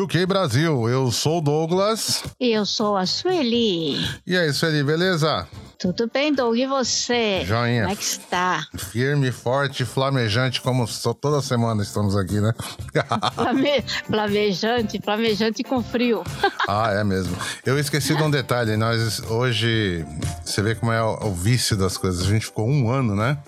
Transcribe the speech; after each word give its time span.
QQ 0.06 0.26
Brasil. 0.26 0.88
Eu 0.88 1.10
sou 1.10 1.38
o 1.38 1.40
Douglas. 1.40 2.22
E 2.38 2.52
eu 2.52 2.64
sou 2.64 2.96
a 2.96 3.04
Sueli. 3.04 3.96
E 4.24 4.36
aí, 4.36 4.52
Sueli, 4.52 4.84
beleza? 4.84 5.48
Tudo 5.78 6.10
bem, 6.12 6.32
Doug? 6.32 6.56
E 6.56 6.66
você? 6.66 7.44
Joinha. 7.44 7.82
Como 7.82 7.92
é 7.92 7.96
que 7.96 8.02
está? 8.02 8.66
Firme, 8.76 9.30
forte, 9.32 9.84
flamejante, 9.84 10.60
como 10.60 10.86
toda 11.20 11.40
semana 11.40 11.82
estamos 11.82 12.16
aqui, 12.16 12.40
né? 12.40 12.52
Flame... 13.34 13.84
Flamejante, 14.04 15.00
flamejante 15.02 15.62
com 15.62 15.82
frio. 15.82 16.24
ah, 16.68 16.90
é 16.92 17.04
mesmo. 17.04 17.36
Eu 17.64 17.78
esqueci 17.78 18.14
de 18.14 18.22
um 18.22 18.30
detalhe. 18.30 18.76
Nós 18.76 19.20
hoje, 19.30 20.04
você 20.50 20.62
vê 20.62 20.74
como 20.74 20.92
é 20.92 21.02
o, 21.02 21.28
o 21.28 21.34
vício 21.34 21.76
das 21.76 21.96
coisas. 21.96 22.22
A 22.22 22.30
gente 22.30 22.46
ficou 22.46 22.68
um 22.68 22.90
ano, 22.90 23.14
né? 23.14 23.38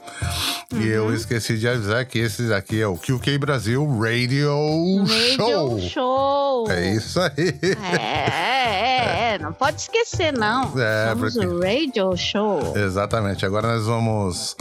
Uhum. 0.73 0.81
E 0.81 0.89
eu 0.89 1.05
uhum. 1.07 1.15
esqueci 1.15 1.59
de 1.59 1.69
avisar 1.69 2.05
que 2.05 2.19
esse 2.19 2.49
daqui 2.49 2.81
é 2.81 2.87
o 2.87 2.97
QK 2.97 3.39
Brasil 3.39 3.85
Radio, 3.99 4.99
Radio 4.99 5.37
Show. 5.37 5.81
Show. 5.81 6.71
É 6.71 6.95
isso 6.95 7.21
aí. 7.21 7.59
É, 7.93 9.31
é, 9.31 9.35
é. 9.35 9.39
Não 9.39 9.53
pode 9.53 9.81
esquecer, 9.81 10.33
não. 10.33 10.73
É, 10.79 11.09
Somos 11.11 11.35
porque... 11.35 11.47
o 11.47 11.61
Radio 11.61 12.17
show. 12.17 12.77
Exatamente. 12.77 13.47
Agora 13.47 13.69
nós 13.69 13.87
vamos 13.87 14.57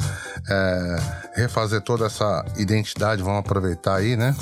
é, 0.50 1.00
refazer 1.36 1.82
toda 1.82 2.06
essa 2.06 2.46
identidade. 2.58 3.22
Vamos 3.22 3.40
aproveitar 3.40 3.96
aí, 3.96 4.16
né? 4.16 4.36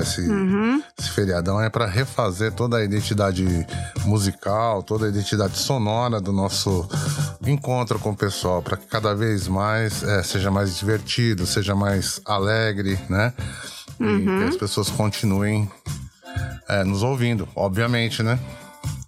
Esse, 0.00 0.20
uhum. 0.20 0.82
esse 0.98 1.10
feriadão 1.10 1.60
é 1.60 1.70
para 1.70 1.86
refazer 1.86 2.52
toda 2.52 2.78
a 2.78 2.84
identidade 2.84 3.44
musical, 4.04 4.82
toda 4.82 5.06
a 5.06 5.08
identidade 5.08 5.56
sonora 5.56 6.20
do 6.20 6.32
nosso 6.32 6.88
encontro 7.46 7.98
com 7.98 8.10
o 8.10 8.16
pessoal, 8.16 8.62
para 8.62 8.76
que 8.76 8.86
cada 8.86 9.14
vez 9.14 9.46
mais 9.48 10.02
é, 10.02 10.22
seja 10.22 10.50
mais 10.50 10.76
divertido, 10.76 11.46
seja 11.46 11.74
mais 11.74 12.20
alegre, 12.24 12.98
né? 13.08 13.32
Uhum. 14.00 14.18
E 14.18 14.24
que 14.24 14.44
as 14.50 14.56
pessoas 14.56 14.90
continuem 14.90 15.70
é, 16.68 16.82
nos 16.82 17.02
ouvindo, 17.02 17.48
obviamente, 17.54 18.22
né? 18.22 18.38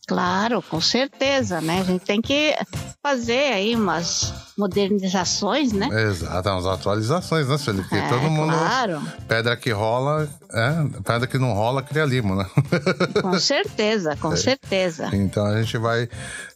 Claro, 0.06 0.62
com 0.62 0.80
certeza, 0.80 1.60
né? 1.60 1.80
A 1.80 1.84
gente 1.84 2.04
tem 2.04 2.22
que 2.22 2.56
fazer 3.02 3.52
aí 3.52 3.74
umas 3.74 4.32
modernizações, 4.56 5.72
né? 5.72 5.88
Exato, 6.08 6.48
umas 6.48 6.66
atualizações, 6.66 7.48
né, 7.48 7.58
Felipe? 7.58 7.92
É, 7.92 8.08
todo 8.08 8.30
mundo. 8.30 8.52
Claro. 8.52 9.02
Pedra 9.26 9.56
que 9.56 9.72
rola, 9.72 10.28
é, 10.52 11.00
pedra 11.02 11.26
que 11.26 11.38
não 11.38 11.52
rola, 11.52 11.82
cria 11.82 12.04
limo, 12.04 12.36
né? 12.36 12.46
Com 13.20 13.36
certeza, 13.38 14.16
com 14.16 14.32
é. 14.32 14.36
certeza. 14.36 15.10
Então 15.12 15.44
a 15.44 15.60
gente 15.60 15.76
vai 15.76 16.08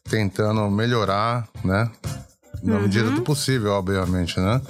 tentando 0.08 0.70
melhorar, 0.70 1.48
né? 1.64 1.90
Na 2.62 2.76
uhum. 2.76 2.82
medida 2.82 3.10
do 3.10 3.22
possível, 3.22 3.72
obviamente, 3.72 4.38
né? 4.38 4.60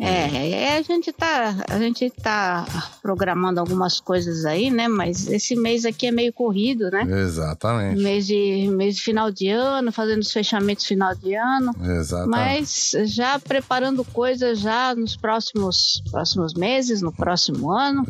É, 0.00 0.52
é, 0.52 0.78
a 0.78 0.82
gente 0.82 1.12
tá, 1.12 1.56
a 1.68 1.78
gente 1.78 2.08
tá 2.10 2.64
programando 3.02 3.58
algumas 3.58 3.98
coisas 3.98 4.44
aí, 4.44 4.70
né? 4.70 4.86
Mas 4.86 5.26
esse 5.26 5.56
mês 5.56 5.84
aqui 5.84 6.06
é 6.06 6.12
meio 6.12 6.32
corrido, 6.32 6.88
né? 6.88 7.04
Exatamente. 7.20 8.00
Mês 8.00 8.26
de, 8.26 8.68
mês 8.68 8.94
de 8.94 9.02
final 9.02 9.30
de 9.30 9.48
ano, 9.48 9.90
fazendo 9.90 10.20
os 10.20 10.32
fechamentos 10.32 10.84
final 10.84 11.14
de 11.16 11.34
ano. 11.34 11.74
Exatamente. 11.82 12.30
Mas 12.30 12.92
já 13.06 13.40
preparando 13.40 14.04
coisas 14.04 14.60
já 14.60 14.94
nos 14.94 15.16
próximos, 15.16 16.00
próximos 16.12 16.54
meses, 16.54 17.02
no 17.02 17.12
próximo 17.12 17.72
ano. 17.72 18.04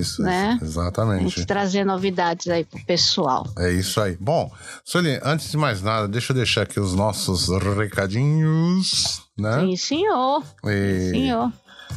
Isso, 0.00 0.22
né? 0.22 0.58
exatamente. 0.62 1.26
A 1.26 1.28
gente 1.28 1.46
trazer 1.46 1.84
novidades 1.84 2.48
aí 2.48 2.64
pro 2.64 2.82
pessoal. 2.86 3.46
É 3.58 3.70
isso 3.70 4.00
aí. 4.00 4.16
Bom, 4.18 4.50
Sueli, 4.82 5.20
antes 5.22 5.50
de 5.50 5.58
mais 5.58 5.82
nada, 5.82 6.08
deixa 6.08 6.32
eu 6.32 6.36
deixar 6.36 6.62
aqui 6.62 6.80
os 6.80 6.94
nossos 6.94 7.48
recadinhos 7.76 9.23
né? 9.38 9.60
Sim, 9.60 9.76
senhor. 9.76 10.42
E... 10.64 11.00
Sim, 11.00 11.10
senhor. 11.10 11.52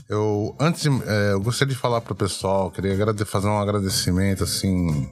Eu, 0.10 0.56
antes, 0.60 0.86
é, 0.86 1.34
eu 1.34 1.42
gostaria 1.42 1.74
de 1.74 1.80
falar 1.80 2.02
pro 2.02 2.16
pessoal, 2.16 2.72
queria 2.72 2.96
fazer 3.26 3.48
um 3.48 3.60
agradecimento, 3.60 4.44
assim. 4.44 5.10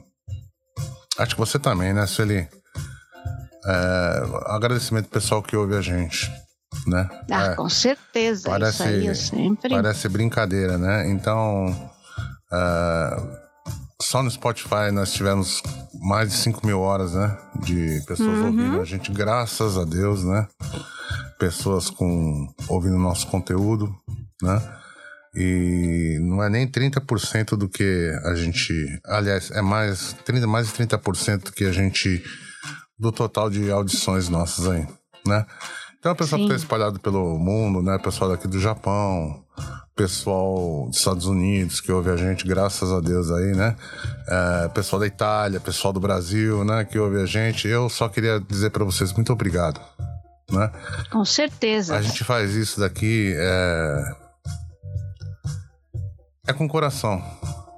Acho 1.18 1.34
que 1.34 1.40
você 1.40 1.58
também, 1.58 1.92
né, 1.92 2.06
Sueli? 2.06 2.48
É, 3.66 4.22
agradecimento 4.46 5.08
pessoal 5.08 5.42
que 5.42 5.56
ouve 5.56 5.74
a 5.74 5.80
gente, 5.80 6.30
né? 6.86 7.08
Ah, 7.30 7.46
é, 7.46 7.54
com 7.54 7.68
certeza. 7.68 8.48
Parece, 8.48 8.82
isso 8.82 8.82
aí 8.84 9.06
eu 9.06 9.14
sempre. 9.14 9.70
Parece 9.70 10.08
brincadeira, 10.08 10.78
né? 10.78 11.08
Então, 11.10 11.90
é, 12.52 13.22
só 14.00 14.22
no 14.22 14.30
Spotify 14.30 14.90
nós 14.92 15.12
tivemos 15.12 15.62
mais 16.00 16.30
de 16.30 16.36
5 16.36 16.64
mil 16.66 16.80
horas, 16.80 17.14
né? 17.14 17.36
De 17.62 18.02
pessoas 18.06 18.38
uhum. 18.38 18.46
ouvindo 18.46 18.80
a 18.80 18.84
gente, 18.84 19.10
graças 19.10 19.76
a 19.76 19.84
Deus, 19.84 20.22
né? 20.22 20.46
Pessoas 21.38 21.90
com 21.90 22.46
ouvindo 22.68 22.98
nosso 22.98 23.26
conteúdo, 23.28 23.94
né? 24.42 24.60
E 25.34 26.18
não 26.22 26.42
é 26.42 26.48
nem 26.48 26.66
30% 26.66 27.56
do 27.56 27.68
que 27.68 28.10
a 28.24 28.34
gente, 28.34 28.72
aliás, 29.04 29.50
é 29.50 29.60
mais 29.60 30.14
30 30.24 30.46
mais 30.46 30.66
de 30.66 30.72
30% 30.72 31.44
do 31.44 31.52
que 31.52 31.64
a 31.64 31.72
gente 31.72 32.24
do 32.98 33.12
total 33.12 33.50
de 33.50 33.70
audições 33.70 34.28
nossas 34.28 34.66
aí, 34.66 34.86
né? 35.26 35.44
Então, 35.98 36.12
o 36.12 36.16
pessoal 36.16 36.40
Sim. 36.40 36.46
que 36.46 36.54
está 36.54 36.64
espalhado 36.64 37.00
pelo 37.00 37.38
mundo, 37.38 37.82
né? 37.82 37.98
Pessoal 37.98 38.30
daqui 38.30 38.46
do 38.48 38.58
Japão, 38.58 39.44
pessoal 39.96 40.86
dos 40.88 40.98
Estados 40.98 41.26
Unidos 41.26 41.80
que 41.80 41.90
ouve 41.90 42.10
a 42.10 42.16
gente, 42.16 42.46
graças 42.46 42.92
a 42.92 43.00
Deus 43.00 43.30
aí, 43.30 43.54
né? 43.54 43.74
É, 44.28 44.68
pessoal 44.68 45.00
da 45.00 45.06
Itália, 45.06 45.58
pessoal 45.58 45.92
do 45.92 45.98
Brasil, 45.98 46.64
né? 46.64 46.84
Que 46.84 46.98
ouve 46.98 47.20
a 47.20 47.26
gente. 47.26 47.66
Eu 47.66 47.88
só 47.88 48.08
queria 48.08 48.38
dizer 48.38 48.70
para 48.70 48.84
vocês 48.84 49.12
muito 49.12 49.32
obrigado, 49.32 49.80
né? 50.50 50.70
Com 51.10 51.24
certeza. 51.24 51.96
A 51.96 52.02
gente 52.02 52.24
faz 52.24 52.54
isso 52.54 52.80
daqui 52.80 53.34
é, 53.36 54.04
é 56.48 56.52
com 56.52 56.68
coração, 56.68 57.22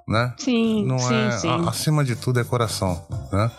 né? 0.06 0.34
Sim, 0.38 0.84
Não 0.86 0.98
sim, 0.98 1.14
é, 1.14 1.30
sim. 1.32 1.68
Acima 1.68 2.04
de 2.04 2.16
tudo 2.16 2.40
é 2.40 2.44
coração, 2.44 3.06
né? 3.32 3.50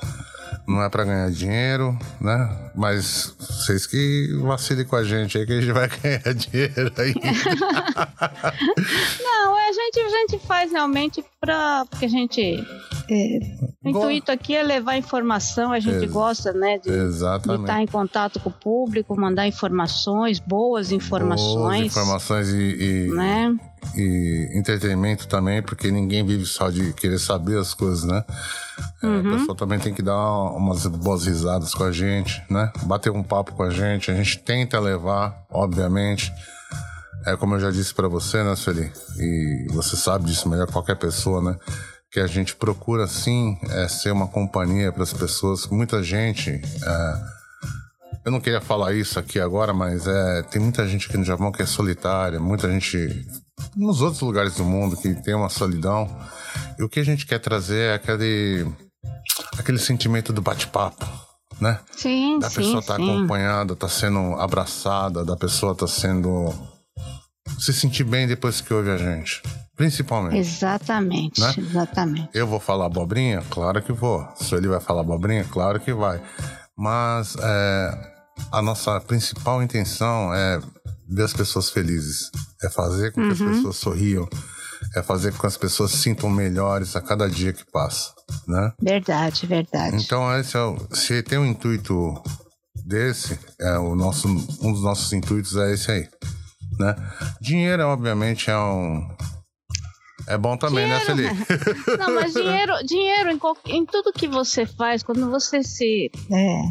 Não 0.68 0.84
é 0.84 0.90
para 0.90 1.04
ganhar 1.04 1.32
dinheiro, 1.32 1.98
né? 2.22 2.72
Mas 2.76 3.34
vocês 3.40 3.88
que 3.88 4.30
vacilem 4.44 4.86
com 4.86 4.96
a 4.96 5.04
gente 5.04 5.38
aí 5.38 5.46
que 5.46 5.54
a 5.54 5.62
gente 5.62 5.72
vai 5.72 5.88
ganhar 5.98 6.34
dinheiro 6.36 6.94
aí. 6.98 7.16
Não, 9.24 9.56
a 9.56 9.72
gente, 9.74 10.00
a 10.00 10.10
gente 10.10 10.40
faz 10.46 10.72
realmente 10.72 11.26
para 11.42 11.86
porque 11.90 12.06
a 12.06 12.10
gente 12.10 12.64
é, 13.12 13.40
o 13.84 13.90
intuito 13.90 14.32
aqui 14.32 14.56
é 14.56 14.64
levar 14.64 14.98
informação, 14.98 15.72
a 15.72 15.80
gente 15.80 16.04
Ex 16.04 16.12
gosta, 16.12 16.54
né, 16.54 16.78
de, 16.78 16.90
de, 16.90 17.16
estar 17.16 17.82
em 17.82 17.88
contato 17.88 18.40
com 18.40 18.50
o 18.50 18.54
público, 18.54 19.20
mandar 19.20 19.48
informações, 19.48 20.40
boas 20.40 20.92
informações. 20.92 21.82
Boas 21.82 21.86
informações 21.86 22.50
e, 22.50 23.08
e, 23.08 23.08
né? 23.16 23.58
e 23.96 24.50
entretenimento 24.54 25.28
também, 25.28 25.62
porque 25.62 25.92
ninguém 25.92 26.26
vive 26.26 26.46
só 26.46 26.70
de 26.70 26.94
querer 26.94 27.20
saber 27.20 27.58
as 27.58 27.74
coisas, 27.74 28.04
né? 28.04 28.24
É, 29.02 29.08
uhum. 29.08 29.20
A 29.20 29.38
pessoa 29.38 29.58
também 29.58 29.80
tem 29.80 29.94
que 29.94 30.02
dar 30.02 30.18
umas 30.52 30.86
boas 30.86 31.26
risadas 31.26 31.74
com 31.74 31.84
a 31.84 31.92
gente, 31.92 32.42
né? 32.50 32.72
Bater 32.84 33.12
um 33.12 33.24
papo 33.24 33.54
com 33.54 33.64
a 33.64 33.70
gente, 33.70 34.12
a 34.12 34.14
gente 34.14 34.40
tenta 34.40 34.80
levar, 34.80 35.46
obviamente. 35.50 36.32
É 37.26 37.36
como 37.36 37.56
eu 37.56 37.60
já 37.60 37.72
disse 37.72 37.94
para 37.94 38.08
você, 38.08 38.44
né, 38.44 38.56
Sueli? 38.56 38.92
E 39.18 39.68
você 39.72 39.98
sabe 39.98 40.26
disso 40.26 40.48
melhor 40.48 40.68
que 40.68 40.74
qualquer 40.74 40.96
pessoa, 40.96 41.42
né? 41.42 41.58
Que 42.12 42.20
a 42.20 42.28
gente 42.28 42.56
procura 42.56 43.08
sim 43.08 43.58
é, 43.70 43.88
ser 43.88 44.12
uma 44.12 44.28
companhia 44.28 44.92
para 44.92 45.04
as 45.04 45.14
pessoas. 45.14 45.68
Muita 45.68 46.02
gente, 46.02 46.50
é, 46.50 47.14
eu 48.26 48.32
não 48.32 48.42
queria 48.42 48.62
falar 48.62 48.94
isso 48.94 49.20
aqui 49.20 49.40
agora, 49.40 49.74
mas 49.74 50.08
é, 50.08 50.42
tem 50.44 50.62
muita 50.62 50.88
gente 50.88 51.08
aqui 51.08 51.18
no 51.18 51.24
Japão 51.24 51.52
que 51.52 51.62
é 51.62 51.66
solitária, 51.66 52.40
muita 52.40 52.70
gente 52.70 53.26
nos 53.76 54.02
outros 54.02 54.22
lugares 54.22 54.56
do 54.56 54.64
mundo 54.64 54.98
que 54.98 55.14
tem 55.16 55.34
uma 55.34 55.50
solidão. 55.50 56.10
E 56.78 56.84
o 56.84 56.90
que 56.90 57.00
a 57.00 57.06
gente 57.06 57.26
quer 57.26 57.40
trazer 57.40 57.92
é 57.92 57.94
aquele, 57.94 58.66
aquele 59.58 59.78
sentimento 59.78 60.34
do 60.34 60.42
bate-papo. 60.42 61.06
Né? 61.60 61.78
Sim, 61.92 62.40
da 62.40 62.50
pessoa 62.50 62.80
estar 62.80 62.96
tá 62.96 63.04
acompanhada, 63.04 63.76
tá 63.76 63.90
sendo 63.90 64.36
abraçada, 64.36 65.26
da 65.26 65.36
pessoa 65.36 65.76
tá 65.76 65.86
sendo 65.86 66.54
se 67.60 67.74
sentir 67.74 68.06
bem 68.06 68.26
depois 68.26 68.62
que 68.62 68.74
ouve 68.74 68.90
a 68.90 68.98
gente. 68.98 69.42
Principalmente. 69.80 70.38
Exatamente, 70.38 71.40
né? 71.40 71.54
exatamente. 71.58 72.30
Eu 72.34 72.46
vou 72.46 72.60
falar 72.60 72.88
abobrinha? 72.88 73.42
Claro 73.50 73.82
que 73.82 73.94
vou. 73.94 74.28
Se 74.36 74.54
ele 74.54 74.68
vai 74.68 74.82
falar 74.82 75.00
abobrinha? 75.00 75.46
Claro 75.46 75.80
que 75.80 75.94
vai. 75.94 76.22
Mas 76.78 77.38
é, 77.42 78.12
a 78.52 78.62
nossa 78.62 79.00
principal 79.00 79.64
intenção 79.64 80.34
é 80.34 80.60
ver 81.08 81.24
as 81.24 81.32
pessoas 81.32 81.70
felizes. 81.70 82.30
É 82.62 82.70
fazer 82.70 83.14
com 83.14 83.22
que 83.22 83.32
as 83.32 83.40
uhum. 83.40 83.54
pessoas 83.54 83.78
sorriam. 83.78 84.28
É 84.98 85.02
fazer 85.02 85.32
com 85.32 85.40
que 85.40 85.48
as 85.48 85.56
pessoas 85.56 85.92
se 85.92 86.00
sintam 86.00 86.30
melhores 86.30 86.98
a 86.98 87.02
cada 87.02 87.30
dia 87.30 87.54
que 87.54 87.64
passa, 87.72 88.12
né? 88.46 88.74
Verdade, 88.82 89.46
verdade. 89.46 89.96
Então, 89.96 90.38
esse 90.38 90.58
é 90.58 90.62
o, 90.62 90.78
se 90.92 91.24
tem 91.24 91.38
o 91.38 91.46
intuito 91.46 92.22
desse, 92.86 93.40
é 93.62 93.78
o 93.78 93.96
nosso, 93.96 94.28
um 94.28 94.74
dos 94.74 94.84
nossos 94.84 95.12
intuitos 95.14 95.56
é 95.56 95.74
esse 95.74 95.90
aí, 95.90 96.08
né? 96.78 96.96
Dinheiro, 97.42 97.84
obviamente, 97.84 98.50
é 98.50 98.58
um 98.58 99.08
é 100.30 100.38
bom 100.38 100.56
também, 100.56 100.88
né, 100.88 101.00
dinheiro, 101.00 101.24
né, 101.24 101.46
Felipe? 101.46 101.98
Não, 101.98 102.14
mas 102.14 102.34
dinheiro, 102.34 102.74
dinheiro 102.86 103.32
em, 103.32 103.40
em, 103.66 103.86
tudo 103.86 104.14
que 104.14 104.28
você 104.28 104.66
faz, 104.66 105.02
quando 105.02 105.30
você 105.30 105.64
se 105.64 106.12
é, 106.32 106.62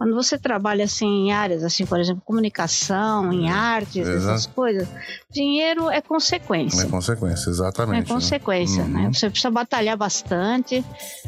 quando 0.00 0.14
você 0.14 0.38
trabalha 0.38 0.86
assim 0.86 1.26
em 1.26 1.30
áreas, 1.30 1.62
assim, 1.62 1.84
por 1.84 2.00
exemplo, 2.00 2.22
comunicação, 2.24 3.30
em 3.30 3.50
artes, 3.50 4.08
Exato. 4.08 4.34
essas 4.34 4.46
coisas, 4.46 4.88
dinheiro 5.30 5.90
é 5.90 6.00
consequência. 6.00 6.84
É 6.84 6.86
consequência, 6.86 7.50
exatamente. 7.50 8.10
É 8.10 8.14
consequência, 8.14 8.82
né? 8.84 9.02
né? 9.02 9.10
Você 9.12 9.28
precisa 9.28 9.50
batalhar 9.50 9.98
bastante, 9.98 10.82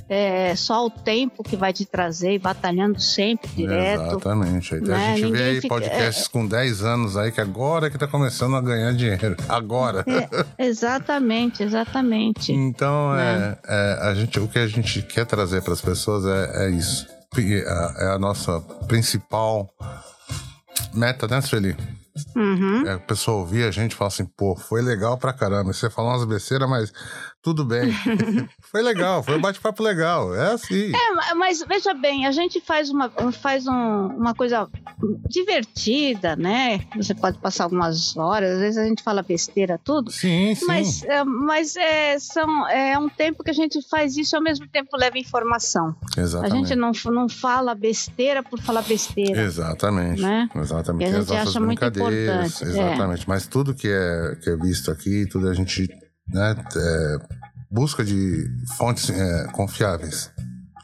é 0.09 0.57
só 0.57 0.87
o 0.87 0.89
tempo 0.91 1.43
que 1.43 1.55
vai 1.55 1.71
te 1.71 1.85
trazer, 1.85 2.39
batalhando 2.39 2.99
sempre, 2.99 3.51
direto. 3.51 4.07
Exatamente. 4.07 4.75
Né? 4.77 4.95
A 4.95 5.17
gente 5.17 5.25
Ninguém 5.27 5.33
vê 5.33 5.51
aí 5.51 5.61
fica... 5.61 5.75
podcasts 5.75 6.25
é... 6.25 6.31
com 6.31 6.47
10 6.47 6.83
anos 6.83 7.17
aí, 7.19 7.31
que 7.31 7.43
agora 7.43 7.91
que 7.91 7.99
tá 7.99 8.07
começando 8.07 8.57
a 8.57 8.61
ganhar 8.63 8.95
dinheiro. 8.95 9.37
Agora. 9.51 10.03
É, 10.57 10.67
exatamente, 10.67 11.63
exatamente. 11.63 12.55
Então, 12.55 13.13
né? 13.13 13.59
é, 13.69 14.01
é, 14.01 14.09
a 14.09 14.15
gente, 14.15 14.41
o 14.41 14.49
que 14.49 14.59
a 14.59 14.67
gente 14.67 15.03
quer 15.03 15.27
trazer 15.27 15.61
para 15.61 15.75
as 15.75 15.83
pessoas 15.83 16.25
é, 16.25 16.69
é 16.69 16.71
isso 16.71 17.07
é, 17.41 18.05
é 18.05 18.07
a 18.13 18.19
nossa 18.19 18.61
principal 18.87 19.69
meta, 20.95 21.27
né, 21.27 21.41
Sueli? 21.41 21.77
Uhum. 22.37 22.87
É, 22.87 22.93
a 22.93 22.99
pessoa 22.99 23.39
ouvir 23.39 23.65
a 23.65 23.71
gente 23.71 23.93
e 23.93 23.95
falar 23.95 24.09
assim, 24.09 24.25
pô, 24.25 24.55
foi 24.55 24.83
legal 24.83 25.17
pra 25.17 25.33
caramba. 25.33 25.73
Você 25.73 25.89
falou 25.89 26.11
umas 26.11 26.25
besteiras, 26.25 26.69
mas 26.69 26.93
tudo 27.43 27.65
bem. 27.65 27.93
foi 28.71 28.83
legal, 28.83 29.23
foi 29.23 29.37
um 29.37 29.41
bate-papo 29.41 29.83
legal. 29.83 30.33
É 30.35 30.53
assim. 30.53 30.93
É, 30.95 31.35
mas 31.35 31.63
veja 31.67 31.93
bem, 31.93 32.25
a 32.25 32.31
gente 32.31 32.61
faz 32.61 32.89
uma, 32.89 33.11
faz 33.33 33.67
um, 33.67 34.07
uma 34.07 34.33
coisa 34.33 34.69
divertida, 35.29 36.37
né? 36.37 36.81
Você 36.97 37.15
pode 37.15 37.39
passar 37.39 37.65
algumas 37.65 38.17
horas, 38.17 38.53
às 38.53 38.61
vezes 38.61 38.79
a 38.79 38.85
gente 38.85 39.03
fala 39.03 39.23
besteira, 39.23 39.77
tudo. 39.83 40.13
Sim, 40.13 40.55
sim. 40.55 40.67
Mas, 40.67 41.03
é, 41.03 41.25
mas 41.25 41.77
é, 41.77 42.17
são, 42.21 42.69
é 42.69 42.97
um 42.97 43.09
tempo 43.09 43.43
que 43.43 43.51
a 43.51 43.55
gente 43.55 43.81
faz 43.89 44.17
isso 44.17 44.35
e 44.35 44.37
ao 44.37 44.43
mesmo 44.43 44.69
tempo 44.69 44.97
leva 44.97 45.19
informação. 45.19 45.97
Exatamente. 46.17 46.53
A 46.53 46.57
gente 46.57 46.77
não, 46.77 46.93
não 47.13 47.29
fala 47.29 47.75
besteira 47.75 48.43
por 48.43 48.61
falar 48.61 48.83
besteira. 48.83 49.43
Exatamente. 49.43 50.23
Né? 50.23 50.49
Exatamente. 50.55 51.11
E 51.11 51.15
a 51.15 51.21
gente 51.21 51.35
acha 51.35 51.59
muito 51.59 51.85
importante. 51.85 52.65
É. 52.65 52.67
Exatamente. 52.69 53.23
É. 53.23 53.25
Mas 53.27 53.49
tudo 53.49 53.75
que 53.75 53.89
é, 53.89 54.37
que 54.41 54.51
é 54.51 54.57
visto 54.57 54.93
aqui, 54.93 55.27
tudo 55.27 55.49
a 55.49 55.55
gente 55.55 55.89
né? 56.29 56.57
É, 56.77 57.19
busca 57.71 58.05
de 58.05 58.47
fontes 58.77 59.11
é, 59.11 59.47
confiáveis, 59.53 60.31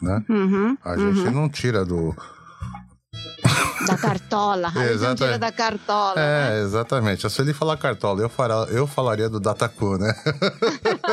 né? 0.00 0.24
Uhum, 0.28 0.76
a 0.84 0.96
gente 0.96 1.20
uhum. 1.20 1.30
não 1.30 1.48
tira 1.48 1.84
do 1.84 2.14
da 3.86 3.96
cartola, 3.96 4.68
a 4.74 4.86
gente 4.86 5.00
não 5.00 5.14
tira 5.14 5.38
da 5.38 5.52
cartola. 5.52 6.20
É, 6.20 6.50
né? 6.50 6.62
exatamente. 6.62 7.28
Se 7.28 7.40
ele 7.40 7.54
falar 7.54 7.76
cartola, 7.76 8.20
eu, 8.20 8.28
fará, 8.28 8.66
eu 8.70 8.86
falaria 8.86 9.28
do 9.28 9.40
Dataku, 9.40 9.98
né? 9.98 10.12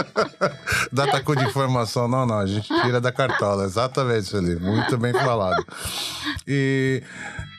Dataku 0.91 1.35
de 1.35 1.45
informação, 1.45 2.07
não, 2.07 2.25
não, 2.25 2.39
a 2.39 2.45
gente 2.45 2.67
tira 2.81 2.99
da 2.99 3.11
cartola, 3.11 3.65
exatamente, 3.65 4.23
Sueli. 4.23 4.55
Muito 4.57 4.97
bem 4.97 5.13
falado. 5.13 5.65
E 6.47 7.01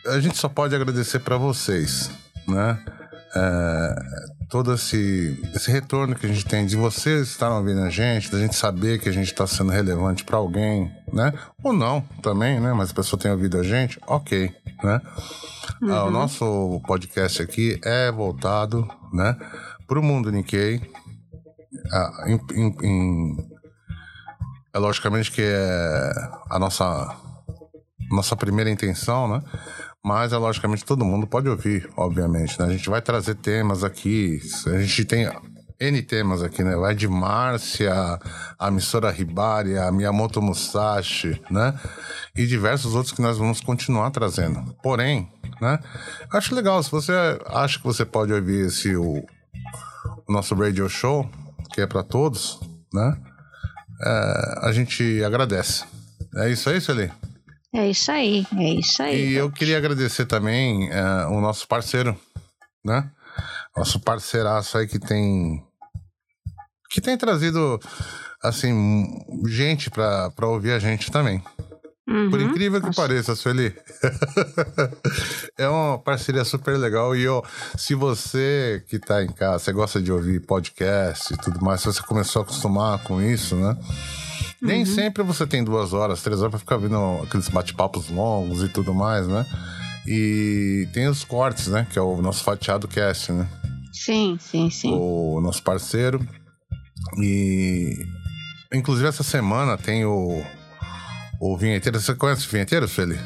a 0.07 0.21
gente 0.21 0.37
só 0.37 0.49
pode 0.49 0.75
agradecer 0.75 1.21
para 1.21 1.37
vocês, 1.37 2.11
né? 2.47 2.79
É, 3.35 3.95
todo 4.49 4.73
esse, 4.73 5.39
esse 5.55 5.71
retorno 5.71 6.15
que 6.15 6.27
a 6.27 6.29
gente 6.29 6.45
tem 6.45 6.67
de 6.67 6.77
vocês 6.77 7.29
estarem 7.29 7.57
ouvindo 7.57 7.81
a 7.83 7.91
gente, 7.91 8.31
da 8.31 8.39
gente 8.39 8.55
saber 8.55 9.01
que 9.01 9.09
a 9.09 9.13
gente 9.13 9.27
está 9.27 9.47
sendo 9.47 9.71
relevante 9.71 10.25
para 10.25 10.37
alguém, 10.37 10.91
né? 11.13 11.33
Ou 11.63 11.73
não 11.73 12.01
também, 12.23 12.61
né? 12.61 12.73
Mas 12.73 12.91
a 12.91 12.95
pessoa 12.95 13.21
tem 13.21 13.31
ouvido 13.31 13.59
a 13.59 13.63
gente, 13.63 13.99
ok, 14.07 14.55
né? 14.83 15.01
Uhum. 15.83 15.95
Ah, 15.95 16.05
o 16.05 16.11
nosso 16.11 16.81
podcast 16.87 17.43
aqui 17.43 17.81
é 17.85 18.11
voltado, 18.13 18.89
né? 19.13 19.37
Para 19.87 19.99
o 19.99 20.03
mundo 20.03 20.31
Nikkei. 20.31 20.81
Ah, 21.93 22.25
em, 22.27 22.41
em, 22.55 22.77
em, 22.83 23.37
é 24.73 24.79
logicamente 24.79 25.31
que 25.31 25.43
é 25.43 26.13
a 26.51 26.59
nossa 26.59 27.17
nossa 28.11 28.37
primeira 28.37 28.71
intenção, 28.71 29.29
né? 29.29 29.43
Mas 30.07 30.33
é 30.33 30.37
logicamente 30.37 30.85
todo 30.85 31.05
mundo 31.05 31.27
pode 31.27 31.49
ouvir, 31.49 31.91
obviamente. 31.97 32.57
Né? 32.61 32.67
A 32.67 32.71
gente 32.71 32.89
vai 32.89 33.03
trazer 33.03 33.35
temas 33.35 33.83
aqui. 33.83 34.41
A 34.69 34.79
gente 34.79 35.05
tem 35.05 35.29
N 35.81 36.01
temas 36.01 36.45
aqui, 36.45 36.63
né? 36.63 36.77
Vai 36.77 36.95
de 36.95 37.09
Márcia, 37.09 37.93
a 38.57 38.71
Missora 38.71 39.11
Ribari, 39.11 39.77
a 39.77 39.91
Miyamoto 39.91 40.41
Musashi, 40.41 41.43
né? 41.51 41.75
E 42.37 42.47
diversos 42.47 42.95
outros 42.95 43.13
que 43.13 43.21
nós 43.21 43.37
vamos 43.37 43.61
continuar 43.61 44.13
trazendo. 44.13 44.73
Porém, 44.81 45.29
né? 45.61 45.81
Acho 46.33 46.55
legal, 46.55 46.81
se 46.85 46.91
você 46.93 47.13
acha 47.47 47.77
que 47.77 47.85
você 47.85 48.05
pode 48.05 48.33
ouvir 48.33 48.67
esse 48.67 48.95
o, 48.95 49.27
o 50.29 50.33
nosso 50.33 50.55
radio 50.55 50.89
show, 50.89 51.29
que 51.75 51.81
é 51.81 51.87
para 51.87 52.05
todos, 52.05 52.61
né? 52.95 53.17
É, 54.01 54.61
a 54.69 54.71
gente 54.71 55.25
agradece. 55.25 55.85
É 56.37 56.49
isso 56.49 56.71
aí, 56.71 56.81
Sueli? 56.81 57.11
É 57.77 57.91
isso 57.91 58.11
aí, 58.11 58.47
é 58.57 58.73
isso 58.73 59.03
aí. 59.03 59.33
E 59.33 59.35
eu 59.35 59.53
queria 59.53 59.77
agradecer 59.77 60.25
também 60.25 60.89
uh, 60.89 61.29
o 61.31 61.43
nosso 61.43 61.69
parceiro, 61.69 62.19
né? 62.83 63.11
Nosso 63.77 64.01
parceiraço 64.01 64.79
aí 64.79 64.87
que 64.87 64.99
tem. 64.99 65.63
que 66.89 67.03
tem 67.03 67.19
trazido, 67.19 67.79
assim, 68.43 69.23
gente 69.47 69.91
pra, 69.91 70.31
pra 70.31 70.49
ouvir 70.49 70.73
a 70.73 70.79
gente 70.79 71.13
também. 71.13 71.43
Uhum, 72.09 72.31
Por 72.31 72.41
incrível 72.41 72.81
que 72.81 72.89
acho... 72.89 72.97
pareça, 72.97 73.37
Sueli. 73.37 73.75
é 75.59 75.69
uma 75.69 75.99
parceria 75.99 76.45
super 76.47 76.79
legal. 76.79 77.15
E 77.15 77.29
ó, 77.29 77.43
se 77.77 77.95
você 77.95 78.83
que 78.89 78.99
tá 78.99 79.23
em 79.23 79.31
casa, 79.31 79.65
você 79.65 79.73
gosta 79.73 80.01
de 80.01 80.11
ouvir 80.11 80.41
podcast 80.47 81.35
e 81.35 81.37
tudo 81.37 81.63
mais, 81.63 81.83
se 81.83 81.89
você 81.89 82.01
começou 82.01 82.41
a 82.41 82.45
acostumar 82.45 83.03
com 83.03 83.21
isso, 83.21 83.55
né? 83.55 83.77
Nem 84.61 84.81
uhum. 84.81 84.87
sempre 84.87 85.23
você 85.23 85.47
tem 85.47 85.63
duas 85.63 85.93
horas, 85.93 86.23
três 86.23 86.41
horas 86.41 86.51
pra 86.51 86.59
ficar 86.59 86.77
vendo 86.79 86.97
aqueles 87.23 87.49
bate-papos 87.49 88.09
longos 88.09 88.63
e 88.63 88.69
tudo 88.69 88.95
mais, 88.95 89.29
né? 89.29 89.45
E 90.07 90.89
tem 90.93 91.09
os 91.09 91.25
cortes, 91.25 91.67
né? 91.67 91.87
Que 91.91 91.99
é 91.99 92.03
o 92.03 92.23
nosso 92.23 92.43
fatiado 92.43 92.89
cast, 92.89 93.33
né? 93.33 93.49
Sim, 93.93 94.39
sim, 94.41 94.71
sim. 94.71 94.93
O 94.95 95.41
nosso 95.41 95.63
parceiro. 95.63 96.27
E. 97.19 98.07
Inclusive, 98.73 99.09
essa 99.09 99.23
semana 99.23 99.77
tem 99.77 100.05
o. 100.05 100.43
O 101.41 101.57
vinheteiro. 101.57 102.01
Você 102.01 102.15
conhece 102.15 102.47
o 102.47 102.51
vinheteiro, 102.51 102.89
Feli? 102.89 103.19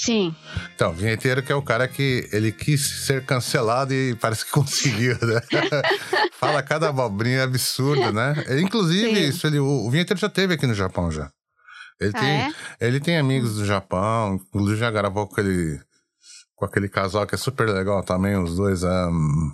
Sim. 0.00 0.34
Então, 0.74 0.94
vinheteiro 0.94 1.42
que 1.42 1.52
é 1.52 1.54
o 1.54 1.60
cara 1.60 1.86
que 1.86 2.26
ele 2.32 2.50
quis 2.50 3.04
ser 3.04 3.22
cancelado 3.26 3.92
e 3.92 4.14
parece 4.14 4.46
que 4.46 4.50
conseguiu, 4.52 5.14
né? 5.20 5.40
Fala 6.40 6.62
cada 6.62 6.88
abobrinha 6.88 7.44
absurda, 7.44 8.10
né? 8.10 8.34
Inclusive, 8.62 9.28
isso, 9.28 9.46
ele, 9.46 9.58
o, 9.58 9.86
o 9.86 9.90
vinheteiro 9.90 10.18
já 10.18 10.30
teve 10.30 10.54
aqui 10.54 10.66
no 10.66 10.72
Japão 10.72 11.10
já. 11.10 11.30
Ele, 12.00 12.12
ah, 12.14 12.18
tem, 12.18 12.30
é? 12.30 12.52
ele 12.80 12.98
tem 12.98 13.18
amigos 13.18 13.56
do 13.56 13.66
Japão, 13.66 14.40
inclusive 14.48 14.78
já 14.78 14.90
gravou 14.90 15.26
com 15.26 15.34
aquele, 15.34 15.78
com 16.56 16.64
aquele 16.64 16.88
casal 16.88 17.26
que 17.26 17.34
é 17.34 17.38
super 17.38 17.68
legal 17.68 18.02
também, 18.02 18.38
os 18.38 18.56
dois. 18.56 18.82
Um, 18.82 19.52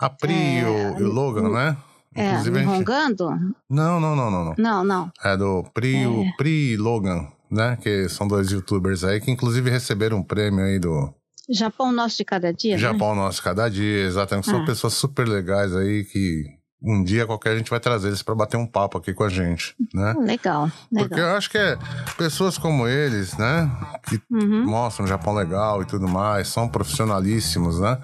a 0.00 0.10
Pri 0.10 0.34
é, 0.34 0.98
e 0.98 1.02
o 1.04 1.12
Logan, 1.12 1.50
né? 1.50 1.76
É, 2.16 2.30
Inclusive, 2.30 2.58
gente... 2.58 2.68
Rongando? 2.68 3.30
Não, 3.70 4.00
não, 4.00 4.16
não, 4.16 4.28
não, 4.28 4.44
não. 4.44 4.54
Não, 4.58 4.84
não. 4.84 5.12
É 5.22 5.36
do 5.36 5.62
Pri, 5.72 6.02
é. 6.02 6.08
o 6.08 6.24
Pri 6.36 6.72
e 6.72 6.76
Logan 6.76 7.28
né? 7.52 7.76
Que 7.80 8.08
são 8.08 8.26
dois 8.26 8.50
youtubers 8.50 9.04
aí 9.04 9.20
que 9.20 9.30
inclusive 9.30 9.70
receberam 9.70 10.18
um 10.18 10.22
prêmio 10.22 10.64
aí 10.64 10.78
do. 10.78 11.12
Japão 11.50 11.92
Nosso 11.92 12.16
de 12.16 12.24
Cada 12.24 12.52
Dia. 12.52 12.74
Né? 12.74 12.78
Japão 12.78 13.14
né? 13.14 13.22
Nosso 13.22 13.38
de 13.38 13.42
Cada 13.42 13.68
Dia, 13.68 14.04
exatamente. 14.04 14.48
São 14.48 14.62
ah. 14.62 14.64
pessoas 14.64 14.94
super 14.94 15.28
legais 15.28 15.76
aí 15.76 16.04
que 16.04 16.46
um 16.84 17.04
dia 17.04 17.26
qualquer 17.26 17.50
a 17.50 17.56
gente 17.56 17.70
vai 17.70 17.78
trazer 17.78 18.08
eles 18.08 18.22
para 18.22 18.34
bater 18.34 18.56
um 18.56 18.66
papo 18.66 18.98
aqui 18.98 19.14
com 19.14 19.22
a 19.22 19.28
gente, 19.28 19.74
né? 19.94 20.14
Legal, 20.18 20.70
legal. 20.90 21.08
Porque 21.08 21.20
eu 21.20 21.36
acho 21.36 21.48
que 21.48 21.58
é 21.58 21.78
pessoas 22.18 22.58
como 22.58 22.88
eles, 22.88 23.36
né? 23.36 23.70
Que 24.08 24.20
uhum. 24.30 24.64
mostram 24.66 25.04
o 25.04 25.08
Japão 25.08 25.32
legal 25.32 25.80
e 25.82 25.84
tudo 25.84 26.08
mais, 26.08 26.48
são 26.48 26.68
profissionalíssimos, 26.68 27.78
né? 27.78 27.98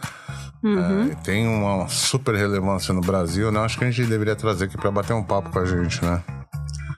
Uhum. 0.62 1.10
É, 1.10 1.14
tem 1.16 1.46
uma 1.46 1.88
super 1.88 2.34
relevância 2.36 2.94
no 2.94 3.00
Brasil, 3.00 3.50
né? 3.50 3.60
Acho 3.60 3.78
que 3.78 3.84
a 3.84 3.90
gente 3.90 4.08
deveria 4.08 4.36
trazer 4.36 4.66
aqui 4.66 4.76
para 4.76 4.90
bater 4.90 5.12
um 5.12 5.24
papo 5.24 5.50
com 5.50 5.58
a 5.58 5.64
gente, 5.64 6.04
né? 6.04 6.22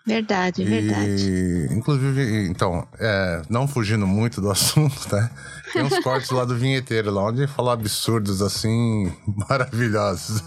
Verdade, 0.06 0.64
verdade. 0.64 1.68
Inclusive, 1.70 2.48
então, 2.48 2.86
é, 2.98 3.42
não 3.48 3.68
fugindo 3.68 4.06
muito 4.06 4.40
do 4.40 4.50
assunto, 4.50 5.14
né? 5.14 5.30
Tem 5.72 5.82
uns 5.82 6.00
cortes 6.00 6.30
lá 6.30 6.44
do 6.44 6.56
vinheteiro, 6.56 7.12
lá 7.12 7.22
onde 7.24 7.46
fala 7.46 7.74
absurdos 7.74 8.42
assim, 8.42 9.12
maravilhosos. 9.48 10.42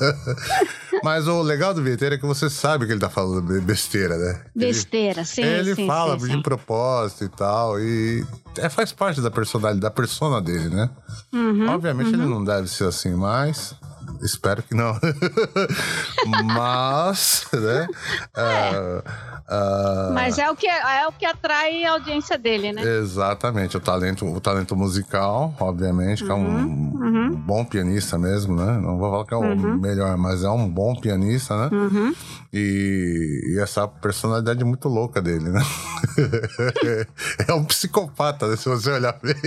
Mas 1.03 1.27
o 1.27 1.41
legal 1.41 1.73
do 1.73 1.83
vinheteiro 1.83 2.15
é 2.15 2.17
que 2.17 2.25
você 2.25 2.49
sabe 2.49 2.85
que 2.85 2.91
ele 2.91 2.99
tá 2.99 3.09
falando 3.09 3.61
besteira, 3.61 4.17
né? 4.17 4.41
Besteira, 4.55 5.19
ele, 5.19 5.25
sim. 5.25 5.43
Ele 5.43 5.75
sim, 5.75 5.87
fala 5.87 6.19
sim, 6.19 6.27
de 6.27 6.33
sim. 6.33 6.41
propósito 6.41 7.23
e 7.23 7.29
tal. 7.29 7.79
E 7.79 8.25
é, 8.57 8.69
faz 8.69 8.91
parte 8.91 9.21
da 9.21 9.31
personalidade, 9.31 9.81
da 9.81 9.91
persona 9.91 10.41
dele, 10.41 10.69
né? 10.69 10.89
Uhum, 11.31 11.69
Obviamente 11.69 12.07
uhum. 12.07 12.21
ele 12.21 12.29
não 12.29 12.43
deve 12.43 12.67
ser 12.67 12.85
assim, 12.85 13.13
mas 13.13 13.75
Espero 14.23 14.63
que 14.63 14.73
não. 14.73 14.97
Mas, 16.55 17.45
né? 17.51 17.87
É. 18.35 18.71
Uh, 18.71 18.99
uh, 18.99 20.13
Mas 20.13 20.37
é 20.37 20.49
o, 20.49 20.55
que, 20.55 20.67
é 20.67 21.07
o 21.07 21.11
que 21.11 21.25
atrai 21.25 21.83
a 21.83 21.91
audiência 21.91 22.37
dele, 22.37 22.71
né? 22.71 22.81
Exatamente. 22.83 23.75
O 23.75 23.81
talento, 23.81 24.25
o 24.25 24.39
talento 24.39 24.75
musical, 24.75 25.53
obviamente, 25.59 26.23
que 26.23 26.31
é 26.31 26.33
um, 26.33 26.45
uhum. 26.45 27.01
uhum. 27.01 27.35
bom 27.35 27.65
pianista 27.65 28.17
mesmo, 28.17 28.55
né? 28.55 28.79
Não 28.79 28.97
vou 28.97 29.11
falar 29.11 29.25
que 29.25 29.33
é 29.33 29.37
o 29.37 29.41
uhum. 29.41 29.77
melhor, 29.77 30.17
mas 30.17 30.43
é 30.43 30.49
um 30.49 30.69
bom 30.69 30.95
pianista, 30.95 31.57
né? 31.57 31.69
Uhum. 31.75 32.15
E, 32.53 33.55
e, 33.55 33.59
essa 33.59 33.87
personalidade 33.87 34.63
muito 34.63 34.87
louca 34.87 35.21
dele, 35.21 35.49
né? 35.49 35.61
é 37.47 37.53
um 37.53 37.65
psicopata, 37.65 38.47
né? 38.47 38.55
se 38.55 38.69
você 38.69 38.91
olhar 38.91 39.17
bem. 39.21 39.33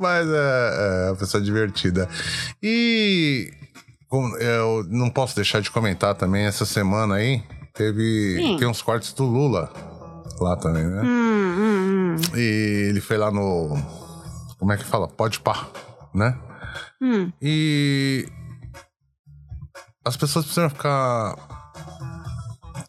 mas 0.00 0.26
é, 0.26 1.06
é 1.06 1.10
uma 1.10 1.16
pessoa 1.16 1.42
divertida. 1.42 2.08
E 2.62 3.52
eu 4.40 4.84
não 4.88 5.08
posso 5.08 5.36
deixar 5.36 5.60
de 5.60 5.70
comentar 5.70 6.14
também 6.14 6.44
essa 6.44 6.64
semana 6.64 7.16
aí. 7.16 7.42
Teve. 7.74 8.36
Sim. 8.36 8.56
Tem 8.58 8.68
uns 8.68 8.82
cortes 8.82 9.12
do 9.12 9.24
Lula 9.24 9.72
lá 10.40 10.56
também, 10.56 10.84
né? 10.84 11.02
Hum, 11.02 11.56
hum, 11.58 12.16
hum. 12.16 12.36
E 12.36 12.88
ele 12.88 13.00
foi 13.00 13.16
lá 13.16 13.30
no. 13.30 13.76
Como 14.58 14.72
é 14.72 14.76
que 14.76 14.84
fala? 14.84 15.08
Pode 15.08 15.40
pá, 15.40 15.68
né? 16.14 16.36
Hum. 17.00 17.32
E. 17.40 18.26
As 20.04 20.16
pessoas 20.16 20.44
precisam 20.44 20.70
ficar. 20.70 21.36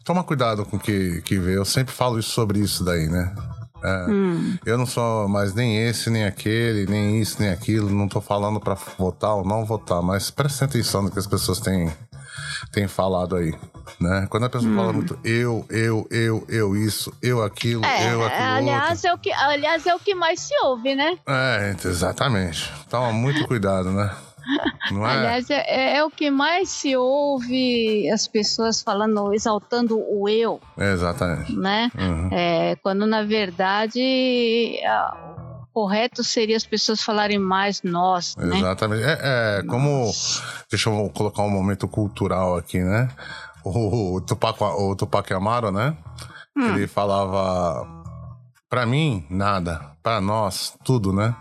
Toma 0.04 0.24
cuidado 0.24 0.66
com 0.66 0.76
o 0.76 0.80
que, 0.80 1.22
que 1.22 1.38
vê. 1.38 1.56
Eu 1.56 1.64
sempre 1.64 1.94
falo 1.94 2.18
isso 2.18 2.30
sobre 2.30 2.58
isso 2.58 2.82
daí, 2.84 3.06
né? 3.06 3.34
É, 3.82 4.06
hum. 4.08 4.56
Eu 4.64 4.78
não 4.78 4.86
sou 4.86 5.28
mais 5.28 5.54
nem 5.54 5.76
esse, 5.76 6.08
nem 6.08 6.24
aquele, 6.24 6.86
nem 6.86 7.20
isso, 7.20 7.40
nem 7.40 7.50
aquilo. 7.50 7.90
Não 7.90 8.08
tô 8.08 8.20
falando 8.20 8.60
para 8.60 8.74
votar 8.98 9.34
ou 9.34 9.44
não 9.44 9.64
votar, 9.64 10.02
mas 10.02 10.30
preste 10.30 10.64
atenção 10.64 11.02
no 11.02 11.10
que 11.10 11.18
as 11.18 11.26
pessoas 11.26 11.58
têm, 11.60 11.92
têm 12.72 12.86
falado 12.86 13.36
aí. 13.36 13.54
Né? 14.00 14.26
Quando 14.30 14.44
a 14.44 14.48
pessoa 14.48 14.72
hum. 14.72 14.76
fala 14.76 14.92
muito 14.92 15.18
eu, 15.24 15.66
eu, 15.68 16.06
eu, 16.10 16.44
eu, 16.48 16.76
isso, 16.76 17.12
eu 17.20 17.42
aquilo, 17.42 17.84
é, 17.84 18.12
eu 18.12 18.24
aquilo. 18.24 18.48
Aliás 18.48 19.04
outro. 19.04 19.08
é, 19.08 19.14
o 19.14 19.18
que, 19.18 19.32
aliás, 19.32 19.86
é 19.86 19.94
o 19.94 19.98
que 19.98 20.14
mais 20.14 20.40
se 20.40 20.54
ouve, 20.62 20.94
né? 20.94 21.18
É, 21.26 21.74
exatamente. 21.84 22.72
Toma 22.88 23.12
muito 23.12 23.46
cuidado, 23.46 23.90
né? 23.90 24.10
Não 24.90 25.06
é? 25.06 25.10
Aliás, 25.10 25.50
é, 25.50 25.64
é, 25.66 25.96
é, 25.96 26.04
o 26.04 26.10
que 26.10 26.30
mais 26.30 26.68
se 26.68 26.96
ouve 26.96 28.10
as 28.10 28.26
pessoas 28.26 28.82
falando, 28.82 29.32
exaltando 29.32 29.98
o 29.98 30.28
eu. 30.28 30.60
Exatamente. 30.76 31.56
Né? 31.56 31.90
Uhum. 31.98 32.28
É, 32.32 32.76
quando 32.76 33.06
na 33.06 33.22
verdade 33.22 34.80
o 35.62 35.66
correto 35.72 36.22
seria 36.22 36.56
as 36.56 36.66
pessoas 36.66 37.02
falarem 37.02 37.38
mais 37.38 37.82
nós. 37.82 38.36
Né? 38.36 38.58
Exatamente. 38.58 39.02
É, 39.04 39.18
é 39.20 39.62
como. 39.62 40.10
Deixa 40.70 40.90
eu 40.90 41.10
colocar 41.14 41.42
um 41.42 41.50
momento 41.50 41.86
cultural 41.88 42.56
aqui, 42.56 42.78
né? 42.78 43.08
O, 43.64 44.16
o, 44.16 44.20
Tupac, 44.20 44.60
o 44.62 44.96
Tupac 44.96 45.32
Amaro, 45.32 45.70
né? 45.70 45.96
Hum. 46.56 46.74
Ele 46.74 46.86
falava. 46.86 47.86
Pra 48.68 48.86
mim, 48.86 49.26
nada. 49.28 49.92
Pra 50.02 50.20
nós, 50.20 50.74
tudo, 50.82 51.12
né? 51.12 51.34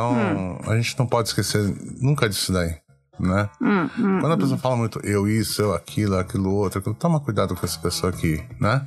Então, 0.00 0.14
hum. 0.14 0.58
a 0.66 0.76
gente 0.76 0.98
não 0.98 1.06
pode 1.06 1.28
esquecer 1.28 1.62
nunca 2.00 2.26
disso 2.26 2.52
daí, 2.52 2.74
né? 3.18 3.50
Hum, 3.60 3.90
hum, 3.98 4.20
Quando 4.20 4.32
a 4.32 4.36
pessoa 4.38 4.58
fala 4.58 4.76
muito 4.76 4.98
eu 5.00 5.28
isso, 5.28 5.60
eu 5.60 5.74
aquilo, 5.74 6.16
aquilo 6.16 6.54
outro, 6.54 6.78
aquilo, 6.78 6.94
toma 6.94 7.20
cuidado 7.20 7.54
com 7.54 7.66
essa 7.66 7.78
pessoa 7.78 8.10
aqui, 8.10 8.42
né? 8.58 8.86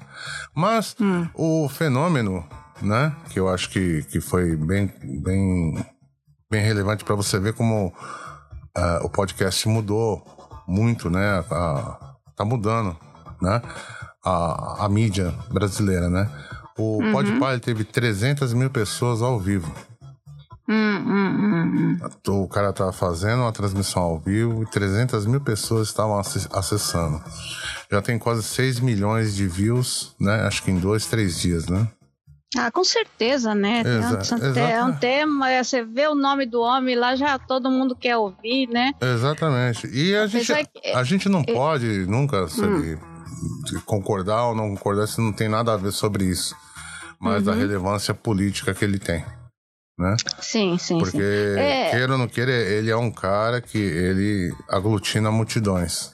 Mas 0.56 0.96
hum. 1.00 1.28
o 1.36 1.70
fenômeno, 1.70 2.44
né, 2.82 3.16
que 3.30 3.40
eu 3.40 3.48
acho 3.48 3.70
que, 3.70 4.04
que 4.06 4.20
foi 4.20 4.56
bem, 4.56 4.92
bem, 5.04 5.86
bem 6.50 6.64
relevante 6.64 7.06
para 7.06 7.14
você 7.14 7.40
ver 7.40 7.54
como 7.54 7.88
uh, 7.90 9.06
o 9.06 9.10
podcast 9.10 9.68
mudou 9.70 10.26
muito, 10.68 11.12
né? 11.12 11.46
A, 11.52 12.16
tá 12.36 12.44
mudando, 12.44 12.98
né? 13.40 13.62
A, 14.26 14.86
a 14.86 14.90
mídia 14.90 15.32
brasileira, 15.52 16.10
né? 16.10 16.28
O 16.76 17.04
uhum. 17.04 17.12
Podpah 17.12 17.60
teve 17.60 17.84
300 17.84 18.52
mil 18.54 18.72
pessoas 18.72 19.22
ao 19.22 19.40
vivo. 19.40 19.72
Hum, 20.74 20.98
hum, 21.08 21.98
hum, 22.28 22.44
o 22.44 22.48
cara 22.48 22.74
tava 22.74 22.92
fazendo 22.92 23.42
uma 23.42 23.52
transmissão 23.52 24.02
ao 24.02 24.20
vivo 24.20 24.64
e 24.64 24.66
300 24.66 25.26
mil 25.28 25.40
pessoas 25.40 25.88
estavam 25.88 26.20
acessando. 26.20 27.22
Já 27.92 28.02
tem 28.02 28.18
quase 28.18 28.42
6 28.42 28.80
milhões 28.80 29.36
de 29.36 29.48
views, 29.48 30.16
né? 30.20 30.42
Acho 30.48 30.64
que 30.64 30.72
em 30.72 30.80
dois, 30.80 31.06
três 31.06 31.40
dias, 31.40 31.68
né? 31.68 31.88
Ah, 32.58 32.72
com 32.72 32.84
certeza, 32.84 33.54
né? 33.54 33.82
Exa 33.82 34.60
é 34.60 34.84
um 34.84 34.94
tema, 34.94 35.50
é, 35.50 35.64
você 35.64 35.84
vê 35.84 36.08
o 36.08 36.16
nome 36.16 36.46
do 36.46 36.62
homem 36.62 36.96
lá, 36.96 37.16
já 37.16 37.38
todo 37.38 37.70
mundo 37.70 37.96
quer 37.96 38.18
ouvir, 38.18 38.68
né? 38.68 38.94
Exatamente. 39.02 39.88
E 39.88 40.16
a, 40.16 40.28
gente, 40.28 40.70
que... 40.74 40.90
a 40.90 41.04
gente 41.04 41.30
não 41.30 41.44
pode 41.44 42.06
nunca 42.08 42.48
sabe, 42.48 42.96
hum. 42.96 43.82
concordar 43.86 44.46
ou 44.46 44.56
não 44.56 44.70
concordar 44.70 45.08
se 45.08 45.20
não 45.20 45.34
tem 45.34 45.48
nada 45.48 45.74
a 45.74 45.78
ver 45.78 45.92
sobre 45.92 46.26
isso. 46.26 46.56
Mas 47.20 47.48
uhum. 47.48 47.54
a 47.54 47.56
relevância 47.56 48.14
política 48.14 48.74
que 48.74 48.84
ele 48.86 49.00
tem 49.00 49.24
né? 49.98 50.16
Sim, 50.40 50.78
sim. 50.78 50.98
Porque, 50.98 51.18
sim. 51.18 51.60
É... 51.60 51.92
queira 51.92 52.14
ou 52.14 52.18
não 52.18 52.28
queira, 52.28 52.52
ele 52.52 52.90
é 52.90 52.98
um 52.98 53.12
cara 53.12 53.62
que 53.62 53.78
ele 53.78 54.54
aglutina 54.70 55.32
multidões. 55.32 56.14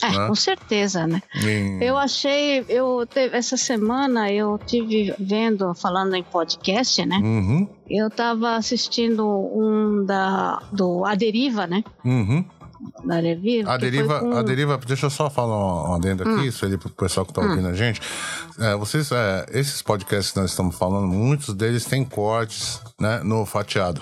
É, 0.00 0.10
né? 0.16 0.28
com 0.28 0.34
certeza, 0.34 1.08
né? 1.08 1.20
E... 1.34 1.84
Eu 1.84 1.98
achei, 1.98 2.64
eu 2.68 3.04
teve, 3.04 3.36
essa 3.36 3.56
semana 3.56 4.30
eu 4.30 4.56
tive 4.56 5.12
vendo, 5.18 5.74
falando 5.74 6.14
em 6.14 6.22
podcast, 6.22 7.04
né? 7.04 7.16
Uhum. 7.16 7.68
Eu 7.90 8.08
tava 8.08 8.54
assistindo 8.54 9.26
um 9.26 10.04
da 10.04 10.62
do 10.72 11.04
A 11.04 11.16
Deriva, 11.16 11.66
né? 11.66 11.82
Uhum 12.04 12.44
da 13.04 13.20
Deriva. 13.20 13.72
A 13.72 13.76
deriva, 13.76 14.20
com... 14.20 14.32
a 14.32 14.42
deriva, 14.42 14.80
deixa 14.86 15.06
eu 15.06 15.10
só 15.10 15.28
falar 15.28 15.90
um 15.90 15.94
adendo 15.94 16.22
aqui, 16.22 16.32
hum. 16.32 16.44
isso 16.44 16.64
ali 16.64 16.76
pro 16.76 16.88
pessoal 16.90 17.26
que 17.26 17.32
tá 17.32 17.40
ouvindo 17.40 17.66
hum. 17.66 17.70
a 17.70 17.74
gente. 17.74 18.00
É, 18.58 18.76
vocês, 18.76 19.10
é, 19.12 19.46
esses 19.52 19.82
podcasts 19.82 20.32
que 20.32 20.40
nós 20.40 20.50
estamos 20.50 20.76
falando, 20.76 21.06
muitos 21.06 21.54
deles 21.54 21.84
têm 21.84 22.04
cortes, 22.04 22.80
né, 23.00 23.20
no 23.24 23.44
fatiado. 23.44 24.00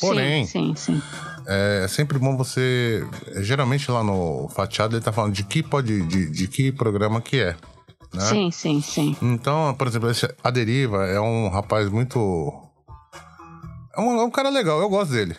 Porém, 0.00 0.46
sim, 0.46 0.74
sim, 0.74 0.94
sim. 0.94 1.02
É, 1.46 1.82
é 1.84 1.88
sempre 1.88 2.18
bom 2.18 2.36
você. 2.36 3.06
Geralmente 3.36 3.90
lá 3.90 4.02
no 4.02 4.48
fatiado 4.48 4.96
ele 4.96 5.04
tá 5.04 5.12
falando 5.12 5.34
de 5.34 5.44
que 5.44 5.62
pode, 5.62 6.06
de, 6.06 6.30
de 6.30 6.48
que 6.48 6.72
programa 6.72 7.20
que 7.20 7.38
é. 7.38 7.56
Né? 8.12 8.20
Sim, 8.20 8.50
sim, 8.50 8.80
sim. 8.80 9.16
Então, 9.22 9.74
por 9.74 9.86
exemplo, 9.86 10.10
esse, 10.10 10.28
a 10.42 10.50
Deriva 10.50 11.06
é 11.06 11.20
um 11.20 11.48
rapaz 11.48 11.88
muito. 11.88 12.18
É 13.96 14.00
um, 14.00 14.20
é 14.20 14.24
um 14.24 14.30
cara 14.30 14.48
legal, 14.48 14.80
eu 14.80 14.88
gosto 14.88 15.12
dele. 15.12 15.36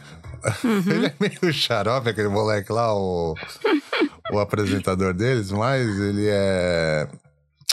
Uhum. 0.63 0.83
Ele 0.91 1.05
é 1.07 1.13
meio 1.19 1.53
xarope, 1.53 2.09
aquele 2.09 2.27
moleque 2.27 2.71
lá, 2.71 2.93
o, 2.95 3.35
o 4.31 4.39
apresentador 4.39 5.13
deles, 5.13 5.51
mas 5.51 5.99
ele 5.99 6.27
é. 6.27 7.07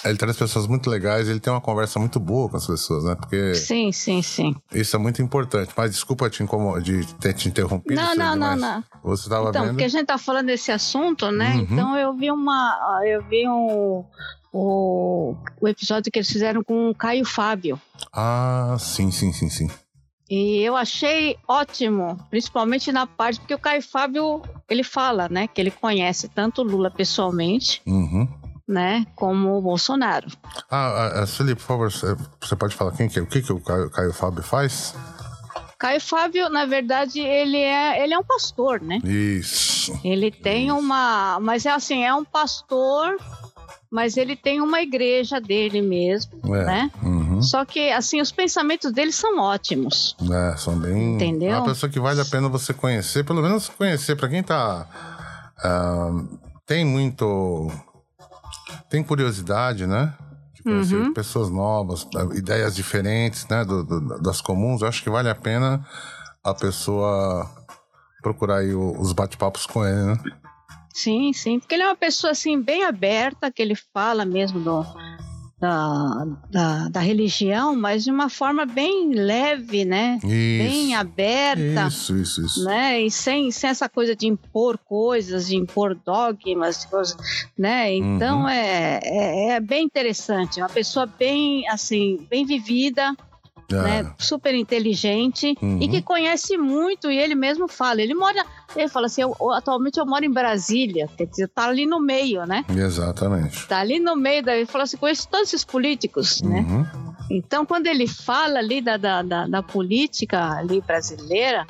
Ele 0.05 0.17
traz 0.17 0.37
pessoas 0.37 0.69
muito 0.69 0.89
legais, 0.89 1.29
ele 1.29 1.41
tem 1.41 1.53
uma 1.53 1.61
conversa 1.61 1.99
muito 1.99 2.21
boa 2.21 2.49
com 2.49 2.57
as 2.57 2.67
pessoas, 2.67 3.05
né? 3.05 3.17
Porque. 3.17 3.55
Sim, 3.55 3.91
sim, 3.91 4.23
sim. 4.23 4.55
Isso 4.73 4.95
é 4.95 4.99
muito 4.99 5.21
importante. 5.21 5.73
Mas 5.77 5.91
desculpa 5.91 6.31
te 6.31 6.41
incomod... 6.41 6.81
de 6.85 7.15
ter 7.15 7.33
te 7.33 7.49
interrompido. 7.49 8.01
Não, 8.01 8.15
não, 8.15 8.37
não, 8.37 8.57
não. 8.57 8.85
Você 9.03 9.25
estava 9.25 9.49
então, 9.49 9.63
vendo. 9.63 9.73
porque 9.73 9.85
a 9.85 9.89
gente 9.89 10.07
tá 10.07 10.17
falando 10.17 10.47
desse 10.47 10.71
assunto, 10.71 11.33
né? 11.33 11.57
Uhum. 11.57 11.63
Então 11.63 11.97
eu 11.97 12.15
vi 12.15 12.31
uma. 12.31 13.03
Eu 13.05 13.25
vi 13.25 13.49
um. 13.49 14.05
O, 14.53 15.37
o 15.61 15.69
episódio 15.69 16.11
que 16.11 16.19
eles 16.21 16.31
fizeram 16.31 16.63
com 16.63 16.91
o 16.91 16.95
Caio 16.95 17.25
Fábio. 17.25 17.79
Ah, 18.13 18.77
sim, 18.79 19.11
sim, 19.11 19.33
sim, 19.33 19.51
sim. 19.51 19.69
E 20.31 20.61
eu 20.63 20.77
achei 20.77 21.39
ótimo, 21.49 22.19
principalmente 22.29 22.93
na 22.93 23.07
parte, 23.07 23.41
porque 23.41 23.55
o 23.55 23.59
Caio 23.59 23.83
Fábio, 23.83 24.43
ele 24.69 24.83
fala, 24.83 25.29
né, 25.29 25.49
que 25.49 25.61
ele 25.61 25.71
conhece 25.71 26.29
tanto 26.29 26.63
Lula 26.63 26.91
pessoalmente, 26.91 27.81
uhum. 27.87 28.29
né, 28.67 29.07
como 29.17 29.57
o 29.57 29.63
Bolsonaro. 29.63 30.29
Ah, 30.71 31.25
Felipe, 31.27 31.63
por 31.63 31.67
favor, 31.67 31.91
você 31.91 32.57
pode 32.57 32.75
falar 32.75 32.93
quem 32.93 33.09
que, 33.09 33.19
é, 33.19 33.23
o 33.23 33.27
que, 33.27 33.41
que 33.41 33.53
o 33.53 33.61
Caio, 33.61 33.91
Caio 33.91 34.13
Fábio 34.13 34.43
faz? 34.43 34.95
Caio 35.79 36.01
Fábio, 36.01 36.51
na 36.51 36.67
verdade, 36.67 37.21
ele 37.21 37.57
é, 37.57 38.05
ele 38.05 38.13
é 38.13 38.19
um 38.19 38.25
pastor, 38.25 38.83
né? 38.83 38.99
Isso. 39.05 39.99
Ele 40.05 40.31
tem 40.31 40.67
Isso. 40.67 40.77
uma. 40.77 41.39
Mas 41.41 41.65
é 41.65 41.71
assim, 41.71 42.05
é 42.05 42.13
um 42.13 42.25
pastor 42.25 43.17
mas 43.91 44.17
ele 44.17 44.37
tem 44.37 44.61
uma 44.61 44.83
igreja 44.83 45.41
dele 45.41 45.81
mesmo, 45.81 46.55
é, 46.55 46.65
né? 46.65 46.91
Uhum. 47.39 47.43
Só 47.43 47.65
que, 47.65 47.91
assim, 47.91 48.21
os 48.21 48.33
pensamentos 48.33 48.93
dele 48.93 49.13
são 49.13 49.39
ótimos. 49.39 50.17
É, 50.31 50.57
são 50.57 50.79
bem... 50.79 51.15
Entendeu? 51.15 51.51
É 51.51 51.59
uma 51.59 51.67
pessoa 51.67 51.91
que 51.91 52.01
vale 52.01 52.21
a 52.21 52.25
pena 52.25 52.49
você 52.49 52.75
conhecer, 52.75 53.25
pelo 53.25 53.41
menos 53.43 53.69
conhecer, 53.69 54.17
para 54.17 54.29
quem 54.29 54.43
tá... 54.43 54.87
Uh, 55.59 56.39
tem 56.67 56.85
muito... 56.85 57.71
Tem 58.91 59.03
curiosidade, 59.03 59.87
né? 59.87 60.15
De 60.55 60.63
conhecer 60.63 60.97
uhum. 60.97 61.13
pessoas 61.13 61.51
novas, 61.51 62.07
ideias 62.35 62.75
diferentes, 62.75 63.47
né? 63.49 63.65
Do, 63.65 63.85
do, 63.85 64.21
das 64.21 64.41
comuns. 64.41 64.83
Eu 64.83 64.89
acho 64.89 65.03
que 65.03 65.11
vale 65.11 65.31
a 65.31 65.35
pena 65.35 65.87
a 66.43 66.55
pessoa 66.55 67.49
procurar 68.23 68.59
aí 68.59 68.75
os 68.75 69.13
bate-papos 69.13 69.67
com 69.67 69.85
ele, 69.85 70.03
né? 70.03 70.19
Sim, 70.93 71.33
sim, 71.33 71.61
porque 71.61 71.75
ele 71.77 71.85
é 71.85 71.87
uma 71.87 71.97
pessoa 71.97 72.33
assim 72.33 72.61
bem 72.61 72.85
aberta, 72.85 73.53
que 73.53 73.63
ele 73.63 73.77
fala 73.95 74.25
mesmo 74.25 74.59
do, 74.59 74.85
da, 75.61 76.27
da, 76.51 76.89
da, 76.89 77.01
religião, 77.01 77.75
mas 77.75 78.05
de 78.05 78.11
uma 78.11 78.29
forma 78.29 78.65
bem 78.65 79.13
leve, 79.13 79.85
né? 79.85 80.19
Isso, 80.19 80.27
bem 80.27 80.95
aberta. 80.95 81.89
Isso, 81.89 82.17
isso, 82.17 82.47
isso. 82.47 82.65
Né? 82.65 83.03
E 83.03 83.11
sem, 83.11 83.51
sem 83.51 83.71
essa 83.71 83.89
coisa 83.89 84.15
de 84.15 84.27
impor 84.27 84.79
coisas, 84.79 85.49
de 85.49 85.57
impor 85.57 85.97
dogmas, 85.97 86.87
né? 87.59 87.93
Então 87.93 88.43
uhum. 88.43 88.49
é, 88.49 89.01
é, 89.03 89.49
é, 89.51 89.61
bem 89.61 89.85
interessante. 89.85 90.61
Uma 90.61 90.69
pessoa 90.69 91.07
bem, 91.07 91.69
assim, 91.69 92.25
bem 92.31 92.47
vivida, 92.47 93.17
é. 93.71 94.03
né? 94.03 94.13
Super 94.19 94.55
inteligente 94.55 95.55
uhum. 95.61 95.79
e 95.81 95.89
que 95.89 96.03
conhece 96.03 96.57
muito, 96.57 97.11
e 97.11 97.19
ele 97.19 97.35
mesmo 97.35 97.69
fala, 97.69 98.03
ele 98.03 98.15
mora, 98.15 98.45
ele 98.75 98.89
fala 98.89 99.07
assim, 99.07 99.23
eu, 99.23 99.37
atualmente 99.53 99.99
eu 99.99 100.07
moro 100.07 100.25
em 100.25 100.33
Brasília, 100.33 101.09
quer 101.17 101.27
dizer, 101.27 101.49
tá 101.49 101.67
ali 101.67 101.87
no 101.87 102.01
meio, 102.01 102.45
né? 102.45 102.65
Exatamente. 102.69 103.67
Tá 103.67 103.79
ali 103.79 103.99
no 103.99 104.17
meio, 104.17 104.43
daí 104.43 104.61
ele 104.61 104.67
fala 104.67 104.85
assim, 104.85 104.97
conheço 104.97 105.29
todos 105.29 105.49
esses 105.49 105.65
políticos, 105.65 106.43
né? 106.43 106.61
uhum. 106.61 106.81
né? 106.81 106.91
Então, 107.31 107.67
quando 107.67 107.87
ele 107.87 108.07
fala 108.07 108.59
ali 108.59 108.81
da, 108.81 108.97
da, 108.97 109.23
da, 109.23 109.47
da 109.47 109.63
política 109.63 110.53
ali 110.53 110.81
brasileira, 110.81 111.67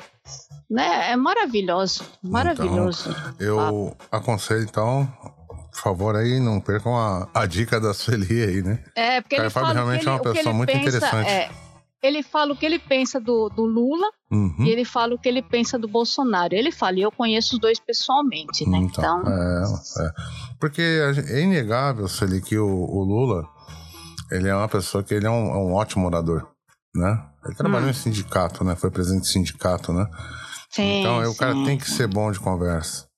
né? 0.69 1.11
É 1.11 1.15
maravilhoso, 1.15 2.03
maravilhoso. 2.21 3.09
Então, 3.09 3.33
eu 3.39 3.97
ah. 4.11 4.17
aconselho, 4.17 4.63
então, 4.63 5.11
por 5.71 5.81
favor, 5.81 6.15
aí 6.15 6.39
não 6.39 6.61
percam 6.61 6.95
a, 6.95 7.27
a 7.33 7.45
dica 7.45 7.79
da 7.79 7.93
Sueli 7.93 8.43
aí, 8.43 8.61
né? 8.61 8.83
É, 8.95 9.21
porque 9.21 9.35
ele 9.35 9.49
fala 9.49 9.73
realmente 9.73 10.01
ele, 10.01 10.09
é 10.09 10.11
uma 10.11 10.21
pessoa 10.21 10.53
muito 10.53 10.71
pensa, 10.71 10.81
interessante. 10.81 11.29
É, 11.29 11.49
ele 12.01 12.23
fala 12.23 12.53
o 12.53 12.55
que 12.55 12.65
ele 12.65 12.79
pensa 12.79 13.19
do, 13.19 13.49
do 13.49 13.65
Lula 13.65 14.07
uhum. 14.31 14.55
e 14.59 14.69
ele 14.69 14.85
fala 14.85 15.15
o 15.15 15.19
que 15.19 15.27
ele 15.27 15.41
pensa 15.41 15.77
do 15.77 15.87
Bolsonaro. 15.87 16.55
Ele 16.55 16.71
fala, 16.71 16.97
e 16.97 17.01
eu 17.01 17.11
conheço 17.11 17.55
os 17.55 17.59
dois 17.59 17.79
pessoalmente, 17.79 18.67
né? 18.67 18.77
Então. 18.77 19.21
então... 19.21 19.33
É, 19.33 19.63
é. 20.05 20.11
Porque 20.59 20.81
é 20.81 21.41
inegável, 21.41 22.07
Celi, 22.07 22.41
que 22.41 22.57
o, 22.57 22.67
o, 22.67 23.03
Lula 23.03 23.45
ele 24.31 24.47
é 24.47 24.55
uma 24.55 24.69
pessoa 24.69 25.03
que 25.03 25.13
ele 25.13 25.27
é 25.27 25.29
um, 25.29 25.49
é 25.49 25.57
um 25.57 25.73
ótimo 25.73 26.05
orador, 26.05 26.47
né? 26.95 27.25
Ele 27.45 27.55
trabalhou 27.55 27.87
hum. 27.87 27.91
em 27.91 27.93
sindicato, 27.93 28.63
né? 28.63 28.75
Foi 28.75 28.91
presidente 28.91 29.23
de 29.23 29.29
sindicato, 29.29 29.91
né? 29.91 30.07
Sim, 30.69 31.01
então, 31.01 31.23
sim. 31.23 31.29
o 31.29 31.35
cara 31.35 31.53
tem 31.65 31.77
que 31.77 31.89
ser 31.89 32.07
bom 32.07 32.31
de 32.31 32.39
conversa. 32.39 33.08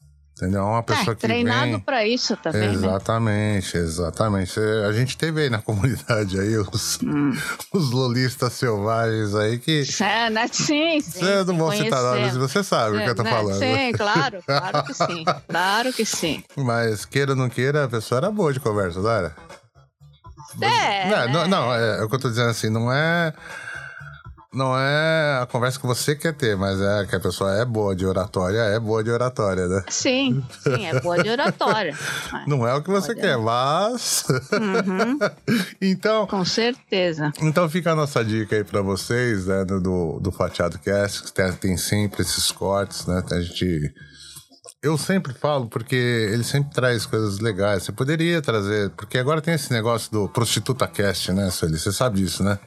Entendeu? 0.42 0.62
É 0.62 0.64
uma 0.64 0.82
pessoa 0.82 1.12
é, 1.12 1.16
que 1.16 1.22
treinado 1.22 1.72
vem... 1.72 1.80
para 1.80 2.04
isso 2.04 2.36
também? 2.36 2.74
Exatamente, 2.74 3.78
né? 3.78 3.84
exatamente. 3.84 4.60
A 4.60 4.92
gente 4.92 5.16
teve 5.16 5.42
aí 5.42 5.52
na 5.52 5.62
comunidade 5.62 6.40
aí 6.40 6.58
os, 6.58 6.98
hum. 7.04 7.32
os 7.72 7.92
lolistas 7.92 8.54
selvagens 8.54 9.36
aí 9.36 9.60
que... 9.60 9.84
É, 10.02 10.32
né? 10.32 10.48
Sim, 10.52 11.00
sim. 11.00 11.20
Você 11.20 11.44
não 11.44 11.56
vou 11.56 11.72
citar 11.72 12.02
nomes, 12.02 12.36
você 12.36 12.64
sabe 12.64 12.98
é, 12.98 13.00
o 13.00 13.04
que 13.04 13.10
eu 13.12 13.16
tô 13.16 13.22
né? 13.22 13.30
falando. 13.30 13.60
Sim, 13.60 13.92
claro, 13.92 14.44
claro 14.44 14.84
que 14.84 14.94
sim. 14.96 15.26
Claro 15.48 15.94
que 15.94 16.06
sim. 16.06 16.44
Mas 16.58 17.06
queira 17.06 17.34
ou 17.34 17.38
não 17.38 17.48
queira, 17.48 17.84
a 17.84 17.88
pessoa 17.88 18.18
era 18.18 18.32
boa 18.32 18.52
de 18.52 18.60
conversa, 18.60 19.00
não 19.00 19.12
era? 19.12 19.36
É, 20.60 21.08
não, 21.08 21.18
né? 21.18 21.28
não, 21.28 21.48
não, 21.48 21.76
é, 21.76 22.00
é 22.00 22.04
o 22.04 22.10
que 22.10 22.16
eu 22.16 22.20
tô 22.20 22.30
dizendo 22.30 22.50
assim, 22.50 22.70
não 22.70 22.92
é 22.92 23.32
não 24.54 24.78
é 24.78 25.40
a 25.42 25.46
conversa 25.46 25.80
que 25.80 25.88
você 25.88 26.14
quer 26.14 26.34
ter, 26.34 26.58
mas 26.58 26.82
é 26.82 27.06
que 27.06 27.16
a 27.16 27.20
pessoa 27.22 27.56
é 27.56 27.64
boa 27.64 27.96
de 27.96 28.06
oratória, 28.06 28.60
é 28.60 28.78
boa 28.80 29.02
de 29.02 29.10
oratória, 29.10 29.66
né? 29.66 29.84
Sim, 29.88 30.44
sim, 30.62 30.86
é 30.86 31.00
boa 31.00 31.24
de 31.24 31.30
oratória. 31.30 31.98
não 32.46 32.68
é 32.68 32.74
o 32.74 32.84
que 32.84 32.90
você 32.90 33.16
quer, 33.16 33.38
mas. 33.38 34.26
Uhum. 34.52 35.18
então. 35.82 36.28
Com 36.28 36.44
certeza. 36.44 37.32
Então 37.42 37.70
fica 37.70 37.94
a 37.94 37.96
nossa 37.96 38.26
dica 38.26 38.58
aí 38.58 38.64
para 38.66 38.82
vocês, 38.82 39.46
né, 39.46 39.64
do, 39.64 40.20
do 40.20 40.32
Fatiado 40.34 40.78
Cast, 40.80 41.24
que 41.24 41.32
tem, 41.32 41.52
tem 41.54 41.78
sempre 41.78 42.22
esses 42.22 42.52
cortes, 42.52 43.06
né? 43.06 43.24
A 43.32 43.40
gente. 43.40 43.94
Eu 44.84 44.98
sempre 44.98 45.34
falo 45.34 45.68
porque 45.68 45.96
ele 45.96 46.44
sempre 46.44 46.74
traz 46.74 47.06
coisas 47.06 47.40
legais. 47.40 47.84
Você 47.84 47.92
poderia 47.92 48.42
trazer, 48.42 48.90
porque 48.92 49.18
agora 49.18 49.40
tem 49.40 49.54
esse 49.54 49.72
negócio 49.72 50.12
do 50.12 50.28
Prostituta 50.28 50.88
Cast, 50.88 51.32
né, 51.32 51.50
Sueli? 51.52 51.78
Você 51.78 51.92
sabe 51.94 52.20
disso, 52.20 52.44
né? 52.44 52.60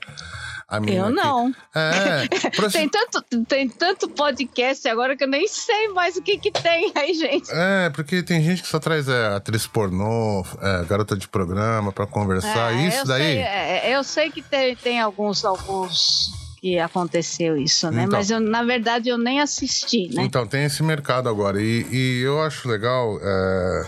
Eu 0.86 1.10
não. 1.10 1.54
É, 1.74 2.28
tem, 2.70 2.88
tanto, 2.88 3.22
tem 3.46 3.68
tanto 3.68 4.08
podcast 4.08 4.86
agora 4.88 5.16
que 5.16 5.24
eu 5.24 5.28
nem 5.28 5.46
sei 5.48 5.88
mais 5.88 6.16
o 6.16 6.22
que, 6.22 6.38
que 6.38 6.50
tem 6.50 6.92
aí, 6.94 7.14
gente. 7.14 7.50
É, 7.50 7.90
porque 7.90 8.22
tem 8.22 8.42
gente 8.42 8.62
que 8.62 8.68
só 8.68 8.78
traz 8.78 9.08
é, 9.08 9.34
atriz 9.34 9.66
pornô, 9.66 10.44
é, 10.60 10.84
garota 10.84 11.16
de 11.16 11.28
programa 11.28 11.92
para 11.92 12.06
conversar. 12.06 12.74
É, 12.74 12.88
isso 12.88 13.06
daí. 13.06 13.22
Sei, 13.22 13.38
é, 13.38 13.96
eu 13.96 14.04
sei 14.04 14.30
que 14.30 14.42
tem, 14.42 14.76
tem 14.76 15.00
alguns, 15.00 15.44
alguns 15.44 16.30
que 16.64 16.78
aconteceu 16.78 17.58
isso, 17.58 17.90
né? 17.90 18.04
Então, 18.04 18.18
Mas 18.18 18.30
eu, 18.30 18.40
na 18.40 18.62
verdade, 18.62 19.10
eu 19.10 19.18
nem 19.18 19.38
assisti, 19.38 20.08
né? 20.14 20.22
Então, 20.22 20.46
tem 20.46 20.64
esse 20.64 20.82
mercado 20.82 21.28
agora. 21.28 21.60
E, 21.60 21.86
e 21.92 22.22
eu 22.22 22.40
acho 22.40 22.66
legal 22.66 23.18
é, 23.20 23.86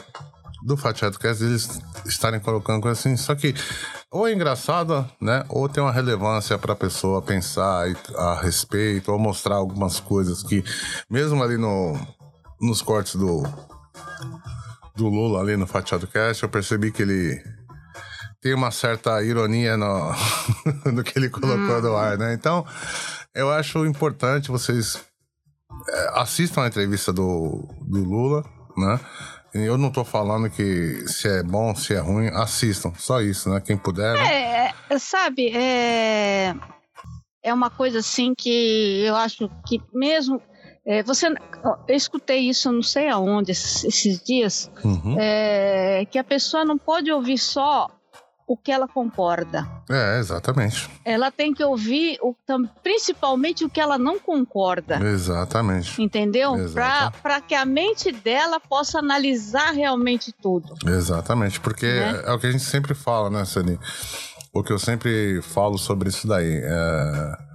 do 0.67 0.77
Fatiado 0.77 1.17
Cast 1.17 1.45
eles 1.45 1.81
estarem 2.05 2.41
colocando 2.41 2.83
coisa 2.83 2.99
assim. 2.99 3.17
Só 3.17 3.37
que 3.37 3.55
ou 4.11 4.27
é 4.27 4.33
engraçada, 4.33 5.09
né? 5.21 5.45
Ou 5.49 5.69
tem 5.69 5.81
uma 5.81 5.93
relevância 5.93 6.59
para 6.59 6.73
a 6.73 6.77
pessoa 6.77 7.23
pensar 7.23 7.87
a 8.17 8.35
respeito, 8.41 9.13
ou 9.13 9.19
mostrar 9.19 9.55
algumas 9.55 10.01
coisas 10.01 10.43
que, 10.43 10.65
mesmo 11.09 11.41
ali 11.43 11.57
no, 11.57 11.97
nos 12.61 12.83
cortes 12.83 13.15
do, 13.15 13.45
do 14.97 15.09
Lula, 15.09 15.41
ali 15.41 15.57
no 15.57 15.69
Fatiado 15.69 16.09
Cast, 16.09 16.43
eu 16.43 16.49
percebi 16.49 16.91
que 16.91 17.03
ele 17.03 17.41
tem 18.41 18.53
uma 18.53 18.73
certa 18.73 19.23
ironia 19.23 19.77
no, 19.77 20.13
no 20.93 21.05
que 21.05 21.17
ele 21.17 21.31
colocou 21.31 21.79
hum. 21.79 21.83
no 21.83 21.97
ar, 21.97 22.19
né? 22.19 22.35
Então, 22.35 22.67
eu 23.33 23.53
acho 23.53 23.87
importante 23.87 24.51
vocês 24.51 25.01
é, 25.89 26.21
assistam 26.21 26.63
a 26.63 26.67
entrevista 26.67 27.13
do, 27.13 27.69
do 27.83 28.03
Lula, 28.03 28.45
né? 28.77 28.99
Eu 29.65 29.79
não 29.79 29.91
tô 29.91 30.05
falando 30.05 30.51
que 30.51 31.07
se 31.09 31.29
é 31.29 31.43
bom, 31.43 31.75
se 31.75 31.95
é 31.95 31.99
ruim, 31.99 32.29
assistam. 32.29 32.93
Só 32.97 33.21
isso, 33.21 33.49
né? 33.51 33.61
Quem 33.61 33.77
puder. 33.77 34.15
Né? 34.15 34.35
É, 34.35 34.75
é, 34.91 34.99
sabe, 34.99 35.49
é, 35.57 36.55
é 37.43 37.55
uma 37.55 37.71
coisa 37.71 38.01
assim 38.01 38.35
que 38.37 39.05
eu 39.05 39.17
acho 39.17 39.51
que 39.67 39.81
mesmo. 39.93 40.41
É, 40.89 41.03
você, 41.03 41.27
eu 41.89 41.97
escutei 41.97 42.49
isso 42.49 42.71
não 42.71 42.83
sei 42.83 43.09
aonde 43.09 43.51
esses, 43.51 43.83
esses 43.83 44.23
dias, 44.23 44.71
uhum. 44.85 45.17
é, 45.19 46.07
que 46.09 46.17
a 46.17 46.23
pessoa 46.23 46.65
não 46.65 46.79
pode 46.79 47.11
ouvir 47.11 47.39
só 47.39 47.89
o 48.47 48.57
que 48.57 48.71
ela 48.71 48.87
concorda. 48.87 49.67
É, 49.91 50.19
exatamente. 50.21 50.89
Ela 51.05 51.31
tem 51.31 51.53
que 51.53 51.65
ouvir 51.65 52.19
o, 52.23 52.35
principalmente 52.83 53.65
o 53.65 53.69
que 53.69 53.81
ela 53.81 53.99
não 53.99 54.21
concorda. 54.21 55.01
Exatamente. 55.05 56.01
Entendeu? 56.01 56.55
Para 57.23 57.41
que 57.41 57.55
a 57.55 57.65
mente 57.65 58.13
dela 58.13 58.61
possa 58.61 59.01
analisar 59.01 59.73
realmente 59.73 60.33
tudo. 60.33 60.75
Exatamente, 60.87 61.59
porque 61.59 61.87
né? 61.87 62.23
é 62.25 62.33
o 62.33 62.39
que 62.39 62.47
a 62.47 62.51
gente 62.53 62.65
sempre 62.65 62.95
fala, 62.95 63.29
né, 63.29 63.45
Sani? 63.45 63.79
O 64.53 64.63
que 64.63 64.73
eu 64.73 64.79
sempre 64.79 65.43
falo 65.43 65.77
sobre 65.77 66.09
isso 66.09 66.29
daí. 66.29 66.61
É... 66.63 67.47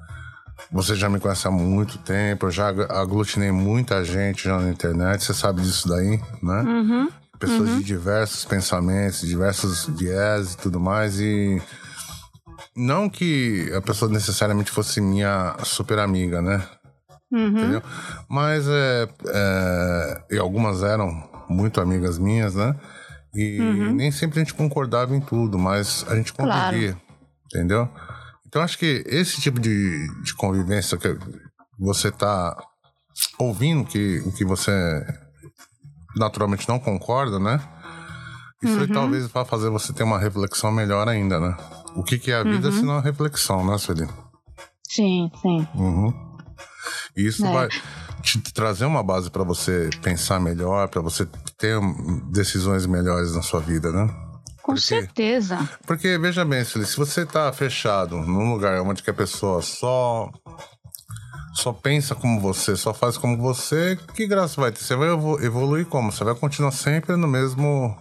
Você 0.74 0.96
já 0.96 1.10
me 1.10 1.20
conhece 1.20 1.48
há 1.48 1.52
muito 1.52 1.98
tempo, 1.98 2.46
eu 2.46 2.52
já 2.52 2.68
aglutinei 2.68 3.52
muita 3.52 4.06
gente 4.06 4.46
já 4.46 4.58
na 4.58 4.70
internet, 4.70 5.24
você 5.24 5.34
sabe 5.34 5.62
disso 5.62 5.88
daí, 5.88 6.18
né? 6.42 6.62
Uhum 6.62 7.21
pessoas 7.42 7.70
uhum. 7.70 7.78
de 7.80 7.84
diversos 7.84 8.46
pensamentos, 8.46 9.22
diversos 9.22 9.86
viés 9.88 10.54
e 10.54 10.58
tudo 10.58 10.80
mais. 10.80 11.20
E 11.20 11.60
não 12.76 13.10
que 13.10 13.72
a 13.76 13.82
pessoa 13.82 14.12
necessariamente 14.12 14.70
fosse 14.70 15.02
minha 15.02 15.58
super 15.64 15.98
amiga, 15.98 16.42
né? 16.42 16.64
Uhum. 17.32 17.48
Entendeu? 17.48 17.84
Mas 18.30 18.68
é, 18.68 19.10
é, 19.28 20.24
e 20.32 20.38
algumas 20.38 20.84
eram 20.84 21.12
muito 21.50 21.82
amigas 21.82 22.20
minhas, 22.20 22.54
né? 22.54 22.76
E 23.34 23.60
uhum. 23.60 23.96
nem 23.96 24.12
sempre 24.12 24.40
a 24.40 24.44
gente 24.44 24.54
concordava 24.54 25.16
em 25.16 25.20
tudo, 25.20 25.58
mas 25.58 26.06
a 26.10 26.16
gente 26.16 26.34
convivia, 26.34 26.94
claro. 26.94 27.02
entendeu? 27.48 27.90
Então 28.46 28.62
acho 28.62 28.78
que 28.78 29.04
esse 29.08 29.42
tipo 29.42 29.60
de, 29.60 30.08
de 30.22 30.36
convivência 30.36 30.98
que 30.98 31.18
você 31.80 32.12
tá 32.12 32.56
ouvindo 33.40 33.86
que 33.86 34.20
o 34.26 34.32
que 34.32 34.46
você 34.46 34.72
naturalmente 36.16 36.68
não 36.68 36.80
concorda, 36.80 37.40
né? 37.40 37.60
Isso 38.64 38.76
uhum. 38.76 38.82
aí 38.82 38.88
talvez 38.88 39.28
vai 39.28 39.44
fazer 39.44 39.70
você 39.70 39.92
ter 39.92 40.04
uma 40.04 40.20
reflexão 40.20 40.72
melhor 40.72 41.08
ainda, 41.08 41.40
né? 41.40 41.58
O 41.96 42.04
que, 42.04 42.20
que 42.20 42.32
é 42.32 42.36
a 42.36 42.44
vida 42.44 42.70
uhum. 42.70 42.74
se 42.74 42.82
não 42.84 42.98
a 42.98 43.02
reflexão, 43.02 43.66
né, 43.66 43.78
Sueli? 43.78 44.08
Sim, 44.88 45.32
sim. 45.42 45.68
Uhum. 45.76 46.14
Isso 47.16 47.46
é. 47.46 47.52
vai 47.52 47.70
te 48.22 48.40
trazer 48.54 48.86
uma 48.86 49.02
base 49.02 49.30
para 49.32 49.44
você 49.44 49.90
pensar 50.02 50.40
melhor, 50.40 50.88
para 50.90 51.02
você 51.02 51.28
ter 51.58 51.80
decisões 52.32 52.86
melhores 52.86 53.36
na 53.36 53.42
sua 53.42 53.60
vida, 53.60 53.92
né? 53.92 54.08
Com 54.62 54.74
porque, 54.74 54.82
certeza. 54.82 55.70
Porque, 55.88 56.18
veja 56.20 56.46
bem, 56.46 56.64
Sueli, 56.64 56.86
se 56.86 56.98
você 56.98 57.26
tá 57.26 57.52
fechado 57.52 58.18
num 58.18 58.54
lugar 58.54 58.80
onde 58.82 59.02
que 59.02 59.10
a 59.10 59.14
pessoa 59.14 59.62
só 59.62 60.30
só 61.54 61.74
pensa 61.74 62.16
como 62.16 62.40
você, 62.40 62.76
só 62.76 62.94
faz 62.94 63.18
como 63.18 63.38
você, 63.38 63.98
que 64.16 64.28
graça 64.28 64.60
vai 64.60 64.72
ter? 64.72 64.80
Você 64.80 64.96
vai 64.96 65.10
evoluir 65.10 65.86
como? 65.86 66.12
Você 66.12 66.24
vai 66.24 66.36
continuar 66.36 66.72
sempre 66.72 67.16
no 67.16 67.28
mesmo 67.28 67.96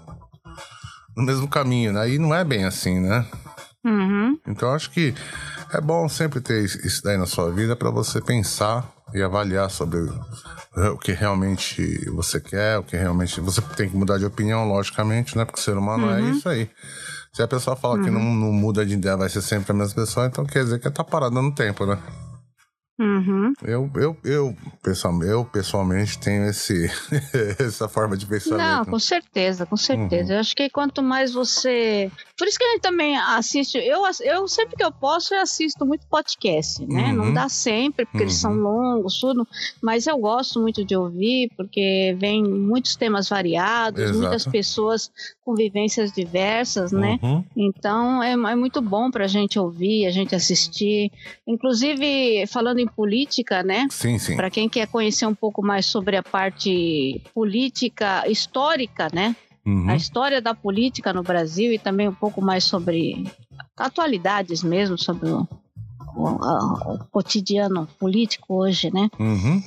no 1.16 1.24
mesmo 1.24 1.48
caminho, 1.48 1.92
né? 1.92 2.08
E 2.08 2.18
não 2.18 2.34
é 2.34 2.44
bem 2.44 2.64
assim, 2.64 3.00
né? 3.00 3.26
Uhum. 3.84 4.38
Então 4.46 4.72
acho 4.72 4.90
que 4.90 5.14
é 5.72 5.80
bom 5.80 6.08
sempre 6.08 6.40
ter 6.40 6.64
isso 6.64 7.02
daí 7.02 7.16
na 7.16 7.26
sua 7.26 7.50
vida 7.50 7.74
para 7.74 7.90
você 7.90 8.20
pensar 8.20 8.90
e 9.14 9.22
avaliar 9.22 9.70
sobre 9.70 9.98
o 10.76 10.98
que 10.98 11.12
realmente 11.12 12.08
você 12.10 12.40
quer, 12.40 12.78
o 12.78 12.82
que 12.82 12.96
realmente 12.96 13.40
você 13.40 13.60
tem 13.76 13.88
que 13.88 13.96
mudar 13.96 14.18
de 14.18 14.24
opinião, 14.24 14.68
logicamente, 14.68 15.36
né? 15.36 15.44
Porque 15.44 15.60
o 15.60 15.62
ser 15.62 15.76
humano 15.76 16.10
é 16.10 16.20
uhum. 16.20 16.28
é 16.28 16.30
isso 16.30 16.48
aí. 16.48 16.70
Se 17.32 17.42
a 17.42 17.48
pessoa 17.48 17.76
fala 17.76 17.96
uhum. 17.96 18.04
que 18.04 18.10
não, 18.10 18.20
não, 18.22 18.52
muda 18.52 18.84
de 18.84 18.94
ideia, 18.94 19.16
vai 19.16 19.28
ser 19.28 19.42
sempre 19.42 19.72
a 19.72 19.74
mesma 19.74 19.94
pessoa, 19.94 20.26
então 20.26 20.44
quer 20.44 20.64
dizer 20.64 20.80
que 20.80 20.90
tá 20.90 21.04
parada 21.04 21.40
no 21.40 21.54
tempo, 21.54 21.86
né? 21.86 21.98
Uhum. 23.00 23.54
Eu, 23.62 23.90
eu, 23.94 24.16
eu, 24.22 24.56
pessoal, 24.82 25.22
eu 25.22 25.42
pessoalmente 25.42 26.18
tenho 26.18 26.44
esse, 26.44 26.90
essa 27.58 27.88
forma 27.88 28.14
de 28.14 28.26
pensamento. 28.26 28.58
Não, 28.58 28.84
com 28.84 28.98
certeza, 28.98 29.64
com 29.64 29.76
certeza. 29.76 30.28
Uhum. 30.28 30.34
Eu 30.34 30.40
acho 30.40 30.54
que 30.54 30.68
quanto 30.68 31.02
mais 31.02 31.32
você. 31.32 32.10
Por 32.36 32.46
isso 32.46 32.58
que 32.58 32.64
a 32.64 32.72
gente 32.72 32.82
também 32.82 33.16
assiste. 33.16 33.78
Eu, 33.78 34.02
eu 34.22 34.46
sempre 34.46 34.76
que 34.76 34.84
eu 34.84 34.92
posso, 34.92 35.34
eu 35.34 35.40
assisto 35.40 35.86
muito 35.86 36.06
podcast, 36.08 36.84
né? 36.84 37.06
Uhum. 37.06 37.14
Não 37.14 37.32
dá 37.32 37.48
sempre, 37.48 38.04
porque 38.04 38.24
eles 38.24 38.34
são 38.34 38.52
uhum. 38.52 38.62
longos, 38.62 39.18
tudo. 39.18 39.48
Mas 39.82 40.06
eu 40.06 40.18
gosto 40.18 40.60
muito 40.60 40.84
de 40.84 40.94
ouvir, 40.94 41.50
porque 41.56 42.14
vem 42.18 42.44
muitos 42.44 42.96
temas 42.96 43.30
variados, 43.30 44.02
Exato. 44.02 44.18
muitas 44.18 44.46
pessoas 44.46 45.10
com 45.42 45.54
vivências 45.54 46.12
diversas, 46.12 46.92
né? 46.92 47.18
Uhum. 47.22 47.44
Então 47.56 48.22
é, 48.22 48.32
é 48.32 48.54
muito 48.54 48.82
bom 48.82 49.10
para 49.10 49.24
a 49.24 49.28
gente 49.28 49.58
ouvir, 49.58 50.04
a 50.04 50.10
gente 50.10 50.34
assistir. 50.34 51.10
Inclusive, 51.46 52.46
falando 52.46 52.78
em 52.78 52.89
política, 52.90 53.62
né? 53.62 53.86
Sim, 53.90 54.18
sim. 54.18 54.36
Para 54.36 54.50
quem 54.50 54.68
quer 54.68 54.86
conhecer 54.86 55.26
um 55.26 55.34
pouco 55.34 55.62
mais 55.62 55.86
sobre 55.86 56.16
a 56.16 56.22
parte 56.22 57.22
política 57.34 58.28
histórica, 58.28 59.08
né? 59.12 59.34
Uhum. 59.66 59.88
A 59.88 59.96
história 59.96 60.40
da 60.40 60.54
política 60.54 61.12
no 61.12 61.22
Brasil 61.22 61.72
e 61.72 61.78
também 61.78 62.08
um 62.08 62.14
pouco 62.14 62.40
mais 62.40 62.64
sobre 62.64 63.30
atualidades 63.76 64.62
mesmo, 64.62 64.98
sobre 64.98 65.30
o, 65.30 65.46
o, 66.16 66.94
o 66.94 66.98
cotidiano 67.10 67.86
político 67.98 68.54
hoje, 68.54 68.90
né? 68.92 69.08
Uhum. 69.18 69.62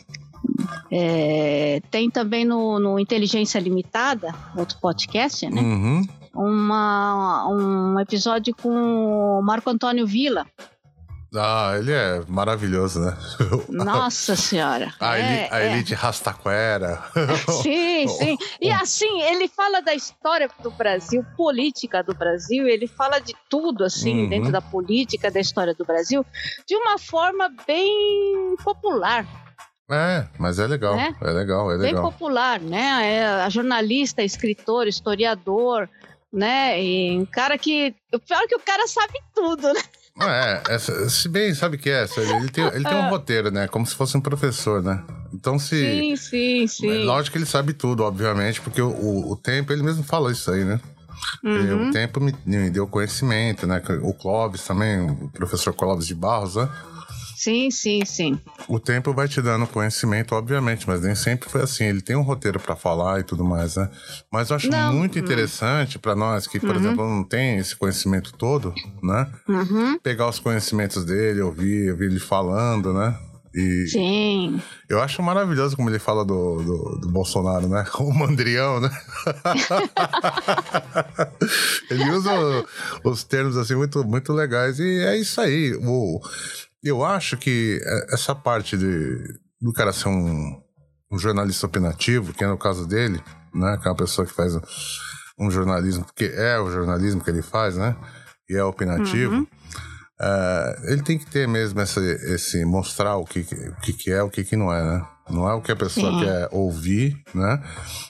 É, 0.92 1.82
tem 1.90 2.10
também 2.10 2.46
no, 2.46 2.80
no, 2.80 3.00
Inteligência 3.00 3.60
Limitada, 3.60 4.34
outro 4.56 4.78
podcast, 4.80 5.50
né? 5.50 5.62
Uhum. 5.62 6.08
Uma, 6.36 7.48
um 7.48 8.00
episódio 8.00 8.56
com 8.56 9.40
o 9.40 9.42
Marco 9.42 9.70
Antônio 9.70 10.06
Villa, 10.06 10.46
ah, 11.36 11.74
ele 11.78 11.91
é 11.91 12.22
maravilhoso, 12.28 13.00
né? 13.00 13.17
Nossa 13.69 14.36
senhora. 14.36 14.93
a, 15.00 15.17
é, 15.17 15.48
a 15.52 15.60
é. 15.60 15.74
elite 15.74 15.93
rastaquera. 15.93 17.04
Sim, 17.62 18.08
sim. 18.08 18.38
E 18.62 18.69
assim, 18.72 19.22
ele 19.24 19.48
fala 19.48 19.82
da 19.82 19.93
história 19.93 20.50
do 20.62 20.69
Brasil, 20.72 21.26
política 21.36 22.04
do 22.04 22.13
Brasil, 22.13 22.67
ele 22.67 22.88
fala 22.88 23.19
de 23.19 23.34
tudo, 23.50 23.84
assim, 23.84 24.24
uhum. 24.24 24.30
dentro 24.30 24.52
da 24.52 24.62
política, 24.62 25.32
da 25.32 25.39
história 25.39 25.74
do 25.74 25.86
Brasil, 25.86 26.26
de 26.67 26.76
uma 26.76 26.98
forma 26.98 27.50
bem 27.65 28.56
popular. 28.63 29.26
É, 29.89 30.28
mas 30.39 30.60
é 30.60 30.67
legal, 30.67 30.96
né? 30.96 31.15
é 31.22 31.32
legal, 31.32 31.72
é 31.72 31.76
legal. 31.76 32.04
Bem 32.04 32.12
popular, 32.12 32.60
né? 32.60 33.15
É 33.17 33.26
a 33.26 33.50
jornalista, 33.50 34.24
escritor, 34.24 34.88
historiador, 34.88 35.89
né? 36.32 36.82
E 36.82 37.17
um 37.17 37.26
cara 37.26 37.58
que. 37.58 37.93
O 38.13 38.19
pior 38.19 38.41
é 38.43 38.48
que 38.48 38.56
o 38.56 38.60
cara 38.60 38.88
sabe 38.88 39.19
tudo, 39.36 39.74
né? 39.74 39.82
É, 40.19 40.62
essa, 40.69 41.10
se 41.10 41.28
bem, 41.28 41.54
sabe 41.56 41.76
o 41.76 41.80
que 41.80 41.89
é? 41.89 42.06
Ele 42.17 42.49
tem, 42.49 42.65
ele 42.65 42.84
tem 42.84 42.95
um 42.95 43.10
roteiro, 43.10 43.49
né? 43.49 43.67
Como 43.67 43.86
se 43.86 43.95
fosse 43.95 44.15
um 44.15 44.21
professor, 44.21 44.82
né? 44.82 45.04
Então 45.34 45.58
se. 45.58 45.76
Sim, 45.76 46.15
sim, 46.15 46.67
sim. 46.67 47.04
Lógico 47.04 47.34
que 47.34 47.39
ele 47.39 47.45
sabe 47.47 47.73
tudo, 47.73 48.04
obviamente, 48.04 48.62
porque 48.62 48.82
o, 48.82 49.32
o 49.32 49.36
tempo, 49.36 49.73
ele 49.73 49.82
mesmo 49.82 50.04
falou 50.04 50.30
isso 50.30 50.52
aí, 50.52 50.63
né? 50.63 50.80
Uhum. 51.43 51.89
O 51.89 51.91
tempo 51.91 52.19
me, 52.19 52.36
me, 52.45 52.69
deu 52.69 52.88
conhecimento, 52.88 53.65
né? 53.65 53.82
O 54.02 54.13
Clóvis 54.13 54.63
também, 54.63 54.99
o 55.02 55.30
professor 55.30 55.73
Clóvis 55.73 56.06
de 56.06 56.13
Barros, 56.13 56.56
né? 56.56 56.69
Sim, 57.43 57.69
sim, 57.69 58.06
sim. 58.06 58.39
O 58.69 58.79
tempo 58.79 59.13
vai 59.13 59.27
te 59.27 59.41
dando 59.41 59.67
conhecimento, 59.67 60.34
obviamente, 60.34 60.88
mas 60.88 61.01
nem 61.01 61.13
sempre 61.13 61.49
foi 61.49 61.62
assim. 61.62 61.84
Ele 61.84 62.01
tem 62.01 62.15
um 62.15 62.21
roteiro 62.21 62.58
para 62.58 62.73
falar 62.73 63.19
e 63.19 63.23
tudo 63.23 63.43
mais, 63.43 63.75
né? 63.75 63.89
Mas 64.32 64.49
eu 64.49 64.56
acho 64.56 64.69
não. 64.69 64.93
muito 64.93 65.19
interessante 65.19 65.99
para 65.99 66.15
nós 66.15 66.47
que, 66.47 66.58
por 66.58 66.69
uhum. 66.69 66.75
exemplo, 66.77 67.06
não 67.06 67.21
tem 67.21 67.58
esse 67.58 67.75
conhecimento 67.75 68.32
todo, 68.32 68.73
né? 69.01 69.29
Uhum. 69.49 69.99
Pegar 69.99 70.29
os 70.29 70.39
conhecimentos 70.39 71.03
dele, 71.03 71.41
ouvir, 71.41 71.91
ouvir 71.91 72.06
ele 72.06 72.19
falando, 72.19 72.93
né? 72.93 73.13
E 73.53 73.88
Sim. 73.88 74.62
Eu 74.89 75.01
acho 75.01 75.21
maravilhoso 75.21 75.75
como 75.75 75.89
ele 75.89 75.99
fala 75.99 76.23
do, 76.23 76.63
do, 76.63 76.99
do 77.01 77.10
Bolsonaro, 77.10 77.67
né? 77.67 77.84
O 77.99 78.13
mandrião, 78.13 78.79
né? 78.79 78.89
ele 81.91 82.10
usa 82.10 82.32
os 83.03 83.25
termos 83.25 83.58
assim 83.58 83.75
muito, 83.75 84.01
muito 84.06 84.32
legais 84.32 84.79
e 84.79 85.03
é 85.03 85.17
isso 85.17 85.41
aí. 85.41 85.75
O, 85.75 86.21
eu 86.84 87.04
acho 87.04 87.38
que 87.38 87.82
é, 87.84 88.13
essa 88.13 88.36
parte 88.36 88.78
de, 88.78 89.17
do 89.62 89.72
cara 89.74 89.93
ser 89.93 90.10
um, 90.10 90.62
um 91.12 91.17
jornalista 91.17 91.65
opinativo, 91.65 92.34
que 92.34 92.43
é 92.43 92.48
no 92.48 92.58
caso 92.58 92.88
dele, 92.88 93.22
né? 93.54 93.78
Que 93.82 93.88
é 93.88 93.91
uma 93.91 93.98
pessoa 93.98 94.26
que 94.26 94.34
faz 94.34 94.54
um 95.39 95.50
jornalismo, 95.50 96.06
que 96.15 96.26
é 96.26 96.60
o 96.60 96.69
jornalismo 96.69 97.24
que 97.24 97.30
ele 97.30 97.41
faz, 97.41 97.78
né? 97.78 97.96
E 98.50 98.56
é 98.56 98.63
opinativo. 98.63 99.36
Uhum. 99.36 99.48
É, 100.19 100.80
ele 100.86 101.02
tem 101.02 101.17
que 101.17 101.26
ter 101.26 101.48
mesmo 101.48 101.80
essa, 101.80 102.00
esse 102.02 102.63
mostrar 102.65 103.17
o 103.17 103.26
que, 103.26 103.39
o 103.39 103.82
que, 103.82 103.93
que 103.93 104.12
é 104.12 104.22
o 104.22 104.30
que, 104.30 104.43
que 104.43 104.56
não 104.56 104.72
é, 104.72 104.84
né? 104.84 105.06
Não 105.30 105.50
é 105.50 105.54
o 105.54 105.62
que 105.62 105.72
a 105.72 105.76
pessoa 105.76 106.12
Sim. 106.12 106.19
quer 106.19 106.50
ouvir, 106.52 107.22
né? 107.34 107.63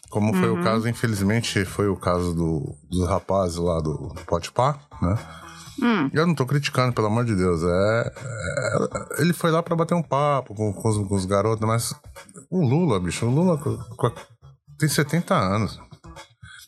Como 0.10 0.34
foi 0.34 0.50
uhum. 0.50 0.60
o 0.60 0.64
caso, 0.64 0.88
infelizmente, 0.88 1.64
foi 1.64 1.88
o 1.88 1.96
caso 1.96 2.34
do, 2.34 2.76
dos 2.90 3.08
rapazes 3.08 3.58
lá 3.58 3.80
do 3.80 4.14
Potipá, 4.26 4.80
né? 5.02 5.18
Hum. 5.84 6.10
Eu 6.14 6.26
não 6.26 6.34
tô 6.34 6.46
criticando, 6.46 6.94
pelo 6.94 7.08
amor 7.08 7.26
de 7.26 7.36
Deus. 7.36 7.62
É, 7.62 8.14
é 8.16 9.22
ele 9.22 9.34
foi 9.34 9.52
lá 9.52 9.62
para 9.62 9.76
bater 9.76 9.94
um 9.94 10.02
papo 10.02 10.56
com, 10.56 10.72
com, 10.72 10.90
os, 10.90 11.08
com, 11.08 11.14
os, 11.14 11.26
garotos, 11.26 11.68
mas 11.68 11.94
o 12.50 12.66
Lula, 12.66 13.02
bicho, 13.02 13.26
o 13.26 13.30
Lula 13.30 13.60
tem 14.80 14.88
70 14.88 15.36
anos. 15.36 15.80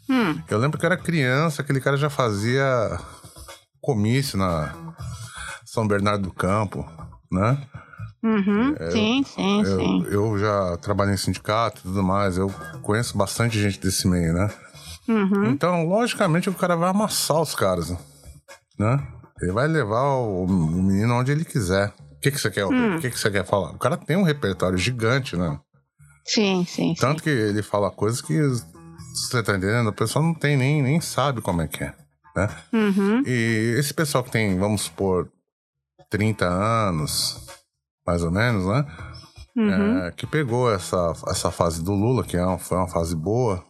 Hum. 0.09 0.37
Eu 0.49 0.57
lembro 0.59 0.77
que 0.77 0.85
eu 0.85 0.91
era 0.91 1.01
criança, 1.01 1.61
aquele 1.61 1.79
cara 1.79 1.95
já 1.95 2.09
fazia 2.09 2.99
comício 3.81 4.37
na 4.37 4.73
São 5.65 5.87
Bernardo 5.87 6.23
do 6.23 6.33
Campo, 6.33 6.85
né? 7.31 7.57
Uhum, 8.21 8.75
é, 8.79 8.91
sim, 8.91 9.23
sim, 9.23 9.61
eu, 9.61 9.79
sim. 9.79 10.05
Eu 10.09 10.39
já 10.39 10.77
trabalhei 10.77 11.13
em 11.13 11.17
sindicato 11.17 11.79
e 11.79 11.83
tudo 11.83 12.03
mais, 12.03 12.37
eu 12.37 12.51
conheço 12.81 13.17
bastante 13.17 13.61
gente 13.61 13.79
desse 13.79 14.07
meio, 14.07 14.33
né? 14.33 14.49
Uhum. 15.07 15.45
Então, 15.45 15.87
logicamente, 15.87 16.49
o 16.49 16.53
cara 16.53 16.75
vai 16.75 16.89
amassar 16.89 17.39
os 17.39 17.53
caras 17.53 17.95
né? 18.77 19.07
Ele 19.41 19.51
vai 19.51 19.67
levar 19.67 20.03
o, 20.15 20.45
o 20.45 20.47
menino 20.47 21.13
onde 21.13 21.31
ele 21.31 21.45
quiser. 21.45 21.93
O 22.11 22.19
que, 22.21 22.31
que 22.31 22.39
você 22.39 22.49
quer 22.49 22.65
hum. 22.65 22.97
O 22.97 22.99
que, 22.99 23.09
que 23.09 23.19
você 23.19 23.29
quer 23.29 23.45
falar? 23.45 23.71
O 23.71 23.77
cara 23.77 23.97
tem 23.97 24.17
um 24.17 24.23
repertório 24.23 24.77
gigante, 24.77 25.35
né? 25.35 25.59
Sim, 26.25 26.65
sim. 26.65 26.93
Tanto 26.99 27.19
sim. 27.19 27.25
que 27.25 27.29
ele 27.29 27.61
fala 27.61 27.91
coisas 27.91 28.21
que 28.21 28.39
você 28.39 29.43
tá 29.43 29.55
entendendo? 29.55 29.87
O 29.89 29.93
pessoal 29.93 30.23
não 30.23 30.33
tem 30.33 30.57
nem, 30.57 30.81
nem 30.81 30.99
sabe 30.99 31.41
como 31.41 31.61
é 31.61 31.67
que 31.67 31.83
é. 31.83 31.93
Né? 32.35 32.49
Uhum. 32.73 33.23
E 33.25 33.75
esse 33.77 33.93
pessoal 33.93 34.23
que 34.23 34.31
tem, 34.31 34.57
vamos 34.57 34.81
supor, 34.81 35.29
30 36.09 36.45
anos, 36.45 37.45
mais 38.05 38.23
ou 38.23 38.31
menos, 38.31 38.65
né? 38.65 38.85
Uhum. 39.55 39.99
É, 39.99 40.11
que 40.11 40.27
pegou 40.27 40.71
essa, 40.71 41.13
essa 41.27 41.49
fase 41.49 41.81
do 41.81 41.93
Lula, 41.93 42.23
que 42.23 42.35
é 42.35 42.45
uma, 42.45 42.57
foi 42.57 42.77
uma 42.77 42.89
fase 42.89 43.15
boa, 43.15 43.63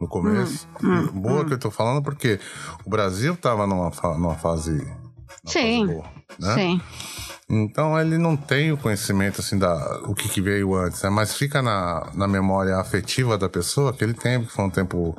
no 0.00 0.08
começo. 0.08 0.68
Hum, 0.82 0.98
hum, 0.98 1.06
boa 1.20 1.42
hum. 1.42 1.44
que 1.46 1.54
eu 1.54 1.58
tô 1.58 1.70
falando 1.70 2.02
porque 2.02 2.38
o 2.84 2.90
Brasil 2.90 3.36
tava 3.36 3.66
numa, 3.66 3.90
numa 4.16 4.34
fase. 4.34 4.72
Numa 4.72 4.94
sim. 5.46 5.86
Fase 5.86 5.94
boa, 5.94 6.04
né? 6.38 6.54
Sim. 6.54 6.80
Então 7.48 7.98
ele 7.98 8.18
não 8.18 8.36
tem 8.36 8.72
o 8.72 8.76
conhecimento 8.76 9.40
assim 9.40 9.56
da 9.56 10.00
o 10.04 10.14
que, 10.14 10.28
que 10.28 10.40
veio 10.40 10.74
antes, 10.74 11.00
né? 11.02 11.10
mas 11.10 11.34
fica 11.34 11.62
na, 11.62 12.10
na 12.12 12.26
memória 12.26 12.76
afetiva 12.76 13.38
da 13.38 13.48
pessoa 13.48 13.90
aquele 13.90 14.14
tempo 14.14 14.46
que 14.46 14.52
foi 14.52 14.64
um 14.64 14.70
tempo 14.70 15.16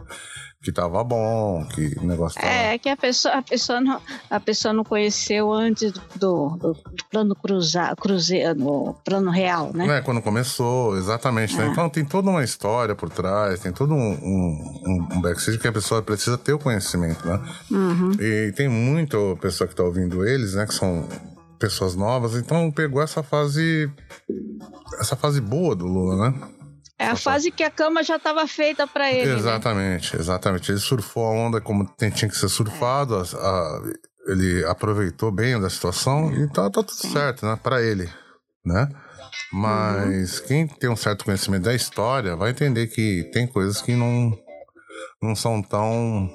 que 0.62 0.72
tava 0.72 1.04
bom, 1.04 1.66
que 1.74 1.96
o 2.00 2.06
negócio 2.06 2.40
tava... 2.42 2.52
É, 2.52 2.78
que 2.78 2.90
a 2.90 2.98
pessoa, 2.98 3.36
a 3.36 3.42
pessoa, 3.42 3.80
não, 3.80 4.02
a 4.30 4.40
pessoa 4.40 4.74
não 4.74 4.84
conheceu 4.84 5.54
antes 5.54 5.92
do, 5.92 6.50
do, 6.50 6.74
do 6.74 7.06
plano 7.10 7.36
cruzar, 7.36 7.96
cruzeiro, 7.96 8.56
no 8.56 8.94
plano 9.06 9.30
real, 9.30 9.72
né? 9.74 9.98
É, 9.98 10.02
quando 10.02 10.22
começou, 10.22 10.98
exatamente. 10.98 11.56
Né? 11.56 11.68
É. 11.68 11.70
Então 11.70 11.90
tem 11.90 12.04
toda 12.04 12.30
uma 12.30 12.44
história 12.44 12.96
por 12.96 13.10
trás, 13.10 13.60
tem 13.60 13.72
todo 13.72 13.94
um, 13.94 13.98
um, 13.98 15.08
um 15.12 15.22
backstage 15.22 15.60
que 15.60 15.68
a 15.68 15.74
pessoa 15.74 16.02
precisa 16.02 16.38
ter 16.38 16.54
o 16.54 16.60
conhecimento, 16.60 17.26
né? 17.28 17.40
Uhum. 17.70 18.12
E 18.20 18.52
tem 18.54 18.68
muita 18.68 19.18
pessoa 19.40 19.68
que 19.68 19.76
tá 19.76 19.84
ouvindo 19.84 20.26
eles, 20.26 20.56
né, 20.56 20.66
que 20.66 20.74
são 20.74 21.08
pessoas 21.60 21.96
novas, 21.96 22.36
então 22.36 22.72
pegou 22.72 23.02
essa 23.02 23.24
fase 23.24 23.92
essa 25.00 25.16
fase 25.16 25.42
boa 25.42 25.76
do 25.76 25.86
Lula, 25.86 26.30
né? 26.30 26.40
É 27.00 27.08
a 27.08 27.16
fase 27.16 27.52
que 27.52 27.64
a 27.64 27.70
cama 27.70 28.02
já 28.02 28.16
estava 28.16 28.48
feita 28.48 28.88
para 28.88 29.12
ele. 29.12 29.32
Né? 29.32 29.38
Exatamente, 29.38 30.16
né? 30.16 30.20
exatamente. 30.20 30.72
Ele 30.72 30.80
surfou 30.80 31.26
a 31.26 31.30
onda 31.30 31.62
como 31.62 31.88
tinha 31.98 32.12
que 32.12 32.36
ser 32.36 32.50
surfado, 32.50 33.16
a, 33.16 33.22
a, 33.22 33.82
ele 34.28 34.66
aproveitou 34.66 35.32
bem 35.32 35.60
da 35.60 35.70
situação 35.70 36.34
e 36.34 36.48
tá, 36.48 36.64
tá 36.64 36.84
tudo 36.84 36.94
Sim. 36.94 37.12
certo, 37.12 37.46
né? 37.46 37.58
Para 37.62 37.84
ele, 37.84 38.10
né? 38.66 38.90
Mas 39.54 40.40
uhum. 40.40 40.48
quem 40.48 40.68
tem 40.68 40.90
um 40.90 40.96
certo 40.96 41.24
conhecimento 41.24 41.64
da 41.64 41.76
história 41.76 42.36
vai 42.36 42.50
entender 42.50 42.88
que 42.88 43.30
tem 43.32 43.46
coisas 43.46 43.80
que 43.80 43.96
não, 43.96 44.36
não 45.22 45.36
são 45.36 45.62
tão 45.62 46.30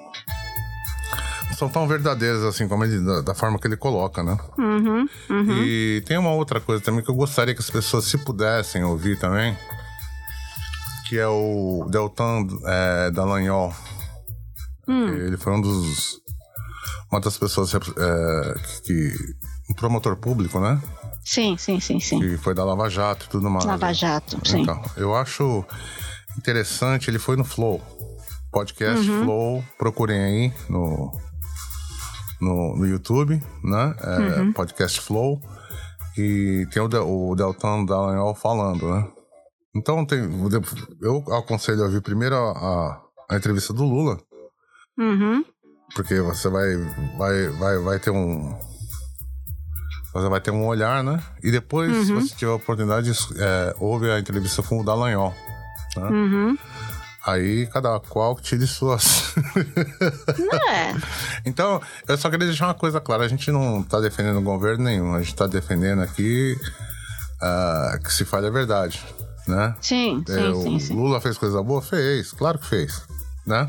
não 1.49 1.57
são 1.59 1.69
tão 1.69 1.89
verdadeiras 1.89 2.45
assim 2.45 2.69
como 2.69 2.85
ele 2.85 3.05
da, 3.05 3.21
da 3.21 3.35
forma 3.35 3.59
que 3.59 3.67
ele 3.67 3.77
coloca, 3.77 4.23
né? 4.23 4.39
Uhum, 4.57 5.09
uhum. 5.29 5.65
E 5.65 6.03
tem 6.07 6.17
uma 6.17 6.33
outra 6.33 6.61
coisa 6.61 6.83
também 6.83 7.03
que 7.05 7.11
eu 7.11 7.15
gostaria 7.17 7.53
que 7.53 7.61
as 7.61 7.71
pessoas 7.71 8.05
se 8.05 8.17
pudessem 8.17 8.85
ouvir 8.85 9.19
também 9.19 9.57
que 11.13 11.19
é 11.19 11.29
o 11.29 11.87
Deltan 11.91 12.47
é, 12.65 13.11
Dallagnol. 13.11 13.71
Hum. 14.89 15.09
Ele 15.09 15.37
foi 15.37 15.53
um 15.53 15.61
dos 15.61 16.23
uma 17.11 17.21
das 17.21 17.37
pessoas 17.37 17.75
é, 17.75 18.55
que. 18.83 19.13
Um 19.69 19.75
promotor 19.75 20.17
público, 20.17 20.59
né? 20.59 20.81
Sim, 21.23 21.59
sim, 21.59 21.79
sim, 21.81 22.01
sim. 22.01 22.19
Que 22.19 22.39
foi 22.39 22.55
da 22.55 22.65
Lava 22.65 22.89
Jato 22.89 23.27
e 23.27 23.29
tudo 23.29 23.51
mais. 23.51 23.67
Lava 23.67 23.93
Jato, 23.93 24.39
sim. 24.43 24.63
Então, 24.63 24.83
eu 24.97 25.15
acho 25.15 25.63
interessante, 26.39 27.11
ele 27.11 27.19
foi 27.19 27.37
no 27.37 27.45
Flow. 27.45 27.83
Podcast 28.51 29.09
uhum. 29.11 29.25
Flow, 29.25 29.65
procurem 29.77 30.19
aí 30.19 30.53
no, 30.71 31.13
no, 32.41 32.77
no 32.77 32.87
YouTube, 32.87 33.39
né? 33.63 33.95
É, 34.01 34.41
uhum. 34.41 34.53
Podcast 34.55 34.99
Flow. 34.99 35.39
E 36.17 36.67
tem 36.73 36.83
o, 36.83 37.31
o 37.31 37.37
Deltan 37.37 37.85
Dallagnol 37.85 38.35
falando, 38.35 38.91
né? 38.95 39.07
Então 39.75 40.05
tem, 40.05 40.21
eu 41.01 41.25
aconselho 41.35 41.83
a 41.83 41.87
ouvir 41.87 42.03
primeiro 42.03 42.37
a, 42.37 42.51
a, 42.51 43.03
a 43.31 43.37
entrevista 43.37 43.73
do 43.73 43.85
Lula. 43.85 44.19
Uhum. 44.99 45.45
Porque 45.95 46.21
você 46.21 46.49
vai, 46.49 46.77
vai, 47.17 47.49
vai, 47.49 47.79
vai 47.79 47.99
ter 47.99 48.11
um. 48.11 48.55
Você 50.13 50.29
vai 50.29 50.41
ter 50.41 50.51
um 50.51 50.67
olhar, 50.67 51.03
né? 51.03 51.23
E 51.43 51.51
depois, 51.51 51.91
uhum. 51.91 52.05
se 52.05 52.13
você 52.13 52.35
tiver 52.35 52.53
a 52.53 52.57
oportunidade, 52.57 53.11
é, 53.39 53.75
ouve 53.79 54.11
a 54.11 54.19
entrevista 54.19 54.63
com 54.63 54.81
o 54.81 54.85
Dallagnol. 54.85 55.35
Né? 55.97 56.09
Uhum. 56.09 56.59
Aí 57.25 57.67
cada 57.69 57.99
qual 58.01 58.35
tire 58.41 58.67
suas. 58.67 59.35
Não 60.39 60.69
é. 60.69 60.95
então, 61.47 61.81
eu 62.09 62.19
só 62.19 62.29
queria 62.29 62.47
deixar 62.47 62.67
uma 62.67 62.75
coisa 62.75 63.01
clara: 63.01 63.25
a 63.25 63.29
gente 63.29 63.51
não 63.51 63.81
está 63.81 64.01
defendendo 64.01 64.41
governo 64.43 64.85
nenhum, 64.85 65.15
a 65.15 65.19
gente 65.19 65.33
está 65.33 65.47
defendendo 65.47 66.03
aqui 66.03 66.57
uh, 67.41 68.03
que 68.03 68.13
se 68.13 68.25
fale 68.25 68.49
a 68.49 68.51
verdade. 68.51 69.03
Né? 69.47 69.75
Sim, 69.81 70.25
é, 70.29 70.33
sim, 70.33 70.63
sim, 70.63 70.79
sim. 70.79 70.95
Lula 70.95 71.21
fez 71.21 71.37
coisa 71.37 71.63
boa? 71.63 71.83
Fez, 71.83 72.33
claro 72.33 72.59
que 72.59 72.67
fez. 72.67 73.03
Né? 73.47 73.69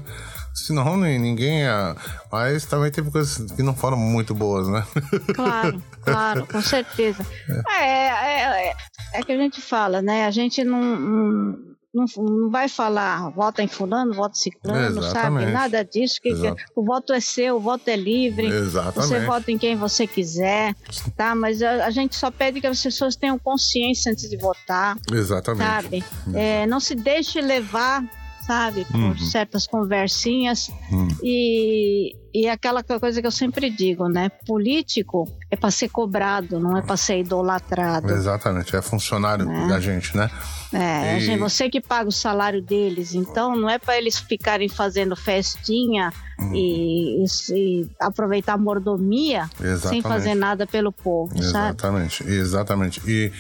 Senão 0.53 0.95
ninguém 0.95 1.61
ia. 1.61 1.95
Mas 2.31 2.65
também 2.65 2.91
teve 2.91 3.09
coisas 3.09 3.51
que 3.51 3.63
não 3.63 3.75
foram 3.75 3.97
muito 3.97 4.35
boas, 4.35 4.67
né? 4.67 4.85
Claro, 5.33 5.83
claro, 6.03 6.47
com 6.47 6.61
certeza. 6.61 7.25
É, 7.67 8.07
é, 8.07 8.69
é, 8.69 8.75
é 9.13 9.23
que 9.23 9.31
a 9.31 9.37
gente 9.37 9.59
fala, 9.61 10.01
né? 10.01 10.27
A 10.27 10.31
gente 10.31 10.63
não, 10.63 10.79
não, 10.79 11.72
não 11.93 12.49
vai 12.49 12.67
falar 12.67 13.29
vota 13.29 13.61
em 13.61 13.67
fulano, 13.67 14.13
vota 14.13 14.35
em 14.35 14.41
ciclano, 14.41 15.03
sabe? 15.03 15.45
Nada 15.45 15.83
disso. 15.83 16.19
Que, 16.21 16.33
que, 16.33 16.55
o 16.75 16.83
voto 16.83 17.13
é 17.13 17.19
seu, 17.19 17.57
o 17.57 17.59
voto 17.59 17.87
é 17.87 17.95
livre. 17.95 18.47
Exatamente. 18.47 19.09
Você 19.09 19.25
vota 19.25 19.51
em 19.51 19.57
quem 19.57 19.75
você 19.75 20.07
quiser, 20.07 20.75
tá? 21.15 21.35
Mas 21.35 21.61
a, 21.61 21.85
a 21.85 21.91
gente 21.91 22.15
só 22.15 22.31
pede 22.31 22.59
que 22.59 22.67
as 22.67 22.81
pessoas 22.81 23.15
tenham 23.15 23.37
consciência 23.37 24.11
antes 24.11 24.27
de 24.27 24.37
votar. 24.37 24.97
Exatamente. 25.11 25.63
Sabe? 25.63 26.03
É, 26.33 26.65
não 26.65 26.79
se 26.79 26.95
deixe 26.95 27.39
levar 27.39 28.03
sabe? 28.45 28.85
Por 28.85 28.99
uhum. 28.99 29.17
certas 29.17 29.67
conversinhas. 29.67 30.69
Uhum. 30.91 31.07
E, 31.23 32.15
e 32.33 32.47
aquela 32.47 32.83
coisa 32.83 33.21
que 33.21 33.27
eu 33.27 33.31
sempre 33.31 33.69
digo, 33.69 34.07
né? 34.07 34.29
Político 34.45 35.29
é 35.49 35.55
para 35.55 35.71
ser 35.71 35.89
cobrado, 35.89 36.59
não 36.59 36.77
é 36.77 36.81
para 36.81 36.97
ser 36.97 37.19
idolatrado. 37.19 38.09
Exatamente, 38.09 38.75
é 38.75 38.81
funcionário 38.81 39.45
né? 39.45 39.67
da 39.67 39.79
gente, 39.79 40.15
né? 40.17 40.29
É, 40.73 41.19
e... 41.19 41.37
você 41.37 41.69
que 41.69 41.79
paga 41.79 42.09
o 42.09 42.11
salário 42.11 42.61
deles, 42.61 43.13
então 43.13 43.55
não 43.55 43.69
é 43.69 43.77
para 43.77 43.97
eles 43.97 44.17
ficarem 44.17 44.67
fazendo 44.67 45.15
festinha 45.15 46.11
uhum. 46.39 46.55
e, 46.55 47.23
e, 47.23 47.25
e, 47.51 47.89
aproveitar 47.99 48.53
a 48.53 48.57
mordomia 48.57 49.49
Exatamente. 49.59 49.89
sem 49.89 50.01
fazer 50.01 50.33
nada 50.33 50.65
pelo 50.65 50.91
povo, 50.91 51.33
Exatamente, 51.37 52.23
sabe? 52.23 52.35
exatamente. 52.35 53.01
E 53.07 53.31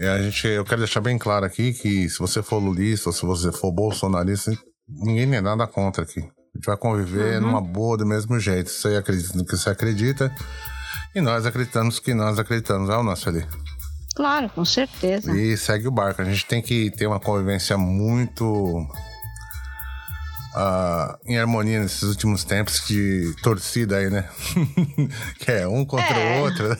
é, 0.00 0.08
a 0.08 0.22
gente, 0.22 0.46
eu 0.46 0.64
quero 0.64 0.80
deixar 0.80 1.00
bem 1.00 1.18
claro 1.18 1.44
aqui 1.44 1.72
que 1.72 2.08
se 2.08 2.18
você 2.18 2.42
for 2.42 2.58
lulista 2.58 3.08
ou 3.08 3.12
se 3.12 3.24
você 3.24 3.52
for 3.52 3.72
bolsonarista, 3.72 4.52
ninguém 4.88 5.30
tem 5.30 5.40
nada 5.40 5.66
contra 5.66 6.04
aqui. 6.04 6.20
A 6.20 6.56
gente 6.56 6.66
vai 6.66 6.76
conviver 6.76 7.36
uhum. 7.36 7.48
numa 7.48 7.60
boa 7.60 7.96
do 7.96 8.06
mesmo 8.06 8.38
jeito. 8.38 8.70
Você 8.70 8.96
acredita 8.96 9.36
no 9.36 9.44
que 9.44 9.56
você 9.56 9.70
acredita 9.70 10.34
e 11.14 11.20
nós 11.20 11.46
acreditamos 11.46 11.98
que 11.98 12.14
nós 12.14 12.38
acreditamos. 12.38 12.88
É 12.90 12.96
o 12.96 13.02
nosso 13.02 13.28
ali. 13.28 13.44
Claro, 14.14 14.48
com 14.50 14.64
certeza. 14.64 15.36
E 15.36 15.56
segue 15.56 15.88
o 15.88 15.90
barco. 15.90 16.22
A 16.22 16.24
gente 16.24 16.46
tem 16.46 16.62
que 16.62 16.90
ter 16.92 17.06
uma 17.06 17.18
convivência 17.18 17.76
muito 17.76 18.86
uh, 20.54 21.18
em 21.26 21.38
harmonia 21.38 21.80
nesses 21.80 22.02
últimos 22.02 22.44
tempos 22.44 22.86
de 22.86 23.34
torcida 23.42 23.96
aí, 23.96 24.08
né? 24.08 24.28
que 25.38 25.50
é 25.50 25.66
um 25.66 25.84
contra 25.84 26.16
é. 26.16 26.38
o 26.38 26.44
outro. 26.44 26.68
Né? 26.68 26.76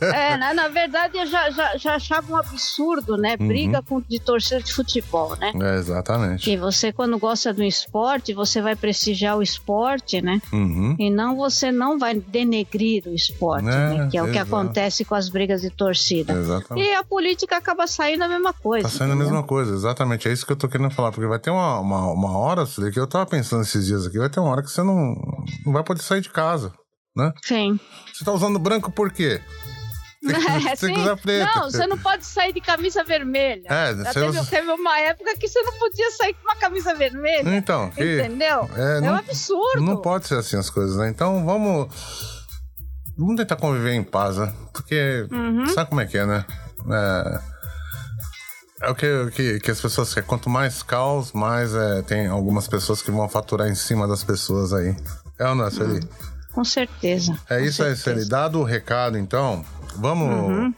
é, 0.14 0.36
na, 0.36 0.54
na, 0.54 0.68
verdade 0.68 1.18
eu 1.18 1.26
já, 1.26 1.50
já, 1.50 1.76
já 1.76 1.94
achava 1.96 2.32
um 2.32 2.36
absurdo, 2.36 3.16
né? 3.16 3.36
Uhum. 3.38 3.48
Briga 3.48 3.78
uhum. 3.78 4.00
com, 4.00 4.08
de 4.08 4.20
torcida 4.20 4.62
de 4.62 4.72
futebol, 4.72 5.36
né? 5.36 5.52
É, 5.60 5.76
exatamente. 5.76 6.44
Que 6.44 6.56
você, 6.56 6.92
quando 6.92 7.18
gosta 7.18 7.52
do 7.52 7.64
esporte, 7.64 8.32
você 8.32 8.62
vai 8.62 8.76
prestigiar 8.76 9.36
o 9.36 9.42
esporte, 9.42 10.22
né? 10.22 10.40
Uhum. 10.52 10.94
E 10.98 11.10
não 11.10 11.36
você 11.36 11.72
não 11.72 11.98
vai 11.98 12.14
denegrir 12.14 13.04
o 13.06 13.14
esporte, 13.14 13.68
é, 13.68 13.70
né? 13.70 14.08
Que 14.10 14.16
é 14.16 14.22
o 14.22 14.30
que 14.30 14.38
acontece 14.38 15.04
com 15.04 15.14
as 15.14 15.28
brigas 15.28 15.62
de 15.62 15.70
torcida. 15.70 16.32
Exatamente. 16.32 16.86
E 16.86 16.94
a 16.94 17.02
política 17.02 17.56
acaba 17.56 17.86
saindo 17.86 18.24
a 18.24 18.28
mesma 18.28 18.52
coisa. 18.52 18.88
Tá 18.88 18.94
saindo 18.94 19.14
entendeu? 19.14 19.28
a 19.28 19.30
mesma 19.30 19.46
coisa, 19.46 19.74
exatamente. 19.74 20.28
É 20.28 20.32
isso 20.32 20.46
que 20.46 20.52
eu 20.52 20.56
tô 20.56 20.68
querendo 20.68 20.90
falar, 20.90 21.10
porque 21.10 21.26
vai 21.26 21.38
ter 21.38 21.50
uma, 21.50 21.80
uma, 21.80 22.12
uma 22.12 22.38
hora 22.38 22.64
que 22.66 22.98
eu 22.98 23.07
tava 23.08 23.26
pensando 23.26 23.62
esses 23.62 23.86
dias 23.86 24.06
aqui, 24.06 24.18
vai 24.18 24.28
ter 24.28 24.40
uma 24.40 24.50
hora 24.50 24.62
que 24.62 24.70
você 24.70 24.82
não, 24.82 25.14
não 25.64 25.72
vai 25.72 25.82
poder 25.82 26.02
sair 26.02 26.20
de 26.20 26.30
casa, 26.30 26.72
né? 27.16 27.32
Sim. 27.42 27.78
Você 28.12 28.24
tá 28.24 28.32
usando 28.32 28.58
branco 28.58 28.90
por 28.90 29.10
quê? 29.12 29.40
É, 30.20 30.74
você. 30.74 30.88
Não, 30.88 31.70
você 31.70 31.86
não 31.86 31.96
pode 31.96 32.26
sair 32.26 32.52
de 32.52 32.60
camisa 32.60 33.04
vermelha. 33.04 33.66
É, 33.68 33.94
teve, 34.12 34.26
usa... 34.26 34.44
teve, 34.44 34.68
uma 34.68 34.98
época 34.98 35.36
que 35.38 35.46
você 35.46 35.62
não 35.62 35.72
podia 35.74 36.10
sair 36.10 36.34
com 36.34 36.42
uma 36.42 36.56
camisa 36.56 36.92
vermelha. 36.92 37.48
Então, 37.56 37.88
que, 37.90 38.18
entendeu? 38.18 38.68
É, 38.76 38.98
é 38.98 39.00
não, 39.00 39.12
um 39.12 39.16
absurdo. 39.16 39.80
Não 39.80 39.96
pode 39.96 40.26
ser 40.26 40.34
assim 40.34 40.56
as 40.56 40.68
coisas, 40.68 40.96
né? 40.96 41.08
Então 41.08 41.46
vamos. 41.46 41.88
Vamos 43.16 43.36
tentar 43.36 43.56
conviver 43.56 43.92
em 43.92 44.02
paz, 44.02 44.36
né? 44.36 44.52
Porque 44.72 45.26
uhum. 45.30 45.66
sabe 45.68 45.88
como 45.88 46.00
é 46.00 46.06
que 46.06 46.18
é, 46.18 46.26
né? 46.26 46.44
É 46.90 47.57
é 48.80 48.90
o 48.90 48.94
que, 48.94 49.30
que, 49.32 49.60
que, 49.60 49.70
as 49.70 49.80
pessoas 49.80 50.14
querem. 50.14 50.28
Quanto 50.28 50.48
mais 50.48 50.82
caos, 50.82 51.32
mais 51.32 51.74
é, 51.74 52.02
tem 52.02 52.28
algumas 52.28 52.68
pessoas 52.68 53.02
que 53.02 53.10
vão 53.10 53.28
faturar 53.28 53.68
em 53.68 53.74
cima 53.74 54.06
das 54.06 54.22
pessoas 54.22 54.72
aí. 54.72 54.94
É 55.38 55.48
ou 55.48 55.54
não 55.54 55.66
é, 55.66 55.70
Sueli? 55.70 55.98
Hum, 55.98 56.08
com 56.52 56.64
certeza. 56.64 57.38
É 57.48 57.58
com 57.58 57.64
isso 57.64 57.82
aí, 57.82 57.96
Sueli. 57.96 58.28
Dado 58.28 58.60
o 58.60 58.64
recado, 58.64 59.18
então, 59.18 59.64
vamos, 59.96 60.28
uhum. 60.28 60.74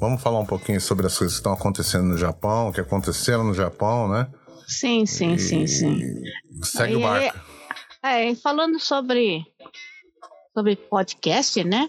vamos 0.00 0.22
falar 0.22 0.40
um 0.40 0.46
pouquinho 0.46 0.80
sobre 0.80 1.06
as 1.06 1.16
coisas 1.16 1.36
que 1.36 1.40
estão 1.40 1.52
acontecendo 1.52 2.04
no 2.04 2.16
Japão, 2.16 2.72
que 2.72 2.80
aconteceram 2.80 3.44
no 3.44 3.52
Japão, 3.52 4.08
né? 4.08 4.26
Sim, 4.66 5.04
sim, 5.04 5.34
e... 5.34 5.38
sim, 5.38 5.66
sim. 5.66 6.22
Segue 6.62 6.96
o 6.96 7.00
barco. 7.00 7.38
É, 8.02 8.34
falando 8.36 8.78
sobre 8.80 9.44
sobre 10.54 10.76
podcast, 10.76 11.62
né? 11.62 11.88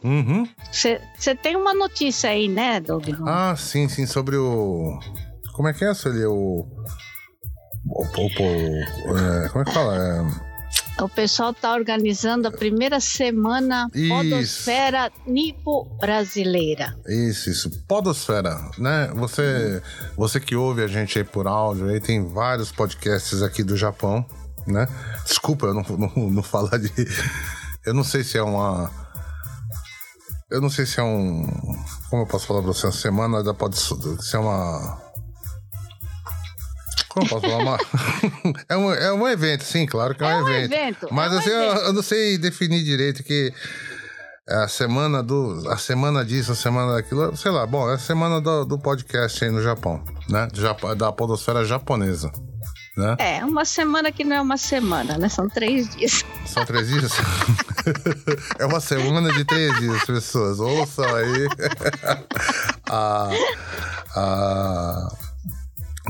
Você 0.71 0.99
uhum. 1.31 1.35
tem 1.41 1.55
uma 1.55 1.73
notícia 1.73 2.29
aí, 2.29 2.47
né, 2.47 2.79
Doug? 2.79 3.07
Ah, 3.25 3.55
sim, 3.57 3.89
sim, 3.89 4.05
sobre 4.05 4.35
o 4.35 4.99
como 5.59 5.67
é 5.67 5.73
que 5.73 5.83
é, 5.83 5.93
Sueli? 5.93 6.25
O. 6.25 6.65
O, 7.85 8.05
o, 8.05 9.11
o 9.11 9.17
é, 9.17 9.49
como 9.49 9.61
é 9.61 9.65
que 9.65 9.73
fala? 9.73 9.97
É... 9.97 11.03
O 11.03 11.09
pessoal 11.09 11.51
está 11.51 11.73
organizando 11.73 12.47
a 12.47 12.51
primeira 12.51 13.01
semana 13.01 13.89
isso. 13.93 14.07
Podosfera 14.07 15.11
Nipo 15.27 15.83
Brasileira. 15.99 16.97
Isso, 17.05 17.49
isso. 17.49 17.69
Podosfera, 17.89 18.57
né? 18.77 19.11
Você, 19.15 19.83
você 20.15 20.39
que 20.39 20.55
ouve 20.55 20.81
a 20.81 20.87
gente 20.87 21.17
aí 21.17 21.25
por 21.25 21.45
áudio, 21.45 21.89
aí 21.89 21.99
tem 21.99 22.25
vários 22.25 22.71
podcasts 22.71 23.43
aqui 23.43 23.61
do 23.61 23.75
Japão, 23.75 24.25
né? 24.65 24.87
Desculpa 25.25 25.65
eu 25.65 25.73
não, 25.73 25.83
não, 26.15 26.29
não 26.29 26.43
falar 26.43 26.77
de. 26.77 26.89
Eu 27.85 27.93
não 27.93 28.05
sei 28.05 28.23
se 28.23 28.37
é 28.37 28.41
uma. 28.41 28.89
Eu 30.49 30.61
não 30.61 30.69
sei 30.69 30.85
se 30.85 31.01
é 31.01 31.03
um. 31.03 31.45
Como 32.09 32.21
eu 32.21 32.27
posso 32.27 32.47
falar 32.47 32.61
pra 32.61 32.71
você? 32.71 32.85
Uma 32.85 32.93
semana 32.93 33.43
da 33.43 33.53
Podosfera. 33.53 34.21
Se 34.21 34.37
é 34.37 34.39
uma 34.39 35.08
como 37.09 37.27
posso 37.27 37.47
falar? 37.47 37.79
É, 38.69 38.77
um, 38.77 38.93
é 38.93 39.13
um 39.13 39.27
evento, 39.27 39.63
sim, 39.63 39.85
claro 39.85 40.15
que 40.15 40.23
é, 40.23 40.31
é 40.31 40.35
um, 40.35 40.47
evento. 40.47 40.73
evento. 40.73 41.07
Mas 41.11 41.31
é 41.31 41.35
um 41.35 41.39
assim, 41.39 41.49
evento. 41.49 41.77
Eu, 41.77 41.85
eu, 41.85 41.93
não 41.93 42.01
sei 42.01 42.37
definir 42.37 42.83
direito 42.83 43.23
que 43.23 43.51
é 44.47 44.55
a 44.63 44.67
semana 44.67 45.21
do. 45.21 45.63
A 45.69 45.77
semana 45.77 46.23
disso, 46.23 46.51
a 46.51 46.55
semana 46.55 46.93
daquilo, 46.93 47.35
sei 47.35 47.51
lá, 47.51 47.65
bom, 47.65 47.89
é 47.89 47.95
a 47.95 47.99
semana 47.99 48.39
do, 48.41 48.65
do 48.65 48.79
podcast 48.79 49.43
aí 49.43 49.51
no 49.51 49.61
Japão, 49.61 50.03
né? 50.29 50.47
Da 50.97 51.11
podosfera 51.11 51.65
japonesa. 51.65 52.31
Né? 52.97 53.15
É, 53.17 53.45
uma 53.45 53.63
semana 53.63 54.11
que 54.11 54.25
não 54.25 54.35
é 54.35 54.41
uma 54.41 54.57
semana, 54.57 55.17
né? 55.17 55.29
São 55.29 55.47
três 55.47 55.95
dias. 55.95 56.25
São 56.45 56.65
três 56.65 56.89
dias? 56.89 57.13
é 58.59 58.65
uma 58.65 58.81
semana 58.81 59.31
de 59.31 59.45
três 59.45 59.79
dias, 59.79 60.03
pessoas. 60.03 60.59
Ouçam 60.59 61.05
aí. 61.15 61.47
a, 62.89 63.29
a, 64.15 65.07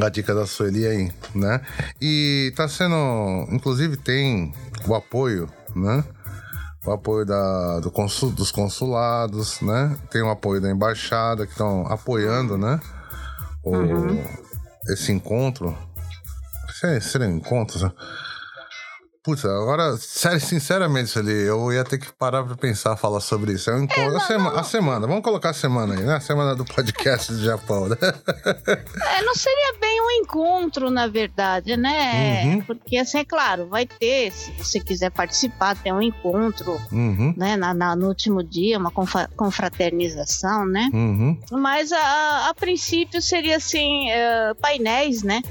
a 0.06 0.10
dica 0.10 0.34
da 0.34 0.46
Sueli 0.46 0.86
aí, 0.86 1.12
né? 1.34 1.62
E 2.02 2.54
tá 2.56 2.68
sendo, 2.68 3.48
inclusive 3.52 3.98
tem 3.98 4.54
o 4.88 4.96
apoio, 4.96 5.50
né? 5.76 6.04
O 6.86 6.92
apoio 6.92 7.26
da, 7.26 7.80
do 7.80 7.92
consul, 7.92 8.32
dos 8.32 8.52
consulados, 8.52 9.62
né? 9.62 9.98
Tem 10.10 10.22
o 10.22 10.30
apoio 10.30 10.62
da 10.62 10.70
embaixada 10.70 11.46
que 11.46 11.52
estão 11.52 11.86
apoiando, 11.88 12.58
né? 12.58 12.80
O, 13.64 13.76
uhum. 13.76 14.24
Esse 14.90 15.12
encontro. 15.12 15.78
Esse, 16.70 16.98
esse 16.98 17.18
encontro. 17.26 17.80
Né? 17.80 17.92
Putz, 19.30 19.46
agora, 19.46 19.96
sério, 19.98 20.40
sinceramente, 20.42 21.20
ali, 21.20 21.32
eu 21.32 21.72
ia 21.72 21.84
ter 21.84 22.00
que 22.00 22.12
parar 22.12 22.44
pra 22.44 22.56
pensar, 22.56 22.96
falar 22.96 23.20
sobre 23.20 23.54
isso. 23.54 23.70
É 23.70 23.76
um 23.76 23.84
encontro. 23.84 24.14
É, 24.14 24.18
a, 24.18 24.20
sema, 24.22 24.60
a, 24.60 24.64
semana, 24.64 25.06
vamos 25.06 25.22
colocar 25.22 25.52
a 25.52 25.54
semana 25.54 25.94
aí, 25.94 26.02
né? 26.02 26.16
A 26.16 26.20
semana 26.20 26.56
do 26.56 26.66
podcast 26.66 27.32
do 27.32 27.44
Japão, 27.44 27.88
né? 27.88 27.96
É, 28.02 29.22
não 29.22 29.36
seria 29.36 29.76
bem 29.80 30.02
um 30.02 30.12
encontro, 30.24 30.90
na 30.90 31.06
verdade, 31.06 31.78
né? 31.78 32.44
Uhum. 32.44 32.62
Porque, 32.62 32.98
assim, 32.98 33.20
é 33.20 33.26
claro, 33.26 33.68
vai 33.68 33.86
ter, 33.86 34.32
se 34.32 34.52
você 34.54 34.80
quiser 34.80 35.12
participar, 35.12 35.76
tem 35.76 35.94
um 35.94 36.02
encontro, 36.02 36.82
uhum. 36.92 37.32
né? 37.38 37.56
Na, 37.56 37.72
na, 37.72 37.96
no 37.96 38.08
último 38.08 38.42
dia, 38.42 38.80
uma 38.80 38.92
confraternização, 39.36 40.66
né? 40.66 40.90
Uhum. 40.92 41.38
Mas, 41.52 41.92
a, 41.92 42.50
a 42.50 42.54
princípio, 42.56 43.22
seria, 43.22 43.58
assim, 43.58 44.08
uh, 44.10 44.56
painéis, 44.56 45.22
né? 45.22 45.44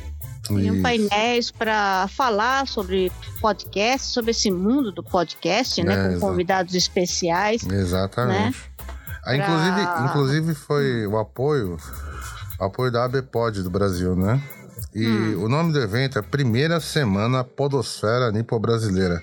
Teriam 0.49 0.83
painéis 0.83 1.51
para 1.51 2.09
falar 2.09 2.67
sobre 2.67 3.13
podcast, 3.41 4.13
sobre 4.13 4.31
esse 4.31 4.51
mundo 4.51 4.91
do 4.93 5.03
podcast, 5.03 5.83
né? 5.83 5.95
É, 5.95 6.15
com 6.15 6.21
convidados 6.21 6.75
especiais. 6.75 7.63
Exatamente. 7.65 8.59
Né? 8.59 8.87
Ah, 9.25 9.37
inclusive, 9.37 9.87
pra... 9.87 10.07
inclusive 10.09 10.55
foi 10.55 11.07
o 11.07 11.19
apoio, 11.19 11.77
o 12.61 12.65
apoio 12.65 12.91
da 12.91 13.05
ABPOD 13.05 13.63
do 13.63 13.71
Brasil, 13.71 14.17
né? 14.17 14.43
E 14.95 15.07
hum. 15.07 15.45
o 15.45 15.49
nome 15.49 15.73
do 15.73 15.81
evento 15.81 16.19
é 16.19 16.23
Primeira 16.23 16.81
Semana 16.81 17.45
Podosfera 17.45 18.33
Nipo 18.33 18.59
Brasileira. 18.59 19.21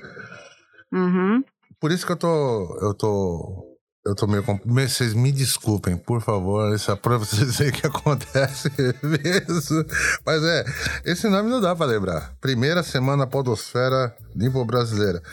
Uhum. 0.92 1.44
Por 1.80 1.92
isso 1.92 2.06
que 2.06 2.12
eu 2.12 2.18
tô, 2.18 2.80
eu 2.82 2.94
tô 2.94 3.75
eu 4.06 4.14
tô 4.14 4.28
meio. 4.28 4.44
Vocês 4.64 5.16
me 5.16 5.32
desculpem, 5.32 5.98
por 5.98 6.22
favor. 6.22 6.74
Isso 6.76 6.92
é 6.92 6.96
pra 6.96 7.18
vocês 7.18 7.58
verem 7.58 7.74
que 7.74 7.88
acontece. 7.88 8.70
Mas 10.24 10.44
é, 10.44 10.66
esse 11.04 11.28
nome 11.28 11.50
não 11.50 11.60
dá 11.60 11.76
pra 11.76 11.88
lembrar. 11.88 12.34
Primeira 12.40 12.84
semana 12.84 13.26
Podosfera 13.26 14.16
Limpo 14.36 14.64
Brasileira. 14.64 15.24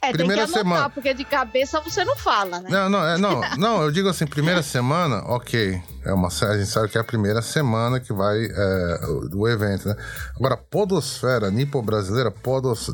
É, 0.00 0.12
primeira 0.12 0.46
tem 0.46 0.52
que 0.52 0.58
anotar, 0.58 0.76
semana. 0.76 0.90
porque 0.90 1.12
de 1.12 1.24
cabeça 1.24 1.78
você 1.80 2.04
não 2.04 2.16
fala, 2.16 2.60
né? 2.60 2.70
Não, 2.70 2.88
não, 2.88 3.06
é, 3.06 3.18
não, 3.18 3.40
não, 3.58 3.82
eu 3.82 3.90
digo 3.90 4.08
assim, 4.08 4.26
primeira 4.26 4.62
semana, 4.64 5.18
ok. 5.26 5.82
É 6.04 6.12
uma, 6.12 6.28
a 6.28 6.58
gente 6.58 6.68
sabe 6.68 6.88
que 6.88 6.98
é 6.98 7.00
a 7.00 7.04
primeira 7.04 7.40
semana 7.40 8.00
que 8.00 8.12
vai 8.12 8.44
é, 8.44 8.98
do 9.30 9.46
evento, 9.48 9.88
né? 9.88 9.96
Agora, 10.36 10.56
Podosfera 10.56 11.50
Nipo 11.50 11.80
Brasileira, 11.80 12.30
Podos... 12.30 12.90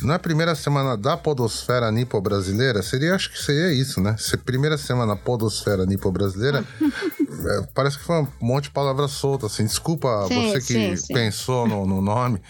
não 0.00 0.12
é 0.12 0.16
a 0.16 0.18
primeira 0.18 0.54
semana 0.54 0.96
da 0.96 1.16
Podosfera 1.16 1.90
Nipo 1.90 2.20
Brasileira? 2.20 2.82
Seria, 2.82 3.14
acho 3.14 3.30
que 3.30 3.38
seria 3.38 3.72
isso, 3.72 4.00
né? 4.00 4.16
Se 4.18 4.36
primeira 4.36 4.78
semana 4.78 5.14
Podosfera 5.14 5.84
Nipo 5.84 6.10
Brasileira, 6.10 6.64
é, 6.80 7.68
parece 7.74 7.98
que 7.98 8.04
foi 8.04 8.22
um 8.22 8.28
monte 8.40 8.64
de 8.64 8.70
palavras 8.70 9.10
soltas, 9.10 9.52
assim. 9.52 9.66
Desculpa 9.66 10.26
sim, 10.26 10.50
você 10.50 10.58
que 10.58 10.62
sim, 10.62 10.96
sim. 10.96 11.14
pensou 11.14 11.68
no, 11.68 11.86
no 11.86 12.00
nome. 12.00 12.40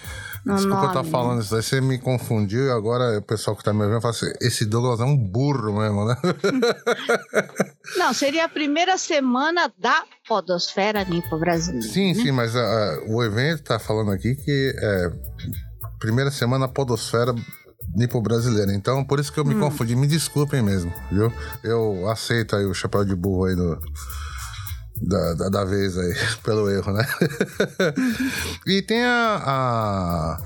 Desculpa 0.45 0.85
eu 0.85 0.89
estar 0.89 1.05
falando 1.05 1.43
isso 1.43 1.55
aí, 1.55 1.63
você 1.63 1.81
me 1.81 1.99
confundiu 1.99 2.67
e 2.67 2.71
agora 2.71 3.19
o 3.19 3.23
pessoal 3.23 3.55
que 3.55 3.63
está 3.63 3.73
me 3.73 3.83
ouvindo 3.83 4.01
fala 4.01 4.15
assim: 4.15 4.33
esse 4.41 4.65
Douglas 4.65 5.01
é 5.01 5.05
um 5.05 5.17
burro 5.17 5.79
mesmo, 5.79 6.07
né? 6.07 6.17
Não, 7.97 8.15
seria 8.15 8.45
a 8.45 8.49
primeira 8.49 8.97
semana 8.97 9.71
da 9.79 10.05
Podosfera 10.27 11.03
Limpa 11.03 11.37
Brasileira. 11.37 11.87
Sim, 11.87 12.15
né? 12.15 12.23
sim, 12.23 12.33
mas 12.33 12.55
uh, 12.55 12.59
o 13.09 13.23
evento 13.23 13.61
está 13.61 13.79
falando 13.79 14.13
aqui 14.13 14.35
que 14.35 14.75
é 14.79 15.13
primeira 15.99 16.31
semana 16.31 16.69
Podosfera 16.69 17.35
Nipo 17.95 18.21
brasileira. 18.21 18.73
Então, 18.73 19.05
por 19.05 19.19
isso 19.19 19.33
que 19.33 19.41
eu 19.41 19.45
me 19.45 19.55
hum. 19.55 19.61
confundi. 19.61 19.97
Me 19.97 20.07
desculpem 20.07 20.63
mesmo, 20.63 20.93
viu? 21.11 21.33
Eu 21.63 22.09
aceito 22.09 22.55
aí 22.55 22.65
o 22.65 22.75
chapéu 22.75 23.05
de 23.05 23.17
burro 23.17 23.47
aí 23.47 23.57
do, 23.57 23.79
da, 25.01 25.35
da, 25.35 25.49
da 25.49 25.65
vez 25.65 25.97
aí, 25.97 26.15
pelo 26.45 26.69
erro, 26.69 26.93
né? 26.93 27.07
e 28.67 28.83
tem 28.83 29.05
a, 29.05 29.43
a, 29.45 30.39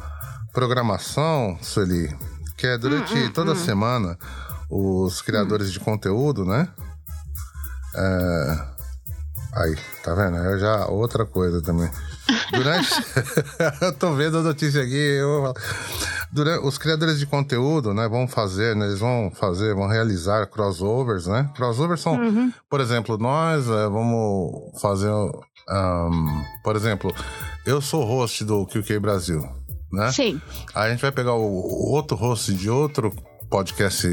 programação, 0.52 1.58
Sueli, 1.60 2.14
que 2.56 2.66
é 2.66 2.78
durante 2.78 3.14
hum, 3.14 3.26
hum, 3.26 3.32
toda 3.32 3.52
hum. 3.52 3.56
semana 3.56 4.18
os 4.70 5.20
criadores 5.20 5.72
de 5.72 5.80
conteúdo, 5.80 6.44
né? 6.44 6.68
É... 7.94 8.73
Aí, 9.56 9.76
tá 10.02 10.14
vendo? 10.14 10.36
É 10.36 10.58
já 10.58 10.86
outra 10.86 11.24
coisa 11.24 11.62
também. 11.62 11.88
Durante. 12.50 12.90
eu 13.80 13.92
tô 13.92 14.12
vendo 14.14 14.38
a 14.38 14.42
notícia 14.42 14.82
aqui. 14.82 14.96
Eu... 14.96 15.54
Durante... 16.32 16.66
Os 16.66 16.76
criadores 16.76 17.20
de 17.20 17.26
conteúdo, 17.26 17.94
né, 17.94 18.08
vão 18.08 18.26
fazer, 18.26 18.74
né, 18.74 18.86
eles 18.86 18.98
vão 18.98 19.30
fazer, 19.30 19.72
vão 19.74 19.86
realizar 19.86 20.46
crossovers, 20.46 21.28
né? 21.28 21.48
Crossovers 21.54 22.00
são, 22.00 22.14
uhum. 22.14 22.52
por 22.68 22.80
exemplo, 22.80 23.16
nós 23.16 23.68
é, 23.68 23.88
vamos 23.88 24.80
fazer. 24.80 25.10
Um, 25.10 26.44
por 26.64 26.74
exemplo, 26.74 27.14
eu 27.64 27.80
sou 27.80 28.04
host 28.04 28.44
do 28.44 28.66
QQ 28.66 28.98
Brasil, 28.98 29.40
né? 29.92 30.10
Sim. 30.10 30.40
Aí 30.74 30.88
a 30.88 30.90
gente 30.90 31.02
vai 31.02 31.12
pegar 31.12 31.34
o, 31.34 31.44
o 31.44 31.92
outro 31.92 32.16
host 32.16 32.52
de 32.52 32.68
outro 32.68 33.14
podcast 33.48 34.08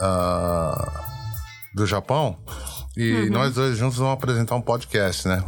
uh, 0.00 0.90
do 1.74 1.84
Japão 1.84 2.38
e 2.96 3.12
uhum. 3.12 3.30
nós 3.30 3.54
dois 3.54 3.76
juntos 3.76 3.98
vamos 3.98 4.14
apresentar 4.14 4.54
um 4.54 4.62
podcast, 4.62 5.28
né? 5.28 5.44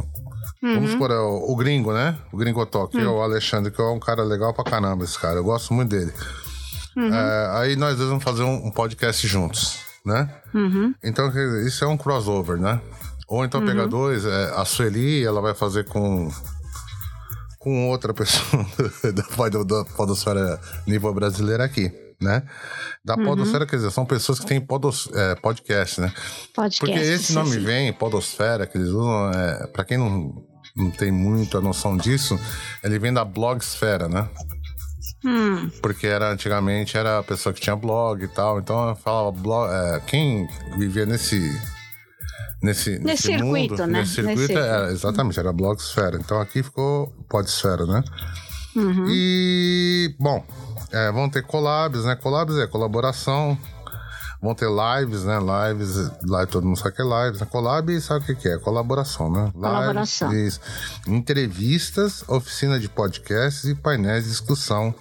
Uhum. 0.61 0.75
Vamos 0.75 0.95
por 0.95 1.09
é 1.09 1.17
o, 1.17 1.51
o, 1.51 1.55
gringo, 1.55 1.93
né? 1.93 2.17
O 2.31 2.37
gringo 2.37 2.65
Talk, 2.65 2.95
uhum. 2.95 3.03
é 3.03 3.07
o. 3.07 3.21
Alexandre, 3.21 3.71
que 3.71 3.81
é 3.81 3.85
um 3.85 3.99
cara 3.99 4.23
legal 4.23 4.53
pra 4.53 4.63
caramba, 4.63 5.03
esse 5.03 5.17
cara. 5.17 5.37
Eu 5.37 5.43
gosto 5.43 5.73
muito 5.73 5.89
dele. 5.89 6.13
Uhum. 6.95 7.13
É, 7.13 7.49
aí 7.59 7.75
nós 7.75 7.97
dois 7.97 8.09
vamos 8.09 8.23
fazer 8.23 8.43
um, 8.43 8.67
um 8.67 8.71
podcast 8.71 9.25
juntos, 9.25 9.79
né? 10.05 10.29
Uhum. 10.53 10.93
Então, 11.03 11.31
isso 11.65 11.83
é 11.83 11.87
um 11.87 11.97
crossover, 11.97 12.57
né? 12.57 12.81
Ou 13.27 13.45
então 13.45 13.65
pegar 13.65 13.83
uhum. 13.83 13.89
dois, 13.89 14.25
é, 14.25 14.53
a 14.55 14.65
Sueli, 14.65 15.23
ela 15.23 15.41
vai 15.41 15.53
fazer 15.53 15.85
com 15.85 16.29
com 17.59 17.89
outra 17.89 18.13
pessoa 18.13 18.65
da, 19.03 19.63
da 19.63 19.85
podosfera 19.95 20.59
nível 20.87 21.13
brasileira 21.13 21.65
aqui, 21.65 21.91
né? 22.19 22.43
Da 23.03 23.15
uhum. 23.15 23.25
podosfera, 23.25 23.65
quer 23.65 23.77
dizer, 23.77 23.91
são 23.91 24.05
pessoas 24.05 24.39
que 24.39 24.45
têm 24.45 24.59
podos, 24.59 25.09
é, 25.13 25.35
podcast, 25.35 26.01
né? 26.01 26.13
Podcast, 26.53 26.79
Porque 26.79 26.99
esse 26.99 27.33
nome 27.33 27.51
sim. 27.51 27.59
vem, 27.59 27.93
podosfera, 27.93 28.67
que 28.67 28.77
eles 28.77 28.89
usam, 28.89 29.31
é, 29.31 29.67
para 29.67 29.85
quem 29.85 29.97
não, 29.97 30.43
não 30.75 30.91
tem 30.91 31.11
muita 31.11 31.61
noção 31.61 31.95
disso, 31.97 32.39
ele 32.83 32.99
vem 32.99 33.13
da 33.13 33.23
blogsfera, 33.23 34.07
né? 34.07 34.27
Hum. 35.23 35.69
Porque 35.81 36.07
era 36.07 36.31
antigamente 36.31 36.97
era 36.97 37.19
a 37.19 37.23
pessoa 37.23 37.51
que 37.51 37.59
tinha 37.59 37.75
blog 37.75 38.23
e 38.23 38.27
tal, 38.27 38.59
então 38.59 38.89
eu 38.89 38.95
falava 38.95 39.31
blog, 39.31 39.69
é, 39.71 39.99
quem 40.05 40.47
vivia 40.77 41.05
nesse 41.05 41.39
nesse, 42.61 42.91
nesse, 42.91 43.03
nesse 43.03 43.23
circuito, 43.23 43.71
mundo, 43.71 43.87
né? 43.87 43.99
Nesse 43.99 44.15
circuito, 44.15 44.39
nesse 44.39 44.53
era, 44.53 44.91
exatamente, 44.91 45.39
era 45.39 45.53
blogsfera. 45.53 46.17
Então 46.17 46.39
aqui 46.39 46.61
ficou 46.61 47.07
podesfera, 47.29 47.85
né? 47.85 48.03
Uhum. 48.75 49.05
E, 49.09 50.15
bom, 50.19 50.45
é, 50.91 51.11
vão 51.11 51.29
ter 51.29 51.43
collabs, 51.43 52.05
né? 52.05 52.15
Collabs 52.15 52.57
é 52.57 52.65
colaboração. 52.67 53.57
Vão 54.41 54.55
ter 54.55 54.69
lives, 54.69 55.25
né? 55.25 55.37
Lives, 55.37 55.97
live, 56.25 56.49
todo 56.49 56.65
mundo 56.65 56.79
sabe 56.79 56.95
que 56.95 57.01
é 57.01 57.05
lives. 57.05 57.41
Né? 57.41 57.45
Collab, 57.45 57.99
sabe 57.99 58.31
o 58.31 58.37
que, 58.37 58.47
é? 58.47 58.57
Colaboração, 58.57 59.29
né? 59.29 59.51
Colaboração. 59.51 60.31
Lives, 60.31 60.61
entrevistas, 61.05 62.23
oficina 62.27 62.79
de 62.79 62.87
podcasts 62.87 63.65
e 63.65 63.75
painéis 63.75 64.23
de 64.23 64.29
discussão 64.29 64.95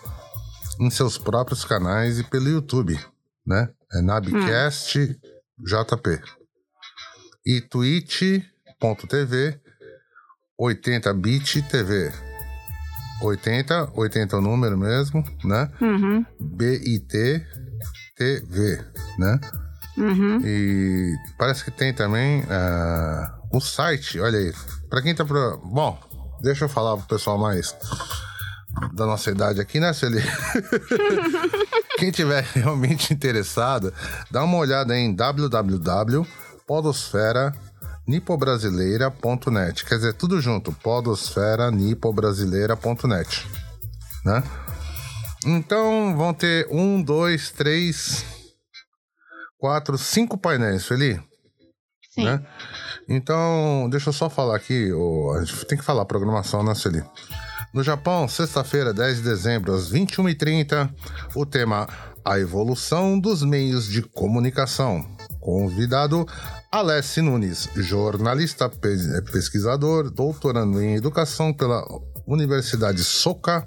em 0.80 0.90
seus 0.90 1.16
próprios 1.16 1.64
canais 1.64 2.18
e 2.18 2.24
pelo 2.24 2.48
YouTube, 2.48 2.98
né? 3.46 3.68
É 3.92 4.02
Nabcast 4.02 4.98
hum. 4.98 5.14
JP. 5.64 6.20
E 7.46 7.60
twitch.tv 7.60 9.60
80bit 10.60 11.62
TV. 11.68 12.27
80, 13.22 13.92
80 13.94 14.36
é 14.36 14.38
o 14.38 14.42
número 14.42 14.78
mesmo, 14.78 15.24
né? 15.44 15.70
Uhum. 15.80 16.24
BIT 16.40 17.44
TV, 18.16 18.84
né? 19.18 19.40
Uhum. 19.96 20.40
E 20.44 21.16
parece 21.36 21.64
que 21.64 21.70
tem 21.70 21.92
também 21.92 22.40
uh, 22.42 23.28
o 23.52 23.60
site, 23.60 24.20
olha 24.20 24.38
aí. 24.38 24.52
Pra 24.88 25.02
quem 25.02 25.14
tá 25.14 25.24
pro. 25.24 25.58
Bom, 25.64 25.98
deixa 26.42 26.66
eu 26.66 26.68
falar 26.68 26.96
pro 26.96 27.06
pessoal 27.06 27.38
mais 27.38 27.74
da 28.92 29.06
nossa 29.06 29.30
idade 29.30 29.60
aqui, 29.60 29.80
né, 29.80 29.92
Celi? 29.92 30.22
quem 31.98 32.12
tiver 32.12 32.44
realmente 32.54 33.12
interessado, 33.12 33.92
dá 34.30 34.44
uma 34.44 34.56
olhada 34.56 34.96
em 34.96 35.12
www.podosfera.com 35.14 37.67
nipobrasileira.net. 38.08 39.84
Quer 39.84 39.96
dizer, 39.96 40.14
tudo 40.14 40.40
junto, 40.40 40.72
podosfera 40.72 41.70
nipobrasileira.net, 41.70 43.46
né? 44.24 44.42
Então 45.46 46.16
vão 46.16 46.32
ter 46.32 46.66
um, 46.70 47.02
dois, 47.02 47.50
três, 47.50 48.24
quatro, 49.58 49.98
cinco 49.98 50.38
painéis, 50.38 50.86
Feli. 50.86 51.20
Sim. 52.10 52.24
Né? 52.24 52.44
Então, 53.08 53.88
deixa 53.90 54.08
eu 54.08 54.12
só 54.12 54.28
falar 54.28 54.56
aqui, 54.56 54.90
oh, 54.92 55.32
a 55.32 55.44
gente 55.44 55.64
tem 55.66 55.78
que 55.78 55.84
falar 55.84 56.02
a 56.02 56.06
programação, 56.06 56.62
né, 56.64 56.74
Celi? 56.74 57.02
No 57.72 57.82
Japão, 57.82 58.26
sexta-feira, 58.26 58.94
10 58.94 59.18
de 59.18 59.22
dezembro, 59.22 59.74
às 59.74 59.92
21h30, 59.92 60.90
o 61.34 61.44
tema 61.44 61.86
A 62.24 62.38
Evolução 62.38 63.20
dos 63.20 63.42
Meios 63.42 63.86
de 63.86 64.02
Comunicação. 64.02 65.06
Convidado 65.38 66.26
Alessi 66.70 67.22
Nunes, 67.22 67.66
jornalista, 67.76 68.68
pesquisador, 68.68 70.10
doutorando 70.10 70.82
em 70.82 70.96
educação 70.96 71.50
pela 71.52 71.82
Universidade 72.26 73.02
Soka, 73.02 73.66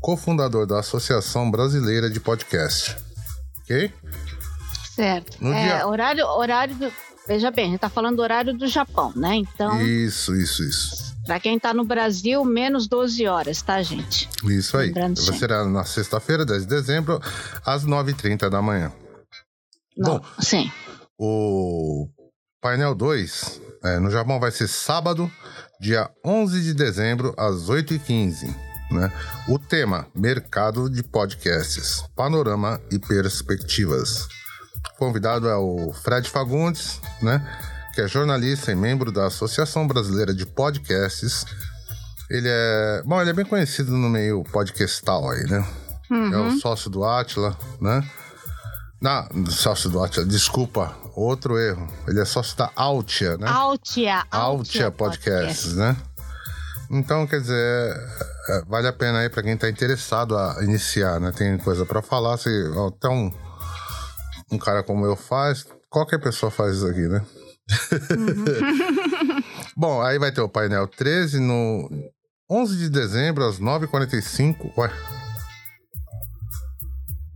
cofundador 0.00 0.64
da 0.64 0.78
Associação 0.78 1.50
Brasileira 1.50 2.08
de 2.08 2.20
Podcast. 2.20 2.96
Ok? 3.62 3.92
Certo. 4.94 5.38
No 5.40 5.52
é, 5.52 5.64
dia... 5.64 5.88
horário, 5.88 6.24
horário 6.24 6.74
do... 6.76 6.92
Veja 7.26 7.50
bem, 7.50 7.66
a 7.66 7.70
gente 7.70 7.80
tá 7.80 7.88
falando 7.88 8.16
do 8.16 8.22
horário 8.22 8.56
do 8.56 8.68
Japão, 8.68 9.12
né? 9.16 9.34
Então. 9.34 9.80
Isso, 9.82 10.34
isso, 10.36 10.62
isso. 10.62 11.16
Para 11.26 11.40
quem 11.40 11.56
está 11.56 11.74
no 11.74 11.84
Brasil, 11.84 12.44
menos 12.44 12.86
12 12.86 13.26
horas, 13.26 13.60
tá, 13.60 13.82
gente? 13.82 14.28
Isso 14.44 14.76
aí. 14.76 14.86
Lembrando 14.86 15.20
Vai 15.22 15.38
ser 15.38 15.48
na 15.66 15.84
sexta-feira, 15.84 16.44
10 16.46 16.62
de 16.62 16.68
dezembro, 16.68 17.20
às 17.64 17.84
9h30 17.84 18.48
da 18.48 18.62
manhã. 18.62 18.92
Não, 19.96 20.18
Bom, 20.18 20.24
sim. 20.40 20.70
O 21.22 22.08
painel 22.62 22.94
2 22.94 23.60
é, 23.84 23.98
no 23.98 24.10
Japão 24.10 24.40
vai 24.40 24.50
ser 24.50 24.66
sábado, 24.66 25.30
dia 25.78 26.08
11 26.24 26.62
de 26.62 26.72
dezembro, 26.72 27.34
às 27.36 27.68
8h15. 27.68 28.46
Né? 28.90 29.12
O 29.46 29.58
tema: 29.58 30.06
Mercado 30.14 30.88
de 30.88 31.02
Podcasts, 31.02 32.02
Panorama 32.16 32.80
e 32.90 32.98
Perspectivas. 32.98 34.28
O 34.94 34.98
convidado 34.98 35.46
é 35.46 35.54
o 35.54 35.92
Fred 35.92 36.26
Fagundes, 36.26 36.98
né? 37.20 37.46
que 37.94 38.00
é 38.00 38.08
jornalista 38.08 38.72
e 38.72 38.74
membro 38.74 39.12
da 39.12 39.26
Associação 39.26 39.86
Brasileira 39.86 40.32
de 40.32 40.46
Podcasts. 40.46 41.44
Ele 42.30 42.48
é. 42.48 43.02
Bom, 43.04 43.20
ele 43.20 43.28
é 43.28 43.34
bem 43.34 43.44
conhecido 43.44 43.92
no 43.92 44.08
meio 44.08 44.42
podcastal 44.44 45.28
aí, 45.30 45.44
né? 45.44 45.68
Uhum. 46.10 46.32
É 46.32 46.36
o 46.38 46.42
uhum. 46.44 46.58
sócio 46.58 46.88
do 46.88 47.04
Atila, 47.04 47.54
né? 47.78 48.08
Não, 49.02 49.46
sócio 49.50 49.88
do 49.88 50.02
Atila, 50.02 50.26
desculpa, 50.26 50.94
outro 51.20 51.58
erro. 51.58 51.86
Ele 52.06 52.20
é 52.20 52.24
sócio 52.24 52.56
da 52.56 52.70
Altia, 52.74 53.36
né? 53.36 53.48
Altia. 53.48 54.24
Altia, 54.30 54.90
Podcasts, 54.90 55.74
Podcast. 55.74 55.76
né? 55.76 55.96
Então, 56.90 57.26
quer 57.26 57.40
dizer, 57.40 57.96
é, 58.48 58.62
vale 58.66 58.88
a 58.88 58.92
pena 58.92 59.20
aí 59.20 59.28
para 59.28 59.42
quem 59.42 59.56
tá 59.56 59.68
interessado 59.68 60.36
a 60.36 60.58
iniciar, 60.62 61.20
né? 61.20 61.30
Tem 61.30 61.56
coisa 61.58 61.86
para 61.86 62.02
falar. 62.02 62.36
Se 62.36 62.48
até 62.88 63.08
um, 63.08 63.32
um 64.50 64.58
cara 64.58 64.82
como 64.82 65.06
eu 65.06 65.14
faz, 65.14 65.66
qualquer 65.88 66.18
pessoa 66.18 66.50
faz 66.50 66.76
isso 66.76 66.86
aqui, 66.86 67.06
né? 67.06 67.24
Uhum. 68.18 68.44
Bom, 69.76 70.02
aí 70.02 70.18
vai 70.18 70.32
ter 70.32 70.40
o 70.40 70.48
painel 70.48 70.88
13 70.88 71.38
no 71.38 71.88
11 72.50 72.76
de 72.76 72.90
dezembro, 72.90 73.46
às 73.46 73.60
9h45. 73.60 74.76
Ué. 74.76 74.90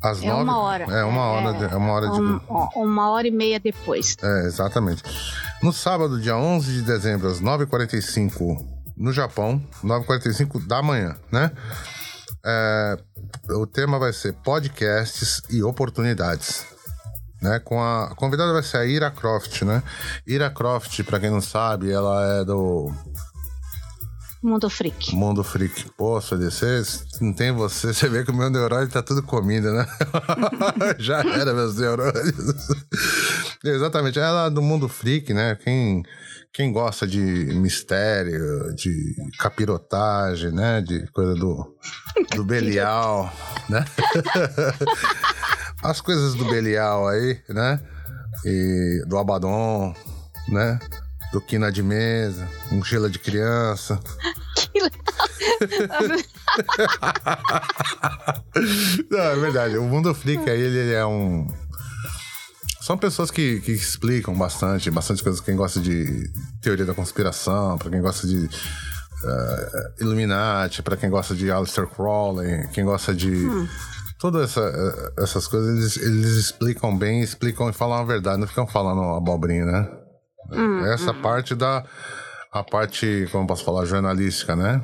Às 0.04 0.22
é 0.22 0.28
9... 0.28 0.42
uma 0.42 0.58
hora. 0.58 0.84
É 0.84 1.04
uma 1.04 1.22
hora, 1.22 1.56
é, 1.56 1.72
é 1.72 1.76
uma 1.76 1.92
hora 1.92 2.08
de. 2.10 2.20
Um, 2.20 2.40
uma 2.76 3.10
hora 3.10 3.26
e 3.26 3.30
meia 3.30 3.58
depois. 3.58 4.16
É, 4.22 4.46
exatamente. 4.46 5.02
No 5.62 5.72
sábado, 5.72 6.20
dia 6.20 6.36
11 6.36 6.72
de 6.72 6.82
dezembro, 6.82 7.28
às 7.28 7.40
9h45, 7.40 8.64
no 8.96 9.12
Japão, 9.12 9.62
9h45 9.82 10.66
da 10.66 10.82
manhã, 10.82 11.16
né? 11.32 11.50
É, 12.44 12.98
o 13.50 13.66
tema 13.66 13.98
vai 13.98 14.12
ser 14.12 14.34
podcasts 14.34 15.40
e 15.48 15.62
oportunidades 15.62 16.66
né? 17.44 17.60
Com 17.60 17.80
a, 17.80 18.04
a 18.04 18.14
convidada 18.14 18.52
vai 18.52 18.62
ser 18.62 18.78
a 18.78 18.86
Ira 18.86 19.10
Croft, 19.10 19.62
né? 19.62 19.82
Ira 20.26 20.50
Croft, 20.50 21.02
para 21.04 21.20
quem 21.20 21.30
não 21.30 21.42
sabe, 21.42 21.92
ela 21.92 22.40
é 22.40 22.44
do 22.44 22.90
Mundo 24.44 24.68
Freak. 24.68 25.16
Mundo 25.16 25.42
Freak. 25.42 25.90
Pô, 25.96 26.20
você 26.20 26.34
não 27.18 27.32
tem 27.32 27.50
você, 27.50 27.94
você 27.94 28.10
vê 28.10 28.22
que 28.22 28.30
o 28.30 28.36
meu 28.36 28.50
neurônio 28.50 28.90
tá 28.90 29.02
tudo 29.02 29.22
comido, 29.22 29.72
né? 29.72 29.86
Já 31.00 31.20
era 31.20 31.54
meus 31.54 31.78
neurônios. 31.78 32.54
Exatamente, 33.64 34.18
ela 34.18 34.48
é 34.48 34.50
do 34.50 34.60
Mundo 34.60 34.86
Freak, 34.86 35.32
né? 35.32 35.56
Quem, 35.64 36.02
quem 36.52 36.70
gosta 36.70 37.06
de 37.06 37.18
mistério, 37.18 38.74
de 38.74 39.16
capirotagem, 39.38 40.52
né? 40.52 40.82
De 40.82 41.10
coisa 41.12 41.34
do, 41.34 41.74
do 42.36 42.44
Belial, 42.44 43.32
né? 43.70 43.82
as 45.82 46.02
coisas 46.02 46.34
do 46.34 46.44
Belial 46.44 47.08
aí, 47.08 47.40
né? 47.48 47.80
E 48.44 49.04
do 49.06 49.16
Abaddon, 49.16 49.94
né? 50.50 50.78
Do 51.34 51.40
quina 51.40 51.72
de 51.72 51.82
mesa, 51.82 52.48
mochila 52.70 53.10
de 53.10 53.18
criança. 53.18 53.98
Não, 59.10 59.18
é 59.18 59.34
verdade. 59.34 59.76
O 59.76 59.82
mundo 59.82 60.14
freak 60.14 60.48
aí, 60.48 60.60
ele 60.60 60.92
é 60.92 61.04
um. 61.04 61.48
São 62.80 62.96
pessoas 62.96 63.32
que, 63.32 63.58
que 63.62 63.72
explicam 63.72 64.32
bastante, 64.32 64.88
bastante 64.92 65.24
coisas. 65.24 65.40
Quem 65.40 65.56
gosta 65.56 65.80
de 65.80 66.30
teoria 66.62 66.84
da 66.84 66.94
conspiração, 66.94 67.78
para 67.78 67.90
quem 67.90 68.00
gosta 68.00 68.28
de 68.28 68.36
uh, 68.36 68.48
Illuminati, 70.00 70.84
para 70.84 70.96
quem 70.96 71.10
gosta 71.10 71.34
de 71.34 71.50
Aleister 71.50 71.88
Crowley, 71.88 72.68
quem 72.68 72.84
gosta 72.84 73.12
de. 73.12 73.34
Hum 73.34 73.66
todas 74.16 74.50
essa, 74.50 74.60
eh, 74.60 75.12
essas 75.22 75.46
coisas 75.46 75.68
eles, 75.68 75.96
eles 75.98 76.36
explicam 76.36 76.96
bem, 76.96 77.20
explicam 77.20 77.68
e 77.68 77.74
falam 77.74 77.98
a 77.98 78.04
verdade, 78.04 78.40
não 78.40 78.46
ficam 78.46 78.66
falando 78.66 79.02
abobrinha, 79.02 79.66
né? 79.66 80.03
Hum, 80.50 80.84
essa 80.86 81.12
hum. 81.12 81.22
parte 81.22 81.54
da. 81.54 81.84
A 82.52 82.62
parte, 82.62 83.28
como 83.32 83.48
posso 83.48 83.64
falar, 83.64 83.84
jornalística, 83.84 84.54
né? 84.54 84.80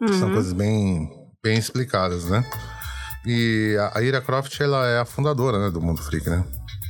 Uhum. 0.00 0.12
São 0.18 0.32
coisas 0.32 0.54
bem, 0.54 1.10
bem 1.42 1.58
explicadas, 1.58 2.24
né? 2.24 2.42
E 3.26 3.76
a, 3.92 4.00
Ira 4.00 4.20
Croft, 4.20 4.58
ela 4.60 4.86
é 4.86 5.00
a 5.00 5.04
fundadora 5.04 5.58
né, 5.58 5.70
do 5.70 5.80
Mundo 5.80 6.00
Freak, 6.00 6.30
né? 6.30 6.44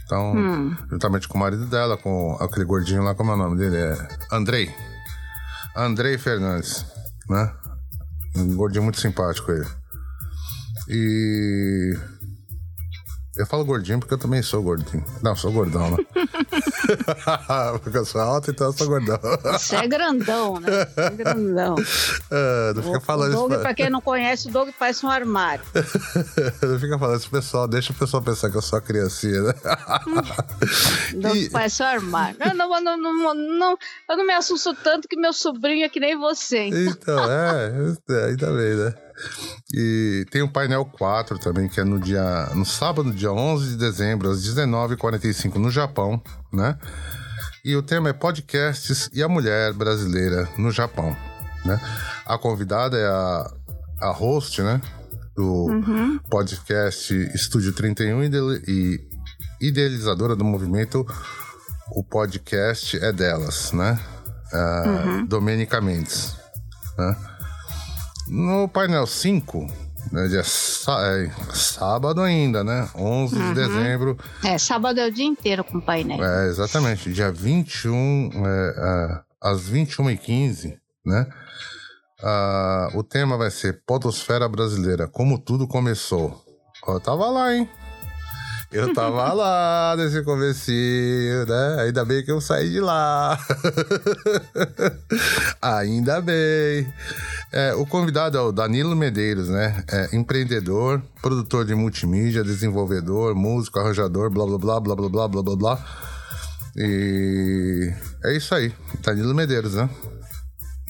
Então, 0.05 0.37
hum. 0.37 0.77
juntamente 0.89 1.27
com 1.27 1.37
o 1.37 1.41
marido 1.41 1.67
dela, 1.67 1.97
com 1.97 2.37
aquele 2.41 2.65
gordinho 2.65 3.03
lá, 3.03 3.15
como 3.15 3.33
é 3.33 3.35
o 3.35 3.39
nome 3.39 3.57
dele? 3.57 3.77
É 3.77 4.09
Andrei. 4.31 4.73
Andrei 5.75 6.17
Fernandes, 6.17 6.87
né? 7.29 7.53
Um 8.37 8.55
gordinho 8.55 8.85
muito 8.85 9.01
simpático 9.01 9.51
ele. 9.51 9.67
E. 10.89 11.99
Eu 13.37 13.47
falo 13.47 13.65
gordinho 13.65 13.99
porque 13.99 14.15
eu 14.15 14.19
também 14.19 14.43
sou 14.43 14.63
gordinho. 14.63 15.05
Não, 15.23 15.35
sou 15.35 15.53
gordão, 15.53 15.91
né? 15.91 15.97
porque 17.83 17.99
eu 17.99 18.05
sou 18.05 18.21
alto, 18.21 18.51
então 18.51 18.69
eu 18.69 18.73
sou 18.73 18.87
gordão. 18.87 19.19
Você 19.53 19.77
é 19.77 19.87
grandão, 19.87 20.61
né? 20.61 20.87
Você 20.87 21.01
é 21.01 21.11
grandão. 21.11 21.77
É, 22.29 22.73
não 22.75 22.83
fica 22.83 23.01
falando 23.01 23.33
o 23.33 23.35
Doug, 23.35 23.51
isso. 23.51 23.61
Pra... 23.61 23.69
pra 23.69 23.75
quem 23.75 23.91
não 23.91 24.01
conhece, 24.01 24.49
o 24.49 24.51
Doug 24.51 24.69
parece 24.79 25.07
um 25.07 25.11
armário. 25.11 25.65
não 26.63 26.79
fica 26.79 26.99
falando 26.99 27.21
isso, 27.21 27.31
pessoal. 27.31 27.69
Deixa 27.69 27.93
o 27.93 27.97
pessoal 27.97 28.23
pensar 28.23 28.51
que 28.51 28.57
eu 28.57 28.63
sou 28.63 28.79
a 28.79 28.83
criancinha, 28.83 29.43
né? 29.43 29.55
o 31.15 31.21
Doug 31.21 31.37
e... 31.37 31.51
parece 31.51 31.83
um 31.83 31.87
armário. 31.87 32.37
Não, 32.39 32.69
não, 32.69 32.81
não, 32.81 32.97
não, 32.97 33.35
não, 33.35 33.79
eu 34.09 34.17
não 34.17 34.27
me 34.27 34.33
assusto 34.33 34.75
tanto 34.75 35.07
que 35.09 35.17
meu 35.17 35.33
sobrinho 35.33 35.85
é 35.85 35.89
que 35.89 36.01
nem 36.01 36.19
você. 36.19 36.67
Então, 36.67 36.93
então 36.93 37.31
é, 37.31 38.29
ainda 38.29 38.47
bem, 38.53 38.75
né? 38.75 38.95
E 39.73 40.27
tem 40.31 40.43
o 40.43 40.49
painel 40.49 40.85
4 40.85 41.39
também, 41.39 41.69
que 41.69 41.81
é 41.81 41.85
no 41.85 41.99
dia 41.99 42.51
no 42.55 42.65
sábado, 42.65 43.13
dia 43.13 43.33
11 43.33 43.71
de 43.71 43.77
dezembro, 43.77 44.31
às 44.31 44.43
19h45 44.47 45.55
no 45.57 45.71
Japão, 45.71 46.23
né? 46.53 46.79
E 47.65 47.75
o 47.75 47.83
tema 47.83 48.11
é 48.11 48.13
podcasts 48.13 49.11
e 49.13 49.23
a 49.23 49.29
mulher 49.29 49.73
brasileira 49.73 50.49
no 50.57 50.71
Japão, 50.71 51.17
né? 51.65 51.81
A 52.25 52.39
convidada 52.39 52.97
é 52.97 53.07
a, 53.07 53.53
a 54.03 54.11
host, 54.13 54.63
né? 54.63 54.81
Do 55.35 55.67
uhum. 55.67 56.19
podcast 56.31 57.13
Estúdio 57.35 57.73
31 57.73 58.23
e 58.67 59.01
idealizadora 59.61 60.35
do 60.35 60.45
movimento 60.45 61.07
O 61.91 62.03
Podcast 62.03 62.97
é 62.99 63.13
Delas, 63.13 63.73
né? 63.73 63.99
Uh, 64.53 64.89
uhum. 64.89 65.27
Domênica 65.27 65.81
Mendes, 65.81 66.37
né? 66.97 67.17
No 68.29 68.69
painel 68.69 69.07
5, 69.07 69.67
né, 69.67 69.69
dia 69.69 69.86
é, 70.15 71.31
sábado 71.55 72.21
ainda, 72.23 72.63
né? 72.63 72.89
11 72.95 73.35
uhum. 73.35 73.49
de 73.49 73.55
dezembro. 73.55 74.19
É, 74.45 74.59
sábado 74.59 75.01
é 75.01 75.07
o 75.07 75.13
dia 75.13 75.25
inteiro 75.25 75.65
com 75.65 75.81
painel. 75.81 76.23
É, 76.23 76.49
exatamente. 76.49 77.13
Dia 77.13 77.33
21, 77.33 78.31
é, 78.35 78.75
é, 78.79 79.21
às 79.41 79.71
21h15, 79.71 80.77
né? 81.05 81.27
Ah, 82.23 82.89
o 82.95 83.03
tema 83.03 83.37
vai 83.37 83.51
ser 83.51 83.83
Podosfera 83.87 84.49
Brasileira, 84.49 85.07
como 85.07 85.39
tudo 85.39 85.69
começou. 85.69 86.43
Eu 86.87 87.01
tava 87.01 87.27
lá, 87.27 87.55
hein? 87.55 87.69
Eu 88.71 88.93
tava 88.93 89.31
lá 89.35 89.95
nesse 89.97 90.23
comecinho, 90.23 91.47
né? 91.47 91.83
Ainda 91.83 92.05
bem 92.05 92.25
que 92.25 92.33
eu 92.33 92.41
saí 92.41 92.71
de 92.71 92.81
lá. 92.81 93.39
Ainda 95.63 96.21
bem. 96.21 96.93
É, 97.53 97.75
o 97.75 97.87
convidado 97.87 98.37
é 98.37 98.41
o 98.41 98.53
Danilo 98.53 98.97
Medeiros, 98.97 99.49
né? 99.49 99.85
É 99.91 100.17
empreendedor, 100.17 101.03
produtor 101.23 101.65
de 101.65 101.75
multimídia, 101.75 102.43
desenvolvedor, 102.43 103.35
músico, 103.35 103.79
arranjador, 103.79 104.31
blá 104.31 104.45
blá 104.47 104.59
blá 104.59 104.81
blá 104.81 104.97
blá 104.97 105.09
blá 105.09 105.29
blá 105.29 105.43
blá 105.43 105.57
blá. 105.57 105.87
E 106.77 107.93
é 108.25 108.37
isso 108.37 108.55
aí, 108.55 108.75
Danilo 109.03 109.35
Medeiros, 109.35 109.75
né? 109.75 109.89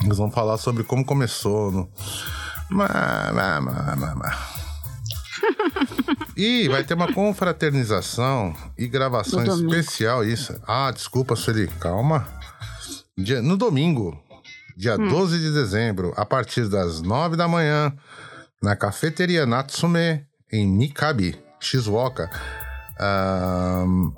Nós 0.05 0.18
vamos 0.18 0.35
falar 0.35 0.59
sobre 0.59 0.83
como 0.83 1.05
começou 1.05 1.70
no. 1.70 1.89
E 6.37 6.68
vai 6.68 6.84
ter 6.84 6.93
uma 6.93 7.12
confraternização 7.12 8.55
e 8.76 8.87
gravação 8.87 9.43
especial, 9.43 10.22
isso. 10.22 10.55
Ah, 10.66 10.91
desculpa, 10.91 11.34
Sueli, 11.34 11.66
calma. 11.80 12.28
Dia, 13.16 13.41
no 13.41 13.57
domingo, 13.57 14.14
dia 14.76 14.97
hum. 14.97 15.09
12 15.09 15.39
de 15.39 15.51
dezembro, 15.51 16.12
a 16.14 16.26
partir 16.26 16.68
das 16.68 17.01
9 17.01 17.37
da 17.37 17.49
manhã, 17.49 17.91
na 18.62 18.76
cafeteria 18.76 19.47
Natsume, 19.47 20.26
em 20.53 20.66
Mikabi, 20.66 21.39
Shizuoka. 21.59 22.30
Uh, 23.01 24.12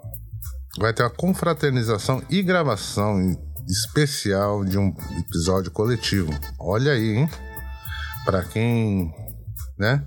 vai 0.78 0.92
ter 0.92 1.04
uma 1.04 1.10
confraternização 1.10 2.20
e 2.28 2.42
gravação 2.42 3.36
especial 3.68 4.64
de 4.64 4.76
um 4.76 4.92
episódio 5.20 5.70
coletivo. 5.70 6.32
Olha 6.58 6.92
aí, 6.92 7.16
hein? 7.16 7.30
Para 8.24 8.42
quem, 8.42 9.14
né? 9.78 10.04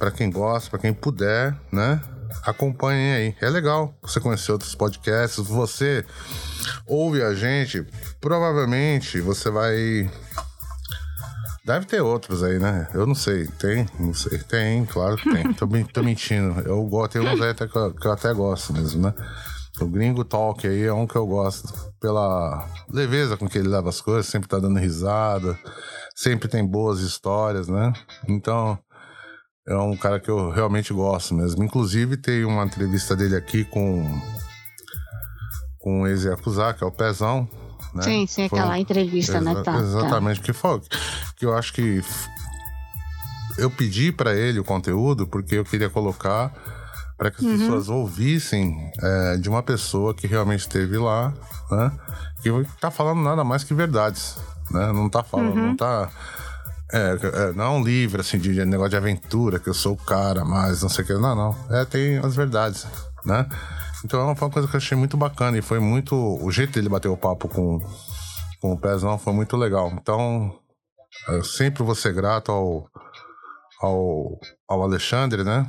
Para 0.00 0.10
quem 0.10 0.30
gosta, 0.30 0.70
para 0.70 0.78
quem 0.80 0.92
puder, 0.92 1.54
né? 1.70 2.00
Acompanhem 2.44 3.12
aí. 3.12 3.36
É 3.40 3.50
legal 3.50 3.94
você 4.02 4.18
conhecer 4.18 4.50
outros 4.50 4.74
podcasts. 4.74 5.46
Você 5.46 6.04
ouve 6.86 7.22
a 7.22 7.34
gente, 7.34 7.86
provavelmente 8.20 9.20
você 9.20 9.50
vai 9.50 10.10
Deve 11.64 11.84
ter 11.84 12.00
outros 12.00 12.42
aí, 12.42 12.58
né? 12.58 12.88
Eu 12.94 13.06
não 13.06 13.14
sei. 13.14 13.46
Tem? 13.46 13.86
Não 13.98 14.14
sei. 14.14 14.38
Tem, 14.38 14.84
claro 14.86 15.16
que 15.16 15.30
tem. 15.30 15.52
tô, 15.52 15.68
tô 15.92 16.02
mentindo. 16.02 16.60
Eu 16.62 16.82
gosto, 16.84 17.12
tem 17.12 17.22
uns 17.22 17.40
aí 17.40 17.50
até 17.50 17.68
que 17.68 17.76
eu, 17.76 17.92
que 17.92 18.06
eu 18.06 18.12
até 18.12 18.32
gosto 18.32 18.72
mesmo, 18.72 19.02
né? 19.02 19.14
O 19.80 19.86
Gringo 19.86 20.24
Talk 20.24 20.66
aí 20.66 20.82
é 20.84 20.92
um 20.92 21.06
que 21.06 21.16
eu 21.16 21.26
gosto 21.26 21.72
pela 22.00 22.66
leveza 22.90 23.36
com 23.36 23.48
que 23.48 23.58
ele 23.58 23.68
leva 23.68 23.88
as 23.88 24.00
coisas, 24.00 24.26
sempre 24.26 24.48
tá 24.48 24.58
dando 24.58 24.78
risada, 24.78 25.56
sempre 26.14 26.48
tem 26.48 26.66
boas 26.66 27.00
histórias, 27.00 27.68
né? 27.68 27.92
Então, 28.26 28.78
é 29.66 29.76
um 29.76 29.96
cara 29.96 30.18
que 30.18 30.30
eu 30.30 30.50
realmente 30.50 30.92
gosto 30.92 31.34
mesmo. 31.34 31.62
Inclusive, 31.62 32.16
tem 32.16 32.44
uma 32.44 32.64
entrevista 32.64 33.14
dele 33.14 33.36
aqui 33.36 33.64
com, 33.64 34.20
com 35.78 36.02
o 36.02 36.06
ex-Yakuza, 36.06 36.74
que 36.74 36.84
é 36.84 36.86
o 36.86 36.92
Pezão. 36.92 37.48
Né? 37.94 38.02
Sim, 38.02 38.26
sim, 38.26 38.48
foi 38.48 38.58
aquela 38.58 38.78
entrevista, 38.78 39.38
exa 39.38 39.40
né? 39.40 39.62
Tá, 39.62 39.78
exatamente, 39.78 40.40
tá. 40.40 40.46
que 40.46 40.52
foi 40.52 40.80
que 41.36 41.44
eu 41.44 41.56
acho 41.56 41.72
que 41.72 42.02
eu 43.58 43.70
pedi 43.70 44.12
para 44.12 44.34
ele 44.34 44.60
o 44.60 44.64
conteúdo 44.64 45.26
porque 45.26 45.56
eu 45.56 45.64
queria 45.64 45.90
colocar 45.90 46.52
para 47.16 47.30
que 47.30 47.38
as 47.38 47.52
uhum. 47.52 47.58
pessoas 47.58 47.88
ouvissem 47.88 48.92
é, 49.02 49.36
de 49.36 49.48
uma 49.48 49.62
pessoa 49.62 50.14
que 50.14 50.26
realmente 50.26 50.60
esteve 50.60 50.96
lá, 50.96 51.34
né? 51.70 51.92
Que 52.42 52.50
tá 52.80 52.90
falando 52.90 53.20
nada 53.20 53.44
mais 53.44 53.62
que 53.64 53.74
verdades, 53.74 54.38
né? 54.70 54.92
Não 54.92 55.08
tá 55.08 55.22
falando, 55.22 55.54
uhum. 55.54 55.66
não 55.68 55.76
tá. 55.76 56.08
É, 56.92 57.16
é, 57.22 57.52
não 57.52 57.64
é 57.64 57.68
um 57.70 57.84
livro 57.84 58.20
assim 58.20 58.38
de, 58.38 58.64
negócio 58.64 58.90
de 58.90 58.96
aventura, 58.96 59.58
que 59.58 59.68
eu 59.68 59.74
sou 59.74 59.92
o 59.94 59.96
cara, 59.96 60.44
mas 60.44 60.82
não 60.82 60.88
sei 60.88 61.04
o 61.04 61.06
que. 61.06 61.12
Não, 61.14 61.34
não. 61.34 61.56
É, 61.70 61.84
tem 61.84 62.18
as 62.18 62.34
verdades, 62.34 62.86
né? 63.24 63.46
Então 64.04 64.34
foi 64.34 64.48
uma 64.48 64.52
coisa 64.52 64.68
que 64.68 64.74
eu 64.74 64.78
achei 64.78 64.96
muito 64.96 65.16
bacana 65.16 65.58
e 65.58 65.62
foi 65.62 65.78
muito. 65.78 66.14
O 66.16 66.50
jeito 66.50 66.72
dele 66.72 66.88
bater 66.88 67.08
o 67.08 67.16
papo 67.16 67.48
com, 67.48 67.78
com 68.60 68.72
o 68.72 68.78
Pezão 68.78 69.18
foi 69.18 69.32
muito 69.32 69.56
legal. 69.56 69.90
Então, 69.92 70.52
eu 71.28 71.44
sempre 71.44 71.82
vou 71.82 71.94
ser 71.94 72.12
grato 72.12 72.50
ao, 72.50 72.88
ao, 73.80 74.40
ao 74.68 74.82
Alexandre, 74.82 75.44
né? 75.44 75.66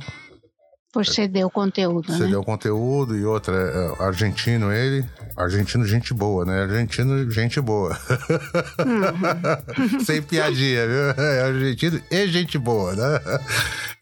Por 0.92 1.06
ceder 1.06 1.46
o 1.46 1.50
conteúdo, 1.50 2.12
ceder 2.12 2.32
né? 2.32 2.36
o 2.36 2.44
conteúdo 2.44 3.16
e 3.16 3.24
outra, 3.24 3.56
é, 3.56 4.04
argentino 4.04 4.70
ele, 4.70 5.02
argentino 5.36 5.86
gente 5.86 6.12
boa, 6.12 6.44
né? 6.44 6.62
Argentino 6.62 7.30
gente 7.30 7.60
boa. 7.62 7.98
Uhum. 8.78 10.00
Sem 10.04 10.20
piadinha, 10.20 10.86
viu? 10.86 11.24
É 11.24 11.42
argentino 11.44 12.00
e 12.10 12.26
gente 12.28 12.58
boa, 12.58 12.94
né? 12.94 13.20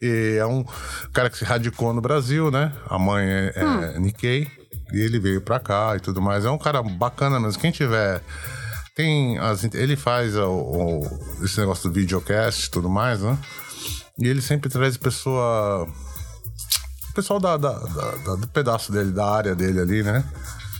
E 0.01 0.35
é 0.37 0.45
um 0.45 0.65
cara 1.13 1.29
que 1.29 1.37
se 1.37 1.45
radicou 1.45 1.93
no 1.93 2.01
Brasil, 2.01 2.51
né? 2.51 2.73
A 2.89 2.99
mãe 2.99 3.25
é, 3.25 3.53
é 3.55 3.65
hum. 3.65 4.01
Nikkei 4.01 4.49
e 4.91 4.99
ele 4.99 5.19
veio 5.19 5.41
pra 5.41 5.59
cá 5.59 5.95
e 5.95 5.99
tudo 5.99 6.21
mais. 6.21 6.43
É 6.43 6.49
um 6.49 6.57
cara 6.57 6.83
bacana 6.83 7.39
mesmo. 7.39 7.61
Quem 7.61 7.71
tiver 7.71 8.21
tem 8.95 9.37
as, 9.39 9.63
ele 9.73 9.95
faz 9.95 10.35
o, 10.35 10.51
o, 10.51 11.45
esse 11.45 11.59
negócio 11.59 11.89
do 11.89 11.93
videocast 11.93 12.65
e 12.65 12.71
tudo 12.71 12.89
mais, 12.89 13.21
né? 13.21 13.37
E 14.19 14.27
ele 14.27 14.41
sempre 14.41 14.69
traz 14.69 14.97
pessoa 14.97 15.87
o 17.11 17.13
pessoal 17.13 17.39
da, 17.39 17.57
da, 17.57 17.73
da, 17.73 18.35
do 18.35 18.47
pedaço 18.47 18.91
dele, 18.91 19.11
da 19.11 19.25
área 19.25 19.53
dele 19.53 19.81
ali, 19.81 20.03
né? 20.03 20.23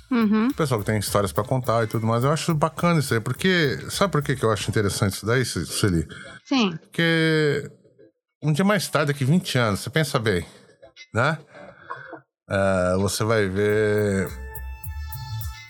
Uhum. 0.09 0.47
O 0.47 0.53
pessoal 0.53 0.79
que 0.79 0.85
tem 0.85 0.97
histórias 0.97 1.31
para 1.31 1.43
contar 1.43 1.83
e 1.83 1.87
tudo 1.87 2.05
mais. 2.05 2.23
Eu 2.23 2.31
acho 2.31 2.53
bacana 2.55 2.99
isso 2.99 3.13
aí, 3.13 3.19
porque. 3.19 3.77
Sabe 3.89 4.11
por 4.11 4.21
que, 4.21 4.37
eu 4.43 4.51
acho 4.51 4.69
interessante 4.69 5.13
isso 5.13 5.25
daí, 5.25 5.45
Sueli? 5.45 6.07
Sim. 6.45 6.77
Porque 6.77 7.69
um 8.43 8.51
dia 8.51 8.65
mais 8.65 8.87
tarde, 8.87 9.13
daqui 9.13 9.23
20 9.23 9.57
anos, 9.57 9.79
você 9.81 9.89
pensa 9.89 10.19
bem, 10.19 10.45
né? 11.13 11.37
É, 12.49 12.95
você 12.97 13.23
vai 13.23 13.47
ver. 13.47 14.27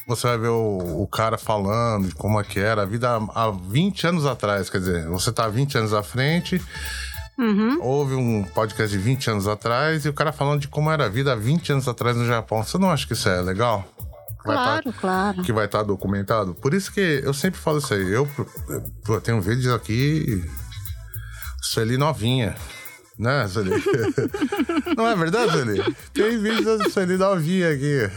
Você 0.08 0.28
vai 0.28 0.38
ver 0.38 0.50
o, 0.50 1.04
o, 1.04 1.08
cara 1.08 1.38
falando 1.38 2.14
como 2.16 2.40
é 2.40 2.44
que 2.44 2.60
era 2.60 2.82
a 2.82 2.86
vida 2.86 3.10
há, 3.10 3.46
há 3.46 3.52
20 3.52 4.08
anos 4.08 4.26
atrás. 4.26 4.70
Quer 4.70 4.80
dizer, 4.80 5.08
você 5.08 5.32
tá 5.32 5.48
20 5.48 5.78
anos 5.78 5.94
à 5.94 6.02
frente 6.02 6.60
Uhum. 7.38 7.78
Houve 7.82 8.16
um 8.16 8.44
podcast 8.44 8.96
de 8.96 9.02
20 9.02 9.32
anos 9.32 9.48
atrás 9.48 10.06
e 10.06 10.10
o 10.10 10.14
cara 10.14 10.32
falando 10.32 10.62
de 10.62 10.68
como 10.68 10.92
era 10.92 11.06
a 11.06 11.10
vida 11.10 11.34
há 11.34 11.36
20 11.36 11.72
anos 11.74 11.88
atrás 11.88 12.16
no 12.16 12.26
Japão. 12.26 12.64
Você 12.64 12.78
não 12.78 12.92
acha 12.92 13.08
que 13.08 13.14
isso 13.14 13.28
é 13.30 13.42
legal? 13.42 13.88
Claro, 14.40 14.92
tá, 14.92 15.00
claro. 15.00 15.42
Que 15.44 15.54
vai 15.54 15.66
estar 15.66 15.80
tá 15.80 15.84
documentado? 15.84 16.54
Por 16.56 16.74
isso 16.74 16.92
que 16.92 17.22
eu 17.24 17.34
sempre 17.34 17.60
falo 17.60 17.78
isso 17.78 17.94
aí. 17.94 18.12
Eu, 18.12 18.28
eu 19.08 19.22
tenho 19.22 19.42
vídeos 19.42 19.74
aqui. 19.74 20.44
Sueli 21.62 21.98
novinha. 21.98 22.56
Né, 23.20 23.48
Sueli? 23.48 23.72
Não 24.98 25.08
é 25.08 25.16
verdade, 25.16 25.52
Sueli? 25.52 25.96
Tem 26.14 26.42
vídeos 26.42 26.80
da 26.80 26.90
Sueli 26.90 27.18
novinha 27.18 27.72
aqui. 27.72 28.10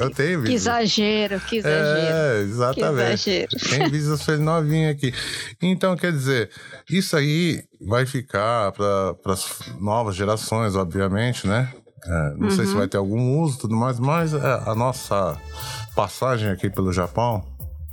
Eu 0.00 0.10
tenho 0.10 0.40
vídeos. 0.40 0.48
Que 0.48 0.54
exagero, 0.54 1.40
que 1.40 1.56
exagero. 1.58 2.16
É, 2.16 2.40
exatamente. 2.40 3.24
Que 3.24 3.30
exagero. 3.30 3.70
Tem 3.70 3.84
vídeos 3.84 4.08
da 4.08 4.16
Sueli 4.16 4.42
novinha 4.42 4.90
aqui. 4.90 5.14
Então, 5.60 5.96
quer 5.96 6.12
dizer, 6.12 6.50
isso 6.90 7.16
aí 7.16 7.62
vai 7.86 8.06
ficar 8.06 8.72
para 8.72 9.32
as 9.32 9.60
novas 9.78 10.16
gerações, 10.16 10.74
obviamente, 10.74 11.46
né? 11.46 11.72
É, 12.04 12.34
não 12.34 12.48
uhum. 12.48 12.50
sei 12.50 12.64
se 12.66 12.72
uhum. 12.72 12.78
vai 12.78 12.88
ter 12.88 12.96
algum 12.96 13.40
uso 13.40 13.58
tudo 13.58 13.76
mais, 13.76 14.00
mas 14.00 14.34
é, 14.34 14.62
a 14.66 14.74
nossa 14.74 15.38
passagem 15.94 16.50
aqui 16.50 16.68
pelo 16.68 16.92
Japão, 16.92 17.44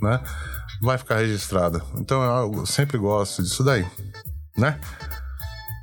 né? 0.02 0.20
Vai 0.82 0.98
ficar 0.98 1.16
registrada. 1.16 1.80
Então 1.96 2.22
eu 2.54 2.66
sempre 2.66 2.98
gosto 2.98 3.42
disso 3.42 3.62
daí, 3.62 3.86
né? 4.56 4.80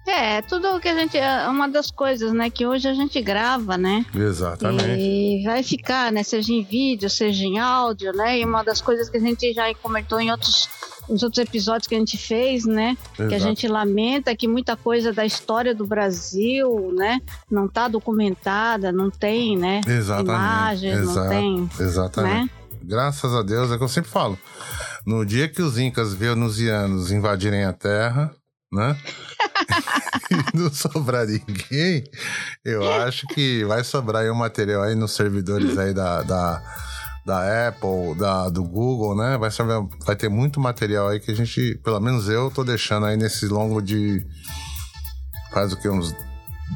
É, 0.08 0.41
tudo 0.41 0.80
que 0.80 0.88
a 0.88 0.95
gente. 0.95 1.18
É 1.18 1.47
uma 1.49 1.68
das 1.68 1.91
coisas, 1.91 2.32
né? 2.32 2.49
Que 2.49 2.66
hoje 2.66 2.88
a 2.88 2.93
gente 2.93 3.22
grava, 3.22 3.78
né? 3.78 4.05
Exatamente. 4.16 5.01
E 5.01 5.43
vai 5.43 5.62
ficar, 5.62 6.12
né? 6.12 6.24
Seja 6.24 6.53
em 6.53 6.64
vídeo, 6.64 7.10
seja 7.10 7.43
em 7.43 7.60
áudio, 7.60 8.14
né? 8.14 8.39
E 8.39 8.45
uma 8.45 8.64
das 8.64 8.80
coisas 8.80 9.10
que 9.10 9.18
a 9.18 9.20
gente 9.20 9.53
já 9.53 9.74
comentou 9.76 10.20
em 10.20 10.32
outros 10.32 10.70
os 11.10 11.24
outros 11.24 11.43
episódios 11.43 11.88
que 11.88 11.95
a 11.95 11.99
gente 11.99 12.18
fez, 12.18 12.66
né? 12.66 12.97
Exato. 13.14 13.30
Que 13.30 13.36
a 13.36 13.39
gente 13.39 13.68
lamenta 13.68 14.36
que 14.36 14.47
muita 14.47 14.76
coisa 14.76 15.14
da 15.14 15.26
história 15.26 15.74
do 15.74 15.86
Brasil, 15.86 16.93
né? 16.93 17.22
Não 17.49 17.66
está 17.66 17.88
documentada, 17.88 18.91
não 18.91 19.10
tem, 19.10 19.58
né? 19.58 19.82
Exatamente. 19.88 20.30
Imagens, 20.30 20.99
Exato. 20.99 21.20
não 21.20 21.30
tem. 21.30 21.70
Exatamente. 21.80 22.43
Né? 22.43 22.49
Graças 22.84 23.34
a 23.34 23.41
Deus, 23.41 23.72
é 23.72 23.76
o 23.76 23.78
que 23.78 23.84
eu 23.84 23.89
sempre 23.89 24.10
falo. 24.10 24.38
No 25.05 25.26
dia 25.26 25.47
que 25.47 25.62
os 25.62 25.78
incas 25.78 26.14
venusianos 26.14 27.12
invadirem 27.12 27.64
a 27.64 27.74
Terra, 27.74 28.34
né? 28.72 28.97
e 30.53 30.57
não 30.57 30.72
sobrar 30.72 31.26
ninguém, 31.26 32.03
eu 32.65 32.89
acho 33.01 33.28
que 33.28 33.63
vai 33.65 33.84
sobrar 33.84 34.24
aí 34.24 34.30
um 34.30 34.36
material 34.36 34.84
aí 34.84 34.95
nos 34.95 35.13
servidores 35.13 35.78
aí 35.78 35.93
da, 35.93 36.22
da 36.24 36.63
da 37.28 37.68
Apple, 37.68 38.15
da, 38.18 38.49
do 38.49 38.63
Google, 38.63 39.13
né? 39.13 39.38
Vai, 39.38 39.51
saber, 39.51 39.86
vai 40.05 40.15
ter 40.15 40.30
muito 40.30 40.61
material 40.61 41.09
aí 41.09 41.20
que 41.20 41.30
a 41.30 41.36
gente, 41.36 41.78
pelo 41.84 41.99
menos 41.99 42.30
eu, 42.30 42.49
tô 42.49 42.63
deixando 42.63 43.05
aí 43.05 43.18
nesse 43.18 43.47
longo 43.47 43.82
de. 43.82 44.26
Faz 45.51 45.74
o 45.74 45.78
que? 45.78 45.89
Uns. 45.89 46.15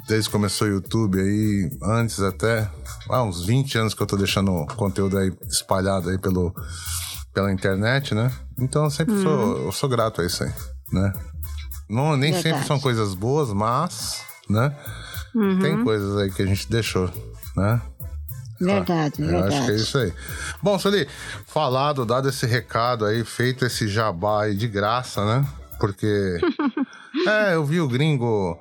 Desde 0.07 0.27
que 0.27 0.33
começou 0.33 0.67
o 0.67 0.71
YouTube 0.71 1.21
aí, 1.21 1.69
antes 1.81 2.19
até. 2.19 2.69
Ah, 3.09 3.23
uns 3.23 3.45
20 3.45 3.77
anos 3.77 3.93
que 3.93 4.03
eu 4.03 4.07
tô 4.07 4.17
deixando 4.17 4.65
conteúdo 4.75 5.17
aí 5.17 5.31
espalhado 5.49 6.09
aí 6.09 6.17
pelo, 6.17 6.53
pela 7.33 7.51
internet, 7.51 8.13
né? 8.13 8.29
Então 8.59 8.83
eu 8.83 8.91
sempre 8.91 9.15
uhum. 9.15 9.23
sou, 9.23 9.57
eu 9.65 9.71
sou 9.71 9.89
grato 9.89 10.21
a 10.21 10.25
isso 10.25 10.43
aí, 10.43 10.51
né? 10.91 11.13
Não, 11.91 12.15
nem 12.15 12.31
Verdade. 12.31 12.41
sempre 12.41 12.67
são 12.67 12.79
coisas 12.79 13.13
boas, 13.13 13.51
mas, 13.51 14.23
né? 14.49 14.73
Uhum. 15.35 15.59
Tem 15.59 15.83
coisas 15.83 16.17
aí 16.17 16.31
que 16.31 16.41
a 16.41 16.45
gente 16.45 16.69
deixou, 16.69 17.09
né? 17.55 17.81
Verdade, 18.59 19.23
ah, 19.23 19.25
verdade. 19.25 19.55
Acho 19.55 19.65
que 19.65 19.71
é 19.71 19.75
isso 19.75 19.97
aí. 19.97 20.13
Bom, 20.61 20.79
Sueli, 20.79 21.07
falado, 21.45 22.05
dado 22.05 22.29
esse 22.29 22.45
recado 22.45 23.05
aí, 23.05 23.25
feito 23.25 23.65
esse 23.65 23.87
jabá 23.87 24.43
aí 24.43 24.55
de 24.55 24.67
graça, 24.67 25.25
né? 25.25 25.45
Porque. 25.79 26.39
é, 27.27 27.55
eu 27.55 27.65
vi 27.65 27.81
o 27.81 27.87
gringo 27.87 28.57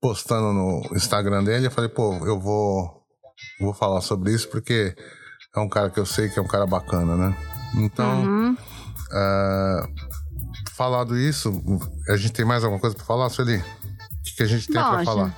postando 0.00 0.52
no 0.52 0.82
Instagram 0.96 1.44
dele, 1.44 1.66
eu 1.66 1.70
falei, 1.70 1.88
pô, 1.88 2.14
eu 2.26 2.40
vou, 2.40 3.04
vou 3.60 3.72
falar 3.72 4.00
sobre 4.00 4.32
isso 4.32 4.48
porque 4.48 4.96
é 5.54 5.60
um 5.60 5.68
cara 5.68 5.88
que 5.90 6.00
eu 6.00 6.06
sei 6.06 6.28
que 6.28 6.38
é 6.38 6.42
um 6.42 6.48
cara 6.48 6.66
bacana, 6.66 7.14
né? 7.14 7.36
Então, 7.76 8.24
uhum. 8.24 8.56
é, 9.12 9.82
falado 10.82 11.16
isso, 11.16 11.52
a 12.08 12.16
gente 12.16 12.32
tem 12.32 12.44
mais 12.44 12.64
alguma 12.64 12.80
coisa 12.80 12.96
para 12.96 13.04
falar, 13.04 13.28
Sueli? 13.28 13.58
O 13.58 13.62
que, 14.24 14.36
que 14.36 14.42
a 14.42 14.46
gente 14.46 14.66
tem 14.66 14.82
para 14.82 15.04
falar? 15.04 15.32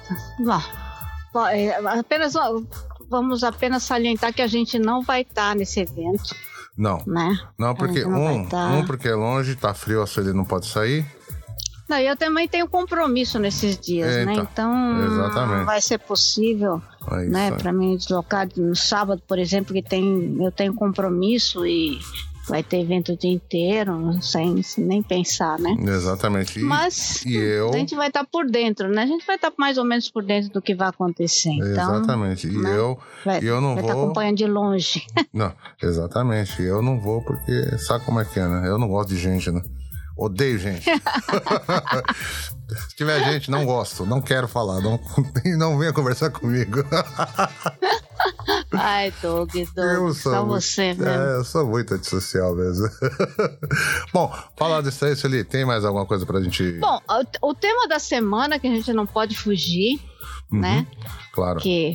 Bom, 1.35 1.47
é, 1.49 1.75
apenas 1.99 2.33
vamos 3.11 3.45
apenas 3.45 3.83
salientar 3.83 4.33
que 4.33 4.41
a 4.41 4.47
gente 4.47 4.79
não 4.79 5.03
vai 5.03 5.21
estar 5.21 5.51
tá 5.51 5.55
nesse 5.55 5.81
evento. 5.81 6.35
Não. 6.79 7.03
Né? 7.07 7.39
Não, 7.59 7.75
porque 7.75 8.05
não 8.07 8.37
um, 8.37 8.49
tá... 8.49 8.69
um 8.69 8.87
porque 8.87 9.07
é 9.07 9.15
longe, 9.15 9.55
tá 9.55 9.75
frio, 9.75 10.01
a 10.01 10.07
Sueli 10.07 10.33
não 10.33 10.47
pode 10.47 10.67
sair. 10.67 11.05
Não, 11.87 11.99
eu 11.99 12.17
também 12.17 12.49
tenho 12.49 12.67
compromisso 12.67 13.39
nesses 13.39 13.79
dias, 13.79 14.09
né? 14.09 14.21
Eita, 14.21 14.33
né? 14.33 14.49
Então 14.51 15.05
exatamente. 15.05 15.59
não 15.59 15.67
vai 15.67 15.83
ser 15.83 15.99
possível, 15.99 16.81
é 17.11 17.25
né, 17.25 17.51
para 17.51 17.71
mim 17.71 17.99
deslocar 17.99 18.49
no 18.57 18.75
sábado, 18.75 19.23
por 19.29 19.39
exemplo, 19.39 19.75
que 19.75 19.83
tem 19.83 20.39
eu 20.41 20.51
tenho 20.51 20.73
compromisso 20.73 21.67
e 21.67 22.01
vai 22.47 22.63
ter 22.63 22.81
evento 22.81 23.13
o 23.13 23.17
dia 23.17 23.33
inteiro, 23.33 24.21
sem, 24.23 24.63
sem 24.63 24.85
nem 24.85 25.03
pensar, 25.03 25.59
né? 25.59 25.75
Exatamente. 25.81 26.59
E, 26.59 26.63
Mas 26.63 27.25
e 27.25 27.35
eu... 27.35 27.71
a 27.71 27.77
gente 27.77 27.95
vai 27.95 28.09
estar 28.09 28.25
tá 28.25 28.29
por 28.31 28.47
dentro, 28.47 28.89
né? 28.89 29.03
A 29.03 29.07
gente 29.07 29.27
vai 29.27 29.37
estar 29.37 29.51
tá 29.51 29.57
mais 29.59 29.79
ou 29.79 29.85
menos 29.85 30.11
por 30.11 30.23
dentro 30.23 30.51
do 30.51 30.61
que 30.61 30.75
vai 30.75 30.89
acontecer. 30.89 31.51
Então, 31.51 31.69
exatamente. 31.97 32.47
E 32.47 32.59
né? 32.59 32.77
eu, 32.77 32.99
vai, 33.25 33.41
eu 33.43 33.61
não 33.61 33.75
vai 33.75 33.83
vou. 33.83 33.93
Tá 33.93 33.99
acompanhando 33.99 34.37
de 34.37 34.47
longe. 34.47 35.07
Não, 35.33 35.53
exatamente. 35.83 36.63
Eu 36.63 36.81
não 36.81 37.01
vou 37.01 37.21
porque 37.23 37.77
sabe 37.79 38.05
como 38.05 38.21
é 38.21 38.25
que 38.25 38.39
é, 38.39 38.47
né? 38.47 38.69
Eu 38.69 38.79
não 38.79 38.89
gosto 38.89 39.09
de 39.09 39.17
gente, 39.17 39.51
né? 39.51 39.63
Odeio 40.17 40.59
gente. 40.59 40.89
Se 42.69 42.97
tiver 42.97 43.23
gente, 43.25 43.51
não 43.51 43.65
gosto, 43.65 44.07
não 44.07 44.21
quero 44.21 44.49
falar, 44.49 44.81
não, 44.81 44.99
não 45.59 45.79
venha 45.79 45.93
conversar 45.93 46.31
comigo. 46.31 46.85
Ai, 48.73 49.13
Doug, 49.23 49.51
Doug, 49.75 50.15
só 50.15 50.45
muito, 50.45 50.61
você 50.61 50.95
mesmo. 50.95 51.07
É, 51.07 51.37
eu 51.37 51.45
sou 51.45 51.67
muito 51.67 51.95
antissocial 51.95 52.55
mesmo. 52.55 52.89
Bom, 54.13 54.33
falar 54.57 54.83
disso 54.83 55.05
aí, 55.05 55.15
Sueli, 55.15 55.45
tem 55.45 55.65
mais 55.65 55.85
alguma 55.85 56.07
coisa 56.07 56.27
pra 56.27 56.41
gente... 56.41 56.73
Bom, 56.79 57.01
o, 57.09 57.51
o, 57.51 57.55
tema 57.55 57.87
da 57.87 57.99
semana 57.99 58.59
que 58.59 58.67
a 58.67 58.71
gente 58.71 58.93
não 58.93 59.07
pode 59.07 59.37
fugir, 59.37 60.01
uhum, 60.51 60.61
né? 60.61 60.87
Claro. 61.33 61.61
Que, 61.61 61.95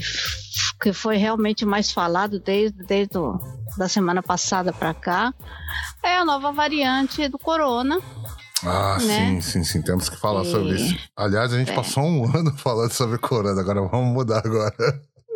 que 0.82 0.94
foi 0.94 1.18
realmente 1.18 1.66
mais 1.66 1.92
falado 1.92 2.40
desde, 2.40 2.84
desde 2.84 3.18
o, 3.18 3.38
da 3.78 3.88
semana 3.88 4.24
passada 4.24 4.72
pra 4.72 4.94
cá, 4.94 5.34
é 6.04 6.18
a 6.18 6.26
nova 6.26 6.52
variante 6.52 7.28
do 7.28 7.38
corona, 7.38 8.00
ah, 8.64 8.98
né? 9.02 9.42
sim, 9.42 9.42
sim, 9.42 9.64
sim. 9.64 9.82
Temos 9.82 10.10
que 10.10 10.18
falar 10.18 10.44
e... 10.44 10.52
sobre 10.52 10.76
isso. 10.76 11.10
Aliás, 11.16 11.54
a 11.54 11.58
gente 11.58 11.72
é. 11.72 11.76
passou 11.76 12.04
um 12.04 12.26
ano 12.36 12.56
falando 12.58 12.92
sobre 12.92 13.18
corona, 13.18 13.60
agora 13.60 13.82
vamos 13.82 14.14
mudar 14.14 14.46
agora. 14.46 14.76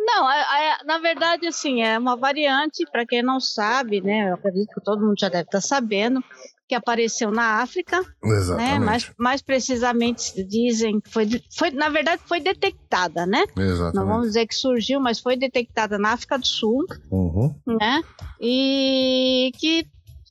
Não, 0.06 0.30
é, 0.30 0.40
é, 0.40 0.84
na 0.84 0.98
verdade, 0.98 1.46
assim, 1.46 1.82
é 1.82 1.98
uma 1.98 2.16
variante, 2.16 2.84
para 2.90 3.06
quem 3.06 3.22
não 3.22 3.40
sabe, 3.40 4.00
né? 4.00 4.30
Eu 4.30 4.34
acredito 4.34 4.68
que 4.72 4.80
todo 4.80 5.04
mundo 5.04 5.18
já 5.18 5.28
deve 5.28 5.44
estar 5.44 5.60
tá 5.60 5.66
sabendo, 5.66 6.22
que 6.68 6.74
apareceu 6.74 7.30
na 7.30 7.62
África. 7.62 8.00
Né, 8.22 8.36
Exatamente. 8.36 8.72
Né? 8.72 8.78
Mais, 8.78 9.12
mais 9.18 9.42
precisamente 9.42 10.44
dizem 10.44 11.00
que 11.00 11.10
foi, 11.10 11.28
foi, 11.56 11.70
na 11.70 11.88
verdade, 11.88 12.22
foi 12.26 12.40
detectada, 12.40 13.26
né? 13.26 13.44
Exatamente. 13.56 13.96
Não 13.96 14.06
vamos 14.06 14.28
dizer 14.28 14.46
que 14.46 14.54
surgiu, 14.54 15.00
mas 15.00 15.18
foi 15.18 15.36
detectada 15.36 15.98
na 15.98 16.12
África 16.12 16.38
do 16.38 16.46
Sul, 16.46 16.84
uhum. 17.10 17.54
né? 17.66 18.02
E 18.40 19.50
que 19.58 19.86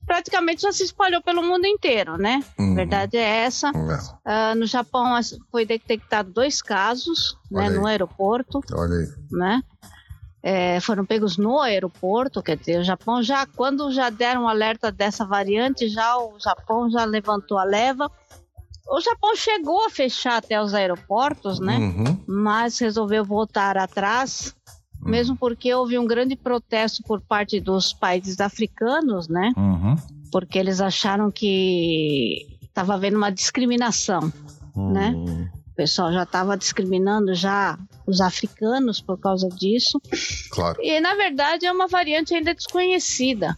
praticamente 0.05 0.61
já 0.61 0.71
se 0.71 0.83
espalhou 0.83 1.21
pelo 1.21 1.41
mundo 1.41 1.65
inteiro, 1.65 2.17
né? 2.17 2.43
Uhum. 2.59 2.75
Verdade 2.75 3.17
é 3.17 3.43
essa. 3.45 3.71
Uh, 3.71 4.55
no 4.57 4.65
Japão 4.65 5.19
foi 5.51 5.65
detectado 5.65 6.31
dois 6.31 6.61
casos, 6.61 7.37
né, 7.49 7.69
no 7.69 7.85
aeroporto. 7.85 8.61
Olha 8.73 8.95
aí. 8.95 9.07
Né? 9.31 9.63
É, 10.41 10.79
foram 10.81 11.05
pegos 11.05 11.37
no 11.37 11.61
aeroporto, 11.61 12.43
quer 12.43 12.57
dizer, 12.57 12.79
o 12.79 12.83
Japão 12.83 13.23
já, 13.23 13.45
quando 13.45 13.89
já 13.91 14.09
deram 14.09 14.43
um 14.43 14.47
alerta 14.49 14.91
dessa 14.91 15.25
variante, 15.25 15.87
já 15.87 16.17
o 16.17 16.37
Japão 16.37 16.89
já 16.89 17.05
levantou 17.05 17.57
a 17.57 17.63
leva. 17.63 18.11
O 18.89 18.99
Japão 18.99 19.33
chegou 19.37 19.85
a 19.85 19.89
fechar 19.89 20.37
até 20.37 20.61
os 20.61 20.73
aeroportos, 20.73 21.61
né? 21.61 21.77
Uhum. 21.77 22.23
Mas 22.27 22.77
resolveu 22.77 23.23
voltar 23.23 23.77
atrás 23.77 24.53
mesmo 25.09 25.35
porque 25.35 25.73
houve 25.73 25.97
um 25.97 26.05
grande 26.05 26.35
protesto 26.35 27.03
por 27.03 27.21
parte 27.21 27.59
dos 27.59 27.93
países 27.93 28.39
africanos, 28.39 29.27
né? 29.27 29.51
Uhum. 29.57 29.95
Porque 30.31 30.57
eles 30.57 30.81
acharam 30.81 31.31
que 31.31 32.57
estava 32.61 32.95
havendo 32.95 33.17
uma 33.17 33.31
discriminação, 33.31 34.31
uhum. 34.75 34.91
né? 34.91 35.51
O 35.71 35.75
pessoal 35.75 36.11
já 36.13 36.23
estava 36.23 36.55
discriminando 36.55 37.33
já 37.33 37.77
os 38.05 38.21
africanos 38.21 39.01
por 39.01 39.17
causa 39.19 39.49
disso. 39.49 39.99
Claro. 40.51 40.77
E 40.81 40.99
na 40.99 41.15
verdade 41.15 41.65
é 41.65 41.71
uma 41.71 41.87
variante 41.87 42.33
ainda 42.33 42.53
desconhecida. 42.53 43.57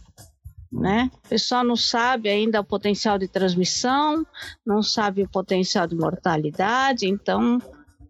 Né? 0.72 1.10
O 1.24 1.28
pessoal 1.28 1.62
não 1.62 1.76
sabe 1.76 2.28
ainda 2.28 2.60
o 2.60 2.64
potencial 2.64 3.18
de 3.18 3.28
transmissão, 3.28 4.26
não 4.64 4.82
sabe 4.82 5.22
o 5.22 5.28
potencial 5.28 5.86
de 5.86 5.94
mortalidade, 5.94 7.06
então 7.06 7.58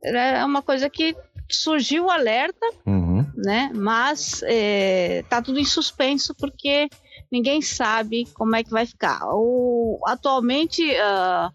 é 0.02 0.44
uma 0.44 0.62
coisa 0.62 0.88
que 0.88 1.14
surgiu 1.48 2.06
o 2.06 2.10
alerta, 2.10 2.66
uhum. 2.84 3.05
Né? 3.36 3.70
Mas 3.74 4.42
é, 4.44 5.24
tá 5.28 5.40
tudo 5.40 5.58
em 5.58 5.64
suspenso 5.64 6.34
porque 6.34 6.88
ninguém 7.30 7.62
sabe 7.62 8.26
como 8.34 8.56
é 8.56 8.64
que 8.64 8.70
vai 8.70 8.86
ficar. 8.86 9.20
O, 9.24 10.00
atualmente, 10.06 10.82
uh, 10.82 11.48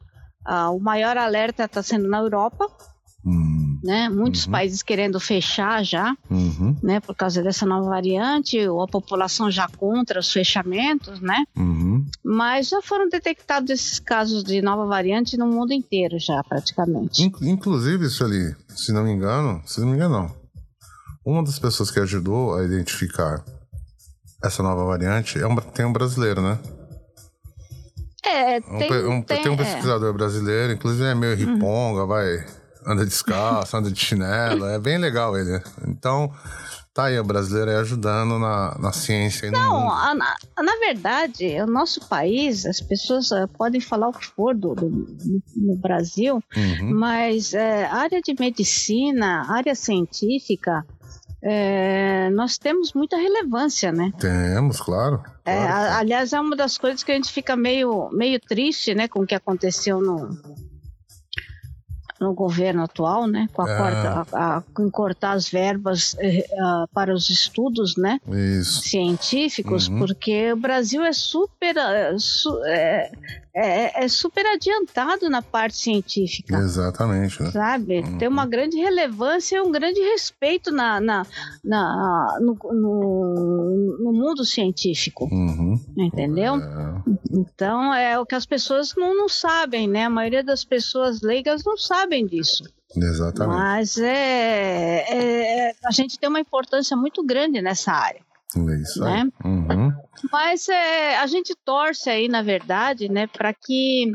uh, 0.51 0.75
o 0.75 0.79
maior 0.79 1.17
alerta 1.17 1.65
está 1.65 1.83
sendo 1.83 2.07
na 2.07 2.19
Europa. 2.19 2.67
Uhum 3.23 3.61
né? 3.83 4.09
Muitos 4.09 4.45
uhum. 4.45 4.51
países 4.51 4.83
querendo 4.83 5.19
fechar 5.19 5.83
já, 5.83 6.15
uhum. 6.29 6.75
né? 6.81 6.99
Por 6.99 7.15
causa 7.15 7.41
dessa 7.41 7.65
nova 7.65 7.89
variante, 7.89 8.67
ou 8.67 8.81
a 8.81 8.87
população 8.87 9.49
já 9.49 9.67
contra 9.67 10.19
os 10.19 10.31
fechamentos, 10.31 11.19
né? 11.19 11.43
Uhum. 11.57 12.05
Mas 12.23 12.69
já 12.69 12.81
foram 12.81 13.09
detectados 13.09 13.69
esses 13.71 13.99
casos 13.99 14.43
de 14.43 14.61
nova 14.61 14.85
variante 14.85 15.37
no 15.37 15.47
mundo 15.47 15.73
inteiro 15.73 16.17
já, 16.19 16.43
praticamente. 16.43 17.23
Inclusive, 17.41 18.05
isso 18.05 18.23
ali, 18.23 18.55
se 18.69 18.91
não 18.91 19.03
me 19.03 19.11
engano, 19.11 19.61
se 19.65 19.79
não 19.81 19.87
me 19.87 19.95
engano, 19.95 20.13
não. 20.13 20.40
Uma 21.25 21.43
das 21.43 21.59
pessoas 21.59 21.91
que 21.91 21.99
ajudou 21.99 22.55
a 22.55 22.63
identificar 22.63 23.43
essa 24.43 24.63
nova 24.63 24.85
variante 24.85 25.39
é 25.39 25.45
um, 25.45 25.55
tem 25.55 25.85
um 25.85 25.93
brasileiro, 25.93 26.41
né? 26.41 26.59
É, 28.23 28.61
tem 28.61 28.91
um, 28.91 29.11
um, 29.13 29.21
tem, 29.21 29.43
tem 29.43 29.51
um 29.51 29.55
é. 29.55 29.57
pesquisador 29.57 30.09
é. 30.09 30.13
brasileiro, 30.13 30.73
inclusive 30.73 31.03
é 31.03 31.15
meio 31.15 31.33
uhum. 31.33 31.53
riponga, 31.53 32.05
vai 32.05 32.45
anda 32.85 33.05
descalço, 33.05 33.77
anda 33.77 33.91
de 33.91 33.99
chinelo, 33.99 34.65
é 34.65 34.79
bem 34.79 34.97
legal 34.97 35.37
ele. 35.37 35.61
Então, 35.87 36.31
tá 36.93 37.05
aí 37.05 37.19
o 37.19 37.23
brasileiro 37.23 37.71
aí 37.71 37.77
ajudando 37.77 38.39
na, 38.39 38.77
na 38.79 38.91
ciência. 38.91 39.47
E 39.47 39.51
Não, 39.51 39.91
a, 39.91 40.13
na, 40.15 40.35
na, 40.57 40.75
verdade, 40.79 41.61
o 41.61 41.67
nosso 41.67 42.07
país, 42.07 42.65
as 42.65 42.81
pessoas 42.81 43.31
uh, 43.31 43.47
podem 43.47 43.79
falar 43.79 44.09
o 44.09 44.13
que 44.13 44.25
for 44.25 44.55
do, 44.55 44.73
do 44.73 44.89
no 45.55 45.75
Brasil, 45.77 46.43
uhum. 46.55 46.93
mas 46.95 47.53
é, 47.53 47.85
área 47.85 48.21
de 48.21 48.35
medicina, 48.39 49.45
área 49.51 49.75
científica, 49.75 50.85
é, 51.43 52.29
nós 52.29 52.57
temos 52.57 52.93
muita 52.93 53.17
relevância, 53.17 53.91
né? 53.91 54.11
Temos, 54.19 54.79
claro. 54.79 55.19
claro. 55.19 55.39
É, 55.45 55.67
aliás, 55.93 56.33
é 56.33 56.39
uma 56.39 56.55
das 56.55 56.77
coisas 56.77 57.03
que 57.03 57.11
a 57.11 57.15
gente 57.15 57.31
fica 57.31 57.55
meio, 57.55 58.09
meio 58.11 58.39
triste, 58.39 58.93
né, 58.93 59.07
com 59.07 59.21
o 59.21 59.25
que 59.25 59.33
aconteceu 59.33 59.99
no, 59.99 60.29
no 62.19 62.33
governo 62.35 62.83
atual, 62.83 63.25
né, 63.25 63.49
com 63.51 63.63
a, 63.63 63.71
é. 63.71 63.77
corta, 63.77 64.27
a, 64.31 64.57
a, 64.57 64.61
com 64.73 64.91
cortar 64.91 65.31
as 65.31 65.49
verbas 65.49 66.13
uh, 66.13 66.87
para 66.93 67.11
os 67.11 67.31
estudos, 67.31 67.97
né, 67.97 68.19
Isso. 68.59 68.83
científicos, 68.83 69.87
uhum. 69.87 69.97
porque 69.97 70.53
o 70.53 70.57
Brasil 70.57 71.03
é 71.03 71.11
super, 71.11 71.75
uh, 71.75 72.19
su, 72.19 72.55
é, 72.65 73.11
é, 73.53 74.03
é, 74.03 74.07
super 74.07 74.45
adiantado 74.45 75.29
na 75.29 75.41
parte 75.41 75.75
científica. 75.75 76.57
Exatamente. 76.57 77.41
Né? 77.43 77.51
Sabe? 77.51 77.99
Uhum. 77.99 78.17
Tem 78.17 78.27
uma 78.27 78.45
grande 78.45 78.77
relevância 78.77 79.57
e 79.57 79.61
um 79.61 79.71
grande 79.71 79.99
respeito 79.99 80.71
na, 80.71 80.99
na, 80.99 81.25
na 81.63 82.37
no, 82.39 82.57
no, 82.71 83.97
no, 83.99 84.13
mundo 84.13 84.45
científico. 84.45 85.25
Uhum. 85.31 85.79
Entendeu? 85.97 86.55
É. 86.55 87.01
Então 87.31 87.93
é 87.93 88.17
o 88.17 88.25
que 88.25 88.35
as 88.35 88.45
pessoas 88.45 88.93
não, 88.95 89.15
não 89.15 89.27
sabem, 89.27 89.87
né? 89.87 90.05
A 90.05 90.09
maioria 90.09 90.43
das 90.43 90.63
pessoas 90.63 91.21
leigas 91.21 91.63
não 91.65 91.77
sabem 91.77 92.25
disso. 92.25 92.63
Exatamente. 92.95 93.57
Mas 93.57 93.97
é, 93.97 95.05
é, 95.09 95.75
a 95.85 95.91
gente 95.91 96.19
tem 96.19 96.29
uma 96.29 96.39
importância 96.39 96.95
muito 96.95 97.23
grande 97.23 97.61
nessa 97.61 97.91
área. 97.91 98.21
É 98.55 98.81
isso 98.81 98.99
né? 99.01 99.29
Uhum. 99.45 99.93
Mas 100.31 100.67
é, 100.67 101.17
a 101.17 101.27
gente 101.27 101.55
torce 101.63 102.09
aí, 102.09 102.27
na 102.27 102.41
verdade, 102.41 103.09
né, 103.09 103.27
para 103.27 103.53
que 103.53 104.11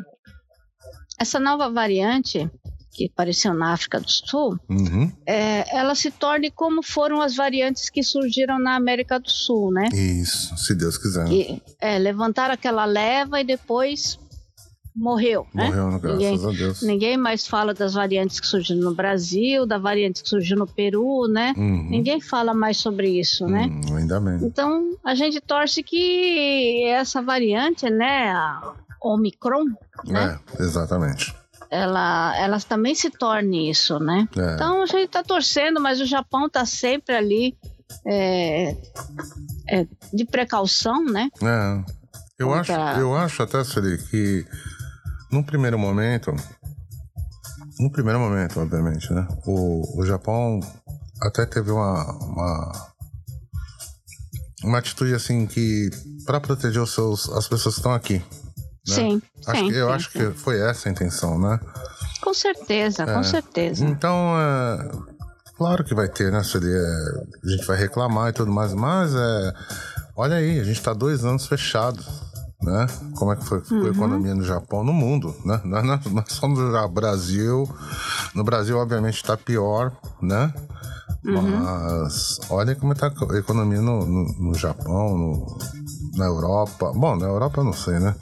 essa 1.19 1.41
nova 1.41 1.71
variante 1.71 2.51
que 2.93 3.11
apareceu 3.13 3.53
na 3.53 3.75
África 3.75 4.01
do 4.01 4.11
Sul, 4.11 4.59
uhum. 4.71 5.13
é, 5.27 5.77
ela 5.77 5.95
se 5.95 6.11
torne 6.11 6.51
como 6.51 6.83
foram 6.83 7.21
as 7.21 7.37
variantes 7.37 7.91
que 7.91 8.03
surgiram 8.03 8.59
na 8.59 8.75
América 8.75 9.21
do 9.21 9.31
Sul, 9.31 9.71
né? 9.71 9.89
Isso, 9.93 10.57
se 10.57 10.75
Deus 10.75 10.97
quiser. 10.97 11.27
É, 11.79 11.99
levantar 11.99 12.51
aquela 12.51 12.87
leva 12.87 13.39
e 13.39 13.45
depois 13.45 14.19
morreu. 14.97 15.47
Né? 15.53 15.67
Morreu, 15.67 16.01
graças 16.01 16.19
ninguém, 16.19 16.35
a 16.35 16.53
Deus. 16.53 16.83
Ninguém 16.83 17.17
mais 17.17 17.47
fala 17.47 17.75
das 17.75 17.95
variantes 17.95 18.41
que 18.41 18.47
surgiram 18.47 18.81
no 18.81 18.95
Brasil, 18.95 19.67
da 19.67 19.77
variante 19.77 20.23
que 20.23 20.29
surgiu 20.29 20.57
no 20.57 20.67
Peru, 20.67 21.29
né? 21.29 21.53
Uhum. 21.57 21.91
Ninguém 21.91 22.21
fala 22.21 22.55
mais 22.55 22.79
sobre 22.79 23.09
isso, 23.09 23.47
né? 23.47 23.67
Uhum, 23.67 23.97
ainda 23.97 24.19
bem. 24.19 24.39
Então, 24.43 24.97
a 25.05 25.15
gente 25.15 25.41
torce 25.41 25.83
que 25.83 26.85
essa 26.87 27.21
variante, 27.21 27.91
né, 27.91 28.31
a 28.31 28.73
Omicron, 29.03 29.67
né? 30.07 30.41
É, 30.59 30.63
exatamente. 30.63 31.35
Ela, 31.71 32.35
ela 32.39 32.61
também 32.61 32.95
se 32.95 33.11
torne 33.11 33.71
isso, 33.71 33.99
né? 33.99 34.27
É. 34.37 34.55
Então, 34.55 34.83
a 34.83 34.87
gente 34.87 35.07
está 35.07 35.23
torcendo, 35.23 35.81
mas 35.81 36.01
o 36.01 36.07
Japão 36.07 36.47
está 36.47 36.65
sempre 36.65 37.15
ali 37.15 37.57
é, 38.07 38.77
é, 39.69 39.87
de 40.13 40.25
precaução, 40.25 41.05
né? 41.05 41.29
É. 41.43 41.97
Eu, 42.39 42.53
acho, 42.53 42.73
eu 42.73 43.17
acho 43.17 43.43
até, 43.43 43.65
Siri, 43.65 43.97
que 43.97 44.47
num 45.31 45.43
primeiro 45.43 45.79
momento, 45.79 46.35
No 47.79 47.91
primeiro 47.91 48.19
momento, 48.19 48.61
obviamente, 48.61 49.13
né? 49.13 49.27
O, 49.47 50.01
o 50.01 50.07
Japão 50.07 50.61
até 51.21 51.45
teve 51.45 51.71
uma, 51.71 52.05
uma, 52.25 52.87
uma 54.65 54.79
atitude 54.79 55.15
assim 55.15 55.47
que 55.47 55.91
para 56.25 56.41
proteger 56.41 56.83
os 56.83 56.93
seus, 56.93 57.29
as 57.31 57.49
pessoas 57.49 57.75
que 57.75 57.81
estão 57.81 57.95
aqui. 57.95 58.19
Né? 58.89 58.95
Sim, 58.95 59.23
acho 59.47 59.61
sim, 59.61 59.69
que, 59.69 59.77
Eu 59.77 59.89
sim, 59.89 59.95
acho 59.95 60.11
sim. 60.13 60.19
que 60.19 60.39
foi 60.39 60.61
essa 60.61 60.89
a 60.89 60.93
intenção, 60.93 61.39
né? 61.39 61.61
Com 62.21 62.33
certeza, 62.33 63.03
é. 63.03 63.15
com 63.15 63.23
certeza. 63.23 63.85
Então, 63.85 64.35
é, 64.39 64.91
claro 65.57 65.85
que 65.85 65.95
vai 65.95 66.09
ter, 66.09 66.31
né? 66.31 66.39
É, 66.39 67.47
a 67.47 67.51
gente 67.51 67.67
vai 67.67 67.77
reclamar 67.77 68.31
e 68.31 68.33
tudo 68.33 68.51
mais, 68.51 68.73
mas 68.73 69.15
é, 69.15 69.53
olha 70.17 70.37
aí, 70.37 70.61
a 70.61 70.65
gente 70.65 70.79
está 70.79 70.93
dois 70.93 71.25
anos 71.25 71.47
fechado. 71.47 72.03
Né? 72.67 72.85
Como 73.15 73.33
é 73.33 73.37
que 73.37 73.45
foi, 73.45 73.63
uhum. 73.71 73.87
a 73.87 73.89
economia 73.91 74.35
no 74.35 74.43
Japão, 74.43 74.83
no 74.83 74.93
mundo, 74.93 75.33
né? 75.45 75.61
Não, 75.65 75.83
não, 75.85 76.01
não 76.11 76.25
só 76.27 76.49
no 76.49 76.89
Brasil. 76.89 77.69
No 78.35 78.43
Brasil, 78.43 78.77
obviamente, 78.77 79.15
está 79.15 79.37
pior, 79.37 79.93
né? 80.21 80.53
Uhum. 81.25 81.43
Mas 81.43 82.41
olha 82.51 82.75
como 82.75 82.93
está 82.93 83.07
a 83.07 83.39
economia 83.39 83.81
no, 83.81 84.05
no, 84.05 84.33
no 84.33 84.55
Japão, 84.55 85.17
no, 85.17 85.59
na 86.17 86.25
Europa. 86.25 86.93
Bom, 86.93 87.15
na 87.15 87.27
Europa 87.27 87.61
eu 87.61 87.65
não 87.65 87.73
sei, 87.73 88.01
né? 88.01 88.17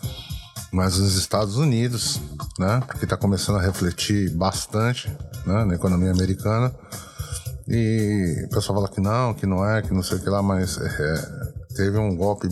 Mas 0.71 0.99
nos 0.99 1.17
Estados 1.17 1.57
Unidos, 1.57 2.21
né? 2.59 2.83
Porque 2.87 3.05
está 3.05 3.17
começando 3.17 3.57
a 3.57 3.63
refletir 3.63 4.31
bastante 4.37 5.09
né? 5.47 5.65
na 5.65 5.75
economia 5.75 6.11
americana. 6.11 6.71
E 7.67 8.45
o 8.45 8.49
pessoal 8.51 8.77
fala 8.77 8.89
que 8.91 9.01
não, 9.01 9.33
que 9.33 9.47
não 9.47 9.65
é, 9.65 9.81
que 9.81 9.95
não 9.95 10.03
sei 10.03 10.19
o 10.19 10.21
que 10.21 10.29
lá, 10.29 10.43
mas 10.43 10.77
é, 10.77 11.55
teve 11.75 11.97
um 11.97 12.15
golpe 12.15 12.47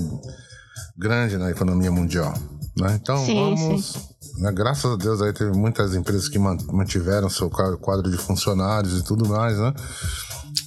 grande 0.97 1.36
na 1.36 1.51
economia 1.51 1.90
mundial. 1.90 2.34
Né? 2.76 2.99
Então 3.01 3.24
sim, 3.24 3.34
vamos. 3.34 3.93
Sim. 3.93 4.12
Né? 4.38 4.51
Graças 4.53 4.90
a 4.90 4.97
Deus 4.97 5.20
aí 5.20 5.32
teve 5.32 5.53
muitas 5.53 5.95
empresas 5.95 6.28
que 6.28 6.38
mantiveram 6.38 7.28
seu 7.28 7.51
quadro 7.51 8.11
de 8.11 8.16
funcionários 8.16 8.99
e 8.99 9.05
tudo 9.05 9.28
mais, 9.28 9.59
né? 9.59 9.74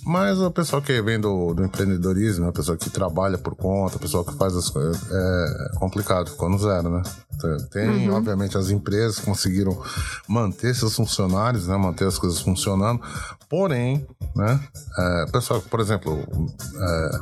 Mas 0.06 0.40
o 0.40 0.52
pessoal 0.52 0.82
que 0.82 1.02
vem 1.02 1.20
do, 1.20 1.54
do 1.54 1.64
empreendedorismo, 1.64 2.48
a 2.48 2.52
pessoa 2.52 2.78
que 2.78 2.90
trabalha 2.92 3.40
por 3.40 3.56
conta, 3.56 3.96
a 3.96 4.00
pessoa 4.00 4.24
que 4.24 4.34
faz 4.36 4.56
as 4.56 4.70
coisas, 4.70 5.02
é 5.12 5.70
complicado, 5.80 6.30
ficou 6.30 6.48
no 6.48 6.60
zero, 6.60 6.90
né? 6.90 7.02
Tem, 7.72 8.08
uhum. 8.08 8.16
obviamente, 8.16 8.58
as 8.58 8.70
empresas 8.70 9.20
que 9.20 9.26
conseguiram 9.26 9.80
manter 10.28 10.76
seus 10.76 10.96
funcionários, 10.96 11.68
né? 11.68 11.76
Manter 11.76 12.08
as 12.08 12.20
coisas 12.20 12.40
funcionando. 12.40 13.02
Porém, 13.50 14.06
né? 14.36 14.60
É, 14.98 15.26
pessoal, 15.32 15.62
por 15.62 15.80
exemplo, 15.80 16.24
é, 16.76 17.20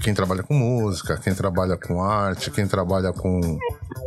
quem 0.00 0.14
trabalha 0.14 0.42
com 0.42 0.54
música, 0.54 1.18
quem 1.18 1.34
trabalha 1.34 1.76
com 1.76 2.02
arte, 2.02 2.50
quem 2.50 2.66
trabalha 2.66 3.12
com. 3.12 3.40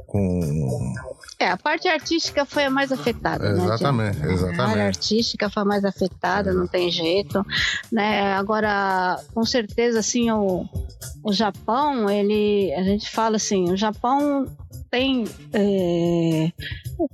com... 0.07 0.93
É, 1.39 1.49
a 1.49 1.57
parte 1.57 1.88
artística 1.88 2.45
foi 2.45 2.66
a 2.66 2.70
mais 2.70 2.91
afetada, 2.91 3.49
exatamente, 3.49 4.20
né? 4.20 4.34
Exatamente, 4.34 4.62
A 4.62 4.68
área 4.68 4.86
artística 4.86 5.49
foi 5.49 5.64
a 5.64 5.66
mais 5.66 5.84
afetada, 5.84 6.53
não 6.53 6.68
tem 6.68 6.91
jeito, 6.91 7.45
né? 7.91 8.34
Agora, 8.34 9.20
com 9.34 9.43
certeza, 9.43 9.99
assim, 9.99 10.32
o, 10.32 10.68
o 11.24 11.34
Japão, 11.34 12.09
ele, 12.09 12.74
a 12.76 12.84
gente 12.84 13.09
fala 13.09 13.38
assim, 13.38 13.72
o 13.72 13.78
Japão 13.78 14.45
tem 14.89 15.26
é, 15.53 16.51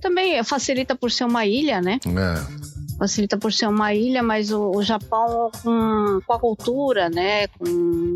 também 0.02 0.44
facilita 0.44 0.96
por 0.96 1.12
ser 1.12 1.24
uma 1.24 1.46
ilha, 1.46 1.82
né? 1.82 2.00
É 2.06 2.77
facilita 2.98 3.38
por 3.38 3.54
ser 3.54 3.68
uma 3.68 3.94
ilha, 3.94 4.24
mas 4.24 4.52
o, 4.52 4.72
o 4.72 4.84
Japão 4.84 5.52
com, 5.64 6.20
com, 6.26 6.34
a 6.34 6.40
cultura, 6.40 7.10
né, 7.10 7.48
com 7.48 7.66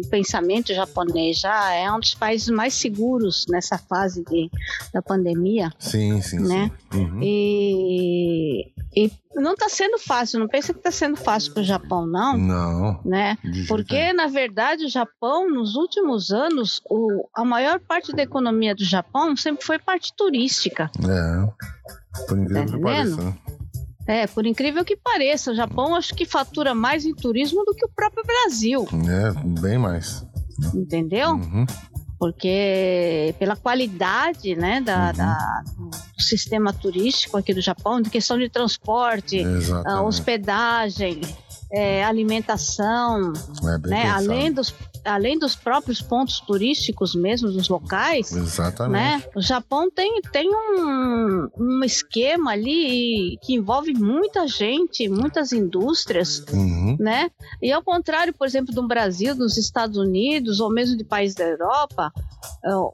o 0.04 0.08
pensamento 0.10 0.74
japonês 0.74 1.40
já 1.40 1.72
é 1.74 1.92
um 1.92 2.00
dos 2.00 2.16
países 2.16 2.50
mais 2.50 2.74
seguros 2.74 3.46
nessa 3.50 3.78
fase 3.78 4.24
de, 4.24 4.50
da 4.94 5.02
pandemia. 5.02 5.72
Sim, 5.80 6.22
sim, 6.22 6.40
né? 6.40 6.72
Sim. 6.92 7.00
Uhum. 7.00 7.20
E, 7.22 8.72
e 8.96 9.12
não 9.36 9.54
está 9.54 9.70
sendo 9.70 9.98
fácil, 9.98 10.40
não 10.40 10.48
pensa 10.48 10.74
que 10.74 10.80
está 10.80 10.92
sendo 10.92 11.16
fácil 11.16 11.54
para 11.54 11.62
o 11.62 11.66
Japão, 11.66 12.06
não. 12.06 12.38
Não. 12.38 13.02
Né? 13.06 13.38
Porque, 13.68 14.12
na 14.14 14.28
verdade, 14.28 14.86
o 14.86 14.90
Japão, 14.90 15.50
nos 15.50 15.76
últimos 15.76 16.32
anos, 16.32 16.82
o, 16.90 17.28
a 17.34 17.46
maior 17.46 17.80
parte 17.80 18.14
da 18.14 18.24
economia 18.24 18.76
do 18.76 18.84
Japão 18.84 19.36
sempre 19.38 19.66
foi 19.66 19.80
parte 19.80 20.14
turística. 20.16 20.92
É. 20.98 22.28
Por 22.28 22.38
incrível 22.38 22.66
tá 22.66 22.74
que 22.74 22.82
pareça, 22.82 23.24
né? 23.24 23.38
É, 24.08 24.28
por 24.28 24.46
incrível 24.46 24.84
que 24.84 24.96
pareça, 24.96 25.52
o 25.52 25.56
Japão 25.56 25.96
acho 25.96 26.16
que 26.16 26.26
fatura 26.26 26.74
mais 26.74 27.06
em 27.06 27.14
turismo 27.14 27.64
do 27.64 27.74
que 27.74 27.86
o 27.86 27.90
próprio 27.90 28.24
Brasil. 28.26 28.88
É, 29.08 29.60
bem 29.62 29.78
mais. 29.78 30.26
Entendeu? 30.74 31.32
Uhum. 31.32 31.66
Porque 32.20 33.34
pela 33.40 33.56
qualidade 33.56 34.56
né, 34.56 34.82
da, 34.82 35.08
uhum. 35.08 35.14
da, 35.14 35.64
do 36.16 36.22
sistema 36.22 36.72
turístico 36.72 37.38
aqui 37.38 37.54
do 37.54 37.62
Japão, 37.62 38.02
de 38.02 38.10
questão 38.10 38.38
de 38.38 38.48
transporte, 38.48 39.44
hospedagem, 40.04 41.22
é, 41.72 42.04
alimentação, 42.04 43.34
é 43.64 43.88
né, 43.88 44.10
além 44.10 44.52
dos 44.52 44.74
além 45.04 45.38
dos 45.38 45.56
próprios 45.56 46.02
pontos 46.02 46.40
turísticos 46.40 47.16
mesmo 47.16 47.52
dos 47.52 47.70
locais, 47.70 48.32
Exatamente. 48.32 49.02
né? 49.02 49.24
O 49.36 49.42
Japão 49.42 49.90
tem, 49.90 50.22
tem 50.32 50.50
um, 50.50 51.50
um 51.58 51.84
esquema 51.84 52.52
ali 52.52 53.38
que 53.42 53.54
envolve 53.54 53.94
muita 53.94 54.48
gente, 54.48 55.08
muitas 55.10 55.52
indústrias, 55.52 56.44
uhum. 56.52 56.96
né? 57.00 57.30
E 57.62 57.72
ao 57.72 57.84
contrário, 57.84 58.34
por 58.34 58.46
exemplo, 58.46 58.74
do 58.74 58.88
Brasil, 58.88 59.36
dos 59.36 59.58
Estados 59.58 59.98
Unidos 59.98 60.60
ou 60.60 60.72
mesmo 60.72 60.98
de 60.98 61.04
países 61.04 61.36
da 61.36 61.46
Europa, 61.46 62.12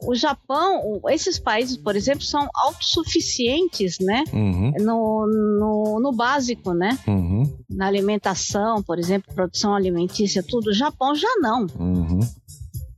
o 0.04 0.16
Japão, 0.16 1.02
esses 1.10 1.38
países, 1.38 1.78
por 1.78 1.96
exemplo, 1.96 2.24
são 2.24 2.48
autossuficientes, 2.54 3.98
né? 4.00 4.24
Uhum. 4.34 4.74
No, 4.80 5.28
no, 5.28 6.00
no, 6.00 6.12
básico, 6.12 6.74
né? 6.74 6.98
Uhum. 7.08 7.44
Na 7.70 7.88
alimentação, 7.88 8.82
por 8.82 8.98
exemplo, 8.98 9.34
produção 9.34 9.76
alimentícia, 9.76 10.44
tudo. 10.44 10.70
O 10.70 10.74
Japão 10.74 11.16
já 11.16 11.34
não. 11.40 11.68
Uhum. 11.78 11.97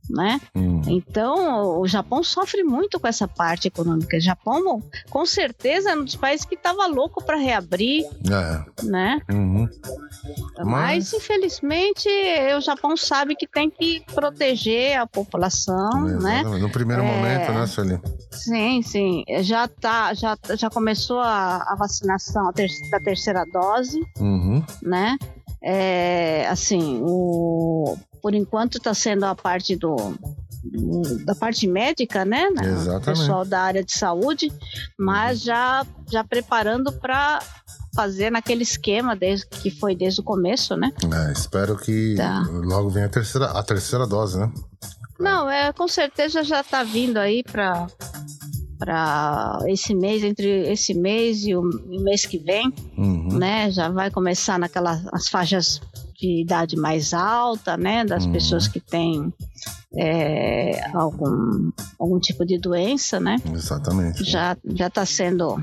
Né? 0.08 0.40
Uhum. 0.56 0.82
Então, 0.88 1.78
o 1.78 1.86
Japão 1.86 2.20
sofre 2.24 2.64
muito 2.64 2.98
com 2.98 3.06
essa 3.06 3.28
parte 3.28 3.68
econômica. 3.68 4.16
O 4.16 4.20
Japão, 4.20 4.82
com 5.08 5.24
certeza, 5.24 5.90
é 5.90 5.96
um 5.96 6.04
dos 6.04 6.16
países 6.16 6.44
que 6.44 6.56
estava 6.56 6.84
louco 6.86 7.22
para 7.24 7.36
reabrir, 7.36 8.04
é. 8.28 8.84
né? 8.84 9.20
Uhum. 9.30 9.68
Mas, 10.58 10.66
Mas, 10.66 11.12
infelizmente, 11.12 12.08
o 12.56 12.60
Japão 12.60 12.96
sabe 12.96 13.36
que 13.36 13.46
tem 13.46 13.70
que 13.70 14.04
proteger 14.12 14.98
a 14.98 15.06
população, 15.06 16.02
né? 16.20 16.42
No 16.42 16.70
primeiro 16.70 17.02
é... 17.02 17.06
momento, 17.06 17.52
né, 17.52 17.66
Sueli? 17.68 18.00
Sim, 18.32 18.82
sim. 18.82 19.24
Já 19.42 19.68
tá, 19.68 20.12
já, 20.12 20.36
já 20.56 20.68
começou 20.68 21.20
a, 21.20 21.64
a 21.68 21.76
vacinação 21.76 22.52
ter, 22.52 22.68
da 22.90 22.98
terceira 22.98 23.44
dose, 23.52 24.00
uhum. 24.18 24.60
né? 24.82 25.16
É, 25.62 26.48
assim, 26.48 27.00
o, 27.02 27.96
por 28.20 28.34
enquanto 28.34 28.78
está 28.78 28.94
sendo 28.94 29.24
a 29.24 29.34
parte 29.34 29.76
do, 29.76 29.96
do, 30.64 31.24
da 31.24 31.34
parte 31.34 31.66
médica, 31.66 32.24
né? 32.24 32.48
Exatamente. 32.62 33.20
pessoal 33.20 33.44
da 33.44 33.60
área 33.60 33.84
de 33.84 33.92
saúde, 33.92 34.52
mas 34.98 35.42
já, 35.42 35.86
já 36.10 36.22
preparando 36.24 36.92
para 36.92 37.40
fazer 37.94 38.30
naquele 38.30 38.62
esquema 38.62 39.16
desde, 39.16 39.46
que 39.46 39.70
foi 39.70 39.94
desde 39.94 40.20
o 40.20 40.24
começo, 40.24 40.76
né? 40.76 40.92
É, 41.12 41.32
espero 41.32 41.76
que 41.76 42.14
tá. 42.16 42.46
logo 42.48 42.90
venha 42.90 43.06
a 43.06 43.10
terceira, 43.10 43.46
a 43.46 43.62
terceira 43.62 44.06
dose, 44.06 44.38
né? 44.38 44.52
Não, 45.18 45.50
é, 45.50 45.72
com 45.72 45.86
certeza 45.86 46.42
já 46.42 46.60
está 46.60 46.82
vindo 46.82 47.18
aí 47.18 47.42
para 47.42 47.86
para 48.78 49.58
esse 49.66 49.94
mês, 49.94 50.24
entre 50.24 50.72
esse 50.72 50.94
mês 50.94 51.44
e 51.44 51.54
o, 51.54 51.60
o 51.60 52.00
mês 52.00 52.24
que 52.24 52.38
vem, 52.38 52.72
uhum. 52.96 53.36
né? 53.36 53.70
Já 53.70 53.90
vai 53.90 54.10
começar 54.10 54.58
naquelas 54.58 55.06
as 55.12 55.28
faixas 55.28 55.82
de 56.20 56.42
idade 56.42 56.76
mais 56.76 57.14
alta, 57.14 57.76
né? 57.76 58.04
Das 58.04 58.26
uhum. 58.26 58.32
pessoas 58.32 58.68
que 58.68 58.78
têm 58.78 59.32
é, 59.96 60.80
algum, 60.94 61.70
algum 61.98 62.20
tipo 62.20 62.44
de 62.44 62.58
doença, 62.58 63.18
né? 63.18 63.36
Exatamente. 63.52 64.24
Já 64.24 64.56
já 64.64 64.88
está 64.88 65.06
sendo 65.06 65.62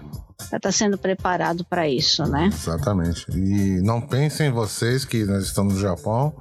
já 0.52 0.58
está 0.58 0.72
sendo 0.72 0.98
preparado 0.98 1.64
para 1.66 1.88
isso, 1.88 2.24
né? 2.24 2.50
Exatamente. 2.52 3.26
E 3.32 3.82
não 3.82 4.02
pensem 4.02 4.52
vocês 4.52 5.06
que 5.06 5.24
nós 5.26 5.44
estamos 5.46 5.76
no 5.76 5.80
Japão 5.80 6.34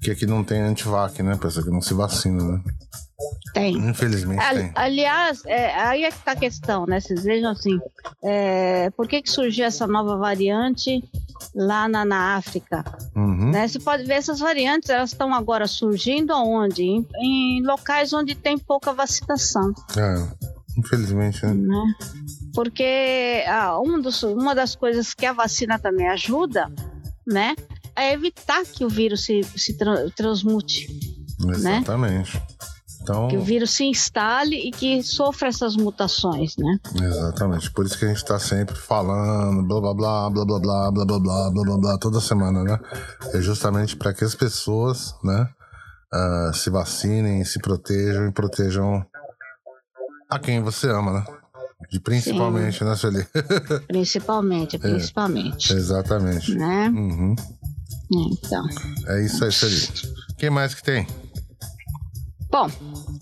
que 0.00 0.10
aqui 0.10 0.26
não 0.26 0.44
tem 0.44 0.60
antivac, 0.60 1.22
né? 1.22 1.36
Pessoa 1.36 1.64
que 1.64 1.70
não 1.70 1.80
se 1.80 1.94
vacina, 1.94 2.42
né? 2.44 2.62
Tem. 3.54 3.76
Infelizmente 3.76 4.42
tem. 4.50 4.70
Aliás, 4.74 5.42
é, 5.46 5.74
aí 5.74 6.04
é 6.04 6.10
que 6.10 6.18
tá 6.18 6.32
a 6.32 6.36
questão, 6.36 6.84
né? 6.84 7.00
Vocês 7.00 7.24
vejam 7.24 7.50
assim, 7.50 7.80
é, 8.22 8.90
por 8.90 9.08
que 9.08 9.22
que 9.22 9.30
surgiu 9.30 9.64
essa 9.64 9.86
nova 9.86 10.16
variante 10.18 11.02
lá 11.54 11.88
na, 11.88 12.04
na 12.04 12.36
África? 12.36 12.84
Uhum. 13.14 13.50
Né? 13.50 13.66
Você 13.66 13.78
pode 13.78 14.04
ver 14.04 14.14
essas 14.14 14.40
variantes, 14.40 14.90
elas 14.90 15.12
estão 15.12 15.32
agora 15.32 15.66
surgindo 15.66 16.32
aonde? 16.32 16.82
Em, 16.82 17.06
em, 17.18 17.62
locais 17.62 18.12
onde 18.12 18.34
tem 18.34 18.58
pouca 18.58 18.92
vacinação. 18.92 19.72
É, 19.96 20.28
infelizmente, 20.76 21.46
né? 21.46 21.54
né? 21.54 21.94
Porque 22.54 23.42
ah, 23.48 23.80
um 23.80 24.00
dos, 24.00 24.22
uma 24.22 24.54
das 24.54 24.76
coisas 24.76 25.14
que 25.14 25.24
a 25.24 25.32
vacina 25.32 25.78
também 25.78 26.08
ajuda, 26.08 26.70
né? 27.26 27.56
É 27.94 28.12
evitar 28.12 28.62
que 28.64 28.84
o 28.84 28.90
vírus 28.90 29.24
se, 29.24 29.42
se 29.56 29.74
tra 29.78 30.10
transmute. 30.10 30.86
Exatamente. 31.48 32.36
Né? 32.36 32.42
Então, 33.06 33.28
que 33.28 33.36
o 33.36 33.40
vírus 33.40 33.70
se 33.70 33.84
instale 33.84 34.56
e 34.56 34.72
que 34.72 35.00
sofra 35.00 35.46
essas 35.46 35.76
mutações, 35.76 36.56
né? 36.56 36.76
Exatamente. 37.00 37.70
Por 37.70 37.86
isso 37.86 37.96
que 37.96 38.04
a 38.04 38.08
gente 38.08 38.16
está 38.16 38.36
sempre 38.36 38.74
falando, 38.74 39.62
blá 39.62 39.80
blá 39.80 39.94
blá, 39.94 40.30
blá 40.30 40.44
blá 40.44 40.58
blá, 40.58 40.90
blá 40.90 41.04
blá 41.04 41.18
blá, 41.20 41.50
blá 41.52 41.62
blá 41.62 41.78
blá, 41.78 41.98
toda 41.98 42.20
semana, 42.20 42.64
né? 42.64 42.80
É 43.32 43.40
justamente 43.40 43.94
para 43.94 44.12
que 44.12 44.24
as 44.24 44.34
pessoas, 44.34 45.14
né, 45.22 45.48
uh, 46.12 46.52
se 46.52 46.68
vacinem, 46.68 47.44
se 47.44 47.60
protejam 47.60 48.26
e 48.26 48.32
protejam 48.32 49.06
a 50.28 50.40
quem 50.40 50.60
você 50.60 50.90
ama, 50.90 51.12
né? 51.12 51.24
E 51.92 52.00
principalmente, 52.00 52.80
Sim. 52.80 52.86
né, 52.86 52.96
Sueli? 52.96 53.24
Principalmente, 53.86 54.78
principalmente. 54.78 55.72
É, 55.72 55.76
exatamente. 55.76 56.56
Né? 56.56 56.88
Uhum. 56.88 57.36
Então. 58.10 58.66
É 59.06 59.24
isso 59.24 59.44
aí, 59.44 59.52
Sueli. 59.52 59.88
Quem 60.36 60.50
mais 60.50 60.74
que 60.74 60.82
tem? 60.82 61.06
Bom, 62.56 62.70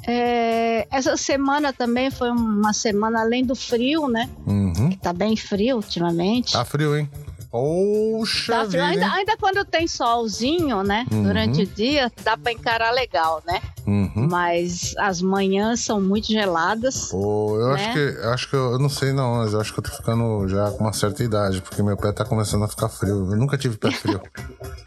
é, 0.07 0.87
essa 0.93 1.16
semana 1.16 1.72
também 1.72 2.09
foi 2.09 2.30
uma 2.30 2.72
semana 2.72 3.20
além 3.20 3.45
do 3.45 3.57
frio, 3.57 4.07
né? 4.07 4.30
Uhum. 4.47 4.91
Que 4.91 4.97
tá 4.97 5.12
bem 5.12 5.37
frio 5.37 5.76
ultimamente. 5.76 6.53
Tá 6.53 6.64
frio, 6.64 6.97
hein? 6.97 7.11
Poxa 7.55 8.66
tá. 8.66 8.84
Ainda, 8.84 9.07
ainda, 9.12 9.36
quando 9.36 9.64
tem 9.64 9.86
solzinho, 9.86 10.82
né? 10.82 11.07
Uhum. 11.12 11.22
Durante 11.22 11.62
o 11.62 11.66
dia, 11.66 12.11
dá 12.24 12.36
pra 12.36 12.50
encarar 12.50 12.90
legal, 12.90 13.40
né? 13.46 13.62
Uhum. 13.86 14.26
Mas 14.28 14.92
as 14.98 15.22
manhãs 15.22 15.78
são 15.78 16.00
muito 16.00 16.26
geladas. 16.26 17.11
Pô, 17.12 17.57
eu 17.61 17.68
né? 17.68 17.74
acho 17.74 17.92
que 17.92 18.26
acho 18.26 18.50
que 18.50 18.57
eu, 18.57 18.72
eu, 18.72 18.78
não 18.80 18.88
sei 18.88 19.12
não, 19.12 19.36
mas 19.36 19.52
eu 19.52 19.61
acho 19.61 19.72
que 19.72 19.78
eu 19.78 19.84
tô 19.84 19.92
ficando 19.92 20.48
já 20.48 20.68
com 20.72 20.82
uma 20.82 20.92
certa 20.92 21.22
idade, 21.22 21.62
porque 21.62 21.80
meu 21.80 21.96
pé 21.96 22.11
tá 22.11 22.24
começando 22.24 22.64
a 22.64 22.68
ficar 22.68 22.88
frio. 22.88 23.30
Eu 23.30 23.36
nunca 23.36 23.57
tive 23.57 23.76
pé 23.76 23.92
frio. 23.92 24.20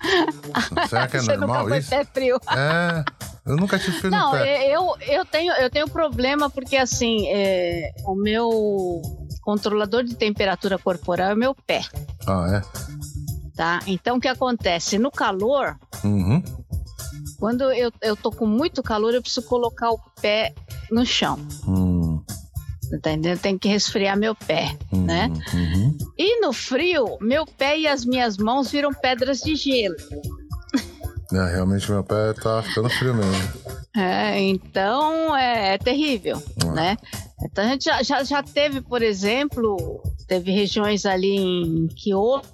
Será 0.89 1.07
que 1.07 1.15
é 1.15 1.21
Você 1.21 1.37
normal 1.37 1.63
nunca 1.63 1.77
isso? 1.77 1.87
Foi 1.87 1.97
pé 1.99 2.05
frio. 2.13 2.37
É. 2.51 3.05
Eu 3.45 3.55
nunca 3.55 3.79
tive 3.79 3.97
frio 3.97 4.11
não, 4.11 4.33
no 4.33 4.39
pé. 4.39 4.67
Eu, 4.67 4.93
eu 5.07 5.25
tenho 5.25 5.53
eu 5.53 5.69
tenho 5.69 5.87
problema 5.87 6.49
porque 6.49 6.75
assim, 6.75 7.29
é, 7.29 7.93
o 8.05 8.13
meu 8.13 9.01
controlador 9.47 10.03
de 10.03 10.13
temperatura 10.13 10.77
corporal 10.77 11.29
é 11.29 11.33
o 11.33 11.37
meu 11.37 11.55
pé. 11.55 11.81
Ah, 12.27 12.57
é? 12.57 13.55
Tá? 13.55 13.79
Então 13.87 14.17
o 14.17 14.19
que 14.19 14.27
acontece? 14.27 14.99
No 14.99 15.09
calor, 15.09 15.79
uhum. 16.03 16.43
quando 17.39 17.71
eu, 17.71 17.89
eu 18.01 18.17
tô 18.17 18.29
com 18.29 18.45
muito 18.45 18.83
calor, 18.83 19.13
eu 19.13 19.21
preciso 19.21 19.47
colocar 19.47 19.89
o 19.89 19.99
pé 20.21 20.53
no 20.91 21.05
chão. 21.05 21.39
Hum. 21.65 22.21
Tá 22.89 22.97
entendendo? 22.97 23.39
Tem 23.39 23.57
que 23.57 23.69
resfriar 23.69 24.17
meu 24.17 24.35
pé, 24.35 24.77
uhum, 24.91 25.05
né? 25.05 25.31
Uhum. 25.53 25.97
E 26.17 26.41
no 26.41 26.51
frio, 26.51 27.17
meu 27.21 27.45
pé 27.45 27.79
e 27.79 27.87
as 27.87 28.03
minhas 28.03 28.35
mãos 28.35 28.69
viram 28.69 28.93
pedras 28.93 29.39
de 29.39 29.55
gelo. 29.55 29.95
É, 31.31 31.51
realmente 31.53 31.89
meu 31.89 32.03
pé 32.03 32.33
tá 32.33 32.61
ficando 32.63 32.89
frio 32.89 33.13
mesmo. 33.13 33.53
É, 33.95 34.39
então 34.41 35.35
é, 35.35 35.75
é 35.75 35.77
terrível, 35.77 36.43
ah. 36.65 36.71
né? 36.73 36.97
Então 37.43 37.63
a 37.63 37.67
gente 37.67 37.85
já, 37.85 38.01
já, 38.03 38.23
já 38.23 38.43
teve, 38.43 38.81
por 38.81 39.01
exemplo, 39.01 40.01
teve 40.27 40.51
regiões 40.51 41.05
ali 41.05 41.35
em 41.35 41.87
Kyoto, 41.87 42.47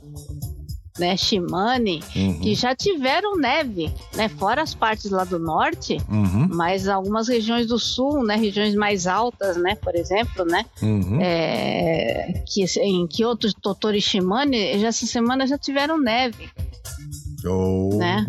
né, 1.00 1.18
Shimane, 1.18 2.04
uhum. 2.16 2.40
que 2.40 2.54
já 2.54 2.76
tiveram 2.76 3.36
neve, 3.36 3.92
né, 4.16 4.30
fora 4.30 4.62
as 4.62 4.76
partes 4.76 5.10
lá 5.10 5.24
do 5.24 5.40
norte, 5.40 5.98
uhum. 6.08 6.48
mas 6.52 6.88
algumas 6.88 7.28
regiões 7.28 7.68
do 7.68 7.80
sul, 7.80 8.24
né, 8.24 8.36
regiões 8.36 8.76
mais 8.76 9.08
altas, 9.08 9.58
né, 9.58 9.76
por 9.76 9.96
exemplo, 9.96 10.46
né, 10.46 10.64
uhum. 10.82 11.20
é, 11.20 12.44
que 12.46 12.64
em 12.80 13.08
Kyoto, 13.08 13.52
Tottori 13.60 13.98
e 13.98 14.02
Shimane, 14.02 14.80
já 14.80 14.90
essa 14.90 15.06
semana 15.08 15.48
já 15.48 15.58
tiveram 15.58 16.00
neve. 16.00 16.50
Oh. 17.46 17.98
Né? 17.98 18.26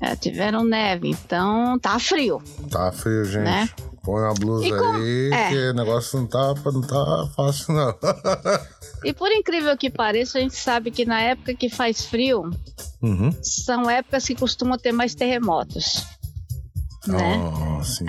É, 0.00 0.16
tiveram 0.16 0.64
neve, 0.64 1.08
então 1.08 1.78
tá 1.78 1.98
frio. 1.98 2.42
Tá 2.70 2.92
frio, 2.92 3.24
gente. 3.24 3.44
Né? 3.44 3.68
Põe 4.02 4.24
a 4.24 4.34
blusa 4.34 4.76
com... 4.76 4.92
aí, 4.92 5.30
é. 5.32 5.48
que 5.48 5.56
o 5.70 5.74
negócio 5.74 6.18
não 6.18 6.26
tá, 6.26 6.54
não 6.64 6.80
tá 6.80 7.28
fácil, 7.36 7.74
não. 7.74 7.94
e 9.04 9.12
por 9.12 9.30
incrível 9.30 9.76
que 9.76 9.88
pareça, 9.88 10.38
a 10.38 10.40
gente 10.40 10.56
sabe 10.56 10.90
que 10.90 11.04
na 11.04 11.20
época 11.20 11.54
que 11.54 11.68
faz 11.68 12.04
frio, 12.04 12.50
uhum. 13.00 13.30
são 13.40 13.88
épocas 13.88 14.26
que 14.26 14.34
costumam 14.34 14.76
ter 14.76 14.92
mais 14.92 15.14
terremotos. 15.14 16.04
Né? 17.06 17.36
Oh, 17.38 17.82
sim. 17.82 18.04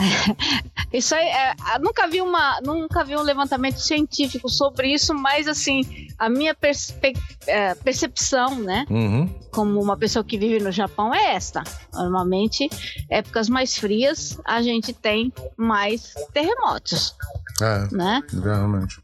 isso 0.93 1.15
aí, 1.15 1.27
é, 1.27 1.55
nunca 1.79 2.07
vi 2.07 2.21
uma, 2.21 2.59
nunca 2.61 3.03
vi 3.03 3.15
um 3.15 3.21
levantamento 3.21 3.77
científico 3.77 4.47
sobre 4.49 4.93
isso, 4.93 5.15
mas 5.15 5.47
assim, 5.47 5.81
a 6.19 6.29
minha 6.29 6.53
perspe, 6.53 7.13
é, 7.47 7.73
percepção, 7.75 8.59
né, 8.59 8.85
uhum. 8.89 9.27
como 9.51 9.81
uma 9.81 9.97
pessoa 9.97 10.23
que 10.23 10.37
vive 10.37 10.63
no 10.63 10.71
Japão 10.71 11.13
é 11.13 11.33
esta. 11.33 11.63
Normalmente, 11.91 12.69
épocas 13.09 13.49
mais 13.49 13.75
frias, 13.77 14.39
a 14.45 14.61
gente 14.61 14.93
tem 14.93 15.33
mais 15.57 16.13
terremotos. 16.31 17.15
É, 17.61 17.95
né? 17.95 18.21
Realmente. 18.43 19.01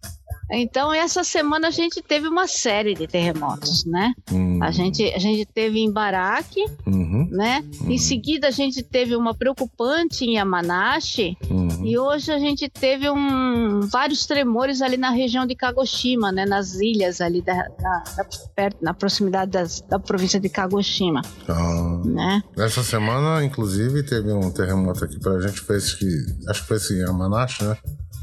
Então, 0.51 0.93
essa 0.93 1.23
semana 1.23 1.67
a 1.67 1.71
gente 1.71 2.01
teve 2.01 2.27
uma 2.27 2.47
série 2.47 2.95
de 2.95 3.07
terremotos, 3.07 3.85
né? 3.85 4.13
Uhum. 4.31 4.59
A, 4.61 4.71
gente, 4.71 5.03
a 5.13 5.19
gente 5.19 5.45
teve 5.45 5.79
em 5.79 5.91
Baraque, 5.91 6.65
uhum. 6.85 7.27
né? 7.31 7.63
Uhum. 7.81 7.91
Em 7.91 7.97
seguida, 7.97 8.47
a 8.47 8.51
gente 8.51 8.81
teve 8.81 9.15
uma 9.15 9.33
preocupante 9.35 10.25
em 10.25 10.37
Yamanashi. 10.37 11.37
Uhum. 11.49 11.85
E 11.85 11.97
hoje 11.97 12.31
a 12.31 12.39
gente 12.39 12.67
teve 12.69 13.09
um, 13.09 13.81
vários 13.81 14.25
tremores 14.25 14.81
ali 14.81 14.97
na 14.97 15.11
região 15.11 15.45
de 15.45 15.55
Kagoshima, 15.55 16.31
né? 16.31 16.45
Nas 16.45 16.75
ilhas 16.75 17.21
ali, 17.21 17.41
da, 17.41 17.53
da, 17.53 18.03
da 18.17 18.25
perto, 18.55 18.77
na 18.81 18.93
proximidade 18.93 19.51
das, 19.51 19.81
da 19.81 19.99
província 19.99 20.39
de 20.39 20.49
Kagoshima. 20.49 21.21
Ah. 21.47 22.01
Né? 22.05 22.43
Essa 22.57 22.83
semana, 22.83 23.43
inclusive, 23.43 24.03
teve 24.03 24.31
um 24.31 24.51
terremoto 24.51 25.03
aqui 25.05 25.19
pra 25.19 25.39
gente, 25.39 25.61
fez 25.61 25.93
que. 25.93 26.07
Acho 26.47 26.61
que 26.61 26.67
foi 26.67 26.77
assim, 26.77 26.99
Yamanashi, 26.99 27.63
né? 27.63 27.77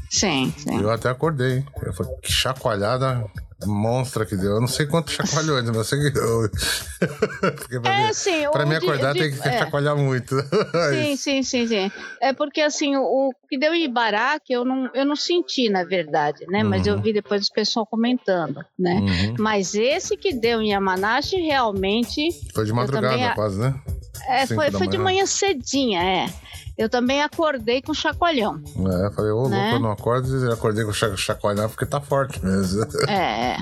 Sim, 0.09 0.53
sim. 0.57 0.81
Eu 0.81 0.89
até 0.89 1.09
acordei. 1.09 1.63
Eu 1.81 1.93
falei, 1.93 2.13
que 2.21 2.31
chacoalhada 2.31 3.25
monstra 3.65 4.25
que 4.25 4.35
deu. 4.35 4.51
Eu 4.51 4.61
não 4.61 4.67
sei 4.67 4.85
quanto 4.85 5.11
chacoalhou 5.11 5.57
ainda, 5.57 5.71
mas 5.71 5.77
eu 5.77 5.83
sei 5.83 6.11
que 6.11 6.17
eu... 6.17 6.49
porque 7.55 7.79
pra, 7.79 7.93
é, 7.93 8.07
mim, 8.07 8.13
sim, 8.13 8.51
pra 8.51 8.65
mim 8.65 8.75
acordar 8.75 9.13
de, 9.13 9.19
tem 9.19 9.31
que 9.31 9.47
é. 9.47 9.59
chacoalhar 9.59 9.97
muito. 9.97 10.35
sim, 10.93 11.15
sim, 11.15 11.43
sim, 11.43 11.67
sim. 11.67 11.91
É 12.21 12.33
porque 12.33 12.61
assim, 12.61 12.95
o, 12.95 13.01
o 13.01 13.31
que 13.49 13.57
deu 13.57 13.73
em 13.73 13.91
Baraque 13.91 14.53
eu 14.53 14.63
não, 14.63 14.89
eu 14.93 15.05
não 15.05 15.15
senti, 15.15 15.69
na 15.69 15.83
verdade, 15.83 16.45
né? 16.47 16.63
Uhum. 16.63 16.69
Mas 16.69 16.85
eu 16.85 16.95
uhum. 16.95 17.01
vi 17.01 17.13
depois 17.13 17.47
o 17.47 17.53
pessoal 17.53 17.85
comentando, 17.85 18.63
né? 18.77 18.95
Uhum. 18.95 19.35
Mas 19.39 19.73
esse 19.73 20.15
que 20.15 20.33
deu 20.33 20.61
em 20.61 20.71
Yamanashi 20.71 21.37
realmente. 21.37 22.29
Foi 22.53 22.65
de 22.65 22.73
madrugada 22.73 23.09
também, 23.09 23.33
quase, 23.33 23.59
né? 23.59 23.73
É, 24.27 24.45
foi, 24.45 24.69
foi 24.71 24.87
de 24.87 24.97
manhã 24.97 25.25
cedinha, 25.25 26.03
é 26.03 26.46
eu 26.77 26.87
também 26.87 27.23
acordei 27.23 27.81
com 27.81 27.93
chacoalhão. 27.93 28.61
É, 28.65 29.11
falei, 29.11 29.31
ô, 29.31 29.49
né? 29.49 29.57
louco, 29.57 29.75
eu 29.75 29.79
não 29.79 29.91
acordo, 29.91 30.45
eu 30.45 30.53
acordei 30.53 30.85
com 30.85 30.93
chacoalhão 30.93 31.67
porque 31.69 31.85
tá 31.85 31.99
forte 31.99 32.43
mesmo. 32.43 32.85
É. 33.09 33.57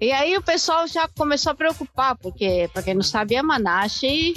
E 0.00 0.12
aí 0.12 0.36
o 0.36 0.42
pessoal 0.42 0.86
já 0.86 1.08
começou 1.08 1.52
a 1.52 1.54
preocupar, 1.54 2.16
porque, 2.16 2.68
pra 2.72 2.82
quem 2.82 2.94
não 2.94 3.02
sabe, 3.02 3.34
Yamanashi, 3.34 4.34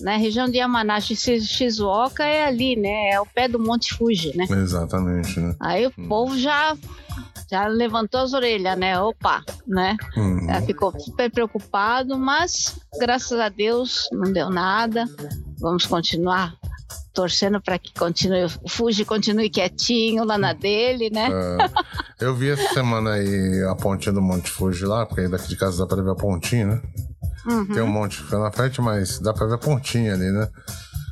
né, 0.00 0.16
região 0.16 0.48
de 0.48 0.58
Yamanashi 0.58 1.16
Shizuoka 1.16 2.24
é 2.24 2.44
ali, 2.44 2.76
né, 2.76 3.10
é 3.10 3.20
o 3.20 3.26
pé 3.26 3.48
do 3.48 3.58
Monte 3.58 3.94
Fuji, 3.94 4.36
né? 4.36 4.46
Exatamente, 4.48 5.40
né? 5.40 5.56
Aí 5.58 5.86
o 5.86 5.92
hum. 5.98 6.08
povo 6.08 6.38
já 6.38 6.76
já 7.50 7.66
levantou 7.66 8.20
as 8.20 8.32
orelhas, 8.32 8.78
né? 8.78 8.98
Opa, 8.98 9.44
né? 9.66 9.96
Uhum. 10.16 10.48
ficou 10.64 10.98
super 10.98 11.30
preocupado, 11.30 12.16
mas 12.16 12.76
graças 12.98 13.38
a 13.38 13.50
Deus 13.50 14.08
não 14.10 14.32
deu 14.32 14.48
nada. 14.48 15.04
Vamos 15.58 15.84
continuar 15.84 16.54
torcendo 17.12 17.60
para 17.60 17.78
que 17.78 17.92
continue, 17.92 18.44
o 18.62 18.68
Fuji 18.68 19.04
continue 19.04 19.50
quietinho 19.50 20.24
lá 20.24 20.38
na 20.38 20.52
dele, 20.52 21.10
né? 21.10 21.28
É, 22.20 22.24
eu 22.26 22.34
vi 22.34 22.50
essa 22.50 22.74
semana 22.74 23.12
aí 23.12 23.64
a 23.70 23.74
pontinha 23.74 24.12
do 24.12 24.22
Monte 24.22 24.50
Fuji 24.50 24.84
lá, 24.84 25.04
porque 25.06 25.28
daqui 25.28 25.48
de 25.48 25.56
casa 25.56 25.78
dá 25.78 25.86
para 25.86 26.02
ver 26.02 26.10
a 26.10 26.14
pontinha, 26.14 26.66
né? 26.66 26.82
Uhum. 27.46 27.66
Tem 27.66 27.82
um 27.82 27.88
monte 27.88 28.22
fica 28.22 28.38
na 28.38 28.52
frente, 28.52 28.80
mas 28.80 29.18
dá 29.18 29.32
para 29.32 29.46
ver 29.46 29.54
a 29.54 29.58
pontinha 29.58 30.14
ali, 30.14 30.30
né? 30.30 30.48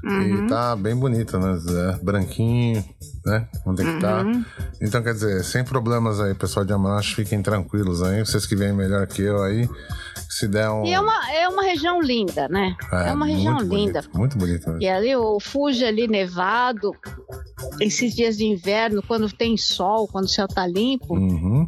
Uhum. 0.05 0.47
E 0.47 0.49
tá 0.49 0.75
bem 0.77 0.97
bonita, 0.97 1.39
né? 1.39 1.59
É, 1.69 2.05
branquinho, 2.05 2.83
né? 3.27 3.47
Onde 3.67 3.83
é 3.83 3.93
que 3.93 4.01
tá. 4.01 4.23
uhum. 4.23 4.45
Então, 4.81 5.03
quer 5.03 5.13
dizer, 5.13 5.45
sem 5.45 5.63
problemas 5.63 6.21
aí, 6.21 6.35
pessoal 6.35 6.65
de 6.65 6.73
Amanash, 6.73 7.13
fiquem 7.15 7.43
tranquilos 7.43 8.03
aí. 8.03 8.25
Vocês 8.25 8.47
que 8.47 8.57
vêm 8.57 8.73
melhor 8.73 9.07
que 9.07 9.23
eu 9.23 9.43
aí, 9.43 9.69
se 10.31 10.47
der 10.47 10.71
um. 10.71 10.85
E 10.87 10.95
é 10.95 11.01
uma, 11.01 11.33
é 11.33 11.49
uma 11.49 11.63
região 11.65 12.01
linda, 12.01 12.49
né? 12.49 12.77
É, 12.93 13.09
é 13.09 13.13
uma 13.13 13.27
região 13.27 13.57
muito 13.57 13.75
linda. 13.75 14.01
Bonito, 14.01 14.19
muito 14.19 14.39
bonita. 14.39 14.79
E 14.81 14.89
ali 14.89 15.15
o 15.17 15.41
Fuji 15.41 15.85
ali 15.85 16.07
nevado, 16.07 16.95
esses 17.81 18.15
dias 18.15 18.37
de 18.37 18.45
inverno, 18.45 19.03
quando 19.03 19.29
tem 19.31 19.57
sol, 19.57 20.07
quando 20.07 20.27
o 20.27 20.29
céu 20.29 20.47
tá 20.47 20.65
limpo, 20.69 21.15
uhum. 21.15 21.67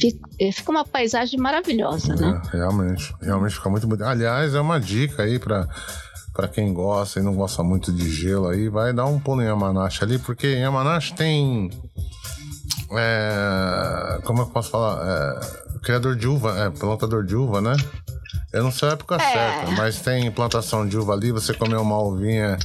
fica, 0.00 0.28
eh, 0.40 0.50
fica, 0.50 0.70
uma 0.70 0.84
paisagem 0.84 1.38
maravilhosa, 1.38 2.14
é, 2.14 2.16
né? 2.16 2.42
Realmente, 2.50 3.14
realmente 3.20 3.54
fica 3.54 3.68
muito 3.68 3.86
bonito. 3.86 4.04
Aliás, 4.04 4.54
é 4.54 4.60
uma 4.60 4.80
dica 4.80 5.22
aí 5.22 5.38
para 5.38 5.68
para 6.32 6.48
quem 6.48 6.72
gosta 6.72 7.18
e 7.18 7.22
não 7.22 7.34
gosta 7.34 7.62
muito 7.62 7.92
de 7.92 8.08
gelo 8.08 8.48
aí, 8.48 8.68
vai 8.68 8.94
dar 8.94 9.04
um 9.04 9.18
pulo 9.18 9.42
em 9.42 9.46
Yamanashi 9.46 10.04
ali, 10.04 10.18
porque 10.18 10.46
em 10.46 10.60
Yamanashi 10.60 11.14
tem. 11.14 11.68
É, 12.92 14.20
como 14.24 14.42
eu 14.42 14.46
posso 14.46 14.70
falar? 14.70 15.02
É, 15.06 15.69
criador 15.82 16.16
de 16.16 16.26
uva, 16.26 16.58
é, 16.58 16.70
plantador 16.70 17.24
de 17.24 17.36
uva, 17.36 17.60
né? 17.60 17.74
Eu 18.52 18.64
não 18.64 18.72
sei 18.72 18.88
a 18.88 18.92
época 18.92 19.16
é. 19.16 19.18
certa, 19.18 19.70
mas 19.72 20.00
tem 20.00 20.30
plantação 20.30 20.86
de 20.86 20.98
uva 20.98 21.12
ali, 21.12 21.30
você 21.30 21.54
comer 21.54 21.76
uma 21.76 21.98
uvinha 22.02 22.58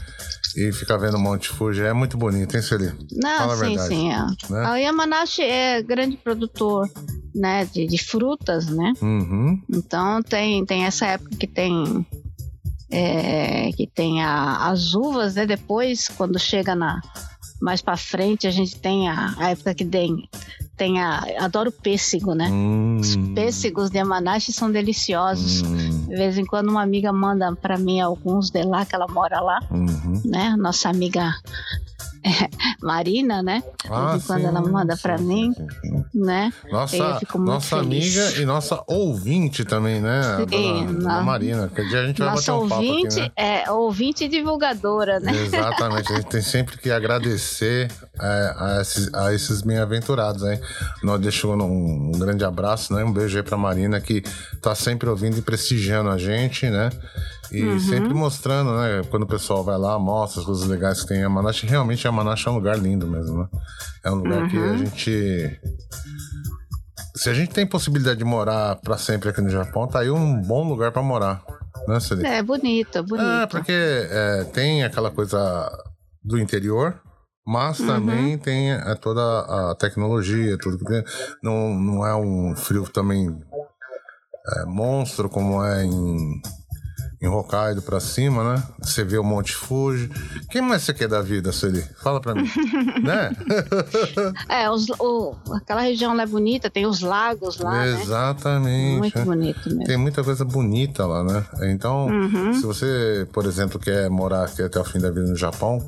e 0.55 0.72
ficar 0.72 0.97
vendo 0.97 1.18
o 1.18 1.20
Monte 1.20 1.49
Fuji. 1.49 1.82
É 1.82 1.93
muito 1.93 2.18
bonito, 2.18 2.55
hein, 2.55 2.61
Celi? 2.61 2.91
Não, 3.11 3.38
Fala 3.38 3.55
sim, 3.57 3.78
sim. 3.80 4.11
É. 4.11 4.26
Né? 4.49 4.66
A 4.66 4.76
Yamanashi 4.78 5.43
é 5.43 5.82
grande 5.84 6.18
produtor 6.18 6.89
né, 7.36 7.66
de, 7.66 7.86
de 7.86 7.97
frutas, 7.97 8.68
né? 8.68 8.93
Uhum. 9.01 9.61
Então 9.70 10.24
tem, 10.24 10.66
tem 10.66 10.86
essa 10.86 11.05
época 11.05 11.36
que 11.36 11.47
tem 11.47 12.05
é, 12.89 13.72
que 13.74 13.86
tem 13.88 14.24
a, 14.24 14.70
as 14.70 14.93
uvas, 14.93 15.36
né? 15.36 15.45
Depois, 15.45 16.07
quando 16.07 16.39
chega 16.39 16.74
na 16.74 17.01
mais 17.62 17.82
para 17.82 17.97
frente, 17.97 18.47
a 18.47 18.51
gente 18.51 18.76
tem 18.78 19.10
a, 19.10 19.34
a 19.38 19.51
época 19.51 19.74
que 19.74 19.86
tem 19.86 20.28
tem 20.78 21.01
a. 21.01 21.24
Adoro 21.39 21.72
pêssego, 21.72 22.34
né? 22.34 22.49
Hum. 22.51 22.97
Os 22.99 23.16
pêssegos 23.34 23.89
de 23.89 23.97
Yamanashi 23.97 24.51
são 24.51 24.72
deliciosos. 24.72 25.62
Hum. 25.62 26.08
De 26.08 26.16
vez 26.16 26.38
em 26.38 26.45
quando 26.45 26.70
uma 26.70 26.82
amiga 26.84 27.12
manda 27.14 27.56
para 27.56 27.78
mim 27.78 28.01
alguns 28.01 28.49
de 28.49 28.62
lá, 28.64 28.86
que 28.86 28.95
ela 28.95 29.08
mora 29.08 29.39
lá, 29.39 29.60
uhum. 29.72 30.22
né? 30.26 30.56
Nossa 30.58 30.89
amiga 30.89 31.34
Marina, 32.82 33.41
né? 33.41 33.63
Ah, 33.89 34.17
quando 34.26 34.41
sim, 34.41 34.47
ela 34.47 34.61
manda 34.61 34.97
para 34.97 35.17
mim, 35.17 35.53
sim, 35.53 36.03
né? 36.13 36.51
Nossa, 36.71 37.19
nossa 37.36 37.78
amiga 37.78 38.32
e 38.39 38.45
nossa 38.45 38.84
ouvinte 38.88 39.63
também, 39.63 40.01
né? 40.01 40.21
Sim, 40.49 40.86
dona, 40.86 41.21
Marina. 41.21 41.67
Que 41.67 41.88
dia 41.88 42.01
a 42.01 42.05
gente 42.07 42.19
vai 42.19 42.36
bater 42.36 42.51
um 42.51 42.55
ouvinte, 42.55 42.69
papo 42.69 43.07
aqui, 43.07 43.19
né? 43.19 43.32
É, 43.36 43.71
ouvinte 43.71 44.23
e 44.26 44.28
divulgadora, 44.28 45.19
né? 45.19 45.32
Exatamente. 45.36 46.11
A 46.11 46.15
gente 46.17 46.28
tem 46.28 46.41
sempre 46.41 46.78
que 46.78 46.91
agradecer 46.91 47.91
é, 48.19 48.55
a 48.57 48.82
esses, 48.82 49.13
a 49.13 49.34
esses 49.34 49.61
bem-aventurados, 49.61 50.43
hein? 50.43 50.59
Nós 51.03 51.19
deixamos 51.19 51.63
um, 51.65 52.11
um, 52.13 52.19
grande 52.19 52.43
abraço, 52.43 52.93
né? 52.93 53.03
Um 53.03 53.11
beijo 53.11 53.38
aí 53.38 53.43
pra 53.43 53.57
Marina, 53.57 54.01
que 54.01 54.23
tá 54.61 54.73
sempre 54.73 55.09
ouvindo 55.09 55.38
e 55.38 55.41
prestigiando 55.41 56.09
a 56.09 56.17
gente, 56.17 56.69
né? 56.69 56.89
E 57.52 57.64
uhum. 57.64 57.80
sempre 57.80 58.14
mostrando, 58.14 58.76
né? 58.78 59.02
Quando 59.10 59.24
o 59.24 59.28
pessoal 59.28 59.64
vai 59.64 59.78
lá, 59.78 59.98
mostra 60.00 60.39
as 60.39 60.46
coisas 60.46 60.68
legais 60.68 61.02
que 61.02 61.08
tem 61.08 61.22
em 61.22 61.28
Manaus. 61.28 61.62
Realmente, 61.62 62.10
Manaus 62.10 62.46
é 62.46 62.50
um 62.50 62.56
lugar 62.56 62.78
lindo 62.78 63.08
mesmo, 63.08 63.39
né? 63.39 63.48
É 64.04 64.12
um 64.12 64.16
lugar 64.16 64.43
uhum. 64.43 64.50
que 64.50 64.58
a 64.58 64.62
uhum. 64.62 64.78
gente. 64.78 65.60
Se 67.16 67.30
a 67.30 67.34
gente 67.34 67.54
tem 67.54 67.66
possibilidade 67.66 68.20
de 68.20 68.26
morar 68.26 68.76
para 68.78 68.98
sempre 68.98 69.30
aqui 69.30 69.41
no 69.41 69.50
Japão, 69.50 69.88
tá 69.88 70.00
aí 70.00 70.10
um 70.10 70.41
bom 70.41 70.68
lugar 70.68 70.91
para 70.91 71.02
morar. 71.02 71.43
Né, 71.88 72.00
Celine? 72.00 72.28
É, 72.28 72.41
bonito, 72.41 73.04
bonito. 73.04 73.26
É, 73.26 73.46
porque 73.48 73.72
é, 73.72 74.43
tem 74.46 74.84
aquela 74.84 75.12
coisa 75.12 75.72
do 76.24 76.39
interior, 76.39 77.00
mas 77.46 77.80
uhum. 77.80 77.88
também 77.88 78.38
tem 78.38 78.72
é, 78.72 78.96
toda 78.96 79.22
a 79.22 79.76
tecnologia, 79.76 80.58
tudo 80.58 80.78
que 80.78 80.86
tem. 80.86 81.04
Não, 81.43 81.74
não 81.74 82.06
é 82.06 82.16
um 82.16 82.56
frio 82.56 82.84
também 82.89 83.30
é, 84.48 84.66
monstro 84.66 85.30
como 85.30 85.64
é 85.64 85.84
em 85.86 86.41
em 87.22 87.28
Hokkaido 87.28 87.82
pra 87.82 87.99
cima, 87.99 88.55
né? 88.55 88.63
Você 88.80 89.03
vê 89.03 89.18
o 89.18 89.24
Monte 89.24 89.55
Fuji. 89.55 90.09
Quem 90.49 90.61
mais 90.61 90.84
você 90.84 90.93
quer 90.93 91.07
da 91.07 91.22
vida, 91.22 91.51
Sueli? 91.51 91.84
Fala 92.01 92.20
pra 92.20 92.36
mim. 92.36 92.49
né? 93.03 93.32
é, 94.49 94.70
os, 94.70 94.88
o, 94.99 95.36
aquela 95.53 95.82
região 95.82 96.16
lá 96.16 96.24
é 96.24 96.28
bonita, 96.28 96.70
tem 96.70 96.86
os 96.86 97.01
lagos 97.01 97.59
lá. 97.59 97.86
Né? 97.86 98.01
Exatamente. 98.01 98.66
Né? 98.66 98.97
Muito 98.99 99.22
bonito 99.22 99.70
mesmo. 99.70 99.84
Tem 99.86 99.97
muita 99.97 100.24
coisa 100.24 100.43
bonita 100.45 101.05
lá, 101.05 101.24
né? 101.24 101.45
Então, 101.72 102.07
uhum. 102.07 102.53
se 102.53 102.61
você, 102.61 103.28
por 103.32 103.45
exemplo, 103.45 103.80
quer 103.80 104.09
morar 104.09 104.45
aqui 104.45 104.61
até 104.61 104.80
o 104.80 104.86
fim 104.86 104.99
da 104.99 105.09
vida 105.09 105.28
no 105.28 105.36
Japão, 105.36 105.80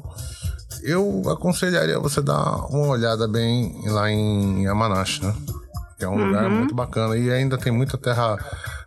eu 0.84 1.23
aconselharia 1.30 1.99
você 1.99 2.21
dar 2.21 2.65
uma 2.69 2.88
olhada 2.88 3.28
bem 3.28 3.82
lá 3.88 4.09
em 4.09 4.63
Yamanashi, 4.63 5.25
né? 5.25 5.34
Que 5.98 6.06
é 6.06 6.08
um 6.10 6.14
uhum. 6.14 6.28
lugar 6.28 6.50
muito 6.50 6.76
bacana. 6.76 7.18
E 7.18 7.32
ainda 7.32 7.58
tem 7.58 7.72
muita 7.72 7.98
terra 7.98 8.38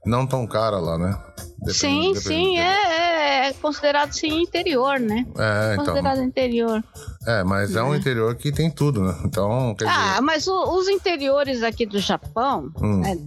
não 0.05 0.27
tão 0.27 0.47
cara 0.47 0.79
lá, 0.79 0.97
né? 0.97 1.19
Depende, 1.59 1.75
sim, 1.75 2.13
depende, 2.15 2.21
sim, 2.21 2.59
é, 2.59 2.63
é, 2.63 3.49
é, 3.49 3.53
considerado 3.55 4.13
sim 4.13 4.43
interior, 4.43 4.99
né? 4.99 5.27
É, 5.37 5.73
então. 5.75 5.85
Considerado 5.85 6.23
interior. 6.23 6.83
É, 7.27 7.45
mas 7.45 7.77
é, 7.77 7.81
é 7.81 7.83
um 7.83 7.95
interior 7.95 8.35
que 8.35 8.51
tem 8.51 8.71
tudo, 8.71 9.03
né? 9.03 9.15
Então, 9.25 9.77
Ah, 9.87 10.21
mas 10.23 10.49
o, 10.49 10.79
os 10.79 10.89
interiores 10.89 11.63
aqui 11.63 11.85
do 11.85 11.99
Japão, 11.99 12.73
hum. 12.81 13.01
né? 13.01 13.19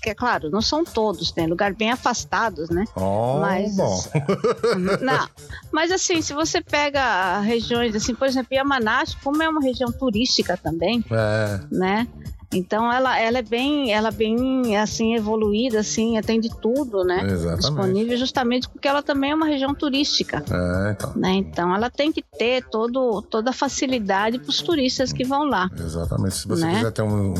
que 0.00 0.10
é 0.10 0.14
claro, 0.14 0.50
não 0.50 0.62
são 0.62 0.82
todos, 0.82 1.30
tem 1.30 1.46
lugar 1.46 1.74
bem 1.74 1.90
afastados, 1.90 2.70
né? 2.70 2.84
Oh, 2.96 3.38
mas, 3.40 3.76
bom. 3.76 4.02
não, 5.02 5.28
mas 5.70 5.92
assim, 5.92 6.22
se 6.22 6.32
você 6.32 6.62
pega 6.62 7.40
regiões, 7.40 7.94
assim, 7.94 8.14
por 8.14 8.26
exemplo, 8.26 8.54
Yamanashi, 8.54 9.16
como 9.22 9.42
é 9.42 9.48
uma 9.48 9.60
região 9.60 9.92
turística 9.92 10.56
também, 10.56 11.04
é. 11.10 11.60
né? 11.70 12.08
Então 12.52 12.92
ela, 12.92 13.18
ela 13.18 13.38
é 13.38 13.42
bem, 13.42 13.92
ela 13.92 14.08
é 14.08 14.12
bem 14.12 14.76
assim 14.76 15.14
evoluída, 15.14 15.80
assim, 15.80 16.18
atende 16.18 16.50
tudo, 16.60 17.04
né? 17.04 17.22
Exatamente. 17.24 17.60
Disponível 17.60 18.16
justamente 18.16 18.68
porque 18.68 18.88
ela 18.88 19.02
também 19.02 19.30
é 19.30 19.34
uma 19.34 19.46
região 19.46 19.72
turística. 19.72 20.42
É, 20.50 20.90
então. 20.90 21.12
Né? 21.14 21.34
Então 21.34 21.74
ela 21.74 21.88
tem 21.88 22.10
que 22.10 22.22
ter 22.22 22.64
todo, 22.68 23.22
toda 23.22 23.50
a 23.50 23.52
facilidade 23.52 24.38
para 24.38 24.50
os 24.50 24.60
turistas 24.60 25.12
que 25.12 25.24
vão 25.24 25.44
lá. 25.44 25.70
Exatamente. 25.78 26.34
Se 26.34 26.48
você 26.48 26.64
né? 26.64 26.74
quiser 26.74 26.90
ter 26.90 27.02
um, 27.02 27.34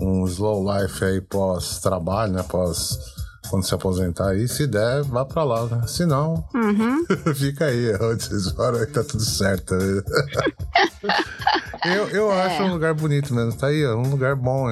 um 0.00 0.26
slow 0.26 0.64
life 0.64 1.04
aí 1.04 1.20
pós 1.20 1.78
trabalho, 1.78 2.32
né? 2.32 2.42
Pós 2.42 3.13
quando 3.48 3.64
se 3.64 3.74
aposentar 3.74 4.30
aí, 4.30 4.48
se 4.48 4.66
der, 4.66 5.02
vá 5.02 5.24
pra 5.24 5.44
lá, 5.44 5.64
né? 5.66 5.86
Se 5.86 6.06
não, 6.06 6.44
uhum. 6.54 7.04
fica 7.34 7.66
aí, 7.66 7.94
onde 8.00 8.24
vocês 8.24 8.52
moram 8.54 8.78
aí, 8.78 8.86
tá 8.86 9.04
tudo 9.04 9.22
certo. 9.22 9.74
eu 11.84 12.08
eu 12.08 12.32
é. 12.32 12.42
acho 12.42 12.62
um 12.62 12.72
lugar 12.72 12.94
bonito 12.94 13.34
mesmo, 13.34 13.52
tá 13.52 13.68
aí, 13.68 13.86
um 13.86 14.08
lugar 14.08 14.36
bom, 14.36 14.66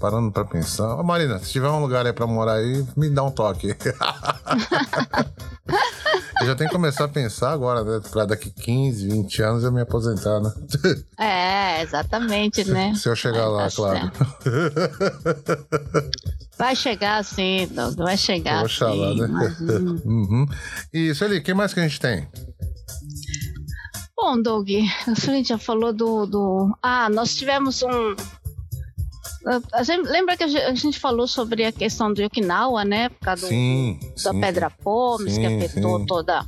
parando 0.00 0.30
pra 0.30 0.44
pensar. 0.44 0.96
Ô, 0.96 1.02
Marina, 1.02 1.38
se 1.38 1.50
tiver 1.50 1.68
um 1.68 1.80
lugar 1.80 2.06
aí 2.06 2.12
pra 2.12 2.26
morar 2.26 2.54
aí, 2.54 2.84
me 2.96 3.10
dá 3.10 3.22
um 3.22 3.30
toque. 3.30 3.74
Eu 6.40 6.46
já 6.46 6.54
tenho 6.54 6.70
que 6.70 6.74
começar 6.74 7.04
a 7.04 7.08
pensar 7.08 7.52
agora, 7.52 7.84
né? 7.84 8.00
Pra 8.10 8.24
daqui 8.24 8.50
15, 8.50 9.08
20 9.08 9.42
anos 9.42 9.62
eu 9.62 9.70
me 9.70 9.82
aposentar, 9.82 10.40
né? 10.40 10.50
É, 11.18 11.82
exatamente, 11.82 12.64
né? 12.64 12.94
Se 12.94 13.10
eu 13.10 13.14
chegar 13.14 13.46
lá, 13.46 13.68
tá 13.68 13.76
claro. 13.76 14.10
Vai 16.60 16.76
chegar 16.76 17.24
sim, 17.24 17.66
Doug, 17.70 17.96
vai 17.96 18.18
chegar 18.18 18.62
Oxalá, 18.62 19.14
sim. 19.14 19.32
Né? 19.32 19.56
uhum. 20.04 20.46
Isso 20.92 21.24
ali, 21.24 21.38
o 21.38 21.42
que 21.42 21.54
mais 21.54 21.72
que 21.72 21.80
a 21.80 21.88
gente 21.88 21.98
tem? 21.98 22.28
Bom, 24.14 24.42
Doug, 24.42 24.68
a 25.06 25.14
gente 25.14 25.48
já 25.48 25.56
falou 25.56 25.90
do, 25.90 26.26
do... 26.26 26.78
Ah, 26.82 27.08
nós 27.08 27.34
tivemos 27.34 27.82
um... 27.82 28.14
Gente, 29.82 30.06
lembra 30.06 30.36
que 30.36 30.44
a 30.44 30.74
gente 30.74 31.00
falou 31.00 31.26
sobre 31.26 31.64
a 31.64 31.72
questão 31.72 32.12
do 32.12 32.22
Okinawa, 32.22 32.84
né? 32.84 33.08
Por 33.08 33.20
causa 33.20 33.46
sim, 33.46 33.98
do, 33.98 34.22
da 34.22 34.34
Pedra 34.34 34.68
Pomes, 34.68 35.38
que 35.38 35.46
afetou 35.46 36.00
sim. 36.00 36.04
toda, 36.04 36.44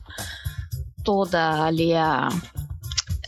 toda 1.02 1.64
ali 1.64 1.94
a 1.94 2.28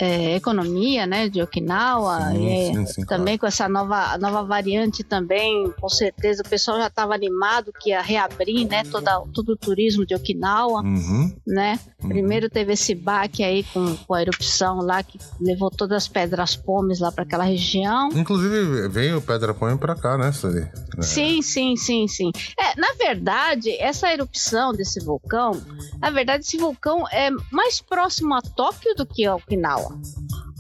é, 0.01 0.35
economia 0.35 1.07
né, 1.07 1.29
de 1.29 1.41
Okinawa, 1.41 2.31
sim, 2.31 2.47
e 2.47 2.75
sim, 2.75 2.87
sim, 2.87 3.07
também 3.07 3.39
claro. 3.39 3.41
com 3.41 3.47
essa 3.47 3.69
nova, 3.69 4.19
nova 4.19 4.43
variante 4.43 5.05
também, 5.05 5.73
com 5.81 5.89
certeza 5.89 6.43
o 6.43 6.49
pessoal 6.49 6.79
já 6.79 6.89
estava 6.89 7.15
animado 7.15 7.73
que 7.81 7.91
ia 7.91 8.03
reabrir 8.03 8.67
né, 8.67 8.83
toda, 8.85 9.21
todo 9.33 9.51
o 9.51 9.57
turismo 9.57 10.05
de 10.05 10.15
Okinawa. 10.15 10.83
Uhum. 10.83 11.35
Né? 11.47 11.79
Uhum. 12.03 12.09
Primeiro 12.09 12.51
teve 12.51 12.73
esse 12.73 12.95
baque 12.95 13.45
aí 13.45 13.63
com, 13.65 13.97
com 13.97 14.15
a 14.15 14.23
erupção 14.23 14.79
lá 14.79 15.03
que 15.03 15.19
levou 15.41 15.71
todas 15.71 16.05
as 16.05 16.09
pedras 16.09 16.57
pomes 16.57 16.99
lá 16.99 17.13
para 17.13 17.23
aquela 17.23 17.45
região. 17.45 18.09
Inclusive 18.13 18.89
veio 18.89 19.23
pedra 19.23 19.55
pome 19.55 19.79
para 19.79 19.95
cá, 19.95 20.19
né, 20.19 20.33
Suri? 20.33 20.69
É. 20.99 21.03
Sim, 21.03 21.43
sim, 21.43 21.77
sim, 21.77 22.09
sim. 22.09 22.31
É, 22.59 22.79
na 22.79 22.93
verdade, 22.95 23.71
essa 23.79 24.13
erupção 24.13 24.73
desse 24.73 25.01
vulcão, 25.05 25.61
na 26.01 26.11
verdade, 26.11 26.45
esse 26.45 26.57
vulcão 26.57 27.07
é 27.09 27.31
mais 27.51 27.81
próximo 27.81 28.35
a 28.35 28.43
Tóquio 28.43 28.95
do 28.95 29.07
que 29.07 29.25
a 29.25 29.37
Okinawa. 29.37 29.84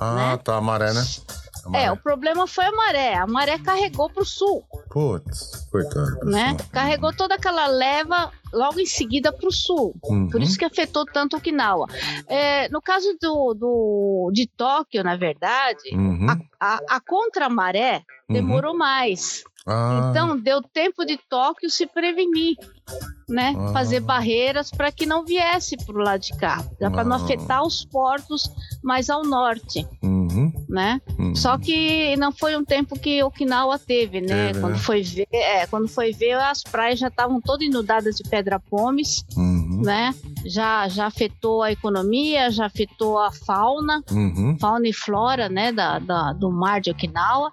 Ah, 0.00 0.14
né? 0.14 0.36
tá, 0.38 0.56
a 0.56 0.60
maré, 0.60 0.92
né? 0.92 1.02
A 1.64 1.70
maré. 1.70 1.84
É, 1.84 1.92
o 1.92 1.96
problema 1.96 2.46
foi 2.46 2.64
a 2.64 2.72
maré. 2.72 3.14
A 3.14 3.26
maré 3.26 3.58
carregou 3.58 4.10
pro 4.10 4.24
sul. 4.24 4.64
Putz, 4.90 5.66
coitado. 5.70 6.24
Né? 6.24 6.56
Carregou 6.72 7.14
toda 7.16 7.34
aquela 7.34 7.66
leva 7.66 8.30
logo 8.52 8.80
em 8.80 8.86
seguida 8.86 9.32
para 9.32 9.48
o 9.48 9.52
sul. 9.52 9.94
Uhum. 10.04 10.28
Por 10.28 10.42
isso 10.42 10.58
que 10.58 10.64
afetou 10.64 11.04
tanto 11.04 11.36
Okinawa. 11.36 11.86
É, 12.28 12.68
no 12.68 12.80
caso 12.80 13.16
do, 13.20 13.54
do, 13.54 14.30
de 14.32 14.46
Tóquio, 14.46 15.02
na 15.02 15.16
verdade, 15.16 15.94
uhum. 15.94 16.26
a, 16.28 16.74
a, 16.74 16.96
a 16.96 17.00
contramaré 17.00 18.02
demorou 18.28 18.72
uhum. 18.72 18.78
mais. 18.78 19.42
Ah. 19.66 20.08
Então 20.10 20.38
deu 20.38 20.62
tempo 20.62 21.04
de 21.04 21.16
Tóquio 21.28 21.70
se 21.70 21.86
prevenir, 21.86 22.56
né? 23.28 23.54
Ah. 23.56 23.72
Fazer 23.72 24.00
barreiras 24.00 24.70
para 24.70 24.92
que 24.92 25.06
não 25.06 25.24
viesse 25.24 25.76
para 25.76 25.94
o 25.94 26.02
lado 26.02 26.20
de 26.20 26.36
cá, 26.36 26.62
para 26.78 27.04
não 27.04 27.16
afetar 27.16 27.62
os 27.62 27.84
portos 27.84 28.50
mais 28.82 29.08
ao 29.08 29.24
norte, 29.24 29.86
uhum. 30.02 30.52
né? 30.68 31.00
Uhum. 31.18 31.34
Só 31.34 31.56
que 31.56 32.16
não 32.16 32.30
foi 32.30 32.56
um 32.56 32.64
tempo 32.64 32.98
que 32.98 33.22
Okinawa 33.22 33.78
teve, 33.78 34.20
né? 34.20 34.48
Teve, 34.48 34.60
quando 34.60 34.74
né? 34.74 34.78
foi 34.78 35.02
ver, 35.02 35.28
é, 35.32 35.66
quando 35.66 35.88
foi 35.88 36.12
ver 36.12 36.34
as 36.34 36.62
praias 36.62 36.98
já 36.98 37.08
estavam 37.08 37.40
todas 37.40 37.66
inundadas 37.66 38.16
de 38.16 38.28
pedra 38.28 38.60
pomes, 38.60 39.24
uhum. 39.36 39.80
né? 39.82 40.14
Já 40.44 40.86
já 40.88 41.06
afetou 41.06 41.62
a 41.62 41.72
economia, 41.72 42.50
já 42.50 42.66
afetou 42.66 43.18
a 43.18 43.32
fauna, 43.32 44.02
uhum. 44.10 44.56
fauna 44.60 44.86
e 44.86 44.92
flora, 44.92 45.48
né? 45.48 45.72
Da, 45.72 45.98
da 45.98 46.32
do 46.32 46.50
mar 46.50 46.80
de 46.80 46.90
Okinawa. 46.90 47.52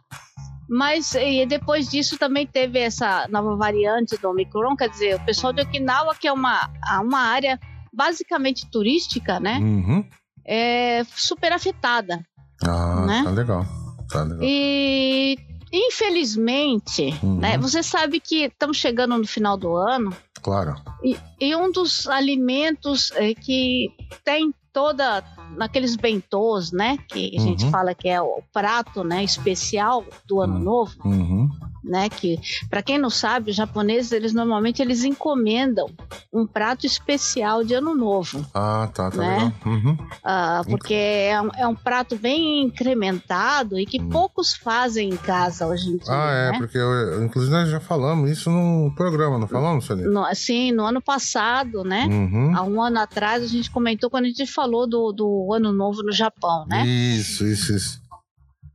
Mas 0.71 1.13
e 1.15 1.45
depois 1.45 1.89
disso 1.89 2.17
também 2.17 2.47
teve 2.47 2.79
essa 2.79 3.27
nova 3.27 3.57
variante 3.57 4.15
do 4.15 4.29
Omicron, 4.29 4.77
quer 4.77 4.87
dizer, 4.87 5.15
o 5.17 5.25
pessoal 5.25 5.51
de 5.51 5.61
Okinawa, 5.61 6.15
que 6.15 6.29
é 6.29 6.31
uma, 6.31 6.69
uma 7.01 7.19
área 7.19 7.59
basicamente 7.91 8.65
turística, 8.71 9.37
né? 9.37 9.57
Uhum. 9.57 10.05
É 10.47 11.03
super 11.13 11.51
afetada. 11.51 12.25
Ah, 12.63 13.05
né? 13.05 13.21
tá 13.21 13.31
legal. 13.31 13.65
Tá 14.09 14.23
legal. 14.23 14.39
E 14.41 15.37
infelizmente, 15.73 17.19
uhum. 17.21 17.39
né? 17.39 17.57
Você 17.57 17.83
sabe 17.83 18.21
que 18.21 18.45
estamos 18.45 18.77
chegando 18.77 19.17
no 19.17 19.27
final 19.27 19.57
do 19.57 19.75
ano. 19.75 20.15
Claro. 20.41 20.75
E, 21.03 21.17
e 21.37 21.53
um 21.53 21.69
dos 21.69 22.07
alimentos 22.07 23.11
é, 23.11 23.33
que 23.33 23.89
tem 24.23 24.53
toda 24.71 25.21
naqueles 25.55 25.95
bentôs, 25.95 26.71
né? 26.71 26.97
Que 27.07 27.35
a 27.35 27.39
gente 27.39 27.65
uhum. 27.65 27.71
fala 27.71 27.93
que 27.93 28.09
é 28.09 28.21
o 28.21 28.41
prato, 28.51 29.03
né? 29.03 29.23
Especial 29.23 30.03
do 30.27 30.41
ano 30.41 30.55
uhum. 30.55 30.63
novo. 30.63 30.95
Uhum 31.05 31.70
né? 31.83 32.09
Que 32.09 32.39
para 32.69 32.81
quem 32.81 32.97
não 32.97 33.09
sabe, 33.09 33.51
os 33.51 33.57
japoneses 33.57 34.11
eles 34.11 34.33
normalmente 34.33 34.81
eles 34.81 35.03
encomendam 35.03 35.87
um 36.31 36.45
prato 36.45 36.85
especial 36.85 37.63
de 37.63 37.73
ano 37.73 37.95
novo. 37.95 38.45
Ah, 38.53 38.89
tá, 38.93 39.11
tá 39.11 39.17
né? 39.17 39.53
Uhum. 39.65 39.97
Ah, 40.23 40.61
porque 40.67 40.93
é 40.93 41.41
um, 41.41 41.49
é 41.57 41.67
um, 41.67 41.75
prato 41.75 42.15
bem 42.15 42.63
incrementado 42.63 43.79
e 43.79 43.85
que 43.85 43.99
uhum. 43.99 44.09
poucos 44.09 44.53
fazem 44.53 45.09
em 45.09 45.17
casa 45.17 45.67
hoje 45.67 45.89
em 45.89 45.97
dia. 45.97 46.13
Ah, 46.13 46.31
é, 46.31 46.51
né? 46.51 46.57
porque 46.57 46.77
eu, 46.77 47.23
inclusive 47.23 47.51
nós 47.51 47.69
já 47.69 47.79
falamos 47.79 48.29
isso 48.29 48.49
no 48.49 48.93
programa, 48.95 49.37
não 49.37 49.47
falamos, 49.47 49.85
Celine? 49.85 50.07
No, 50.07 50.25
sim, 50.35 50.71
no 50.71 50.85
ano 50.85 51.01
passado, 51.01 51.83
né? 51.83 52.05
Uhum. 52.05 52.55
Há 52.55 52.63
um 52.63 52.81
ano 52.81 52.99
atrás 52.99 53.43
a 53.43 53.47
gente 53.47 53.69
comentou 53.71 54.09
quando 54.09 54.25
a 54.25 54.27
gente 54.27 54.45
falou 54.45 54.87
do, 54.87 55.11
do 55.11 55.53
ano 55.53 55.71
novo 55.71 56.03
no 56.03 56.11
Japão, 56.11 56.65
né? 56.67 56.85
Isso, 56.85 57.45
isso, 57.45 57.75
isso. 57.75 58.00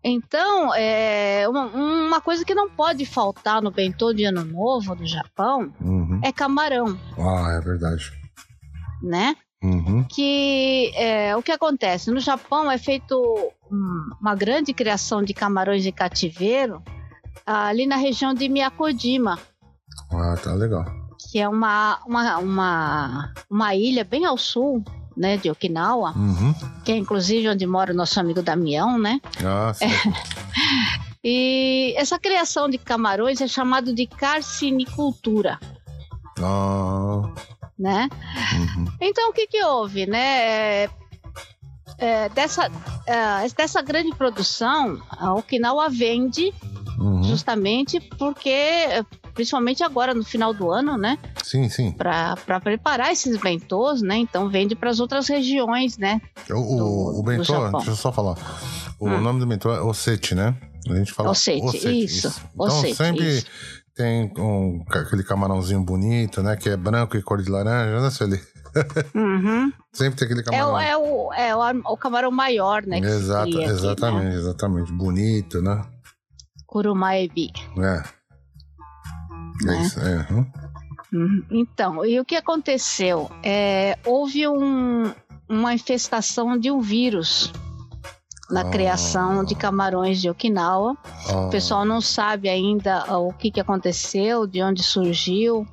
Então, 0.03 0.73
é 0.75 1.49
uma, 1.49 1.67
uma, 1.67 2.21
coisa 2.21 2.45
que 2.45 2.55
não 2.55 2.71
pode 2.71 3.05
faltar 3.05 3.61
no 3.61 3.71
bentô 3.71 4.13
de 4.13 4.25
Ano 4.25 4.45
Novo 4.45 4.95
do 4.95 5.05
Japão 5.05 5.73
uhum. 5.81 6.21
é 6.23 6.31
camarão. 6.31 6.99
Ah, 7.19 7.59
é 7.59 7.61
verdade. 7.61 8.13
Né? 9.03 9.37
Uhum. 9.63 10.05
Que 10.05 10.93
é, 10.95 11.35
o 11.37 11.43
que 11.43 11.51
acontece? 11.51 12.11
No 12.11 12.21
Japão 12.21 12.71
é 12.71 12.79
feito 12.79 13.21
uma 14.21 14.35
grande 14.35 14.73
criação 14.73 15.23
de 15.23 15.35
camarões 15.35 15.83
de 15.83 15.91
cativeiro 15.91 16.83
ali 17.45 17.87
na 17.87 17.97
região 17.97 18.33
de 18.33 18.49
Miyakojima. 18.49 19.39
Ah, 20.13 20.37
tá 20.43 20.55
legal. 20.55 20.85
Que 21.31 21.41
é 21.41 21.49
uma, 21.49 21.99
uma, 22.07 22.39
uma, 22.39 23.33
uma 23.51 23.75
ilha 23.75 24.05
bem 24.05 24.25
ao 24.25 24.39
sul 24.39 24.85
né, 25.17 25.37
de 25.37 25.51
Okinawa, 25.51 26.13
uhum. 26.17 26.55
que 26.85 26.93
é 26.93 26.97
inclusive 26.97 27.49
onde 27.49 27.67
mora 27.67 27.93
o 27.93 27.97
nosso 27.97 28.21
amigo 28.21 28.43
Damião, 28.43 28.99
né? 28.99 29.21
Ah. 29.43 29.73
É. 29.81 31.07
E 31.29 31.93
essa 31.97 32.21
criação 32.21 32.71
de 32.71 32.79
camarões 32.79 33.41
é 33.41 33.49
chamado 33.49 33.93
de 33.93 34.07
carcinicultura. 34.07 35.59
Ah. 36.39 37.23
Né? 37.77 38.09
Uhum. 38.53 38.87
Então 39.01 39.31
o 39.31 39.33
que 39.33 39.49
que 39.49 39.65
houve, 39.65 40.07
né? 40.07 40.85
É, 40.85 40.91
é, 41.99 42.29
dessa, 42.29 42.71
é, 43.07 43.49
dessa 43.57 43.83
grande 43.83 44.15
produção, 44.15 45.03
a 45.11 45.35
Okinawa 45.35 45.89
vende 45.89 46.55
uhum. 46.97 47.25
justamente 47.25 47.99
porque 47.99 49.05
principalmente 49.37 49.85
agora 49.85 50.15
no 50.15 50.25
final 50.25 50.53
do 50.53 50.71
ano, 50.71 50.97
né? 50.97 51.19
Sim, 51.45 51.69
sim. 51.69 51.93
Para 51.93 52.59
preparar 52.61 53.13
esses 53.13 53.37
bentôs, 53.37 54.01
né? 54.01 54.17
Então 54.17 54.49
vende 54.49 54.75
para 54.75 54.91
as 54.91 54.99
outras 54.99 55.29
regiões, 55.29 55.99
né? 55.99 56.21
O, 56.51 56.55
do, 56.55 57.21
o 57.21 57.23
bentô, 57.23 57.71
deixa 57.71 57.91
eu 57.91 57.97
só 57.97 58.11
falar. 58.11 58.37
O 58.99 59.07
hum. 59.07 59.21
nome 59.21 59.39
do 59.39 59.47
bentô 59.47 59.71
é 59.71 59.81
Osete, 59.83 60.35
né? 60.35 60.57
A 60.89 60.95
gente 60.95 61.13
fala 61.13 61.31
Osete 61.31 61.87
isso. 61.87 62.29
isso. 62.29 62.43
Então 62.55 62.67
Osete, 62.67 62.95
sempre 62.95 63.39
isso. 63.39 63.47
tem 63.95 64.33
um, 64.39 64.83
aquele 64.89 65.23
camarãozinho 65.23 65.85
bonito, 65.85 66.43
né? 66.43 66.57
Que 66.57 66.71
é 66.71 66.77
branco 66.77 67.17
e 67.17 67.23
cor 67.23 67.43
de 67.43 67.51
laranja, 67.51 68.01
né, 68.01 68.11
Sueli? 68.11 68.41
Uhum. 69.15 69.73
Sempre 69.91 70.19
tem 70.19 70.27
aquele 70.27 70.43
camarão. 70.43 70.79
É, 70.79 70.95
o, 70.99 71.33
é, 71.33 71.57
o, 71.57 71.65
é 71.65 71.73
o, 71.87 71.97
camarão 71.97 72.31
maior, 72.31 72.83
né? 72.83 72.99
Exato, 72.99 73.59
exatamente, 73.59 74.27
aqui, 74.27 74.29
né? 74.29 74.35
exatamente. 74.35 74.93
Bonito, 74.93 75.63
né? 75.63 75.83
Kurumaebi. 76.67 77.53
É. 77.79 78.03
É 79.63 79.67
né? 79.67 79.83
isso, 79.83 80.01
é. 80.01 80.27
Uhum. 81.13 81.43
Então, 81.51 82.05
e 82.05 82.19
o 82.21 82.25
que 82.25 82.37
aconteceu? 82.37 83.31
É, 83.43 83.97
houve 84.05 84.47
um, 84.49 85.13
uma 85.49 85.75
infestação 85.75 86.59
de 86.59 86.71
um 86.71 86.81
vírus 86.81 87.53
na 88.51 88.63
oh. 88.63 88.71
criação 88.71 89.45
de 89.45 89.55
camarões 89.55 90.21
de 90.21 90.31
Okinawa. 90.31 90.97
Oh. 91.31 91.47
O 91.47 91.51
pessoal 91.51 91.85
não 91.85 92.01
sabe 92.01 92.49
ainda 92.49 93.05
o 93.19 93.33
que, 93.33 93.51
que 93.51 93.61
aconteceu, 93.61 94.47
de 94.47 94.63
onde 94.63 94.83
surgiu, 94.83 95.67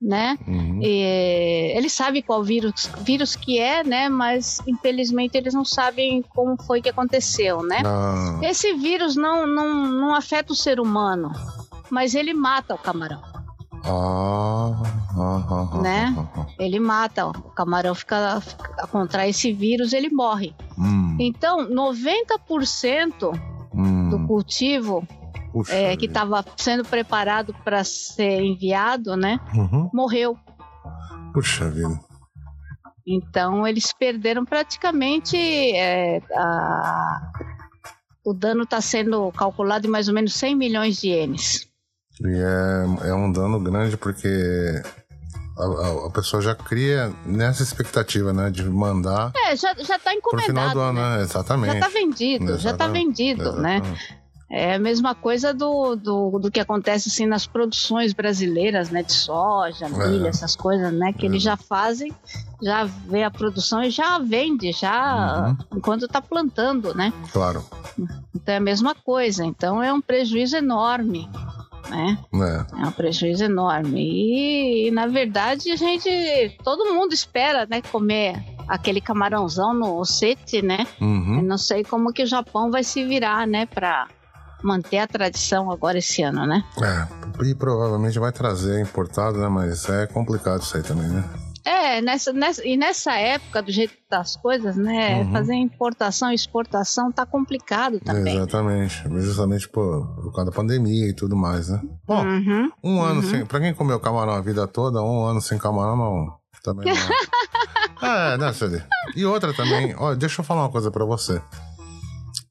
né? 0.00 0.38
Uhum. 0.46 0.80
E, 0.82 1.72
eles 1.76 1.92
sabem 1.92 2.22
qual 2.22 2.42
vírus, 2.42 2.90
vírus 3.00 3.36
que 3.36 3.58
é, 3.58 3.84
né? 3.84 4.08
Mas 4.08 4.60
infelizmente 4.66 5.36
eles 5.36 5.54
não 5.54 5.64
sabem 5.64 6.22
como 6.34 6.60
foi 6.62 6.80
que 6.80 6.88
aconteceu, 6.88 7.62
né? 7.62 7.82
Não. 7.82 8.42
Esse 8.42 8.72
vírus 8.74 9.16
não, 9.16 9.46
não, 9.46 9.86
não 9.86 10.14
afeta 10.14 10.52
o 10.52 10.56
ser 10.56 10.80
humano 10.80 11.30
mas 11.90 12.14
ele 12.14 12.34
mata 12.34 12.74
o 12.74 12.78
camarão. 12.78 13.20
Ah, 13.84 14.82
ah, 15.16 15.68
ah, 15.72 15.82
né? 15.82 16.28
Ele 16.58 16.80
mata, 16.80 17.26
o 17.26 17.32
camarão 17.32 17.94
fica, 17.94 18.40
fica 18.40 18.86
contrai 18.88 19.30
esse 19.30 19.52
vírus, 19.52 19.92
ele 19.92 20.10
morre. 20.10 20.54
Hum. 20.76 21.16
Então, 21.20 21.68
90% 21.68 23.38
hum. 23.72 24.08
do 24.08 24.26
cultivo 24.26 25.06
é, 25.68 25.96
que 25.96 26.06
estava 26.06 26.44
sendo 26.56 26.84
preparado 26.84 27.54
para 27.64 27.82
ser 27.84 28.42
enviado, 28.42 29.16
né? 29.16 29.40
Uhum. 29.54 29.90
Morreu. 29.92 30.36
Puxa 31.32 31.68
vida. 31.70 31.98
Então 33.06 33.66
eles 33.66 33.92
perderam 33.92 34.44
praticamente 34.44 35.36
é, 35.36 36.20
a... 36.34 37.32
o 38.24 38.34
dano 38.34 38.64
está 38.64 38.80
sendo 38.80 39.30
calculado 39.32 39.86
em 39.86 39.90
mais 39.90 40.08
ou 40.08 40.14
menos 40.14 40.34
100 40.34 40.56
milhões 40.56 41.00
de 41.00 41.08
ienes. 41.08 41.68
E 42.22 42.28
é, 42.28 43.08
é 43.08 43.14
um 43.14 43.30
dano 43.30 43.60
grande 43.60 43.96
porque 43.96 44.82
a, 45.58 46.06
a, 46.06 46.10
pessoa 46.10 46.42
já 46.42 46.54
cria 46.54 47.12
nessa 47.24 47.62
expectativa, 47.62 48.32
né? 48.32 48.50
De 48.50 48.64
mandar. 48.64 49.32
É, 49.34 49.56
já, 49.56 49.74
já 49.74 49.98
tá 49.98 50.14
encomendado. 50.14 50.52
Pro 50.52 50.54
final 50.54 50.70
do 50.70 50.80
ano, 50.80 51.00
né? 51.00 51.16
né? 51.16 51.22
Exatamente. 51.22 51.74
Já 51.74 51.80
tá 51.80 51.88
vendido, 51.88 52.44
Exatamente. 52.44 52.62
já 52.62 52.74
tá 52.74 52.88
vendido, 52.88 53.52
né? 53.52 53.76
Exatamente. 53.76 54.10
né? 54.10 54.16
É 54.48 54.76
a 54.76 54.78
mesma 54.78 55.12
coisa 55.12 55.52
do, 55.52 55.96
do, 55.96 56.38
do, 56.38 56.50
que 56.52 56.60
acontece 56.60 57.08
assim 57.08 57.26
nas 57.26 57.48
produções 57.48 58.12
brasileiras, 58.12 58.90
né? 58.90 59.02
De 59.02 59.12
soja, 59.12 59.88
milho, 59.88 60.26
é. 60.26 60.28
essas 60.28 60.54
coisas, 60.54 60.92
né? 60.92 61.12
Que 61.12 61.26
é. 61.26 61.28
eles 61.28 61.42
já 61.42 61.56
fazem, 61.56 62.14
já 62.62 62.84
vê 62.84 63.24
a 63.24 63.30
produção 63.30 63.82
e 63.82 63.90
já 63.90 64.18
vende, 64.20 64.70
já 64.70 65.48
uhum. 65.48 65.78
enquanto 65.78 66.06
tá 66.06 66.22
plantando, 66.22 66.94
né? 66.94 67.12
Claro. 67.32 67.64
Então 68.34 68.54
é 68.54 68.58
a 68.58 68.60
mesma 68.60 68.94
coisa. 68.94 69.44
Então 69.44 69.82
é 69.82 69.92
um 69.92 70.00
prejuízo 70.00 70.56
enorme 70.56 71.28
né? 71.88 72.18
É. 72.34 72.82
é 72.82 72.86
um 72.86 72.92
prejuízo 72.92 73.44
enorme. 73.44 74.00
E, 74.00 74.88
e, 74.88 74.90
na 74.90 75.06
verdade, 75.06 75.70
a 75.70 75.76
gente. 75.76 76.56
Todo 76.62 76.92
mundo 76.92 77.12
espera, 77.12 77.66
né, 77.66 77.82
comer 77.82 78.42
aquele 78.68 79.00
camarãozão 79.00 79.72
no 79.72 80.04
sete, 80.04 80.62
né? 80.62 80.86
Uhum. 81.00 81.42
Não 81.42 81.58
sei 81.58 81.84
como 81.84 82.12
que 82.12 82.22
o 82.22 82.26
Japão 82.26 82.70
vai 82.70 82.82
se 82.82 83.04
virar, 83.04 83.46
né, 83.46 83.66
pra 83.66 84.08
manter 84.62 84.98
a 84.98 85.06
tradição 85.06 85.70
agora 85.70 85.98
esse 85.98 86.22
ano, 86.22 86.46
né? 86.46 86.64
É, 86.82 87.44
e 87.44 87.54
provavelmente 87.54 88.18
vai 88.18 88.32
trazer 88.32 88.80
importado, 88.80 89.38
né? 89.38 89.48
Mas 89.48 89.88
é 89.88 90.06
complicado 90.06 90.62
isso 90.62 90.76
aí 90.76 90.82
também, 90.82 91.08
né? 91.08 91.24
É, 91.66 92.00
nessa, 92.00 92.32
nessa, 92.32 92.64
e 92.64 92.76
nessa 92.76 93.14
época, 93.14 93.60
do 93.60 93.72
jeito 93.72 93.92
das 94.08 94.36
coisas, 94.36 94.76
né? 94.76 95.24
Uhum. 95.24 95.32
Fazer 95.32 95.54
importação 95.54 96.30
e 96.30 96.34
exportação 96.36 97.10
tá 97.10 97.26
complicado 97.26 97.98
também. 97.98 98.36
Exatamente. 98.36 99.02
Justamente 99.20 99.68
por, 99.68 100.06
por 100.14 100.32
causa 100.32 100.52
da 100.52 100.56
pandemia 100.56 101.08
e 101.08 101.12
tudo 101.12 101.34
mais, 101.34 101.68
né? 101.68 101.82
Bom, 102.06 102.24
uhum. 102.24 102.70
um 102.84 103.02
ano 103.02 103.20
uhum. 103.20 103.28
sem. 103.28 103.44
Pra 103.44 103.58
quem 103.58 103.74
comeu 103.74 103.98
camarão 103.98 104.34
a 104.34 104.40
vida 104.40 104.64
toda, 104.68 105.02
um 105.02 105.24
ano 105.24 105.40
sem 105.40 105.58
camarão 105.58 105.96
não. 105.96 106.38
Também 106.62 106.94
não. 106.94 108.08
é, 108.08 108.38
né, 108.38 108.52
Celi? 108.52 108.80
E 109.16 109.24
outra 109.24 109.52
também, 109.52 109.92
ó, 109.98 110.14
deixa 110.14 110.40
eu 110.40 110.44
falar 110.44 110.62
uma 110.62 110.70
coisa 110.70 110.92
pra 110.92 111.04
você. 111.04 111.42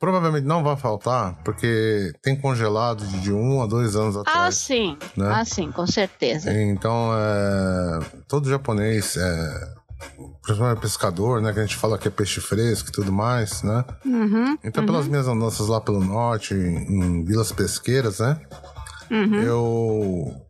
Provavelmente 0.05 0.45
não 0.45 0.63
vai 0.63 0.75
faltar, 0.75 1.33
porque 1.43 2.13
tem 2.21 2.35
congelado 2.35 3.03
de 3.07 3.33
um 3.33 3.63
a 3.63 3.65
dois 3.65 3.95
anos 3.95 4.15
ah, 4.15 4.21
atrás. 4.21 4.37
Ah, 4.37 4.51
sim. 4.51 4.97
Né? 5.17 5.31
Ah, 5.33 5.43
sim, 5.43 5.71
com 5.71 5.87
certeza. 5.87 6.53
Então, 6.53 7.09
é, 7.17 7.99
todo 8.27 8.47
japonês, 8.47 9.17
é, 9.17 9.73
principalmente 10.43 10.79
pescador, 10.79 11.41
né? 11.41 11.51
Que 11.51 11.59
a 11.59 11.63
gente 11.63 11.75
fala 11.75 11.97
que 11.97 12.07
é 12.07 12.11
peixe 12.11 12.39
fresco 12.39 12.89
e 12.89 12.91
tudo 12.91 13.11
mais, 13.11 13.63
né? 13.63 13.83
Uhum, 14.05 14.55
então, 14.63 14.83
uhum. 14.83 14.91
pelas 14.91 15.07
minhas 15.07 15.27
andanças 15.27 15.67
lá 15.67 15.81
pelo 15.81 15.99
norte, 15.99 16.53
em, 16.53 16.77
em 17.01 17.25
vilas 17.25 17.51
pesqueiras, 17.51 18.19
né? 18.19 18.39
Uhum. 19.09 19.41
Eu 19.41 20.45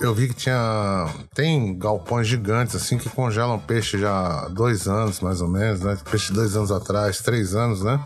eu 0.00 0.14
vi 0.14 0.28
que 0.28 0.34
tinha. 0.34 1.06
Tem 1.34 1.76
galpões 1.76 2.28
gigantes, 2.28 2.76
assim, 2.76 2.96
que 2.96 3.08
congelam 3.08 3.58
peixe 3.58 3.98
já 3.98 4.44
há 4.44 4.48
dois 4.48 4.86
anos, 4.86 5.18
mais 5.18 5.40
ou 5.40 5.48
menos, 5.48 5.80
né? 5.80 5.98
Peixe 6.08 6.32
dois 6.32 6.54
anos 6.54 6.70
atrás, 6.70 7.18
três 7.18 7.56
anos, 7.56 7.82
né? 7.82 8.00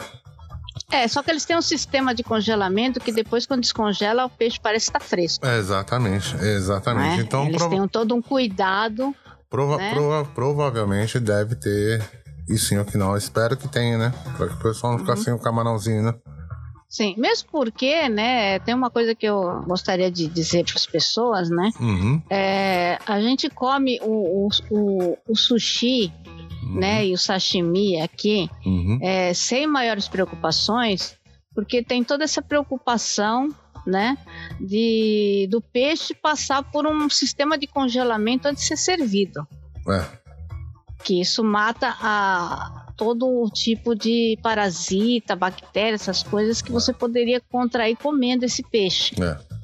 É, 0.90 1.06
só 1.08 1.22
que 1.22 1.30
eles 1.30 1.44
têm 1.44 1.56
um 1.56 1.62
sistema 1.62 2.14
de 2.14 2.22
congelamento 2.22 3.00
que 3.00 3.12
depois, 3.12 3.46
quando 3.46 3.60
descongela, 3.60 4.24
o 4.24 4.30
peixe 4.30 4.58
parece 4.60 4.86
estar 4.86 5.00
fresco. 5.00 5.46
É, 5.46 5.58
exatamente, 5.58 6.34
exatamente. 6.36 7.20
É? 7.20 7.22
Então, 7.22 7.44
eles 7.46 7.56
prova... 7.56 7.76
têm 7.76 7.88
todo 7.88 8.14
um 8.14 8.22
cuidado 8.22 9.14
Prova, 9.54 9.76
né? 9.76 9.92
prova, 9.92 10.28
provavelmente 10.34 11.20
deve 11.20 11.54
ter 11.54 12.02
isso 12.48 12.74
em 12.74 12.78
Okinawa. 12.80 13.16
Espero 13.16 13.56
que 13.56 13.68
tenha, 13.68 13.96
né? 13.96 14.12
Pra 14.36 14.48
que 14.48 14.54
o 14.54 14.58
pessoal 14.58 14.92
não 14.94 14.98
ficar 14.98 15.16
uhum. 15.16 15.22
sem 15.22 15.32
o 15.32 15.38
camarãozinho, 15.38 16.02
né? 16.02 16.14
Sim, 16.88 17.14
mesmo 17.16 17.48
porque, 17.52 18.08
né, 18.08 18.58
tem 18.60 18.74
uma 18.74 18.90
coisa 18.90 19.14
que 19.14 19.26
eu 19.26 19.62
gostaria 19.66 20.10
de 20.10 20.26
dizer 20.26 20.64
para 20.64 20.74
as 20.74 20.86
pessoas, 20.86 21.50
né? 21.50 21.70
Uhum. 21.80 22.20
É, 22.28 22.98
a 23.06 23.20
gente 23.20 23.48
come 23.48 23.98
o, 24.02 24.46
o, 24.46 24.48
o, 24.70 25.18
o 25.28 25.36
sushi, 25.36 26.12
uhum. 26.64 26.80
né, 26.80 27.06
e 27.06 27.12
o 27.12 27.18
sashimi 27.18 28.00
aqui 28.00 28.48
uhum. 28.64 28.98
é, 29.02 29.32
sem 29.34 29.66
maiores 29.66 30.08
preocupações, 30.08 31.16
porque 31.54 31.82
tem 31.82 32.02
toda 32.02 32.24
essa 32.24 32.42
preocupação, 32.42 33.48
né, 33.86 34.16
de 34.60 35.46
do 35.50 35.60
peixe 35.60 36.14
passar 36.14 36.62
por 36.62 36.86
um 36.86 37.08
sistema 37.10 37.58
de 37.58 37.66
congelamento 37.66 38.48
antes 38.48 38.62
de 38.62 38.68
ser 38.68 38.76
servido. 38.76 39.46
É. 39.88 40.24
Que 41.04 41.20
isso 41.20 41.44
mata 41.44 41.94
a, 42.00 42.86
todo 42.96 43.48
tipo 43.50 43.94
de 43.94 44.38
parasita, 44.42 45.36
bactéria, 45.36 45.94
essas 45.94 46.22
coisas 46.22 46.62
que 46.62 46.72
você 46.72 46.92
poderia 46.92 47.40
contrair 47.40 47.96
comendo 47.96 48.44
esse 48.44 48.62
peixe. 48.62 49.14
É. 49.22 49.63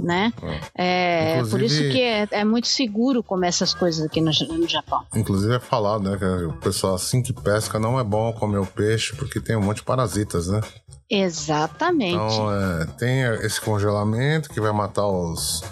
Né? 0.00 0.32
É, 0.74 1.42
por 1.44 1.62
isso 1.62 1.80
que 1.90 2.00
é, 2.00 2.28
é, 2.30 2.44
muito 2.44 2.68
seguro 2.68 3.22
comer 3.22 3.48
essas 3.48 3.72
coisas 3.72 4.04
aqui 4.04 4.20
no, 4.20 4.30
no, 4.58 4.68
Japão. 4.68 5.04
Inclusive 5.14 5.54
é 5.54 5.60
falado, 5.60 6.02
né? 6.02 6.16
Que 6.18 6.24
o 6.44 6.52
pessoal 6.54 6.94
assim 6.94 7.22
que 7.22 7.32
pesca 7.32 7.78
não 7.78 7.98
é 7.98 8.04
bom 8.04 8.32
comer 8.32 8.58
o 8.58 8.66
peixe 8.66 9.14
porque 9.16 9.40
tem 9.40 9.56
um 9.56 9.62
monte 9.62 9.78
de 9.78 9.84
parasitas, 9.84 10.48
né? 10.48 10.60
Exatamente. 11.08 12.14
Então 12.14 12.52
é, 12.52 12.86
tem 12.98 13.22
esse 13.44 13.60
congelamento 13.60 14.50
que 14.50 14.60
vai 14.60 14.72
matar 14.72 15.06
os. 15.06 15.62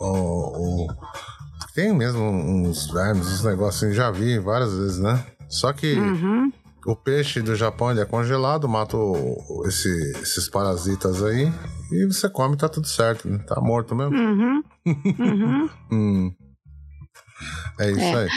O, 0.00 0.86
o, 0.86 0.88
tem 1.74 1.94
mesmo 1.94 2.22
uns 2.22 2.90
vermes, 2.90 3.26
uns 3.26 3.44
negócios, 3.44 3.94
já 3.94 4.10
vi 4.10 4.38
várias 4.38 4.74
vezes, 4.74 4.98
né? 4.98 5.24
Só 5.48 5.72
que 5.72 5.94
uhum. 5.94 6.52
o 6.84 6.94
peixe 6.94 7.40
do 7.40 7.56
Japão 7.56 7.90
ele 7.90 8.00
é 8.00 8.04
congelado, 8.04 8.68
mata 8.68 8.96
o, 8.96 9.64
esse, 9.66 9.88
esses 10.20 10.48
parasitas 10.48 11.22
aí 11.22 11.52
e 11.90 12.06
você 12.06 12.28
come 12.28 12.56
tá 12.56 12.68
tudo 12.68 12.86
certo, 12.86 13.28
né? 13.28 13.38
Tá 13.38 13.60
morto 13.60 13.94
mesmo. 13.94 14.16
Uhum. 14.16 14.62
Uhum. 14.86 15.70
hum. 15.92 16.34
É 17.78 17.90
isso 17.90 18.00
é. 18.00 18.24
aí. 18.24 18.28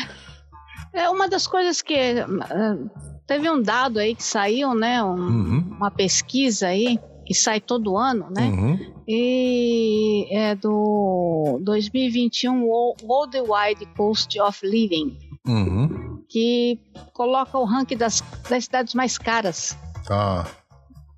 É 0.94 1.10
uma 1.10 1.28
das 1.28 1.48
coisas 1.48 1.82
que 1.82 1.96
uh, 1.96 2.90
teve 3.26 3.50
um 3.50 3.62
dado 3.62 4.00
aí 4.00 4.14
que 4.16 4.24
saiu, 4.24 4.74
né? 4.74 5.04
Um, 5.04 5.16
uhum. 5.16 5.76
Uma 5.78 5.90
pesquisa 5.90 6.68
aí 6.68 7.00
que 7.26 7.34
sai 7.34 7.62
todo 7.62 7.98
ano, 7.98 8.28
né? 8.30 8.48
Uhum. 8.48 9.04
E 9.08 10.28
é 10.32 10.56
do 10.56 11.60
2021 11.64 12.64
Worldwide 12.64 13.86
Cost 13.96 14.40
of 14.40 14.66
Living. 14.66 15.18
Uhum. 15.48 16.24
Que 16.30 16.80
coloca 17.14 17.58
o 17.58 17.66
ranking 17.66 17.98
das, 17.98 18.22
das 18.50 18.66
cidades 18.66 18.94
mais 18.94 19.18
caras. 19.18 19.78
Ah. 20.10 20.46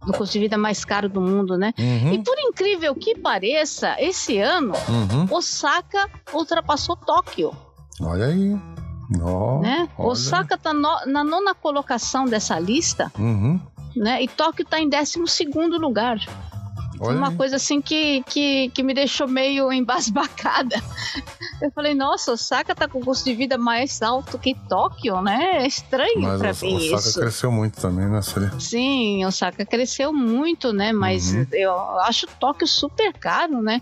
Do 0.05 0.13
custo 0.13 0.33
de 0.33 0.39
vida 0.39 0.57
mais 0.57 0.83
caro 0.83 1.07
do 1.07 1.21
mundo, 1.21 1.57
né? 1.57 1.73
Uhum. 1.77 2.13
E 2.13 2.23
por 2.23 2.35
incrível 2.37 2.93
que 2.93 3.17
pareça, 3.17 3.95
esse 3.99 4.37
ano, 4.39 4.73
uhum. 4.89 5.27
Osaka 5.31 6.09
ultrapassou 6.33 6.95
Tóquio. 6.95 7.51
Olha 8.01 8.25
aí. 8.25 8.57
Oh, 9.21 9.59
né? 9.59 9.87
Osaka 9.97 10.55
está 10.55 10.73
no, 10.73 11.05
na 11.05 11.23
nona 11.23 11.53
colocação 11.53 12.25
dessa 12.25 12.57
lista, 12.59 13.11
uhum. 13.17 13.59
né? 13.95 14.23
E 14.23 14.27
Tóquio 14.27 14.63
está 14.63 14.79
em 14.79 14.89
décimo 14.89 15.27
segundo 15.27 15.77
lugar. 15.77 16.17
Olha 16.99 17.17
uma 17.17 17.35
coisa 17.35 17.55
assim 17.55 17.81
que, 17.81 18.23
que, 18.23 18.69
que 18.69 18.83
me 18.83 18.93
deixou 18.93 19.27
meio 19.27 19.71
embasbacada. 19.71 20.75
Eu 21.61 21.71
falei, 21.71 21.93
nossa, 21.93 22.31
Osaka 22.31 22.75
tá 22.75 22.87
com 22.87 23.01
custo 23.01 23.25
de 23.25 23.33
vida 23.35 23.57
mais 23.57 24.01
alto 24.01 24.37
que 24.37 24.55
Tóquio, 24.67 25.21
né? 25.21 25.63
É 25.63 25.67
estranho 25.67 26.21
Mas 26.21 26.39
pra 26.39 26.53
mim 26.53 26.75
Osaka 26.75 26.83
isso. 26.83 26.95
Osaka 26.95 27.19
cresceu 27.21 27.51
muito 27.51 27.79
também, 27.79 28.07
né, 28.07 28.21
Sally? 28.21 28.61
Sim, 28.61 29.25
Osaka 29.25 29.65
cresceu 29.65 30.13
muito, 30.13 30.73
né? 30.73 30.91
Mas 30.91 31.33
uhum. 31.33 31.47
eu 31.51 31.73
acho 31.99 32.27
Tóquio 32.39 32.67
super 32.67 33.13
caro, 33.13 33.61
né? 33.61 33.81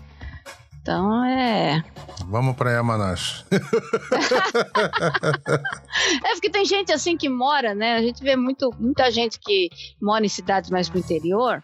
Então 0.80 1.24
é. 1.24 1.84
Vamos 2.26 2.56
para 2.56 2.72
Yamanashi. 2.72 3.44
é 6.24 6.32
porque 6.32 6.50
tem 6.50 6.64
gente 6.64 6.92
assim 6.92 7.16
que 7.16 7.28
mora, 7.28 7.74
né? 7.74 7.94
A 7.96 8.02
gente 8.02 8.22
vê 8.22 8.34
muito, 8.34 8.70
muita 8.78 9.10
gente 9.10 9.38
que 9.38 9.70
mora 10.00 10.24
em 10.24 10.28
cidades 10.28 10.70
mais 10.70 10.88
pro 10.88 10.98
interior 10.98 11.62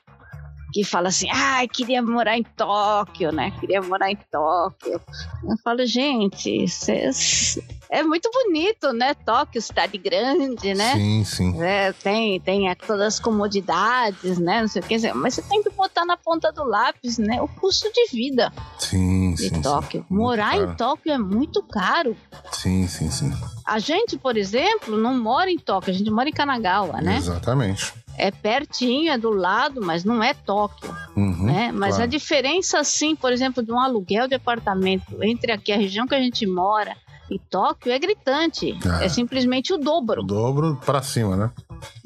que 0.78 0.84
fala 0.84 1.08
assim, 1.08 1.28
ai, 1.28 1.64
ah, 1.64 1.68
queria 1.68 2.00
morar 2.00 2.38
em 2.38 2.44
Tóquio, 2.44 3.32
né? 3.32 3.50
Queria 3.58 3.82
morar 3.82 4.12
em 4.12 4.18
Tóquio. 4.30 5.00
Eu 5.42 5.56
falo, 5.64 5.84
gente, 5.84 6.68
cês... 6.68 7.58
é 7.90 8.00
muito 8.04 8.30
bonito, 8.30 8.92
né? 8.92 9.12
Tóquio, 9.12 9.60
cidade 9.60 9.98
grande, 9.98 10.74
né? 10.74 10.94
Sim, 10.94 11.24
sim. 11.24 11.60
É, 11.60 11.92
tem, 11.92 12.38
tem 12.38 12.72
todas 12.76 13.14
as 13.14 13.18
comodidades, 13.18 14.38
né? 14.38 14.60
Não 14.60 14.68
sei 14.68 14.80
o 14.80 14.84
que, 14.84 15.12
mas 15.14 15.34
você 15.34 15.42
tem 15.42 15.64
que 15.64 15.70
botar 15.70 16.04
na 16.04 16.16
ponta 16.16 16.52
do 16.52 16.62
lápis, 16.62 17.18
né? 17.18 17.42
O 17.42 17.48
custo 17.48 17.90
de 17.92 18.12
vida 18.12 18.52
sim, 18.78 19.34
de 19.34 19.48
sim, 19.48 19.60
Tóquio. 19.60 20.06
Sim. 20.08 20.14
Morar 20.14 20.56
em 20.58 20.76
Tóquio 20.76 21.10
é 21.12 21.18
muito 21.18 21.60
caro. 21.64 22.16
Sim, 22.52 22.86
sim, 22.86 23.10
sim. 23.10 23.32
A 23.66 23.80
gente, 23.80 24.16
por 24.16 24.36
exemplo, 24.36 24.96
não 24.96 25.18
mora 25.18 25.50
em 25.50 25.58
Tóquio, 25.58 25.92
a 25.92 25.96
gente 25.96 26.08
mora 26.08 26.28
em 26.28 26.32
Kanagawa, 26.32 27.00
né? 27.00 27.16
Exatamente 27.16 27.92
é 28.18 28.30
pertinho, 28.30 29.12
é 29.12 29.16
do 29.16 29.30
lado, 29.30 29.80
mas 29.80 30.04
não 30.04 30.22
é 30.22 30.34
Tóquio. 30.34 30.94
Uhum, 31.16 31.44
né? 31.44 31.70
Mas 31.72 31.90
claro. 31.90 32.04
a 32.04 32.06
diferença, 32.06 32.80
assim, 32.80 33.14
por 33.14 33.32
exemplo, 33.32 33.62
de 33.62 33.72
um 33.72 33.78
aluguel 33.78 34.28
de 34.28 34.34
apartamento 34.34 35.22
entre 35.22 35.52
aqui 35.52 35.72
a 35.72 35.76
região 35.76 36.06
que 36.06 36.14
a 36.14 36.20
gente 36.20 36.46
mora 36.46 36.96
e 37.30 37.38
Tóquio 37.38 37.92
é 37.92 37.98
gritante. 37.98 38.76
É, 39.00 39.06
é 39.06 39.08
simplesmente 39.08 39.72
o 39.72 39.78
dobro. 39.78 40.22
O 40.22 40.26
dobro 40.26 40.76
para 40.84 41.02
cima, 41.02 41.36
né? 41.36 41.50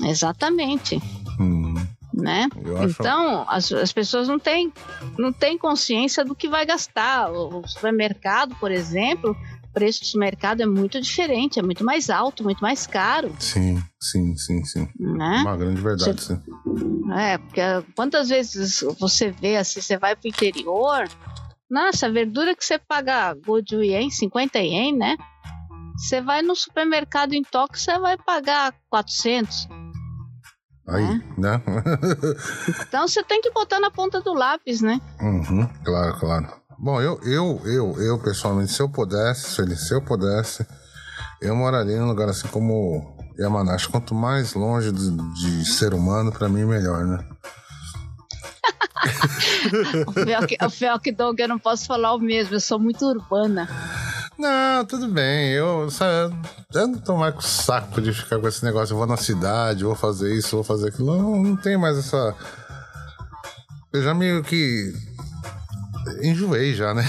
Exatamente. 0.04 1.00
Hum. 1.40 1.74
Né? 2.12 2.48
Acho... 2.82 3.00
Então, 3.00 3.46
as, 3.48 3.72
as 3.72 3.92
pessoas 3.92 4.28
não 4.28 4.38
têm, 4.38 4.72
não 5.18 5.32
têm 5.32 5.56
consciência 5.56 6.24
do 6.24 6.34
que 6.34 6.48
vai 6.48 6.66
gastar. 6.66 7.30
O 7.30 7.66
supermercado, 7.66 8.54
por 8.56 8.70
exemplo, 8.70 9.36
preço 9.72 10.12
do 10.12 10.18
mercado 10.18 10.62
é 10.62 10.66
muito 10.66 11.00
diferente, 11.00 11.58
é 11.58 11.62
muito 11.62 11.84
mais 11.84 12.10
alto, 12.10 12.44
muito 12.44 12.60
mais 12.60 12.86
caro. 12.86 13.34
Sim, 13.38 13.82
sim, 14.00 14.36
sim, 14.36 14.64
sim. 14.64 14.88
Né? 14.98 15.38
Uma 15.42 15.56
grande 15.56 15.80
verdade, 15.80 16.20
você... 16.20 16.34
sim. 16.36 17.12
É, 17.12 17.38
porque 17.38 17.60
quantas 17.96 18.28
vezes 18.28 18.84
você 18.98 19.30
vê 19.30 19.56
assim, 19.56 19.80
você 19.80 19.96
vai 19.96 20.14
pro 20.14 20.28
interior, 20.28 21.08
nossa, 21.70 22.06
a 22.06 22.10
verdura 22.10 22.54
que 22.54 22.64
você 22.64 22.78
paga 22.78 23.34
good 23.34 23.74
yen, 23.74 24.10
50 24.10 24.58
ien, 24.58 24.96
né? 24.96 25.16
Você 25.96 26.20
vai 26.20 26.42
no 26.42 26.54
supermercado 26.54 27.32
em 27.32 27.42
Tóquio, 27.42 27.78
você 27.78 27.98
vai 27.98 28.16
pagar 28.16 28.74
400. 28.90 29.68
Aí, 30.88 31.22
né? 31.38 31.62
então 32.88 33.06
você 33.06 33.22
tem 33.22 33.40
que 33.40 33.50
botar 33.50 33.78
na 33.78 33.90
ponta 33.90 34.20
do 34.20 34.34
lápis, 34.34 34.80
né? 34.80 35.00
Uhum, 35.20 35.66
claro, 35.84 36.18
claro. 36.18 36.61
Bom, 36.82 37.00
eu, 37.00 37.20
eu, 37.22 37.62
eu, 37.64 38.02
eu 38.02 38.18
pessoalmente, 38.18 38.72
se 38.72 38.82
eu 38.82 38.88
pudesse, 38.88 39.64
se 39.76 39.94
eu 39.94 40.02
pudesse, 40.02 40.66
eu 41.40 41.54
moraria 41.54 41.94
em 41.94 42.00
um 42.00 42.08
lugar 42.08 42.28
assim 42.28 42.48
como 42.48 43.16
Yamanashi. 43.38 43.88
Quanto 43.88 44.16
mais 44.16 44.54
longe 44.54 44.90
de, 44.90 45.10
de 45.12 45.64
ser 45.64 45.94
humano, 45.94 46.32
para 46.32 46.48
mim, 46.48 46.64
melhor, 46.64 47.06
né? 47.06 47.24
o 50.66 50.70
Felk 50.70 51.12
Dog, 51.12 51.40
eu 51.40 51.48
não 51.48 51.58
posso 51.60 51.86
falar 51.86 52.14
o 52.14 52.18
mesmo, 52.18 52.56
eu 52.56 52.60
sou 52.60 52.80
muito 52.80 53.06
urbana. 53.06 53.68
Não, 54.36 54.84
tudo 54.84 55.06
bem. 55.06 55.50
Eu, 55.50 55.88
sabe, 55.88 56.34
eu 56.74 56.88
não 56.88 56.98
tô 56.98 57.16
mais 57.16 57.32
com 57.32 57.42
saco 57.42 58.00
de 58.00 58.12
ficar 58.12 58.40
com 58.40 58.48
esse 58.48 58.64
negócio. 58.64 58.94
Eu 58.94 58.98
vou 58.98 59.06
na 59.06 59.16
cidade, 59.16 59.84
vou 59.84 59.94
fazer 59.94 60.34
isso, 60.34 60.56
vou 60.56 60.64
fazer 60.64 60.88
aquilo. 60.88 61.16
Não, 61.16 61.42
não 61.44 61.56
tem 61.56 61.76
mais 61.76 61.96
essa. 61.96 62.34
Eu 63.92 64.02
já 64.02 64.12
meio 64.12 64.42
que 64.42 65.11
enjoei 66.22 66.74
já, 66.74 66.94
né? 66.94 67.04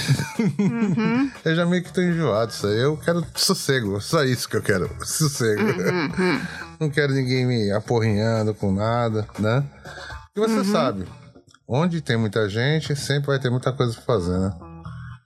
Uhum. 0.60 1.32
eu 1.45 1.56
já 1.56 1.65
meio 1.65 1.84
que 1.84 1.94
tô 1.94 2.02
enjoado 2.02 2.52
isso 2.52 2.68
aí. 2.68 2.80
Eu 2.80 2.98
quero 2.98 3.26
sossego, 3.36 3.99
só 4.02 4.24
isso 4.24 4.48
que 4.48 4.57
eu 4.57 4.61
quero, 4.61 4.90
sossego. 5.06 5.61
Uhum. 5.61 6.41
Não 6.80 6.90
quero 6.90 7.14
ninguém 7.14 7.45
me 7.45 7.72
aporrinhando 7.72 8.53
com 8.53 8.72
nada, 8.72 9.28
né? 9.40 9.64
E 10.36 10.40
você 10.40 10.57
uhum. 10.57 10.65
sabe, 10.65 11.06
onde 11.68 12.02
tem 12.02 12.18
muita 12.18 12.49
gente, 12.49 12.95
sempre 12.95 13.28
vai 13.28 13.40
ter 13.40 13.49
muita 13.49 13.72
coisa 13.72 13.94
pra 13.94 14.02
fazer, 14.02 14.38
né? 14.38 14.53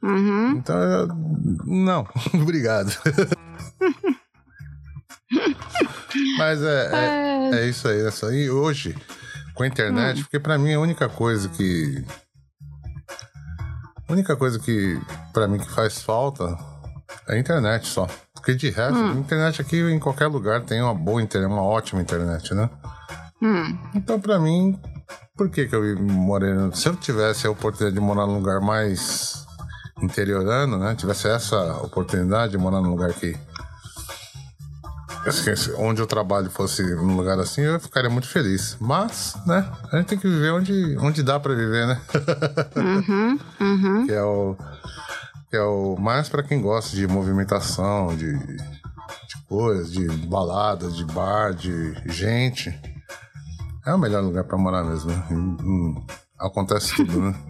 Uhum. 0.03 0.51
Então, 0.51 0.77
eu... 0.77 1.07
não, 1.65 2.07
obrigado. 2.33 2.91
Mas 6.37 6.61
é, 6.61 6.89
é, 6.93 7.49
é, 7.55 7.65
isso 7.67 7.87
aí, 7.87 8.01
é 8.01 8.07
isso 8.07 8.25
aí. 8.25 8.49
Hoje, 8.49 8.95
com 9.53 9.63
a 9.63 9.67
internet, 9.67 10.19
hum. 10.19 10.23
porque 10.23 10.39
para 10.39 10.57
mim 10.57 10.73
a 10.73 10.79
única 10.79 11.09
coisa 11.09 11.49
que 11.49 12.05
a 14.07 14.13
única 14.13 14.35
coisa 14.35 14.57
que, 14.59 14.99
para 15.33 15.47
mim, 15.47 15.59
que 15.59 15.69
faz 15.69 16.01
falta 16.01 16.57
é 17.27 17.35
a 17.35 17.39
internet 17.39 17.87
só. 17.87 18.07
Porque 18.33 18.55
de 18.55 18.69
resto, 18.69 18.97
hum. 18.97 19.19
internet 19.19 19.61
aqui 19.61 19.81
em 19.81 19.99
qualquer 19.99 20.27
lugar 20.27 20.61
tem 20.61 20.81
uma 20.81 20.93
boa 20.93 21.21
internet, 21.21 21.51
uma 21.51 21.63
ótima 21.63 22.01
internet, 22.01 22.53
né? 22.53 22.69
Hum. 23.41 23.77
Então, 23.93 24.19
para 24.19 24.39
mim, 24.39 24.79
por 25.35 25.49
que 25.49 25.67
que 25.67 25.75
eu 25.75 25.99
morei... 25.99 26.51
Se 26.73 26.87
eu 26.87 26.95
tivesse 26.95 27.45
a 27.45 27.51
oportunidade 27.51 27.95
de 27.95 28.01
morar 28.01 28.25
num 28.25 28.37
lugar 28.37 28.61
mais 28.61 29.45
interiorano, 30.01 30.77
né, 30.77 30.95
tivesse 30.95 31.27
essa 31.27 31.77
oportunidade 31.81 32.51
de 32.51 32.57
morar 32.57 32.81
num 32.81 32.91
lugar 32.91 33.13
que 33.13 33.35
assim, 35.29 35.73
onde 35.77 36.01
eu 36.01 36.07
trabalho 36.07 36.49
fosse 36.49 36.83
num 36.95 37.15
lugar 37.15 37.39
assim, 37.39 37.61
eu 37.61 37.79
ficaria 37.79 38.09
muito 38.09 38.27
feliz. 38.27 38.77
Mas, 38.79 39.35
né, 39.45 39.69
a 39.91 39.97
gente 39.97 40.07
tem 40.07 40.17
que 40.17 40.27
viver 40.27 40.51
onde, 40.51 40.97
onde 40.99 41.23
dá 41.23 41.39
para 41.39 41.53
viver, 41.53 41.87
né? 41.87 42.01
Uhum, 42.75 43.39
uhum. 43.59 44.05
que 44.05 44.13
é 44.13 44.23
o 44.23 44.55
que 45.49 45.55
é 45.55 45.63
o 45.63 45.95
mais 45.97 46.27
para 46.27 46.43
quem 46.43 46.61
gosta 46.61 46.95
de 46.95 47.07
movimentação, 47.07 48.15
de, 48.15 48.37
de 48.37 49.37
coisas, 49.47 49.91
de 49.91 50.05
balada, 50.27 50.89
de 50.89 51.05
bar, 51.05 51.53
de 51.53 51.93
gente. 52.05 52.77
É 53.85 53.93
o 53.93 53.97
melhor 53.97 54.21
lugar 54.21 54.43
para 54.43 54.57
morar 54.57 54.83
mesmo. 54.83 55.09
Né? 55.09 56.03
Acontece 56.37 56.95
tudo, 56.95 57.21
né? 57.21 57.35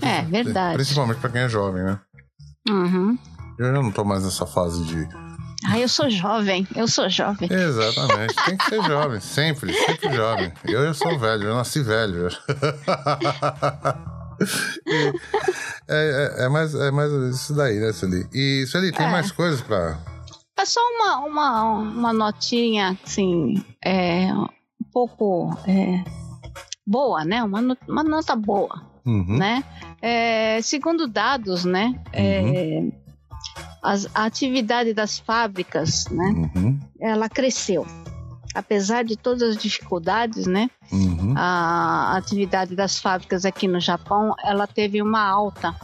É, 0.00 0.22
verdade. 0.22 0.74
Principalmente 0.76 1.20
para 1.20 1.28
quem 1.28 1.42
é 1.42 1.48
jovem, 1.48 1.82
né? 1.82 2.00
Uhum. 2.70 3.18
Eu 3.58 3.66
já 3.66 3.82
não 3.82 3.90
tô 3.90 4.04
mais 4.04 4.24
nessa 4.24 4.46
fase 4.46 4.84
de. 4.84 5.08
Ah, 5.68 5.78
eu 5.80 5.88
sou 5.88 6.08
jovem, 6.08 6.66
eu 6.76 6.86
sou 6.86 7.08
jovem. 7.08 7.48
Exatamente, 7.50 8.34
tem 8.44 8.56
que 8.56 8.64
ser 8.66 8.82
jovem, 8.84 9.20
sempre, 9.20 9.72
sempre 9.72 10.14
jovem. 10.14 10.52
Eu, 10.64 10.84
eu 10.84 10.94
sou 10.94 11.18
velho, 11.18 11.42
eu 11.42 11.56
nasci 11.56 11.82
velho. 11.82 12.28
é, 15.88 16.38
é, 16.40 16.44
é, 16.44 16.48
mais, 16.48 16.72
é 16.74 16.90
mais 16.92 17.10
isso 17.34 17.52
daí, 17.54 17.80
né, 17.80 17.92
Sueli? 17.92 18.28
E, 18.32 18.64
Sueli, 18.66 18.92
tem 18.92 19.06
é. 19.06 19.10
mais 19.10 19.32
coisas 19.32 19.60
pra. 19.60 19.98
É 20.56 20.64
só 20.64 20.80
uma, 20.80 21.18
uma, 21.26 21.62
uma 21.62 22.12
notinha, 22.12 22.96
assim, 23.04 23.62
é, 23.84 24.32
um 24.32 24.46
pouco 24.92 25.50
é, 25.66 26.04
boa, 26.86 27.24
né? 27.24 27.42
Uma, 27.42 27.76
uma 27.88 28.04
nota 28.04 28.36
boa, 28.36 28.82
uhum. 29.04 29.36
né? 29.36 29.64
É, 30.00 30.60
segundo 30.62 31.08
dados, 31.08 31.64
né? 31.64 32.00
É, 32.12 32.40
uhum. 32.40 32.92
As, 33.82 34.06
a 34.14 34.24
atividade 34.24 34.92
das 34.92 35.18
fábricas, 35.18 36.06
né? 36.10 36.50
Uhum. 36.54 36.80
Ela 37.00 37.28
cresceu. 37.28 37.86
Apesar 38.54 39.04
de 39.04 39.16
todas 39.16 39.42
as 39.42 39.56
dificuldades, 39.56 40.46
né? 40.46 40.70
Uhum. 40.90 41.34
A 41.36 42.16
atividade 42.16 42.74
das 42.74 42.98
fábricas 42.98 43.44
aqui 43.44 43.68
no 43.68 43.80
Japão, 43.80 44.34
ela 44.42 44.66
teve 44.66 45.02
uma 45.02 45.22
alta, 45.22 45.74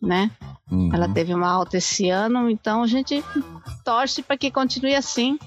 né? 0.00 0.30
Uhum. 0.70 0.90
Ela 0.92 1.08
teve 1.08 1.34
uma 1.34 1.48
alta 1.48 1.76
esse 1.76 2.08
ano, 2.08 2.50
então 2.50 2.82
a 2.82 2.86
gente 2.86 3.22
torce 3.84 4.22
para 4.22 4.36
que 4.36 4.50
continue 4.50 4.94
assim, 4.94 5.38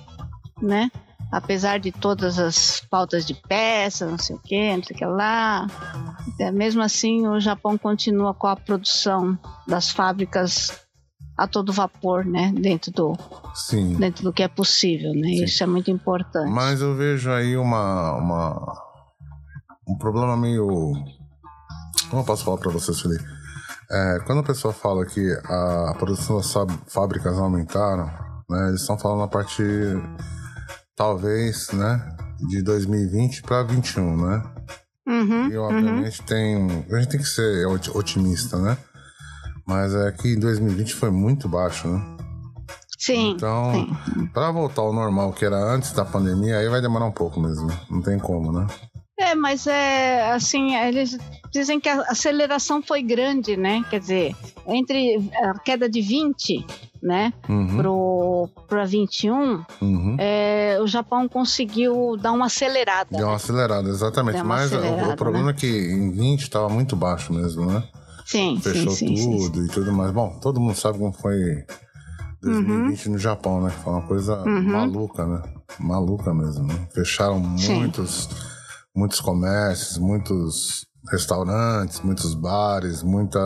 né? 0.62 0.91
apesar 1.32 1.80
de 1.80 1.91
todas 1.91 2.40
as 2.40 2.80
faltas 2.90 3.26
de 3.26 3.34
peças, 3.34 4.10
não 4.10 4.18
sei 4.18 4.36
o 4.36 4.40
que, 4.40 4.76
não 4.76 4.84
sei 4.84 4.96
o 4.96 5.00
que 5.00 5.06
lá, 5.06 5.68
mesmo 6.54 6.82
assim 6.82 7.28
o 7.28 7.40
Japão 7.40 7.78
continua 7.78 8.34
com 8.34 8.48
a 8.48 8.56
produção 8.56 9.38
das 9.68 9.90
fábricas 9.90 10.72
a 11.40 11.48
todo 11.48 11.72
vapor, 11.72 12.26
né, 12.26 12.52
dentro 12.56 12.91
do 12.91 13.18
Sim. 13.56 13.95
dentro 13.95 14.24
do 14.24 14.34
que 14.34 14.44
é 14.44 14.48
possível, 14.48 15.14
né? 15.14 15.30
Sim. 15.30 15.44
Isso 15.45 15.64
é 15.64 15.68
muito 15.68 15.90
importante. 15.90 16.52
Mas 16.52 16.82
eu 16.82 16.95
vejo 16.95 17.32
aí 17.32 17.56
uma, 17.56 18.14
uma 18.14 18.74
um 19.88 19.98
problema 19.98 20.36
meio 20.36 20.94
como 22.10 22.22
eu 22.22 22.26
posso 22.26 22.44
falar 22.44 22.57
para 22.57 22.72
vocês, 22.72 22.99
Felipe? 22.99 23.24
É, 23.91 24.20
quando 24.26 24.40
a 24.40 24.44
pessoa 24.44 24.74
fala 24.74 25.06
que 25.06 25.32
a 25.45 25.95
produção 25.98 26.38
das 26.38 26.53
fábricas 26.88 27.38
aumentaram, 27.38 28.06
né, 28.49 28.70
eles 28.70 28.82
estão 28.82 28.98
falando 28.98 29.24
a 29.24 29.28
partir 29.28 29.98
talvez, 30.95 31.72
né, 31.72 32.18
de 32.49 32.61
2020 32.61 33.41
para 33.44 33.64
21, 33.64 34.18
né? 34.18 34.44
Uhum, 35.07 35.48
e 35.48 35.57
obviamente 35.57 36.20
uhum. 36.20 36.26
tem, 36.26 36.86
a 36.91 36.99
gente 36.99 37.10
tem 37.10 37.20
que 37.20 37.28
ser 37.28 37.66
otimista, 37.68 38.57
né? 38.57 38.78
Mas 39.70 39.94
é 39.94 40.12
que 40.12 40.36
2020 40.36 40.96
foi 40.96 41.12
muito 41.12 41.48
baixo, 41.48 41.88
né? 41.88 42.04
Sim. 42.98 43.30
Então, 43.30 43.88
para 44.34 44.52
voltar 44.52 44.82
ao 44.82 44.91
normal 44.91 45.32
que 45.32 45.46
era 45.46 45.58
antes 45.58 45.91
da 45.91 46.04
pandemia, 46.04 46.58
aí 46.58 46.68
vai 46.68 46.82
demorar 46.82 47.06
um 47.06 47.12
pouco 47.12 47.40
mesmo. 47.40 47.70
Não 47.88 48.02
tem 48.02 48.18
como, 48.18 48.52
né? 48.52 48.66
É, 49.20 49.36
mas 49.36 49.68
é 49.68 50.32
assim, 50.32 50.76
eles 50.76 51.20
dizem 51.52 51.80
que 51.80 51.88
a 51.88 52.02
aceleração 52.02 52.82
foi 52.82 53.04
grande, 53.04 53.56
né? 53.56 53.86
Quer 53.91 54.00
dizer, 54.00 54.36
entre 54.66 55.30
a 55.36 55.60
queda 55.60 55.88
de 55.88 56.02
20 56.02 56.66
né, 57.02 57.32
uhum. 57.48 58.50
para 58.68 58.84
21, 58.86 59.64
uhum. 59.82 60.18
é, 60.20 60.78
o 60.82 60.88
Japão 60.88 61.30
conseguiu 61.30 62.18
dar 62.18 62.32
uma 62.34 62.48
acelerada. 62.48 63.16
Deu 63.18 63.28
uma 63.28 63.36
acelerada, 63.36 63.88
exatamente. 63.88 64.44
Mas 64.44 64.74
acelerada, 64.74 65.10
o, 65.10 65.14
o, 65.14 65.16
problema 65.16 65.46
né? 65.48 65.52
é 65.52 65.56
que 65.56 65.68
em 65.68 66.12
20 66.12 66.41
estava 66.41 66.68
muito 66.68 66.96
baixo 66.96 67.32
mesmo, 67.32 67.66
né? 67.66 67.84
Sim, 68.30 68.60
Fechou 68.61 68.91
sim, 68.91 69.07
tudo 69.07 69.18
sim, 69.18 69.53
sim. 69.53 69.65
e 69.65 69.68
tudo 69.69 69.91
mais. 69.91 70.11
Bom, 70.11 70.38
todo 70.39 70.60
mundo 70.60 70.76
sabe 70.76 70.99
como 70.99 71.11
foi 71.11 71.65
2020 72.41 73.06
uhum. 73.06 73.14
no 73.14 73.19
Japão, 73.19 73.61
né? 73.61 73.72
Foi 73.84 73.93
uma 73.93 74.07
coisa 74.07 74.38
uhum. 74.43 74.72
maluca, 74.72 75.26
né? 75.26 75.41
Maluca 75.80 76.34
mesmo. 76.34 76.68
Né? 76.68 76.88
Fecharam 76.93 77.39
muitos, 77.39 78.30
muitos 78.95 79.19
comércios, 79.19 79.97
muitos 79.97 80.85
restaurantes, 81.11 82.01
muitos 82.01 82.34
bares, 82.35 83.01
muita 83.01 83.39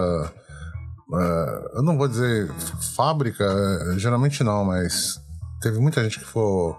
Uh, 1.13 1.77
eu 1.77 1.83
não 1.83 1.95
vou 1.95 2.07
dizer 2.07 2.51
fábrica, 2.95 3.45
geralmente 3.97 4.43
não, 4.43 4.65
mas 4.65 5.21
teve 5.61 5.77
muita 5.77 6.03
gente 6.03 6.17
que 6.17 6.25
foi 6.25 6.75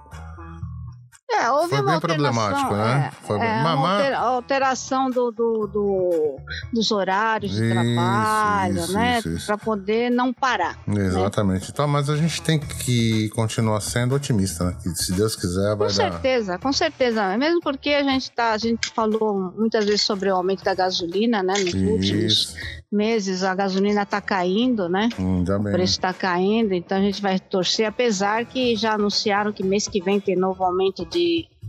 é, 1.41 1.51
houve 1.51 1.69
foi 1.71 1.81
uma 1.81 1.93
bem 1.93 2.01
problemático, 2.01 2.75
né? 2.75 3.11
É, 3.13 3.27
foi 3.27 3.39
é, 3.39 3.61
uma 3.61 4.17
alteração 4.17 5.11
do, 5.11 5.31
do, 5.31 5.67
do, 5.67 6.37
dos 6.73 6.91
horários 6.91 7.53
de 7.53 7.65
isso, 7.65 7.75
trabalho, 7.75 8.79
isso, 8.79 8.93
né? 8.93 9.23
Para 9.47 9.59
poder 9.59 10.11
não 10.11 10.33
parar. 10.33 10.79
Né? 10.87 11.07
Exatamente. 11.07 11.63
Né? 11.63 11.69
Então, 11.73 11.89
mas 11.89 12.09
a 12.09 12.17
gente 12.17 12.43
tem 12.43 12.59
que 12.59 13.29
continuar 13.31 13.81
sendo 13.81 14.15
otimista, 14.15 14.65
né? 14.65 14.77
Que 14.83 14.91
se 14.91 15.13
Deus 15.13 15.37
quiser 15.37 15.77
vai 15.77 15.89
com 15.89 15.95
dar. 15.95 16.05
Com 16.05 16.13
certeza, 16.13 16.59
com 16.59 16.73
certeza. 16.73 17.37
Mesmo 17.37 17.61
porque 17.61 17.91
a 17.91 18.03
gente 18.03 18.31
tá, 18.31 18.53
a 18.53 18.59
gente 18.59 18.91
falou 18.91 19.53
muitas 19.57 19.85
vezes 19.85 20.03
sobre 20.03 20.31
o 20.31 20.37
aumento 20.37 20.65
da 20.65 20.75
gasolina, 20.75 21.43
né? 21.43 21.55
Nos 21.55 21.75
isso. 21.75 21.87
últimos 21.87 22.55
meses 22.95 23.43
a 23.43 23.55
gasolina 23.55 24.03
está 24.03 24.21
caindo, 24.21 24.89
né? 24.89 25.09
Hum, 25.19 25.43
o 25.43 25.63
preço 25.65 25.95
está 25.95 26.13
caindo, 26.13 26.73
então 26.73 26.97
a 26.97 27.01
gente 27.01 27.21
vai 27.21 27.39
torcer, 27.41 27.87
apesar 27.87 28.45
que 28.45 28.77
já 28.77 28.95
anunciaram 28.95 29.53
que 29.53 29.65
mês 29.65 29.89
que 29.89 30.01
vem 30.01 30.21
tem 30.21 30.37
novo 30.37 30.63
aumento 30.63 31.05
de 31.05 31.19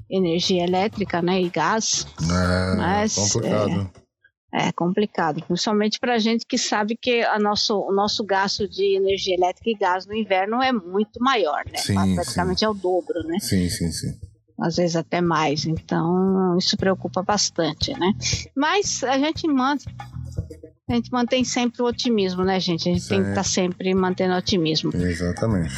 energia 0.10 0.64
elétrica, 0.64 1.22
né, 1.22 1.42
e 1.42 1.50
gás. 1.50 2.06
É, 2.22 2.76
mas, 2.76 3.16
complicado. 3.16 3.92
É, 4.54 4.68
é 4.68 4.72
complicado, 4.72 5.44
principalmente 5.46 6.00
para 6.00 6.16
a 6.16 6.20
gente 6.20 6.46
que 6.46 6.58
sabe 6.58 6.96
que 6.96 7.22
a 7.24 7.38
nosso, 7.38 7.78
o 7.78 7.92
nosso 7.92 8.24
gasto 8.24 8.68
de 8.70 8.96
energia 8.96 9.36
elétrica 9.36 9.70
e 9.70 9.76
gás 9.76 10.06
no 10.06 10.16
inverno 10.16 10.62
é 10.62 10.72
muito 10.72 11.20
maior, 11.20 11.64
né? 11.66 11.78
Sim, 11.78 12.16
Praticamente 12.16 12.60
sim. 12.60 12.66
é 12.66 12.70
o 12.70 12.74
dobro, 12.74 13.22
né? 13.24 13.38
Sim, 13.40 13.70
sim, 13.70 13.92
sim. 13.92 14.14
Às 14.58 14.78
vezes 14.78 14.96
até 14.96 15.20
mais, 15.20 15.66
então 15.66 16.58
isso 16.58 16.78
preocupa 16.78 17.22
bastante, 17.22 17.92
né? 18.00 18.14
Mas 18.56 19.04
a 19.04 19.18
gente 19.18 19.46
mantém, 19.48 19.94
a 20.90 20.94
gente 20.94 21.12
mantém 21.12 21.44
sempre 21.44 21.82
o 21.82 21.86
otimismo, 21.86 22.44
né, 22.46 22.58
gente? 22.60 22.88
A 22.88 22.94
gente 22.94 23.08
tem 23.08 23.22
que 23.22 23.30
estar 23.30 23.42
tá 23.42 23.44
sempre 23.44 23.94
mantendo 23.94 24.36
otimismo. 24.36 24.96
Exatamente. 24.96 25.74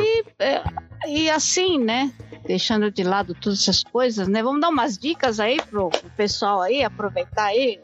E, 0.00 0.24
é, 0.38 0.62
e 1.06 1.30
assim, 1.30 1.78
né? 1.78 2.12
deixando 2.46 2.90
de 2.90 3.02
lado 3.02 3.34
todas 3.34 3.60
essas 3.60 3.82
coisas, 3.82 4.28
né? 4.28 4.42
Vamos 4.42 4.60
dar 4.60 4.68
umas 4.68 4.96
dicas 4.96 5.40
aí 5.40 5.60
pro, 5.70 5.90
pro 5.90 6.10
pessoal 6.10 6.62
aí, 6.62 6.82
aproveitar 6.82 7.46
aí. 7.46 7.80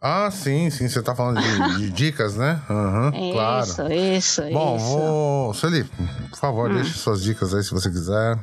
Ah, 0.00 0.30
sim, 0.30 0.70
sim, 0.70 0.88
você 0.88 1.02
tá 1.02 1.14
falando 1.14 1.40
de, 1.40 1.78
de 1.78 1.90
dicas, 2.06 2.36
né? 2.36 2.60
Uhum, 2.70 3.08
isso, 3.08 3.32
claro. 3.32 3.92
Isso, 3.92 4.42
Bom, 4.52 4.76
isso. 4.76 4.86
vou. 4.86 5.54
Felipe, 5.54 5.90
por 6.30 6.38
favor, 6.38 6.70
hum. 6.70 6.74
deixe 6.74 6.94
suas 6.94 7.22
dicas 7.22 7.54
aí 7.54 7.62
se 7.62 7.72
você 7.72 7.90
quiser. 7.90 8.38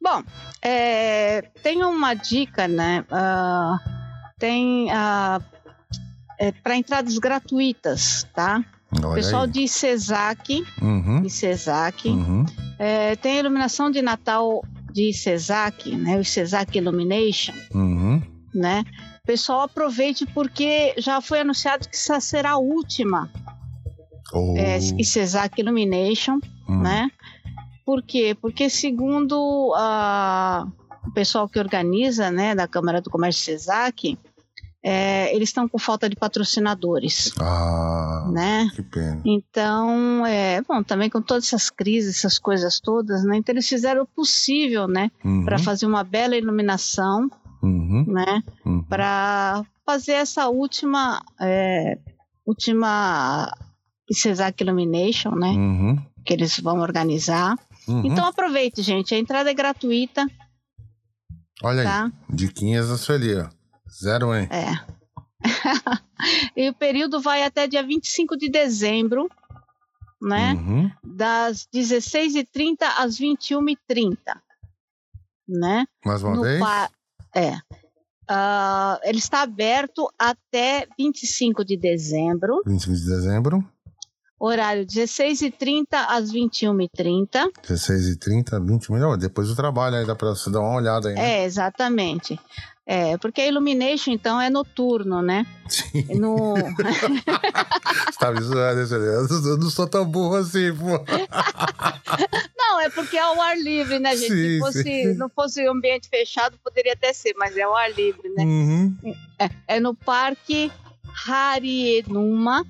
Bom, 0.00 0.22
é, 0.62 1.42
tem 1.62 1.82
uma 1.84 2.14
dica, 2.14 2.68
né? 2.68 3.04
Uh, 3.10 3.90
tem 4.38 4.86
uh, 4.86 5.42
é, 6.38 6.52
para 6.52 6.76
entradas 6.76 7.18
gratuitas, 7.18 8.26
tá? 8.34 8.64
O 8.92 9.14
pessoal 9.14 9.42
aí. 9.42 9.50
de 9.50 9.68
Cesac, 9.68 10.64
uhum. 10.82 11.22
de 11.22 11.30
Cesac, 11.30 12.08
uhum. 12.08 12.44
é, 12.78 13.14
tem 13.16 13.38
iluminação 13.38 13.90
de 13.90 14.02
Natal 14.02 14.64
de 14.92 15.12
Cesac, 15.12 15.90
né? 15.94 16.18
O 16.18 16.24
Cesac 16.24 16.76
Illumination, 16.76 17.54
uhum. 17.72 18.20
né? 18.52 18.84
Pessoal 19.24 19.62
aproveite 19.62 20.26
porque 20.26 20.94
já 20.98 21.20
foi 21.20 21.40
anunciado 21.40 21.88
que 21.88 21.94
essa 21.94 22.18
será 22.18 22.52
a 22.52 22.58
última 22.58 23.30
oh. 24.32 24.56
é, 24.56 24.80
Cesac 24.80 25.60
Illumination, 25.60 26.40
hum. 26.68 26.80
né? 26.80 27.08
Por 27.84 28.02
quê? 28.02 28.36
Porque 28.40 28.68
segundo 28.68 29.72
a, 29.76 30.66
o 31.06 31.12
pessoal 31.12 31.48
que 31.48 31.58
organiza, 31.58 32.30
né, 32.30 32.54
da 32.54 32.68
Câmara 32.68 33.00
do 33.00 33.10
Comércio 33.10 33.44
Cesac, 33.44 34.18
é, 34.82 35.34
eles 35.34 35.50
estão 35.50 35.68
com 35.68 35.78
falta 35.78 36.08
de 36.08 36.16
patrocinadores. 36.16 37.32
Ah, 37.38 38.26
né? 38.32 38.70
que 38.74 38.82
pena. 38.82 39.20
Então, 39.24 40.24
é, 40.24 40.62
bom, 40.62 40.82
também 40.82 41.10
com 41.10 41.20
todas 41.20 41.46
essas 41.46 41.68
crises, 41.68 42.16
essas 42.16 42.38
coisas 42.38 42.80
todas, 42.80 43.22
né? 43.24 43.36
Então 43.36 43.52
eles 43.52 43.68
fizeram 43.68 44.02
o 44.02 44.06
possível, 44.06 44.88
né? 44.88 45.10
Uhum. 45.24 45.44
Para 45.44 45.58
fazer 45.58 45.86
uma 45.86 46.02
bela 46.02 46.36
iluminação, 46.36 47.30
uhum. 47.62 48.04
né? 48.08 48.42
Uhum. 48.64 48.82
Para 48.84 49.62
fazer 49.84 50.12
essa 50.12 50.48
última, 50.48 51.22
é, 51.38 51.98
última 52.46 53.52
Cesac 54.10 54.62
Illumination, 54.62 55.32
né? 55.32 55.50
Uhum. 55.50 55.98
Que 56.24 56.32
eles 56.32 56.58
vão 56.58 56.80
organizar. 56.80 57.58
Uhum. 57.86 58.06
Então 58.06 58.24
aproveite, 58.24 58.80
gente. 58.80 59.14
A 59.14 59.18
entrada 59.18 59.50
é 59.50 59.54
gratuita. 59.54 60.26
Olha 61.62 61.82
tá? 61.82 62.04
aí. 62.04 62.12
Diquinhas 62.34 62.88
da 62.88 62.96
Sueli, 62.96 63.36
ó. 63.36 63.59
Zero, 64.00 64.34
hein? 64.34 64.48
É. 64.50 65.00
e 66.56 66.68
o 66.70 66.74
período 66.74 67.20
vai 67.20 67.42
até 67.42 67.66
dia 67.66 67.82
25 67.82 68.36
de 68.36 68.50
dezembro, 68.50 69.28
né? 70.20 70.54
Uhum. 70.54 70.90
Das 71.04 71.66
16h30 71.74 72.82
às 72.98 73.18
21h30. 73.18 74.16
Né? 75.48 75.84
Mais 76.04 76.22
uma 76.22 76.36
no 76.36 76.42
vez? 76.42 76.60
Pa... 76.60 76.90
É. 77.34 77.56
Uh, 78.30 78.96
ele 79.02 79.18
está 79.18 79.42
aberto 79.42 80.08
até 80.18 80.86
25 80.96 81.64
de 81.64 81.76
dezembro. 81.76 82.62
25 82.64 82.96
de 82.96 83.04
dezembro. 83.04 83.68
Horário 84.38 84.86
16h30 84.86 85.86
às 85.92 86.32
21h30. 86.32 87.50
16h30, 87.62 88.64
21h. 88.64 89.16
Depois 89.18 89.48
do 89.48 89.56
trabalho, 89.56 89.96
aí 89.96 90.06
dá 90.06 90.14
para 90.14 90.30
você 90.30 90.50
dar 90.50 90.60
uma 90.60 90.76
olhada 90.76 91.08
aí. 91.10 91.14
Né? 91.14 91.40
É, 91.40 91.44
exatamente. 91.44 92.40
É, 92.92 93.16
porque 93.18 93.40
a 93.40 93.46
Illumination, 93.46 94.10
então, 94.10 94.40
é 94.40 94.50
noturno, 94.50 95.22
né? 95.22 95.46
Sim. 95.68 96.18
No... 96.18 96.54
Você 98.10 98.18
tá 98.18 98.32
Eu 98.32 99.58
não 99.58 99.70
sou 99.70 99.86
tão 99.86 100.04
burro 100.04 100.34
assim, 100.34 100.74
pô. 100.74 100.98
Não, 102.58 102.80
é 102.80 102.90
porque 102.90 103.16
é 103.16 103.20
ao 103.20 103.40
ar 103.40 103.56
livre, 103.56 104.00
né, 104.00 104.16
gente? 104.16 104.32
Sim, 104.32 104.54
Se 104.54 104.58
fosse, 104.58 104.82
sim. 104.82 105.14
não 105.14 105.28
fosse 105.28 105.64
ambiente 105.68 106.08
fechado, 106.08 106.58
poderia 106.64 106.94
até 106.94 107.12
ser, 107.12 107.32
mas 107.36 107.56
é 107.56 107.62
ao 107.62 107.76
ar 107.76 107.92
livre, 107.92 108.28
né? 108.30 108.42
Uhum. 108.42 108.96
É, 109.38 109.50
é, 109.68 109.80
no 109.80 109.94
Parque 109.94 110.72
Harienuma. 111.28 112.66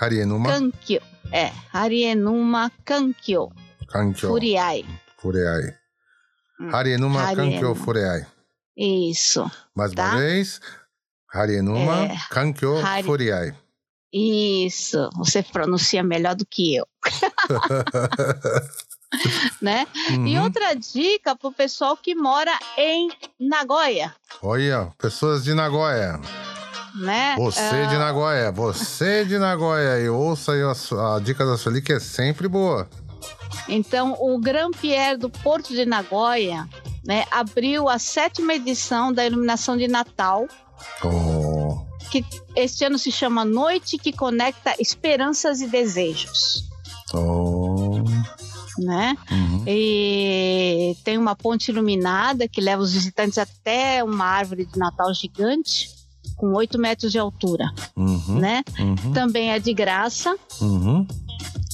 Harienuma? 0.00 0.48
Kankyo. 0.48 1.02
É, 1.30 1.52
Harienuma 1.70 2.72
Kankyo. 2.86 3.52
Kankyo. 3.86 4.28
Furiai. 4.28 4.86
Furiai. 5.18 5.74
Hum. 6.58 6.70
Harienuma 6.70 7.34
Kankyo 7.34 7.74
Furiai. 7.74 8.24
Isso. 8.76 9.50
Mais 9.74 9.92
tá? 9.92 10.10
uma 10.10 10.18
vez. 10.18 10.60
Harienuma 11.32 12.04
é, 12.04 12.16
Kankyo 12.30 12.84
Hari... 12.84 13.04
Furiai. 13.04 13.54
Isso. 14.12 15.08
Você 15.16 15.42
pronuncia 15.42 16.02
melhor 16.02 16.34
do 16.34 16.44
que 16.44 16.74
eu. 16.74 16.86
né? 19.60 19.86
Uhum. 20.10 20.26
E 20.26 20.38
outra 20.38 20.74
dica 20.74 21.34
para 21.34 21.48
o 21.48 21.52
pessoal 21.52 21.96
que 21.96 22.14
mora 22.14 22.52
em 22.76 23.10
Nagoya. 23.40 24.14
Olha, 24.42 24.92
pessoas 24.98 25.42
de 25.42 25.54
Nagoya. 25.54 26.20
Né? 26.94 27.34
Você 27.38 27.84
uh... 27.84 27.88
de 27.88 27.96
Nagoya, 27.96 28.52
você 28.52 29.24
de 29.24 29.38
Nagoya. 29.38 29.98
E 29.98 30.10
ouça 30.10 30.52
aí 30.52 30.60
a, 30.62 31.16
a 31.16 31.20
dica 31.20 31.46
da 31.46 31.56
Sueli 31.56 31.80
que 31.80 31.94
é 31.94 32.00
sempre 32.00 32.48
boa. 32.48 32.86
Então, 33.68 34.16
o 34.20 34.38
Grand 34.38 34.72
Pierre 34.72 35.16
do 35.16 35.30
Porto 35.30 35.72
de 35.72 35.86
Nagoya 35.86 36.68
né, 37.04 37.24
abriu 37.30 37.88
a 37.88 37.98
sétima 37.98 38.54
edição 38.54 39.12
da 39.12 39.26
iluminação 39.26 39.76
de 39.76 39.88
Natal. 39.88 40.46
Oh. 41.04 41.86
Que 42.10 42.24
este 42.54 42.84
ano 42.84 42.98
se 42.98 43.10
chama 43.10 43.44
Noite 43.44 43.98
que 43.98 44.12
Conecta 44.12 44.74
Esperanças 44.78 45.60
e 45.60 45.66
Desejos. 45.66 46.64
Oh. 47.14 48.04
Né? 48.78 49.16
Uhum. 49.30 49.64
E 49.66 50.96
tem 51.04 51.18
uma 51.18 51.36
ponte 51.36 51.70
iluminada 51.70 52.48
que 52.48 52.60
leva 52.60 52.82
os 52.82 52.92
visitantes 52.92 53.38
até 53.38 54.02
uma 54.02 54.24
árvore 54.24 54.64
de 54.64 54.78
Natal 54.78 55.12
gigante 55.14 55.90
com 56.36 56.52
8 56.54 56.78
metros 56.78 57.12
de 57.12 57.18
altura. 57.18 57.66
Uhum. 57.96 58.38
Né? 58.38 58.62
Uhum. 58.78 59.12
Também 59.12 59.50
é 59.50 59.58
de 59.58 59.74
graça. 59.74 60.36
Uhum 60.60 61.06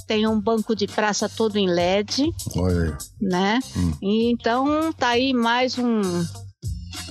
tem 0.09 0.26
um 0.26 0.40
banco 0.40 0.74
de 0.74 0.86
praça 0.86 1.28
todo 1.28 1.56
em 1.56 1.68
LED. 1.68 2.35
Olha 2.56 2.85
aí. 2.85 2.94
Né? 3.20 3.60
Hum. 3.76 3.93
então 4.01 4.90
tá 4.93 5.09
aí 5.09 5.35
mais 5.35 5.76
um, 5.78 6.01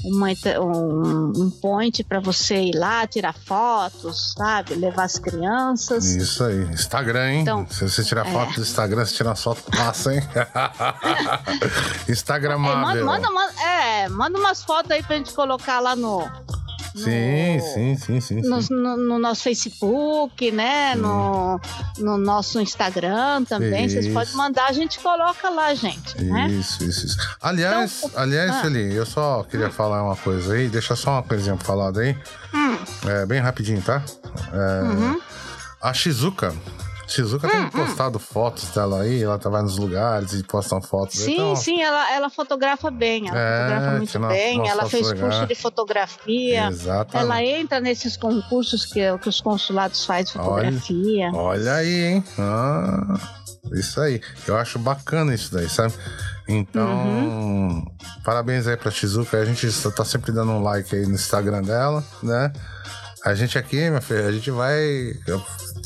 uma, 0.04 0.30
um, 0.60 1.32
um 1.44 1.50
point 1.62 2.04
para 2.04 2.20
você 2.20 2.56
ir 2.56 2.76
lá, 2.76 3.06
tirar 3.06 3.34
fotos, 3.34 4.34
sabe? 4.36 4.74
Levar 4.74 5.04
as 5.04 5.20
crianças. 5.20 6.06
Isso 6.06 6.44
aí. 6.44 6.64
Instagram, 6.74 7.32
hein? 7.32 7.42
Então, 7.42 7.68
Se 7.70 7.88
você 7.88 8.04
tirar 8.04 8.26
é. 8.26 8.32
foto 8.32 8.56
do 8.56 8.62
Instagram, 8.62 9.06
você 9.06 9.14
tira 9.14 9.36
foto 9.36 9.64
massa, 9.78 10.16
hein? 10.16 10.22
Instagramável. 12.10 13.02
É, 13.02 13.04
manda, 13.04 13.30
manda, 13.30 13.62
é, 13.62 14.10
manda 14.10 14.40
umas 14.40 14.64
fotos 14.64 14.90
aí 14.90 15.04
pra 15.04 15.18
gente 15.18 15.34
colocar 15.34 15.80
lá 15.80 15.96
no 15.96 16.28
Sim, 17.04 17.60
sim, 17.60 17.96
sim, 17.96 18.22
sim. 18.22 18.42
No, 18.42 18.60
no, 18.70 18.98
no 18.98 19.20
nosso 19.20 19.44
Facebook, 19.44 20.52
né? 20.52 20.96
No, 20.96 21.60
no 21.98 22.18
nosso 22.18 22.60
Instagram 22.60 23.44
também. 23.44 23.86
Isso. 23.86 23.96
Vocês 23.96 24.14
podem 24.14 24.34
mandar, 24.34 24.68
a 24.68 24.74
gente 24.74 25.00
coloca 25.00 25.50
lá, 25.50 25.74
gente. 25.74 26.24
Né? 26.24 26.48
Isso, 26.50 26.84
isso, 26.84 27.06
isso. 27.06 27.18
Aliás, 27.42 28.04
então, 28.04 28.22
aliás, 28.22 28.52
ah. 28.52 28.66
Eli, 28.66 28.96
eu 28.96 29.06
só 29.06 29.44
queria 29.44 29.68
hum. 29.68 29.72
falar 29.72 30.04
uma 30.04 30.16
coisa 30.16 30.54
aí, 30.54 30.68
deixa 30.68 30.96
só 30.96 31.12
uma 31.12 31.24
coisinha 31.24 31.56
falar 31.58 31.98
aí. 31.98 32.18
Hum. 32.54 32.78
É, 33.08 33.26
bem 33.26 33.40
rapidinho, 33.40 33.82
tá? 33.82 34.04
É, 34.52 34.84
uhum. 34.84 35.22
A 35.82 35.94
Shizuka 35.94 36.54
Shizuka 37.08 37.48
hum, 37.48 37.50
tem 37.50 37.62
hum. 37.62 37.70
postado 37.70 38.18
hum. 38.18 38.22
fotos 38.22 38.70
dela 38.70 39.02
aí, 39.02 39.24
ela 39.24 39.40
tá 39.40 39.50
vai 39.50 39.62
nos 39.62 39.78
lugares 39.78 40.34
e 40.34 40.44
postam 40.44 40.82
fotos. 40.82 41.20
Sim, 41.20 41.34
então... 41.34 41.56
sim, 41.56 41.82
ela, 41.82 42.14
ela 42.14 42.30
fotografa 42.30 42.92
bem, 42.92 43.30
ela 43.30 43.40
é, 43.40 43.58
fotografa 43.58 43.98
muito 43.98 44.20
bem, 44.20 44.70
ela 44.70 44.90
fez 44.90 45.08
legal. 45.08 45.30
curso 45.30 45.48
de 45.48 45.56
fotografia. 45.56 46.68
Exatamente. 46.68 47.16
Ela 47.16 47.44
entra 47.44 47.80
nesses 47.80 48.18
concursos 48.18 48.86
que, 48.86 49.18
que 49.20 49.30
os 49.30 49.40
consulados 49.40 50.06
fazem 50.06 50.34
fotografia. 50.34 51.30
Olha, 51.30 51.38
olha 51.38 51.74
aí, 51.76 52.04
hein? 52.04 52.24
Ah, 52.38 53.20
isso 53.74 54.00
aí. 54.02 54.22
Eu 54.46 54.58
acho 54.58 54.78
bacana 54.78 55.34
isso 55.34 55.54
daí, 55.54 55.70
sabe? 55.70 55.94
Então, 56.48 56.88
uhum. 56.88 57.86
parabéns 58.24 58.68
aí 58.68 58.78
pra 58.78 58.92
Shizuka. 58.92 59.38
A 59.38 59.46
gente 59.46 59.68
tá 59.92 60.06
sempre 60.06 60.32
dando 60.32 60.52
um 60.52 60.64
like 60.64 60.96
aí 60.96 61.06
no 61.06 61.16
Instagram 61.16 61.62
dela, 61.62 62.04
né? 62.24 62.52
A 63.26 63.34
gente 63.34 63.58
aqui, 63.58 63.90
minha 63.90 64.00
filha, 64.00 64.28
a 64.28 64.32
gente 64.32 64.50
vai 64.52 65.14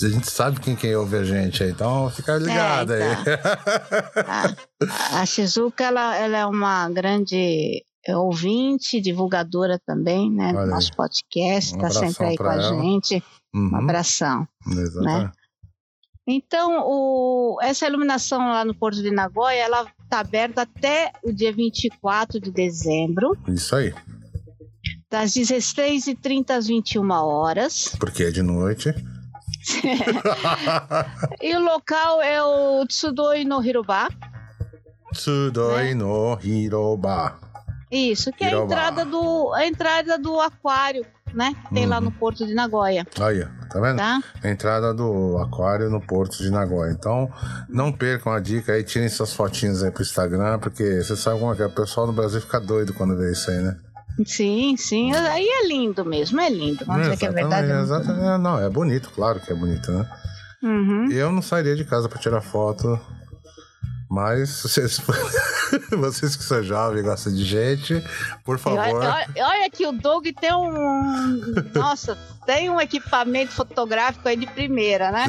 a 0.04 0.10
gente 0.10 0.30
sabe 0.30 0.60
quem, 0.60 0.76
quem 0.76 0.96
ouve 0.96 1.18
a 1.18 1.24
gente 1.24 1.64
então 1.64 2.10
fica 2.10 2.38
ligado 2.38 2.94
é, 2.94 3.14
então. 3.14 3.34
aí. 3.34 4.90
a, 4.90 5.22
a 5.22 5.26
Shizuka, 5.26 5.84
ela, 5.84 6.16
ela 6.16 6.38
é 6.38 6.46
uma 6.46 6.90
grande 6.90 7.84
ouvinte, 8.10 9.00
divulgadora 9.00 9.80
também, 9.86 10.32
né? 10.32 10.52
do 10.54 10.66
nosso 10.66 10.92
podcast, 10.96 11.76
um 11.76 11.80
tá 11.80 11.90
sempre 11.90 12.26
aí 12.26 12.38
com 12.38 12.44
a 12.44 12.60
gente. 12.60 13.24
Uhum. 13.54 13.70
Um 13.74 13.76
abração. 13.76 14.48
Exatamente. 14.68 15.24
Né? 15.26 15.32
Então, 16.28 16.84
o, 16.86 17.58
essa 17.62 17.88
iluminação 17.88 18.40
lá 18.40 18.64
no 18.64 18.76
Porto 18.76 19.02
de 19.02 19.12
Nagoya, 19.12 19.64
ela 19.64 19.86
está 20.04 20.20
aberta 20.20 20.62
até 20.62 21.12
o 21.24 21.32
dia 21.32 21.52
24 21.52 22.40
de 22.40 22.52
dezembro. 22.52 23.38
Isso 23.48 23.76
aí. 23.76 23.94
Das 25.10 25.34
16h30 25.34 26.52
às 26.52 26.68
21 26.68 27.10
horas. 27.12 27.96
Porque 28.00 28.24
é 28.24 28.32
de 28.32 28.42
noite. 28.42 28.94
E 31.42 31.56
o 31.56 31.60
local 31.60 32.22
é 32.22 32.44
o 32.44 32.86
Tsudoi 32.86 33.44
no 33.44 33.64
Hiroba. 33.64 34.10
Tsudoi 35.14 35.90
né? 35.90 35.94
no 35.94 36.38
Hiroba. 36.42 37.40
Isso, 37.92 38.32
que 38.32 38.46
Hiroba. 38.46 38.58
é 38.58 38.62
a 38.62 38.66
entrada 38.66 39.06
do, 39.06 39.54
a 39.54 39.68
entrada 39.68 40.18
do 40.18 40.40
aquário, 40.40 41.06
né? 41.34 41.54
Que 41.68 41.76
tem 41.76 41.84
uhum. 41.84 41.90
lá 41.90 42.02
no 42.02 42.12
Porto 42.12 42.46
de 42.46 42.54
Nagoya. 42.54 43.06
Aí, 43.20 43.46
tá 43.70 43.80
vendo? 43.82 43.98
Tá? 43.98 44.22
A 44.42 44.50
entrada 44.50 44.94
do 44.94 45.38
aquário 45.40 45.90
no 45.90 46.00
Porto 46.00 46.38
de 46.38 46.50
Nagoya. 46.50 46.92
Então, 46.92 47.30
não 47.68 47.92
percam 47.92 48.32
a 48.32 48.40
dica 48.40 48.72
aí, 48.72 48.84
tirem 48.84 49.10
suas 49.10 49.34
fotinhas 49.34 49.84
aí 49.84 49.92
pro 49.92 50.04
Instagram, 50.04 50.60
porque 50.60 51.04
você 51.04 51.16
sabe 51.18 51.40
como 51.40 51.52
é 51.52 51.56
que 51.56 51.64
é. 51.64 51.66
O 51.66 51.72
pessoal 51.72 52.08
no 52.08 52.14
Brasil 52.14 52.40
fica 52.40 52.60
doido 52.60 52.94
quando 52.94 53.18
vê 53.18 53.32
isso 53.32 53.52
aí, 53.52 53.58
né? 53.58 53.78
Sim, 54.26 54.76
sim. 54.78 55.14
Aí 55.14 55.48
é 55.48 55.68
lindo 55.68 56.06
mesmo, 56.06 56.40
é 56.40 56.50
lindo. 56.50 56.86
Vamos 56.86 57.04
dizer 57.04 57.18
que 57.18 57.26
é 57.26 57.32
verdade. 57.32 57.68
É. 57.68 58.38
Não, 58.38 58.60
é 58.60 58.70
bonito, 58.70 59.10
claro 59.14 59.40
que 59.40 59.52
é 59.52 59.56
bonito, 59.56 59.92
né? 59.92 60.08
Uhum. 60.62 61.10
Eu 61.12 61.32
não 61.32 61.42
sairia 61.42 61.76
de 61.76 61.84
casa 61.84 62.08
para 62.08 62.20
tirar 62.20 62.42
foto 62.42 63.00
mas 64.12 64.62
vocês, 64.62 65.00
vocês 65.90 66.36
que 66.36 66.44
são 66.44 66.62
jovens, 66.62 67.02
gostam 67.02 67.34
de 67.34 67.46
gente, 67.46 68.04
por 68.44 68.60
favor. 68.60 68.78
Olha, 68.78 69.26
olha 69.38 69.70
que 69.70 69.88
o 69.88 69.94
Doug 69.94 70.28
tem 70.38 70.54
um. 70.54 71.42
Nossa, 71.74 72.18
tem 72.46 72.70
um 72.70 72.82
equipamento 72.82 73.54
fotográfico 73.54 74.28
aí 74.28 74.36
de 74.36 74.48
primeira, 74.48 75.14
né? 75.14 75.28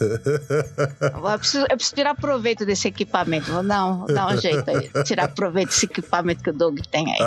eu, 0.00 1.38
preciso, 1.38 1.66
eu 1.70 1.76
preciso 1.76 1.94
tirar 1.94 2.16
proveito 2.16 2.66
desse 2.66 2.88
equipamento. 2.88 3.52
Vou 3.52 3.62
dar 3.62 3.86
um, 3.86 4.06
dar 4.06 4.34
um 4.34 4.36
jeito 4.36 4.68
aí. 4.68 4.90
Tirar 5.04 5.28
proveito 5.28 5.68
desse 5.68 5.86
equipamento 5.86 6.42
que 6.42 6.50
o 6.50 6.52
Doug 6.52 6.80
tem 6.90 7.12
aí. 7.12 7.20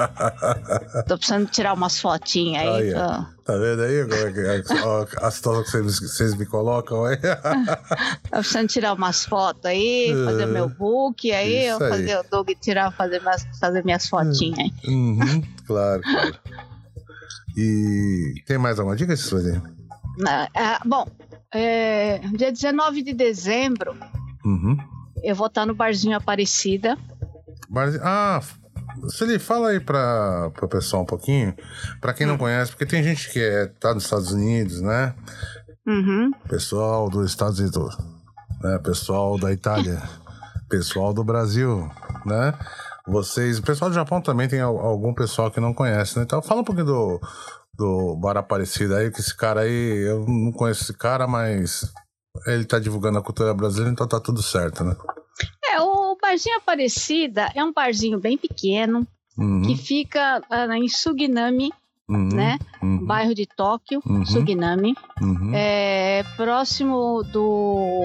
Tô 1.07 1.17
precisando 1.17 1.47
tirar 1.49 1.71
umas 1.71 1.97
fotinhas 1.97 2.61
aí. 2.61 2.93
Oh, 2.93 3.32
Tá 3.43 3.57
vendo 3.57 3.81
aí 3.81 4.03
como 4.03 4.13
é 4.15 4.31
que 4.31 4.39
é 4.39 4.63
a, 5.21 5.31
situação 5.31 5.63
que 5.63 5.71
vocês, 5.71 5.99
vocês 5.99 6.35
me 6.35 6.45
colocam 6.45 7.03
aí? 7.03 7.17
Tô 8.31 8.37
precisando 8.37 8.67
tirar 8.69 8.93
umas 8.93 9.25
fotos 9.25 9.65
aí, 9.65 10.13
fazer 10.23 10.45
meu 10.45 10.69
book 10.69 11.29
aí, 11.29 11.65
eu 11.65 11.77
fazer 11.77 12.19
o 12.19 12.23
Doug 12.23 12.49
tirar, 12.61 12.91
fazer, 12.93 13.21
fazer 13.59 13.83
minhas 13.83 14.07
fotinhas 14.07 14.59
aí. 14.59 14.71
Uhum, 14.87 15.43
claro, 15.67 16.01
claro. 16.01 16.39
E 17.57 18.41
tem 18.47 18.57
mais 18.57 18.79
alguma 18.79 18.95
dica, 18.95 19.15
Suzy? 19.17 19.61
Ah, 20.25 20.79
bom, 20.85 21.05
é, 21.53 22.19
dia 22.19 22.51
19 22.51 23.03
de 23.03 23.13
dezembro, 23.13 23.93
uhum. 24.45 24.77
eu 25.21 25.35
vou 25.35 25.47
estar 25.47 25.65
no 25.65 25.75
Barzinho 25.75 26.15
Aparecida. 26.15 26.97
Barzinho, 27.69 28.01
ah, 28.05 28.41
Celi, 29.09 29.39
fala 29.39 29.69
aí 29.69 29.79
para 29.79 30.51
o 30.61 30.67
pessoal 30.67 31.03
um 31.03 31.05
pouquinho, 31.05 31.55
para 31.99 32.13
quem 32.13 32.25
não 32.25 32.35
hum. 32.35 32.39
conhece, 32.39 32.71
porque 32.71 32.85
tem 32.85 33.03
gente 33.03 33.31
que 33.31 33.39
é, 33.39 33.67
tá 33.67 33.93
nos 33.93 34.03
Estados 34.03 34.31
Unidos, 34.31 34.81
né? 34.81 35.13
Uhum. 35.85 36.31
Pessoal 36.47 37.09
dos 37.09 37.29
Estados 37.29 37.59
Unidos, 37.59 37.97
né? 38.61 38.79
Pessoal 38.79 39.37
da 39.37 39.51
Itália, 39.51 40.01
pessoal 40.69 41.13
do 41.13 41.23
Brasil, 41.23 41.89
né? 42.25 42.53
Vocês, 43.05 43.59
o 43.59 43.63
pessoal 43.63 43.89
do 43.89 43.95
Japão 43.95 44.21
também 44.21 44.47
tem 44.47 44.61
algum 44.61 45.13
pessoal 45.13 45.51
que 45.51 45.59
não 45.59 45.73
conhece, 45.73 46.17
né? 46.17 46.23
Então 46.23 46.41
fala 46.41 46.61
um 46.61 46.63
pouquinho 46.63 46.85
do, 46.85 47.21
do 47.73 48.15
Bar 48.15 48.37
Aparecida 48.37 48.97
aí, 48.97 49.11
que 49.11 49.19
esse 49.19 49.35
cara 49.35 49.61
aí, 49.61 50.07
eu 50.07 50.25
não 50.25 50.51
conheço 50.53 50.83
esse 50.83 50.93
cara, 50.93 51.27
mas 51.27 51.91
ele 52.47 52.63
tá 52.63 52.79
divulgando 52.79 53.19
a 53.19 53.23
cultura 53.23 53.53
brasileira, 53.53 53.91
então 53.91 54.07
tá 54.07 54.19
tudo 54.19 54.41
certo, 54.41 54.83
né? 54.83 54.95
O 56.33 56.35
Barzinho 56.35 56.57
Aparecida 56.57 57.51
é 57.53 57.63
um 57.63 57.71
barzinho 57.71 58.19
bem 58.19 58.35
pequeno, 58.39 59.05
uhum. 59.37 59.61
que 59.61 59.77
fica 59.77 60.41
uh, 60.49 60.73
em 60.73 60.89
Suginami, 60.89 61.71
uhum. 62.09 62.29
né? 62.29 62.57
Uhum. 62.81 63.05
Bairro 63.05 63.35
de 63.35 63.45
Tóquio, 63.45 64.01
uhum. 64.03 64.25
Suginami. 64.25 64.95
Uhum. 65.21 65.51
É, 65.53 66.23
próximo 66.35 67.21
do, 67.21 68.01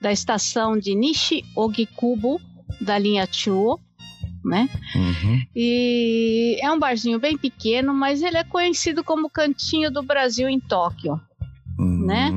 da 0.00 0.10
estação 0.10 0.76
de 0.76 0.96
Nishi 0.96 1.44
Ogikubo, 1.54 2.40
da 2.80 2.98
linha 2.98 3.24
Chuo 3.30 3.78
né? 4.44 4.68
Uhum. 4.96 5.42
E 5.54 6.58
é 6.60 6.72
um 6.72 6.78
barzinho 6.78 7.20
bem 7.20 7.36
pequeno, 7.38 7.94
mas 7.94 8.20
ele 8.22 8.38
é 8.38 8.42
conhecido 8.42 9.04
como 9.04 9.30
Cantinho 9.30 9.92
do 9.92 10.02
Brasil 10.02 10.48
em 10.48 10.58
Tóquio, 10.58 11.20
né? 12.10 12.32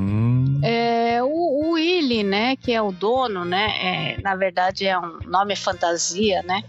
É, 0.62 1.22
o, 1.22 1.26
o 1.26 1.70
Willy, 1.72 2.22
né, 2.22 2.56
que 2.56 2.72
é 2.72 2.80
o 2.80 2.92
dono, 2.92 3.44
né, 3.44 4.14
é, 4.16 4.20
na 4.22 4.36
verdade 4.36 4.86
é 4.86 4.98
um 4.98 5.18
nome 5.26 5.56
fantasia, 5.56 6.42
né? 6.42 6.62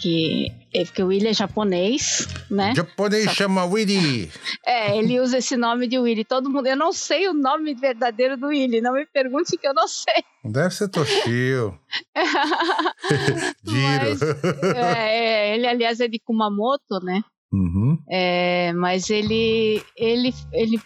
que 0.00 0.52
é 0.72 0.84
porque 0.84 1.02
o 1.02 1.06
Willy 1.06 1.28
é 1.28 1.32
japonês, 1.34 2.26
né? 2.50 2.74
Japonês 2.74 3.24
Só... 3.24 3.34
chama 3.34 3.64
Willy. 3.64 4.30
É, 4.66 4.96
ele 4.96 5.20
usa 5.20 5.38
esse 5.38 5.56
nome 5.56 5.86
de 5.86 5.98
Willy. 5.98 6.24
Todo 6.24 6.50
mundo, 6.50 6.66
eu 6.66 6.76
não 6.76 6.92
sei 6.92 7.28
o 7.28 7.34
nome 7.34 7.74
verdadeiro 7.74 8.36
do 8.36 8.46
Willy, 8.46 8.80
não 8.80 8.94
me 8.94 9.06
pergunte 9.06 9.56
que 9.58 9.68
eu 9.68 9.74
não 9.74 9.86
sei. 9.86 10.24
Deve 10.42 10.74
ser 10.74 10.88
Toshio. 10.88 11.78
Giro. 13.62 14.76
é, 14.76 15.16
é, 15.16 15.54
ele, 15.54 15.66
aliás, 15.66 16.00
é 16.00 16.08
de 16.08 16.18
Kumamoto, 16.18 16.98
né? 17.02 17.22
Uhum. 17.52 17.98
É, 18.10 18.72
mas 18.72 19.10
ele, 19.10 19.82
ele, 19.96 20.34
ele 20.52 20.80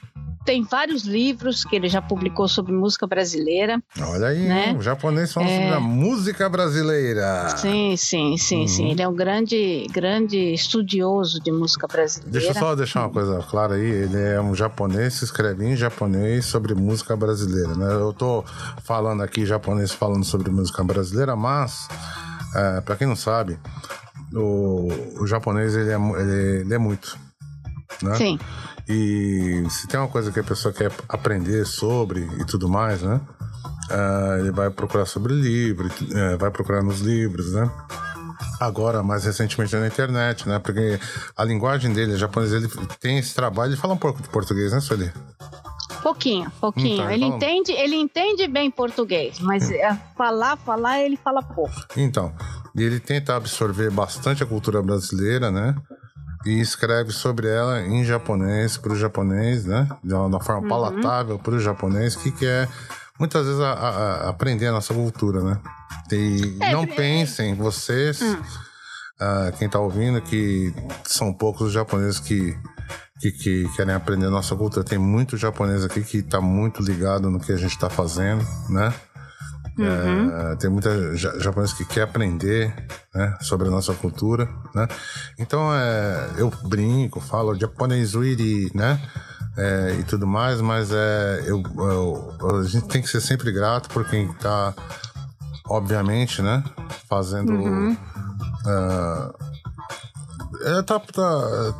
tem 0.49 0.63
vários 0.63 1.03
livros 1.03 1.63
que 1.63 1.77
ele 1.77 1.91
já 1.91 2.01
publicou 2.01 2.49
sobre 2.49 2.73
música 2.73 3.07
brasileira. 3.07 3.83
Olha 4.01 4.29
aí, 4.29 4.49
né? 4.49 4.75
o 4.79 4.81
japonês 4.81 5.31
falando 5.31 5.51
é... 5.51 5.59
sobre 5.59 5.75
a 5.75 5.81
música 5.81 6.49
brasileira. 6.49 7.51
Sim, 7.59 7.95
sim, 7.99 8.39
sim, 8.39 8.61
uhum. 8.63 8.69
sim. 8.69 8.91
Ele 8.91 9.03
é 9.03 9.07
um 9.07 9.15
grande, 9.15 9.87
grande 9.93 10.55
estudioso 10.55 11.39
de 11.39 11.53
música 11.53 11.87
brasileira. 11.87 12.33
Deixa 12.33 12.49
eu 12.49 12.55
só 12.55 12.75
deixar 12.75 13.01
uma 13.01 13.11
coisa 13.11 13.45
clara 13.51 13.75
aí. 13.75 13.85
Ele 13.85 14.17
é 14.17 14.41
um 14.41 14.55
japonês, 14.55 15.15
se 15.15 15.25
escreve 15.27 15.67
em 15.67 15.77
japonês 15.77 16.47
sobre 16.47 16.75
música 16.75 17.15
brasileira, 17.15 17.75
né? 17.75 17.93
Eu 17.93 18.15
tô 18.15 18.43
falando 18.85 19.23
aqui 19.23 19.45
japonês 19.45 19.93
falando 19.93 20.25
sobre 20.25 20.51
música 20.51 20.83
brasileira, 20.83 21.37
mas 21.37 21.89
é, 22.57 22.81
para 22.81 22.97
quem 22.97 23.07
não 23.07 23.17
sabe, 23.17 23.59
o, 24.33 24.89
o 25.21 25.27
japonês 25.27 25.77
ele 25.77 25.91
é, 25.91 25.97
ele, 26.23 26.61
ele 26.63 26.75
é 26.75 26.79
muito. 26.79 27.19
Né? 28.03 28.15
Sim. 28.15 28.39
E 28.89 29.65
se 29.69 29.87
tem 29.87 30.01
uma 30.01 30.09
coisa 30.09 30.33
que 30.33 30.41
a 30.41 30.45
pessoa 30.45 30.73
quer 30.73 30.91
aprender 31.09 31.67
sobre 31.67 32.21
e 32.41 32.45
tudo 32.45 32.69
mais, 32.69 33.03
né? 33.03 33.21
Uh, 33.91 34.39
ele 34.41 34.51
vai 34.51 34.71
procurar 34.71 35.07
sobre 35.07 35.35
livro, 35.35 35.89
uh, 35.89 36.39
vai 36.39 36.51
procurar 36.51 36.83
nos 36.83 37.01
livros, 37.01 37.53
né? 37.53 37.71
Agora, 38.61 39.03
mais 39.03 39.25
recentemente 39.25 39.77
na 39.77 39.87
internet, 39.87 40.49
né? 40.49 40.59
Porque 40.59 40.99
a 41.37 41.45
linguagem 41.45 41.93
dele, 41.93 42.17
japonês, 42.17 42.53
ele 42.53 42.69
tem 42.99 43.19
esse 43.19 43.35
trabalho, 43.35 43.71
ele 43.71 43.81
fala 43.81 43.95
um 43.95 43.99
pouco 43.99 44.23
de 44.23 44.29
português, 44.29 44.73
né, 44.73 44.81
Sueli? 44.81 45.13
Pouquinho, 46.03 46.51
pouquinho. 46.61 46.95
Então, 46.95 47.11
ele, 47.11 47.25
entende, 47.25 47.73
ele 47.73 47.97
entende 47.97 48.47
bem 48.47 48.71
português, 48.71 49.39
mas 49.41 49.69
hum. 49.71 49.75
falar, 50.17 50.57
falar, 50.57 51.01
ele 51.01 51.17
fala 51.17 51.43
pouco. 51.43 51.75
Então, 51.97 52.33
e 52.75 52.83
ele 52.83 53.01
tenta 53.01 53.37
absorver 53.37 53.91
bastante 53.91 54.43
a 54.43 54.47
cultura 54.47 54.83
brasileira, 54.83 55.51
né? 55.51 55.75
E 56.47 56.61
escreve 56.61 57.13
sobre 57.13 57.49
ela 57.49 57.81
em 57.83 58.05
japonês 58.05 58.77
para 58.77 58.93
o 58.93 58.97
japonês, 58.97 59.65
né? 59.65 59.89
De 60.03 60.15
uma, 60.15 60.41
forma 60.41 60.63
uhum. 60.63 60.69
palatável 60.69 61.39
para 61.39 61.55
o 61.55 61.61
japonês, 61.61 62.15
que 62.15 62.31
quer 62.31 62.69
muitas 63.19 63.47
vezes 63.47 63.61
a, 63.61 63.73
a, 63.73 64.29
aprender 64.29 64.67
a 64.67 64.73
nossa 64.73 64.95
cultura, 64.95 65.43
né? 65.43 65.59
E 66.13 66.57
é, 66.61 66.73
não 66.73 66.85
é... 66.85 66.87
pensem, 66.87 67.55
vocês, 67.55 68.21
uhum. 68.21 68.35
uh, 68.35 69.57
quem 69.59 69.67
está 69.67 69.79
ouvindo, 69.79 70.21
que 70.23 70.73
são 71.05 71.33
poucos 71.33 71.69
os 71.69 71.73
japoneses 71.73 72.21
que, 72.21 72.57
que, 73.21 73.33
que, 73.33 73.69
querem 73.75 73.95
aprender 73.95 74.27
a 74.27 74.31
nossa 74.31 74.55
cultura. 74.55 74.85
Tem 74.85 74.99
muito 74.99 75.37
japonês 75.37 75.85
aqui 75.85 76.03
que 76.03 76.19
está 76.19 76.41
muito 76.41 76.83
ligado 76.83 77.31
no 77.31 77.41
que 77.41 77.53
a 77.53 77.57
gente 77.57 77.73
está 77.73 77.91
fazendo, 77.91 78.47
né? 78.69 78.95
Uhum. 79.79 80.31
É, 80.37 80.57
tem 80.57 80.69
muita 80.69 81.17
japonês 81.17 81.73
que 81.73 81.85
quer 81.85 82.03
aprender 82.03 82.75
né, 83.15 83.37
sobre 83.41 83.69
a 83.69 83.71
nossa 83.71 83.95
cultura, 83.95 84.49
né? 84.75 84.89
Então 85.39 85.73
é, 85.73 86.31
eu 86.37 86.53
brinco, 86.65 87.21
falo 87.21 87.55
japonês 87.55 88.15
uiri, 88.15 88.71
né? 88.75 89.01
É, 89.57 89.97
e 90.01 90.05
tudo 90.05 90.27
mais, 90.27 90.61
mas 90.61 90.91
é, 90.93 91.45
eu, 91.47 91.63
eu, 91.77 92.59
a 92.59 92.63
gente 92.65 92.87
tem 92.87 93.03
que 93.03 93.09
ser 93.09 93.21
sempre 93.21 93.51
grato 93.51 93.89
por 93.89 94.05
quem 94.09 94.31
está, 94.31 94.75
obviamente, 95.67 96.43
né? 96.43 96.63
Fazendo. 97.09 97.53
Uhum. 97.53 97.97
Uh, 98.65 99.33
tá, 100.85 101.01
tá, 101.01 101.75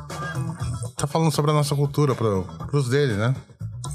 tá 0.97 1.07
falando 1.07 1.31
sobre 1.31 1.51
a 1.51 1.55
nossa 1.55 1.75
cultura 1.75 2.15
para 2.15 2.45
os 2.73 2.89
dele, 2.89 3.15
né? 3.15 3.35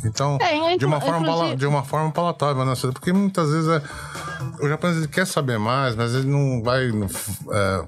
Então, 0.05 0.37
é, 0.41 0.77
de, 0.77 0.85
uma 0.85 0.99
forma, 0.99 1.27
inclusive... 1.27 1.55
de 1.55 1.65
uma 1.65 1.83
forma 1.83 2.11
palatável, 2.11 2.65
né? 2.65 2.73
Porque 2.93 3.13
muitas 3.13 3.49
vezes 3.49 3.69
é, 3.69 3.81
o 4.61 4.67
japonês 4.67 5.05
quer 5.07 5.25
saber 5.25 5.57
mais, 5.57 5.95
mas 5.95 6.13
ele 6.13 6.27
não 6.27 6.61
vai. 6.61 6.89
É, 6.89 7.85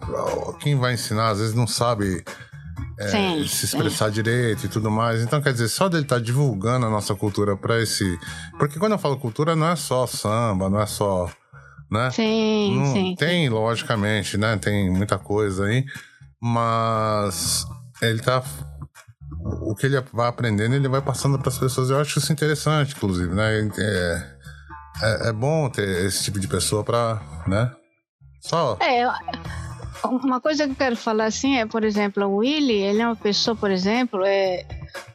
quem 0.60 0.78
vai 0.78 0.94
ensinar, 0.94 1.30
às 1.30 1.40
vezes, 1.40 1.54
não 1.54 1.68
sabe. 1.68 2.24
É, 2.98 3.08
sim, 3.10 3.48
se 3.48 3.66
expressar 3.66 4.08
sim. 4.08 4.14
direito 4.14 4.66
e 4.66 4.70
tudo 4.70 4.90
mais. 4.90 5.22
Então, 5.22 5.42
quer 5.42 5.52
dizer, 5.52 5.68
só 5.68 5.90
dele 5.90 6.04
estar 6.04 6.16
tá 6.16 6.22
divulgando 6.22 6.86
a 6.86 6.90
nossa 6.90 7.14
cultura 7.14 7.58
para 7.58 7.82
esse. 7.82 8.18
Porque 8.58 8.80
quando 8.80 8.94
eu 8.94 8.98
falo 8.98 9.18
cultura, 9.18 9.56
não 9.56 9.68
é 9.68 9.76
só 9.76 10.08
samba, 10.08 10.70
não 10.70 10.80
é 10.80 10.86
só. 10.86 11.30
Né? 11.92 12.10
Sim, 12.12 12.80
não, 12.80 12.94
sim. 12.94 13.16
Tem, 13.18 13.48
sim. 13.48 13.50
logicamente, 13.50 14.38
né? 14.38 14.58
Tem 14.58 14.90
muita 14.90 15.18
coisa 15.18 15.66
aí. 15.66 15.86
Mas 16.42 17.66
ele 18.02 18.22
tá 18.22 18.42
o 19.46 19.76
que 19.76 19.86
ele 19.86 20.02
vai 20.12 20.28
aprendendo, 20.28 20.74
ele 20.74 20.88
vai 20.88 21.02
passando 21.02 21.38
para 21.38 21.50
as 21.50 21.58
pessoas. 21.58 21.90
Eu 21.90 22.00
acho 22.00 22.18
isso 22.18 22.34
interessante, 22.34 22.96
inclusive, 22.96 23.34
né? 23.34 23.70
É, 23.78 24.36
é, 25.04 25.30
é 25.30 25.34
bom 25.34 25.70
ter 25.70 25.88
esse 26.06 26.24
tipo 26.24 26.40
de 26.40 26.48
pessoa 26.48 26.84
para, 26.84 27.22
né? 27.48 27.72
Só. 28.42 28.78
É, 28.82 29.08
uma 30.04 30.42
coisa 30.42 30.66
que 30.66 30.72
eu 30.72 30.76
quero 30.76 30.96
falar 30.96 31.26
assim 31.26 31.58
é, 31.58 31.66
por 31.66 31.84
exemplo, 31.84 32.26
o 32.26 32.38
Willy, 32.38 32.74
ele 32.74 33.02
é 33.02 33.06
uma 33.06 33.16
pessoa, 33.16 33.56
por 33.56 33.70
exemplo, 33.70 34.24
é, 34.26 34.66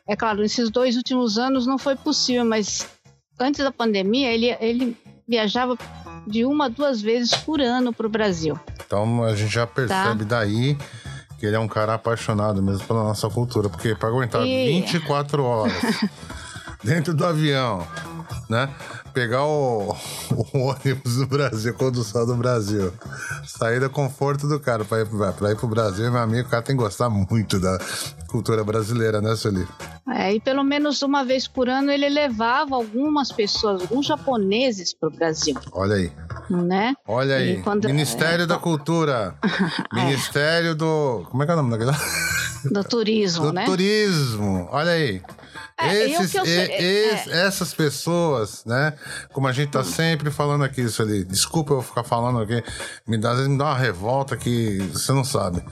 é 0.07 0.17
claro, 0.17 0.41
nesses 0.41 0.71
dois 0.71 0.97
últimos 0.97 1.39
anos 1.39 1.67
não 1.67 1.79
foi 1.79 1.97
possível, 1.97 2.45
mas 2.45 2.89
antes 3.39 3.63
da 3.63 3.73
pandemia 3.73 4.33
ele, 4.33 4.57
ele 4.61 4.97
viajava 5.29 5.77
de 6.27 6.45
uma 6.45 6.67
a 6.67 6.69
duas 6.69 7.01
vezes 7.01 7.35
por 7.35 7.61
ano 7.61 7.93
para 7.93 8.07
o 8.07 8.11
Brasil. 8.11 8.59
Então 8.85 9.25
a 9.25 9.35
gente 9.35 9.53
já 9.53 9.67
percebe 9.67 10.25
tá? 10.25 10.41
daí 10.41 10.77
que 11.41 11.47
ele 11.47 11.57
é 11.57 11.59
um 11.59 11.67
cara 11.67 11.95
apaixonado 11.95 12.63
mesmo 12.63 12.87
pela 12.87 13.03
nossa 13.03 13.29
cultura, 13.31 13.71
porque 13.71 13.95
para 13.95 14.11
aguentar 14.11 14.47
e... 14.47 14.83
24 14.83 15.43
horas 15.43 15.73
dentro 16.85 17.15
do 17.15 17.25
avião, 17.25 17.87
né? 18.47 18.69
Pegar 19.13 19.45
o, 19.45 19.95
o 20.55 20.59
ônibus 20.59 21.17
do 21.17 21.27
Brasil, 21.27 21.75
condução 21.75 22.27
do 22.27 22.37
Brasil, 22.37 22.93
sair 23.47 23.81
do 23.81 23.91
conforto 23.91 24.47
do 24.47 24.61
cara 24.61 24.85
para 24.85 25.03
ir, 25.03 25.07
pra 25.37 25.51
ir 25.51 25.57
pro 25.57 25.69
Brasil, 25.69 26.11
meu 26.11 26.21
amigo, 26.21 26.47
o 26.47 26.51
cara 26.51 26.63
tem 26.63 26.77
que 26.77 26.83
gostar 26.83 27.09
muito 27.09 27.59
da 27.59 27.79
cultura 28.29 28.63
brasileira, 28.63 29.21
né, 29.21 29.35
Sueli? 29.35 29.67
É, 30.09 30.35
e 30.35 30.41
pelo 30.41 30.63
menos 30.65 31.03
uma 31.03 31.25
vez 31.25 31.47
por 31.47 31.69
ano 31.69 31.91
ele 31.91 32.09
levava 32.09 32.75
algumas 32.75 33.31
pessoas, 33.31 33.83
alguns 33.83 34.07
japoneses 34.07 34.95
para 34.95 35.09
o 35.09 35.13
Brasil. 35.13 35.57
Olha 35.73 35.97
aí. 35.97 36.13
Né? 36.49 36.95
Olha 37.07 37.37
aí. 37.37 37.63
Quando, 37.63 37.87
Ministério 37.87 38.45
é, 38.45 38.47
da 38.47 38.59
Cultura. 38.59 39.35
É. 39.93 40.05
Ministério 40.05 40.75
do. 40.75 41.27
Como 41.31 41.43
é 41.43 41.47
que 41.47 41.53
é 41.53 41.55
o 41.55 41.57
nome 41.57 41.71
daquele? 41.71 41.91
Do 42.73 42.85
turismo, 42.85 43.47
do 43.47 43.53
né? 43.53 43.65
Turismo. 43.65 44.69
Olha 44.71 44.93
aí. 44.93 45.23
É, 45.79 46.11
Esses, 46.11 46.35
eu, 46.35 46.45
eu, 46.45 46.61
é. 46.61 47.47
Essas 47.47 47.73
pessoas, 47.73 48.65
né? 48.67 48.93
Como 49.33 49.49
a 49.49 49.53
gente 49.53 49.71
tá 49.71 49.81
hum. 49.81 49.85
sempre 49.85 50.31
falando 50.31 50.63
aqui, 50.63 50.83
isso 50.83 51.01
ali. 51.03 51.25
Desculpa 51.25 51.75
eu 51.75 51.83
ficar 51.83 52.05
falando 52.05 52.41
aqui. 52.41 52.63
Me 53.07 53.17
dá, 53.17 53.31
às 53.31 53.37
vezes 53.37 53.51
me 53.51 53.59
dá 53.59 53.65
uma 53.65 53.79
revolta 53.79 54.37
que 54.37 54.79
você 54.93 55.13
não 55.13 55.25
sabe. 55.25 55.65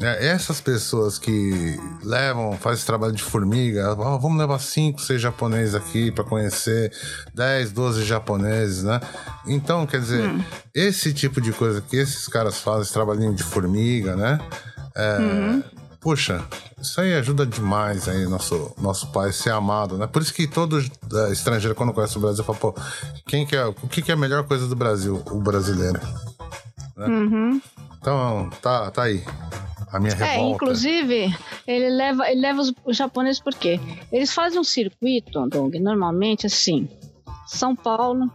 É, 0.00 0.28
essas 0.28 0.60
pessoas 0.60 1.18
que 1.18 1.78
levam, 2.02 2.56
fazem 2.56 2.78
esse 2.78 2.86
trabalho 2.86 3.12
de 3.12 3.22
formiga, 3.22 3.92
oh, 3.92 4.18
vamos 4.18 4.38
levar 4.38 4.58
cinco, 4.58 5.00
seis 5.00 5.20
japoneses 5.20 5.74
aqui 5.74 6.10
para 6.10 6.24
conhecer 6.24 6.92
10, 7.34 7.72
12 7.72 8.04
japoneses, 8.04 8.82
né? 8.82 9.00
Então, 9.46 9.86
quer 9.86 10.00
dizer, 10.00 10.28
hum. 10.28 10.42
esse 10.74 11.12
tipo 11.12 11.40
de 11.40 11.52
coisa 11.52 11.80
que 11.80 11.96
esses 11.96 12.26
caras 12.26 12.58
fazem, 12.58 12.82
esse 12.82 12.92
trabalhinho 12.92 13.34
de 13.34 13.42
formiga, 13.42 14.16
né? 14.16 14.40
É, 14.94 15.18
uhum. 15.18 15.62
Puxa, 16.02 16.44
isso 16.80 17.00
aí 17.00 17.14
ajuda 17.14 17.46
demais 17.46 18.08
aí 18.08 18.26
nosso, 18.26 18.74
nosso 18.80 19.12
país 19.12 19.36
ser 19.36 19.50
amado, 19.50 19.96
né? 19.96 20.08
Por 20.08 20.20
isso 20.20 20.34
que 20.34 20.48
todo 20.48 20.78
uh, 20.78 21.32
estrangeiro, 21.32 21.76
quando 21.76 21.92
conhece 21.92 22.18
o 22.18 22.20
Brasil, 22.20 22.42
fala, 22.42 22.58
pô, 22.58 22.74
quem 23.26 23.46
que 23.46 23.54
é, 23.54 23.64
o 23.64 23.72
que, 23.72 24.02
que 24.02 24.10
é 24.10 24.14
a 24.14 24.16
melhor 24.16 24.42
coisa 24.44 24.66
do 24.66 24.74
Brasil? 24.74 25.22
O 25.30 25.40
brasileiro. 25.40 26.00
Né? 26.96 27.06
Uhum. 27.06 27.60
Então, 28.00 28.50
tá, 28.60 28.90
tá 28.90 29.04
aí 29.04 29.24
a 29.92 30.00
minha 30.00 30.12
é, 30.12 30.16
revolta. 30.16 30.40
É, 30.40 30.50
inclusive, 30.50 31.36
ele 31.66 31.90
leva, 31.90 32.28
ele 32.28 32.40
leva 32.40 32.60
os, 32.60 32.72
os 32.84 32.96
japoneses 32.96 33.40
por 33.40 33.54
quê? 33.54 33.78
Eles 34.10 34.32
fazem 34.32 34.58
um 34.58 34.64
circuito, 34.64 35.46
Dong, 35.46 35.78
normalmente 35.78 36.46
assim, 36.46 36.88
São 37.46 37.76
Paulo, 37.76 38.30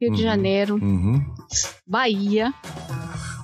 Rio 0.00 0.10
uhum, 0.10 0.16
de 0.16 0.22
Janeiro, 0.22 0.74
uhum. 0.76 1.24
Bahia, 1.86 2.52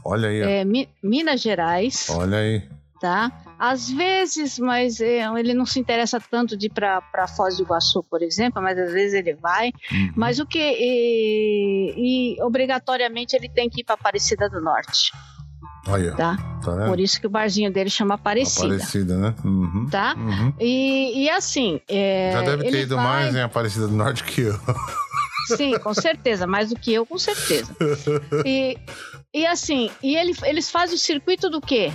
olha 0.05 0.29
aí, 0.29 0.41
é, 0.41 0.65
Mi, 0.65 0.89
Minas 1.03 1.41
Gerais, 1.41 2.09
olha 2.11 2.39
aí, 2.39 2.63
tá? 3.01 3.31
Às 3.61 3.91
vezes, 3.91 4.59
mas 4.59 5.03
é, 5.03 5.23
ele 5.39 5.53
não 5.53 5.67
se 5.67 5.79
interessa 5.79 6.19
tanto 6.19 6.57
de 6.57 6.69
ir 6.69 6.71
para 6.71 7.29
Foz 7.37 7.59
do 7.59 7.63
Iguaçu, 7.63 8.03
por 8.05 8.23
exemplo, 8.23 8.63
mas 8.63 8.79
às 8.79 8.91
vezes 8.91 9.13
ele 9.13 9.35
vai. 9.35 9.71
Uhum. 9.93 10.13
Mas 10.17 10.39
o 10.39 10.47
que 10.47 10.59
e, 10.59 12.37
e 12.39 12.43
obrigatoriamente 12.43 13.37
ele 13.37 13.51
tem 13.51 13.69
que 13.69 13.83
ir 13.83 13.85
para 13.85 13.97
Aparecida 13.97 14.49
do 14.49 14.63
Norte. 14.63 15.13
Olha, 15.87 16.13
tá? 16.13 16.37
tá 16.65 16.87
Por 16.87 16.99
isso 16.99 17.21
que 17.21 17.27
o 17.27 17.31
barzinho 17.31 17.71
dele 17.71 17.91
chama 17.91 18.15
Aparecida. 18.15 18.77
Aparecida, 18.77 19.19
né? 19.19 19.35
Uhum, 19.45 19.87
tá? 19.91 20.15
Uhum. 20.17 20.55
E, 20.59 21.25
e 21.25 21.29
assim. 21.29 21.83
É, 21.87 22.31
Já 22.33 22.43
deve 22.43 22.71
ter 22.71 22.83
ido 22.85 22.97
vai... 22.97 23.05
mais 23.05 23.35
em 23.35 23.43
Aparecida 23.43 23.87
do 23.87 23.95
Norte 23.95 24.25
que 24.25 24.41
eu. 24.41 24.59
Sim, 25.55 25.79
com 25.81 25.93
certeza, 25.93 26.47
mais 26.47 26.71
do 26.71 26.77
que 26.77 26.95
eu, 26.95 27.05
com 27.05 27.19
certeza. 27.19 27.75
E, 28.47 28.79
e 29.35 29.47
assim, 29.47 29.91
e 30.03 30.17
ele, 30.17 30.35
eles 30.45 30.71
fazem 30.71 30.97
o 30.97 30.99
circuito 30.99 31.51
do 31.51 31.61
quê? 31.61 31.93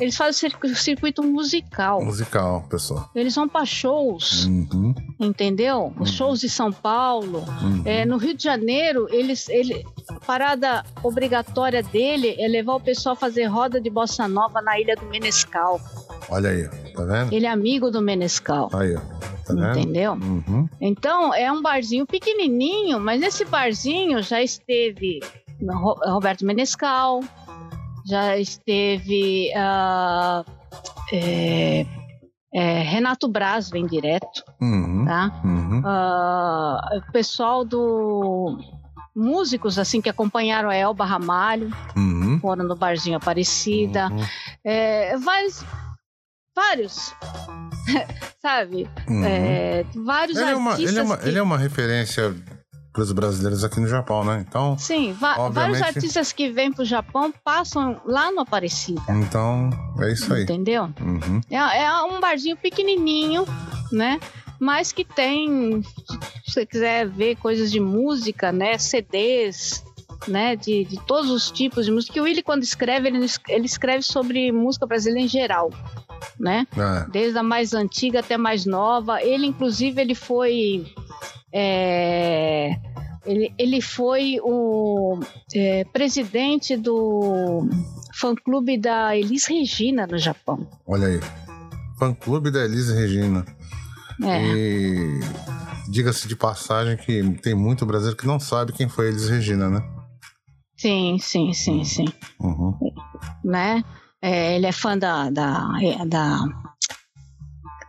Eles 0.00 0.16
fazem 0.16 0.50
o 0.62 0.74
circuito 0.74 1.22
musical. 1.22 2.04
Musical, 2.04 2.66
pessoal. 2.68 3.08
Eles 3.14 3.34
vão 3.34 3.48
para 3.48 3.64
shows, 3.64 4.44
uhum. 4.44 4.94
entendeu? 5.20 5.92
Uhum. 5.96 6.06
Shows 6.06 6.40
de 6.40 6.48
São 6.48 6.72
Paulo. 6.72 7.44
Uhum. 7.62 7.82
É, 7.84 8.04
no 8.04 8.16
Rio 8.16 8.34
de 8.34 8.42
Janeiro, 8.42 9.06
eles, 9.10 9.48
ele, 9.48 9.84
a 10.08 10.14
parada 10.14 10.84
obrigatória 11.02 11.82
dele 11.82 12.34
é 12.38 12.48
levar 12.48 12.74
o 12.74 12.80
pessoal 12.80 13.12
a 13.14 13.16
fazer 13.16 13.44
roda 13.44 13.80
de 13.80 13.88
bossa 13.88 14.26
nova 14.26 14.60
na 14.60 14.78
ilha 14.80 14.96
do 14.96 15.06
Menescal. 15.06 15.80
Olha 16.28 16.50
aí, 16.50 16.68
tá 16.92 17.04
vendo? 17.04 17.32
Ele 17.32 17.46
é 17.46 17.50
amigo 17.50 17.90
do 17.90 18.00
Menescal. 18.00 18.70
Aí, 18.72 18.94
tá 18.94 19.54
vendo? 19.54 19.78
Entendeu? 19.78 20.12
Uhum. 20.14 20.68
Então, 20.80 21.32
é 21.32 21.50
um 21.52 21.62
barzinho 21.62 22.06
pequenininho, 22.06 22.98
mas 22.98 23.20
nesse 23.20 23.44
barzinho 23.44 24.22
já 24.22 24.42
esteve 24.42 25.20
Roberto 26.04 26.44
Menescal, 26.44 27.22
já 28.04 28.36
esteve 28.36 29.50
uh, 29.56 30.44
é, 31.12 31.86
é, 32.54 32.82
Renato 32.82 33.28
Braz 33.28 33.70
vem 33.70 33.86
direto, 33.86 34.44
uhum, 34.60 35.04
tá? 35.06 35.40
Uhum. 35.44 35.80
Uh, 35.80 36.98
o 36.98 37.12
pessoal 37.12 37.64
do 37.64 38.58
músicos 39.16 39.78
assim 39.78 40.00
que 40.00 40.08
acompanharam 40.08 40.68
a 40.68 40.74
Elba 40.74 41.04
Ramalho, 41.04 41.70
uhum. 41.96 42.38
foram 42.40 42.64
no 42.64 42.76
barzinho 42.76 43.16
Aparecida, 43.16 44.08
uhum. 44.08 44.24
é, 44.64 45.16
vários, 45.18 45.64
vários, 46.54 47.14
sabe? 48.42 48.88
Uhum. 49.08 49.24
É, 49.24 49.84
vários 50.04 50.36
ele 50.36 50.50
artistas. 50.50 50.50
É 50.50 50.56
uma, 50.56 50.74
ele, 50.90 50.98
é 50.98 51.02
uma, 51.02 51.16
que... 51.16 51.28
ele 51.28 51.38
é 51.38 51.42
uma 51.42 51.58
referência 51.58 52.34
para 52.94 53.02
os 53.02 53.10
brasileiros 53.10 53.64
aqui 53.64 53.80
no 53.80 53.88
Japão, 53.88 54.24
né? 54.24 54.44
Então. 54.48 54.78
Sim, 54.78 55.10
obviamente... 55.20 55.52
vários 55.52 55.82
artistas 55.82 56.32
que 56.32 56.48
vêm 56.48 56.72
para 56.72 56.82
o 56.82 56.86
Japão 56.86 57.34
passam 57.42 58.00
lá 58.06 58.30
no 58.30 58.40
Aparecida. 58.40 59.02
Então, 59.08 59.68
é 60.00 60.12
isso 60.12 60.32
aí. 60.32 60.44
Entendeu? 60.44 60.84
Uhum. 61.00 61.40
É, 61.50 61.82
é 61.82 62.02
um 62.04 62.20
barzinho 62.20 62.56
pequenininho, 62.56 63.44
né? 63.90 64.20
Mas 64.60 64.92
que 64.92 65.04
tem, 65.04 65.82
se 65.82 66.52
você 66.52 66.64
quiser 66.64 67.08
ver 67.08 67.34
coisas 67.36 67.72
de 67.72 67.80
música, 67.80 68.52
né? 68.52 68.78
CDs, 68.78 69.82
né, 70.28 70.54
de, 70.54 70.84
de 70.84 71.00
todos 71.04 71.30
os 71.30 71.50
tipos 71.50 71.84
de 71.84 71.90
música. 71.90 72.12
Que 72.12 72.20
o 72.20 72.24
Willi, 72.24 72.42
quando 72.42 72.62
escreve, 72.62 73.08
ele, 73.08 73.26
ele 73.48 73.66
escreve 73.66 74.02
sobre 74.02 74.52
música 74.52 74.86
brasileira 74.86 75.26
em 75.26 75.28
geral, 75.28 75.70
né? 76.38 76.66
É. 76.76 77.10
Desde 77.10 77.38
a 77.38 77.42
mais 77.42 77.74
antiga 77.74 78.20
até 78.20 78.34
a 78.34 78.38
mais 78.38 78.66
nova. 78.66 79.22
Ele, 79.22 79.46
inclusive, 79.46 80.00
ele 80.00 80.14
foi 80.14 80.86
é, 81.52 82.76
ele, 83.24 83.54
ele 83.58 83.80
foi 83.80 84.38
o 84.42 85.18
é, 85.54 85.84
presidente 85.84 86.76
do 86.76 87.68
fã-clube 88.14 88.76
da 88.76 89.16
Elis 89.16 89.46
Regina 89.46 90.06
no 90.06 90.18
Japão. 90.18 90.68
Olha 90.86 91.06
aí. 91.06 91.20
Fã-clube 91.98 92.50
da 92.50 92.64
Elis 92.64 92.90
Regina. 92.90 93.44
É. 94.22 94.42
E 94.44 95.20
diga-se 95.88 96.28
de 96.28 96.36
passagem 96.36 96.96
que 96.96 97.22
tem 97.40 97.54
muito 97.54 97.86
brasileiro 97.86 98.16
que 98.18 98.26
não 98.26 98.38
sabe 98.38 98.72
quem 98.72 98.88
foi 98.88 99.08
Elis 99.08 99.28
Regina, 99.28 99.70
né? 99.70 99.82
Sim, 100.76 101.16
sim, 101.18 101.52
sim, 101.52 101.84
sim. 101.84 102.04
Uhum. 102.40 102.76
Né? 103.44 103.82
É, 104.24 104.56
ele 104.56 104.64
é 104.64 104.72
fã 104.72 104.96
da, 104.96 105.28
da, 105.28 105.68
da 106.06 106.38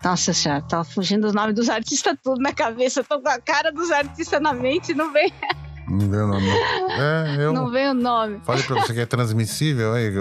nossa 0.03 0.33
senhora, 0.33 0.61
tava 0.63 0.83
fugindo 0.83 1.27
os 1.27 1.33
nomes 1.33 1.55
dos 1.55 1.69
artistas 1.69 2.13
tudo 2.21 2.41
na 2.41 2.51
cabeça. 2.51 3.05
tô 3.05 3.21
com 3.21 3.29
a 3.29 3.39
cara 3.39 3.71
dos 3.71 3.89
artistas 3.89 4.41
na 4.41 4.51
mente 4.51 4.91
e 4.91 4.95
não 4.95 5.13
vem. 5.13 5.31
Não 5.87 6.09
vem 6.09 6.19
o 6.19 6.27
nome. 6.27 6.49
É, 6.49 7.35
eu 7.39 7.53
não 7.53 7.71
vem 7.71 7.87
o 7.87 7.93
nome. 7.93 8.41
Falei 8.43 8.63
pra 8.63 8.81
você 8.81 8.93
que 8.93 8.99
é 8.99 9.05
transmissível 9.05 9.93
aí, 9.93 10.11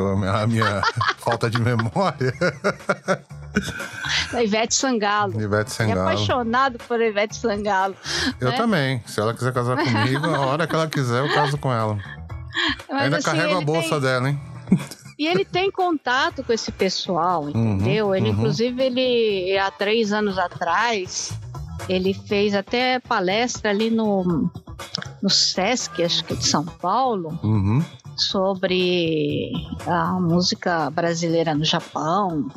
a 0.40 0.46
minha 0.46 0.82
falta 1.18 1.50
de 1.50 1.60
memória. 1.60 2.32
Da 4.30 4.40
Ivete 4.40 4.74
Sangalo. 4.76 5.40
Ivete 5.40 5.72
Sangalo. 5.72 5.98
É 5.98 6.02
apaixonado 6.02 6.78
por 6.86 7.00
Ivete 7.00 7.34
Sangalo. 7.34 7.96
Eu 8.40 8.50
né? 8.50 8.56
também. 8.56 9.02
Se 9.04 9.18
ela 9.18 9.34
quiser 9.34 9.52
casar 9.52 9.76
comigo, 9.78 10.26
a 10.26 10.40
hora 10.46 10.66
que 10.68 10.74
ela 10.76 10.86
quiser, 10.86 11.26
eu 11.26 11.34
caso 11.34 11.58
com 11.58 11.72
ela. 11.72 11.98
Mas, 12.88 13.02
Ainda 13.02 13.16
assim, 13.16 13.24
carrego 13.24 13.58
a 13.58 13.60
bolsa 13.60 13.90
tem... 13.90 14.00
dela, 14.00 14.28
hein? 14.28 14.40
E 15.18 15.26
ele 15.26 15.44
tem 15.44 15.70
contato 15.70 16.42
com 16.42 16.52
esse 16.52 16.72
pessoal, 16.72 17.44
uhum, 17.44 17.50
entendeu? 17.50 18.06
Uhum, 18.06 18.14
ele, 18.14 18.30
uhum. 18.30 18.32
inclusive, 18.32 18.82
ele 18.82 19.58
há 19.58 19.70
três 19.70 20.12
anos 20.12 20.38
atrás, 20.38 21.32
ele 21.88 22.14
fez 22.14 22.54
até 22.54 22.98
palestra 22.98 23.70
ali 23.70 23.90
no, 23.90 24.50
no 25.22 25.30
Sesc, 25.30 26.02
acho 26.02 26.24
que 26.24 26.32
é 26.32 26.36
de 26.36 26.46
São 26.46 26.64
Paulo, 26.64 27.38
uhum 27.42 27.82
sobre 28.16 29.52
a 29.86 30.12
música 30.20 30.90
brasileira 30.90 31.54
no 31.54 31.64
Japão, 31.64 32.48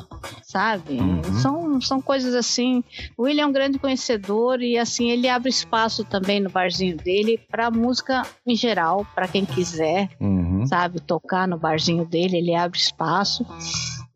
sabe? 0.42 0.94
Uhum. 0.94 1.22
São, 1.40 1.80
são 1.80 2.00
coisas 2.00 2.34
assim. 2.34 2.82
O 3.16 3.24
William 3.24 3.44
é 3.44 3.46
um 3.46 3.52
grande 3.52 3.78
conhecedor 3.78 4.62
e 4.62 4.78
assim 4.78 5.10
ele 5.10 5.28
abre 5.28 5.48
espaço 5.48 6.04
também 6.04 6.40
no 6.40 6.50
barzinho 6.50 6.96
dele 6.96 7.40
para 7.50 7.70
música 7.70 8.22
em 8.46 8.54
geral, 8.54 9.06
para 9.14 9.28
quem 9.28 9.44
quiser, 9.44 10.08
uhum. 10.20 10.57
Sabe, 10.66 11.00
tocar 11.00 11.46
no 11.46 11.58
barzinho 11.58 12.04
dele, 12.04 12.38
ele 12.38 12.54
abre 12.54 12.78
espaço. 12.78 13.46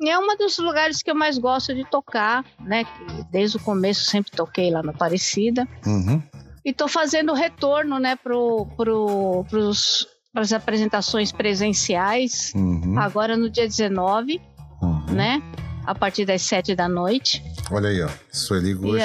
E 0.00 0.10
é 0.10 0.18
um 0.18 0.36
dos 0.36 0.58
lugares 0.58 1.02
que 1.02 1.10
eu 1.10 1.14
mais 1.14 1.38
gosto 1.38 1.74
de 1.74 1.84
tocar, 1.84 2.44
né? 2.60 2.84
Desde 3.30 3.56
o 3.56 3.60
começo 3.60 4.04
sempre 4.04 4.32
toquei 4.32 4.70
lá 4.70 4.82
na 4.82 4.90
Aparecida. 4.90 5.66
Uhum. 5.86 6.22
E 6.64 6.72
tô 6.72 6.88
fazendo 6.88 7.32
retorno, 7.32 7.98
né, 7.98 8.16
pro, 8.16 8.66
pro, 8.76 9.44
pros 9.48 10.06
para 10.32 10.42
as 10.42 10.52
apresentações 10.52 11.30
presenciais, 11.30 12.52
uhum. 12.54 12.98
agora 12.98 13.36
no 13.36 13.50
dia 13.50 13.68
19, 13.68 14.40
uhum. 14.80 15.04
né? 15.12 15.42
A 15.84 15.94
partir 15.94 16.24
das 16.24 16.42
7 16.42 16.74
da 16.74 16.88
noite. 16.88 17.42
Olha 17.70 17.90
aí, 17.90 18.00
ó. 18.02 18.08
Sueli 18.30 18.72
Gucci. 18.72 18.98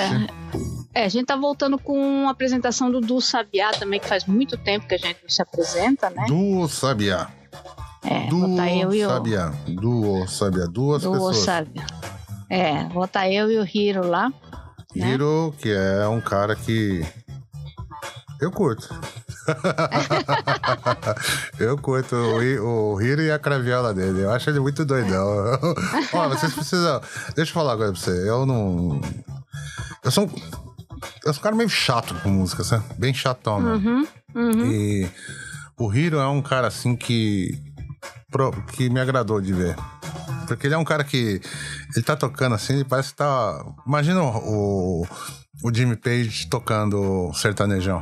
É, 0.97 1.05
a 1.05 1.09
gente 1.09 1.27
tá 1.27 1.35
voltando 1.35 1.77
com 1.77 1.95
uma 1.95 2.31
apresentação 2.31 2.89
do 2.89 2.99
Du 2.99 3.21
Sabiá 3.21 3.69
também, 3.69 3.99
que 3.99 4.07
faz 4.07 4.25
muito 4.25 4.57
tempo 4.57 4.87
que 4.87 4.95
a 4.95 4.97
gente 4.97 5.19
não 5.21 5.29
se 5.29 5.43
apresenta, 5.43 6.09
né? 6.09 6.25
Du 6.25 6.67
Sabiá. 6.67 7.29
É, 8.03 8.27
Duo 8.27 8.55
tá 8.55 8.67
eu 8.67 8.91
e 8.91 9.05
o... 9.05 9.07
Sabiá. 9.07 9.53
Duo 9.67 10.27
Sabiá. 10.27 10.65
Duas 10.65 11.03
Duo 11.03 11.13
pessoas. 11.13 11.37
Sabiá. 11.37 11.85
É, 12.49 12.85
vou 12.85 13.07
tá 13.07 13.29
eu 13.29 13.51
e 13.51 13.59
o 13.59 13.67
Hiro 13.71 14.07
lá. 14.07 14.33
Né? 14.95 15.13
Hiro, 15.13 15.53
que 15.59 15.71
é 15.71 16.07
um 16.07 16.19
cara 16.19 16.55
que 16.55 17.05
eu 18.41 18.49
curto. 18.49 18.89
eu 21.59 21.77
curto 21.77 22.15
o, 22.15 22.95
o 22.95 22.99
Hiro 22.99 23.21
e 23.21 23.29
a 23.29 23.37
craviola 23.37 23.93
dele. 23.93 24.21
Eu 24.21 24.31
acho 24.31 24.49
ele 24.49 24.59
muito 24.59 24.83
doidão. 24.83 25.59
Ó, 26.11 26.29
vocês 26.29 26.55
precisam. 26.55 26.99
Deixa 27.35 27.51
eu 27.51 27.53
falar 27.53 27.73
agora 27.73 27.91
pra 27.91 28.01
você. 28.01 28.27
Eu 28.27 28.47
não. 28.47 28.99
Eu 30.03 30.09
sou 30.09 30.25
um 30.25 30.66
é 31.25 31.29
um 31.29 31.33
cara 31.33 31.55
meio 31.55 31.69
chato 31.69 32.15
com 32.21 32.29
música, 32.29 32.63
sabe? 32.63 32.83
Bem 32.97 33.13
chatão, 33.13 33.61
né? 33.61 33.71
Uhum, 33.73 34.07
uhum. 34.35 34.71
E 34.71 35.09
o 35.77 35.93
Hiro 35.93 36.17
é 36.17 36.27
um 36.27 36.41
cara 36.41 36.67
assim 36.67 36.95
que. 36.95 37.61
que 38.73 38.89
me 38.89 38.99
agradou 38.99 39.39
de 39.39 39.53
ver. 39.53 39.75
Porque 40.47 40.67
ele 40.67 40.73
é 40.73 40.77
um 40.77 40.85
cara 40.85 41.03
que. 41.03 41.41
Ele 41.95 42.05
tá 42.05 42.15
tocando 42.15 42.55
assim, 42.55 42.73
ele 42.73 42.85
parece 42.85 43.09
que 43.09 43.17
tá. 43.17 43.65
Imagina 43.85 44.21
o, 44.21 45.05
o 45.63 45.73
Jimmy 45.73 45.95
Page 45.95 46.47
tocando 46.49 47.31
sertanejão. 47.33 48.01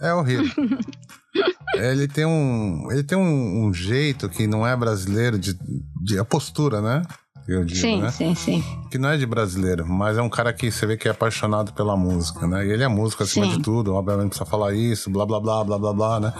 É 0.00 0.12
horrível. 0.12 0.52
ele 1.74 2.06
tem 2.06 2.26
um. 2.26 2.90
Ele 2.90 3.02
tem 3.02 3.16
um, 3.16 3.66
um, 3.66 3.72
jeito 3.72 4.28
que 4.28 4.46
não 4.46 4.66
é 4.66 4.76
brasileiro 4.76 5.38
de, 5.38 5.56
de. 6.02 6.18
a 6.18 6.24
postura, 6.24 6.80
né? 6.80 7.02
Eu 7.48 7.64
digo, 7.64 7.80
sim, 7.80 8.02
né? 8.02 8.10
sim, 8.10 8.34
sim. 8.34 8.64
Que 8.90 8.98
não 8.98 9.08
é 9.08 9.16
de 9.16 9.24
brasileiro, 9.24 9.86
mas 9.86 10.18
é 10.18 10.22
um 10.22 10.28
cara 10.28 10.52
que 10.52 10.70
você 10.70 10.84
vê 10.84 10.96
que 10.96 11.06
é 11.06 11.12
apaixonado 11.12 11.72
pela 11.72 11.96
música, 11.96 12.46
né? 12.46 12.66
E 12.66 12.72
ele 12.72 12.82
é 12.82 12.88
músico 12.88 13.22
acima 13.22 13.46
sim. 13.46 13.56
de 13.56 13.62
tudo, 13.62 13.94
obviamente 13.94 14.30
precisa 14.30 14.48
falar 14.48 14.74
isso, 14.74 15.10
blá 15.10 15.24
blá 15.24 15.40
blá 15.40 15.62
blá 15.64 15.78
blá 15.78 15.92
blá, 15.92 16.20
né? 16.20 16.32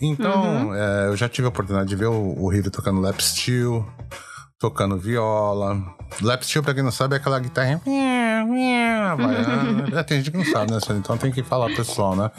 Então, 0.00 0.68
uhum. 0.68 0.74
é, 0.74 1.08
eu 1.08 1.16
já 1.16 1.28
tive 1.28 1.46
a 1.46 1.48
oportunidade 1.50 1.88
de 1.88 1.96
ver 1.96 2.06
o, 2.06 2.34
o 2.38 2.48
River 2.48 2.70
tocando 2.70 3.00
lap 3.00 3.20
steel, 3.20 3.86
tocando 4.58 4.96
viola. 4.96 5.82
Lap 6.22 6.42
steel, 6.44 6.62
pra 6.62 6.72
quem 6.72 6.82
não 6.82 6.92
sabe, 6.92 7.14
é 7.14 7.18
aquela 7.18 7.38
guitarra. 7.38 7.80
Vai, 9.92 10.04
tem 10.04 10.18
gente 10.18 10.30
que 10.30 10.38
não 10.38 10.44
sabe, 10.44 10.72
né? 10.72 10.78
Então 10.98 11.18
tem 11.18 11.30
que 11.30 11.42
falar 11.42 11.74
pessoal, 11.74 12.16
né? 12.16 12.30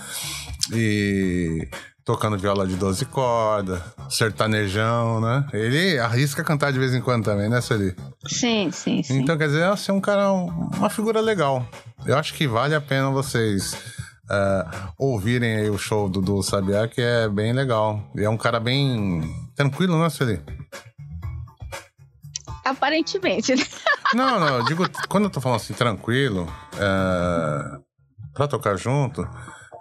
E 0.73 1.67
tocando 2.09 2.39
viola 2.39 2.65
de 2.65 2.75
12 2.75 3.05
cordas, 3.05 3.79
sertanejão, 4.09 5.21
né? 5.21 5.45
Ele 5.53 5.99
arrisca 5.99 6.43
cantar 6.43 6.73
de 6.73 6.79
vez 6.79 6.91
em 6.91 7.01
quando 7.01 7.23
também, 7.23 7.47
né, 7.47 7.61
Sueli? 7.61 7.95
Sim, 8.25 8.71
sim, 8.71 9.03
sim. 9.03 9.19
Então, 9.19 9.37
quer 9.37 9.45
dizer, 9.45 9.59
é 9.59 9.65
assim, 9.67 9.91
um 9.91 10.01
cara, 10.01 10.31
uma 10.31 10.89
figura 10.89 11.21
legal. 11.21 11.63
Eu 12.07 12.17
acho 12.17 12.33
que 12.33 12.47
vale 12.47 12.73
a 12.73 12.81
pena 12.81 13.11
vocês 13.11 13.73
uh, 14.23 14.91
ouvirem 14.97 15.57
aí 15.57 15.69
o 15.69 15.77
show 15.77 16.09
do, 16.09 16.19
do 16.19 16.41
Sabiá, 16.41 16.87
que 16.87 16.99
é 16.99 17.29
bem 17.29 17.53
legal. 17.53 18.03
E 18.15 18.23
é 18.23 18.29
um 18.29 18.37
cara 18.37 18.59
bem 18.59 19.31
tranquilo, 19.55 20.01
né, 20.01 20.09
Sueli? 20.09 20.41
Aparentemente, 22.65 23.55
né? 23.55 23.63
Não, 24.15 24.39
não, 24.39 24.47
eu 24.57 24.65
digo, 24.65 24.83
quando 25.07 25.25
eu 25.25 25.29
tô 25.29 25.39
falando 25.39 25.57
assim, 25.57 25.75
tranquilo, 25.75 26.51
uh, 26.73 27.79
pra 28.33 28.47
tocar 28.47 28.75
junto, 28.75 29.21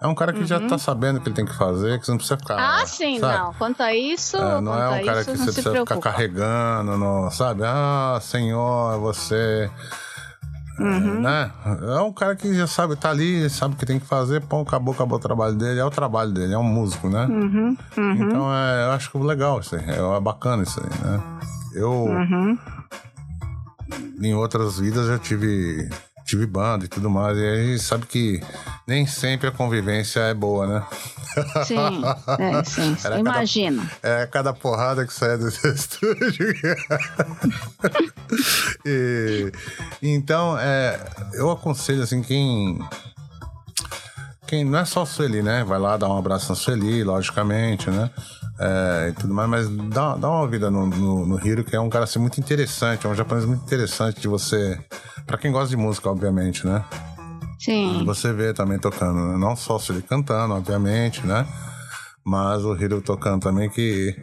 é 0.00 0.06
um 0.06 0.14
cara 0.14 0.32
que 0.32 0.40
uhum. 0.40 0.46
já 0.46 0.60
tá 0.60 0.78
sabendo 0.78 1.16
o 1.16 1.20
que 1.20 1.28
ele 1.28 1.34
tem 1.34 1.44
que 1.44 1.54
fazer, 1.54 1.98
que 1.98 2.06
você 2.06 2.12
não 2.12 2.18
precisa 2.18 2.36
ficar. 2.36 2.56
Ah, 2.56 2.86
sim, 2.86 3.18
sabe? 3.18 3.38
não. 3.38 3.54
Quanto 3.54 3.82
a 3.82 3.94
isso. 3.94 4.36
É, 4.36 4.60
não 4.60 4.74
é 4.74 4.88
um 4.88 5.04
cara 5.04 5.20
isso, 5.20 5.30
que 5.32 5.36
você 5.38 5.52
precisa 5.52 5.74
ficar 5.74 5.98
carregando, 5.98 6.96
não, 6.96 7.30
sabe? 7.30 7.62
Ah, 7.64 8.18
senhor, 8.20 8.94
é 8.94 8.98
você. 8.98 9.70
É, 10.78 10.82
uhum. 10.82 11.20
né? 11.20 11.50
É 11.96 12.00
um 12.00 12.12
cara 12.12 12.36
que 12.36 12.54
já 12.54 12.68
sabe, 12.68 12.94
tá 12.94 13.10
ali, 13.10 13.50
sabe 13.50 13.74
o 13.74 13.76
que 13.76 13.84
tem 13.84 13.98
que 13.98 14.06
fazer, 14.06 14.40
pô, 14.42 14.60
acabou, 14.60 14.94
acabou 14.94 15.18
o 15.18 15.20
trabalho 15.20 15.56
dele, 15.56 15.80
é 15.80 15.84
o 15.84 15.90
trabalho 15.90 16.30
dele, 16.30 16.54
é 16.54 16.58
um 16.58 16.62
músico, 16.62 17.08
né? 17.08 17.26
Uhum. 17.26 17.76
Uhum. 17.96 18.12
Então 18.12 18.54
é, 18.54 18.86
eu 18.86 18.92
acho 18.92 19.18
legal 19.18 19.58
isso 19.58 19.74
aí, 19.74 19.82
é 19.84 20.20
bacana 20.20 20.62
isso 20.62 20.80
aí, 20.80 21.10
né? 21.10 21.22
Eu. 21.74 21.90
Uhum. 21.90 22.58
Em 24.20 24.34
outras 24.34 24.78
vidas 24.78 25.06
já 25.06 25.18
tive 25.18 25.88
tive 26.28 26.46
banda 26.46 26.84
e 26.84 26.88
tudo 26.88 27.08
mais. 27.08 27.36
E 27.38 27.42
aí 27.42 27.78
sabe 27.78 28.06
que 28.06 28.40
nem 28.86 29.06
sempre 29.06 29.48
a 29.48 29.50
convivência 29.50 30.20
é 30.20 30.34
boa, 30.34 30.66
né? 30.66 30.86
Sim, 31.64 32.02
é, 32.38 32.64
sim. 32.64 32.96
Imagina. 33.18 33.90
é 34.02 34.26
cada 34.26 34.52
porrada 34.52 35.06
que 35.06 35.12
sai 35.12 35.38
desse 35.38 35.66
estúdio. 35.72 36.54
e, 38.84 39.52
então, 40.02 40.58
é, 40.58 41.00
eu 41.32 41.50
aconselho 41.50 42.02
assim, 42.02 42.22
quem. 42.22 42.78
Quem 44.46 44.64
não 44.64 44.78
é 44.78 44.84
só 44.86 45.02
a 45.02 45.06
Sueli, 45.06 45.42
né? 45.42 45.62
Vai 45.62 45.78
lá 45.78 45.98
dar 45.98 46.08
um 46.08 46.16
abraço 46.16 46.48
na 46.48 46.54
Sueli, 46.54 47.04
logicamente, 47.04 47.90
né? 47.90 48.10
É, 48.60 49.08
e 49.10 49.12
tudo 49.12 49.32
mais, 49.32 49.48
mas 49.48 49.68
dá, 49.88 50.16
dá 50.16 50.28
uma 50.28 50.46
vida 50.48 50.70
no, 50.70 50.86
no, 50.86 51.26
no 51.26 51.46
Hiro, 51.46 51.62
que 51.62 51.76
é 51.76 51.80
um 51.80 51.88
cara 51.88 52.04
assim, 52.04 52.18
muito 52.18 52.40
interessante, 52.40 53.06
é 53.06 53.08
um 53.08 53.14
japonês 53.14 53.44
muito 53.44 53.62
interessante 53.62 54.20
de 54.20 54.26
você 54.26 54.78
Pra 55.28 55.36
quem 55.36 55.52
gosta 55.52 55.68
de 55.68 55.76
música, 55.76 56.08
obviamente, 56.08 56.66
né? 56.66 56.82
Sim. 57.60 58.02
Você 58.06 58.32
vê 58.32 58.54
também 58.54 58.78
tocando, 58.78 59.28
né? 59.28 59.36
Não 59.36 59.54
só 59.54 59.78
ele 59.90 60.00
cantando, 60.00 60.54
obviamente, 60.54 61.24
né? 61.26 61.46
Mas 62.24 62.64
o 62.64 62.74
Hiro 62.74 63.02
tocando 63.02 63.42
também, 63.42 63.68
que 63.68 64.16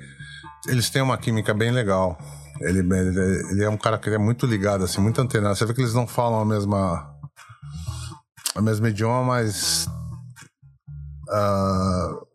eles 0.68 0.90
têm 0.90 1.04
uma 1.04 1.16
química 1.16 1.54
bem 1.54 1.70
legal. 1.70 2.18
Ele, 2.60 2.80
ele, 2.80 3.20
ele 3.52 3.64
é 3.64 3.70
um 3.70 3.78
cara 3.78 4.00
que 4.00 4.10
é 4.10 4.18
muito 4.18 4.48
ligado, 4.48 4.84
assim, 4.84 5.00
muito 5.00 5.22
antenado. 5.22 5.56
Você 5.56 5.64
vê 5.64 5.76
que 5.76 5.82
eles 5.82 5.94
não 5.94 6.08
falam 6.08 6.40
a 6.40 6.46
mesma. 6.46 7.08
a 8.56 8.62
mesma 8.64 8.90
idioma, 8.90 9.24
mas. 9.24 9.88
Uh, 11.30 12.26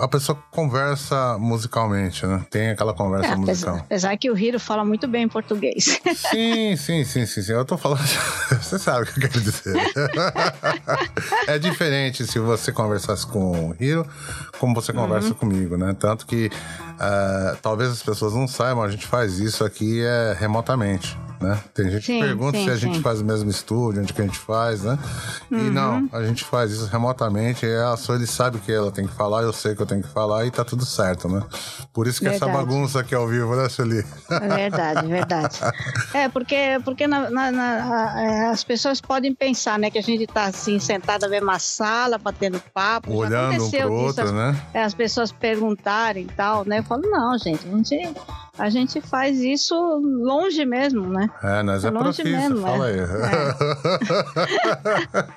a 0.00 0.08
pessoa 0.08 0.38
conversa 0.50 1.36
musicalmente, 1.38 2.24
né? 2.26 2.44
Tem 2.50 2.70
aquela 2.70 2.94
conversa 2.94 3.32
é, 3.32 3.36
musical. 3.36 3.76
Apesar 3.76 4.16
que 4.16 4.30
o 4.30 4.38
Hiro 4.38 4.58
fala 4.58 4.84
muito 4.84 5.06
bem 5.08 5.28
português. 5.28 6.00
Sim, 6.14 6.76
sim, 6.76 7.04
sim, 7.04 7.26
sim, 7.26 7.42
sim. 7.42 7.52
Eu 7.52 7.64
tô 7.64 7.76
falando. 7.76 8.00
Você 8.62 8.78
sabe 8.78 9.02
o 9.02 9.06
que 9.06 9.18
eu 9.18 9.28
quero 9.28 9.40
dizer. 9.40 9.76
é 11.46 11.58
diferente 11.58 12.26
se 12.26 12.38
você 12.38 12.72
conversasse 12.72 13.26
com 13.26 13.70
o 13.70 13.76
Hiro 13.78 14.06
como 14.58 14.74
você 14.74 14.92
conversa 14.92 15.28
uhum. 15.28 15.34
comigo, 15.34 15.76
né? 15.76 15.94
Tanto 15.98 16.26
que 16.26 16.46
uh, 16.46 17.56
talvez 17.60 17.90
as 17.90 18.02
pessoas 18.02 18.34
não 18.34 18.46
saibam, 18.46 18.82
a 18.82 18.90
gente 18.90 19.06
faz 19.06 19.38
isso 19.38 19.64
aqui 19.64 20.02
é, 20.02 20.36
remotamente 20.38 21.16
né? 21.42 21.58
Tem 21.74 21.90
gente 21.90 22.06
sim, 22.06 22.20
que 22.20 22.26
pergunta 22.26 22.58
sim, 22.58 22.64
se 22.64 22.70
a 22.70 22.74
sim. 22.74 22.80
gente 22.80 23.00
faz 23.00 23.20
o 23.20 23.24
mesmo 23.24 23.50
estúdio, 23.50 24.02
onde 24.02 24.12
que 24.12 24.20
a 24.20 24.24
gente 24.24 24.38
faz, 24.38 24.82
né? 24.82 24.98
Uhum. 25.50 25.66
E 25.66 25.70
não, 25.70 26.08
a 26.12 26.22
gente 26.22 26.44
faz 26.44 26.70
isso 26.70 26.86
remotamente. 26.86 27.66
E 27.66 27.74
a 27.74 27.96
ele 28.10 28.26
sabe 28.26 28.58
que 28.58 28.72
ela 28.72 28.90
tem 28.90 29.06
que 29.06 29.14
falar, 29.14 29.42
eu 29.42 29.52
sei 29.52 29.74
que 29.74 29.82
eu 29.82 29.86
tenho 29.86 30.02
que 30.02 30.08
falar 30.08 30.46
e 30.46 30.50
tá 30.50 30.64
tudo 30.64 30.84
certo, 30.84 31.28
né? 31.28 31.42
Por 31.92 32.06
isso 32.06 32.18
que 32.18 32.28
verdade. 32.28 32.50
essa 32.50 32.58
bagunça 32.58 33.00
aqui 33.00 33.14
ao 33.14 33.26
vivo, 33.26 33.54
né, 33.56 33.68
Sueli? 33.68 34.04
É 34.30 34.48
verdade, 34.48 35.06
verdade. 35.06 35.58
É, 36.14 36.28
porque, 36.28 36.78
porque 36.84 37.06
na, 37.06 37.30
na, 37.30 37.50
na, 37.50 38.20
é, 38.20 38.46
as 38.48 38.62
pessoas 38.62 39.00
podem 39.00 39.34
pensar, 39.34 39.78
né, 39.78 39.90
que 39.90 39.98
a 39.98 40.02
gente 40.02 40.26
tá 40.26 40.44
assim, 40.44 40.78
sentado 40.78 41.22
na 41.22 41.28
mesma 41.28 41.58
sala, 41.58 42.18
batendo 42.18 42.60
papo. 42.72 43.12
Olhando 43.12 43.64
um 43.64 43.70
pro 43.70 43.92
outro, 43.92 44.24
as, 44.24 44.32
né? 44.32 44.62
É, 44.74 44.82
as 44.82 44.94
pessoas 44.94 45.32
perguntarem 45.32 46.24
e 46.24 46.32
tal, 46.34 46.64
né? 46.64 46.80
Eu 46.80 46.82
falo, 46.84 47.02
não, 47.02 47.36
gente, 47.38 47.66
a 47.66 47.70
gente, 47.70 48.14
a 48.58 48.68
gente 48.68 49.00
faz 49.00 49.40
isso 49.40 49.74
longe 49.74 50.64
mesmo, 50.66 51.08
né? 51.08 51.30
É, 51.42 51.62
nós 51.62 51.82
é, 51.84 51.88
é 51.88 51.90
profissa, 51.90 52.24
mesmo, 52.24 52.60
fala 52.60 52.90
é. 52.90 52.92
aí. 52.92 53.00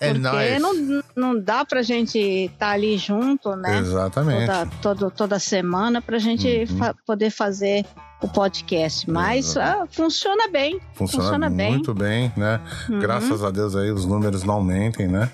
É, 0.00 0.08
é 0.08 0.14
Porque 0.14 0.58
não, 0.58 1.02
não 1.14 1.38
dá 1.38 1.62
pra 1.62 1.82
gente 1.82 2.18
estar 2.18 2.68
tá 2.68 2.72
ali 2.72 2.96
junto, 2.96 3.54
né? 3.54 3.78
Exatamente. 3.78 4.46
Toda, 4.46 4.70
todo, 4.80 5.10
toda 5.10 5.38
semana 5.38 6.00
pra 6.00 6.18
gente 6.18 6.66
uhum. 6.70 6.78
fa 6.78 6.94
poder 7.06 7.30
fazer 7.30 7.84
o 8.22 8.28
podcast, 8.28 9.10
mas 9.10 9.56
ah, 9.56 9.86
funciona 9.90 10.48
bem. 10.48 10.80
Funciona, 10.94 11.24
funciona 11.24 11.50
muito 11.50 11.94
bem, 11.94 12.30
bem 12.30 12.32
né? 12.36 12.60
Uhum. 12.88 12.98
Graças 12.98 13.44
a 13.44 13.50
Deus 13.50 13.76
aí 13.76 13.90
os 13.90 14.06
números 14.06 14.42
não 14.42 14.54
aumentem, 14.54 15.06
né? 15.06 15.30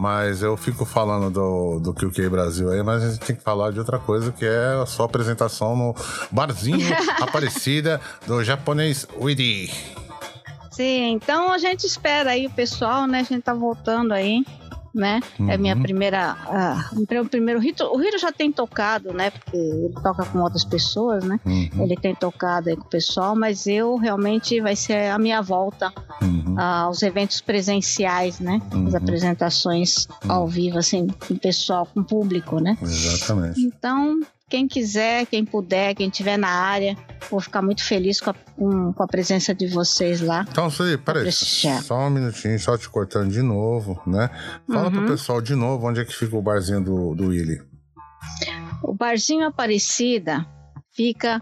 Mas 0.00 0.42
eu 0.42 0.56
fico 0.56 0.86
falando 0.86 1.30
do, 1.30 1.78
do 1.78 1.92
QQ 1.92 2.30
Brasil 2.30 2.70
aí, 2.70 2.82
mas 2.82 3.04
a 3.04 3.10
gente 3.10 3.20
tem 3.20 3.36
que 3.36 3.42
falar 3.42 3.70
de 3.70 3.78
outra 3.78 3.98
coisa, 3.98 4.32
que 4.32 4.46
é 4.46 4.80
a 4.82 4.86
sua 4.86 5.04
apresentação 5.04 5.76
no 5.76 5.94
barzinho 6.30 6.88
Aparecida 7.20 8.00
do 8.26 8.42
japonês 8.42 9.06
Widi. 9.14 9.70
Sim, 10.70 11.12
então 11.12 11.52
a 11.52 11.58
gente 11.58 11.86
espera 11.86 12.30
aí 12.30 12.46
o 12.46 12.50
pessoal, 12.50 13.06
né? 13.06 13.20
A 13.20 13.24
gente 13.24 13.42
tá 13.42 13.52
voltando 13.52 14.12
aí 14.12 14.42
né? 14.94 15.20
Uhum. 15.38 15.50
É 15.50 15.56
minha 15.56 15.76
primeira. 15.76 16.36
Meu 17.10 17.24
primeiro 17.24 17.60
rito. 17.60 17.84
O 17.84 17.98
Rito 17.98 18.18
já 18.18 18.32
tem 18.32 18.50
tocado, 18.50 19.12
né? 19.12 19.30
Porque 19.30 19.56
ele 19.56 19.94
toca 20.02 20.24
com 20.24 20.40
outras 20.40 20.64
pessoas, 20.64 21.24
né? 21.24 21.38
Uhum. 21.44 21.82
Ele 21.82 21.96
tem 21.96 22.14
tocado 22.14 22.74
com 22.76 22.82
o 22.82 22.88
pessoal, 22.90 23.36
mas 23.36 23.66
eu 23.66 23.96
realmente 23.96 24.60
vai 24.60 24.76
ser 24.76 25.10
a 25.10 25.18
minha 25.18 25.40
volta 25.40 25.92
uhum. 26.20 26.54
uh, 26.54 26.60
aos 26.60 27.02
eventos 27.02 27.40
presenciais, 27.40 28.40
né? 28.40 28.60
As 28.70 28.74
uhum. 28.74 28.96
apresentações 28.96 30.08
ao 30.28 30.42
uhum. 30.42 30.48
vivo, 30.48 30.78
assim, 30.78 31.06
com 31.06 31.34
o 31.34 31.38
pessoal, 31.38 31.86
com 31.86 32.00
o 32.00 32.04
público, 32.04 32.60
né? 32.60 32.76
Exatamente. 32.82 33.60
Então, 33.60 34.20
quem 34.50 34.66
quiser, 34.66 35.26
quem 35.26 35.44
puder, 35.44 35.94
quem 35.94 36.08
estiver 36.08 36.36
na 36.36 36.48
área, 36.48 36.96
vou 37.30 37.40
ficar 37.40 37.62
muito 37.62 37.84
feliz 37.84 38.20
com 38.20 38.30
a, 38.30 38.34
com, 38.34 38.92
com 38.92 39.02
a 39.02 39.06
presença 39.06 39.54
de 39.54 39.68
vocês 39.68 40.20
lá. 40.20 40.44
Então, 40.50 40.68
Sueli, 40.68 40.98
peraí, 40.98 41.30
só 41.30 41.94
um 42.00 42.10
minutinho, 42.10 42.58
só 42.58 42.76
te 42.76 42.88
cortando 42.88 43.30
de 43.30 43.42
novo, 43.42 44.02
né? 44.04 44.28
Fala 44.66 44.88
uhum. 44.88 44.90
pro 44.90 45.06
pessoal 45.06 45.40
de 45.40 45.54
novo 45.54 45.86
onde 45.86 46.00
é 46.00 46.04
que 46.04 46.12
fica 46.12 46.36
o 46.36 46.42
barzinho 46.42 46.82
do, 46.82 47.14
do 47.14 47.28
Willy. 47.28 47.62
O 48.82 48.92
barzinho 48.92 49.46
Aparecida 49.46 50.44
fica 50.96 51.40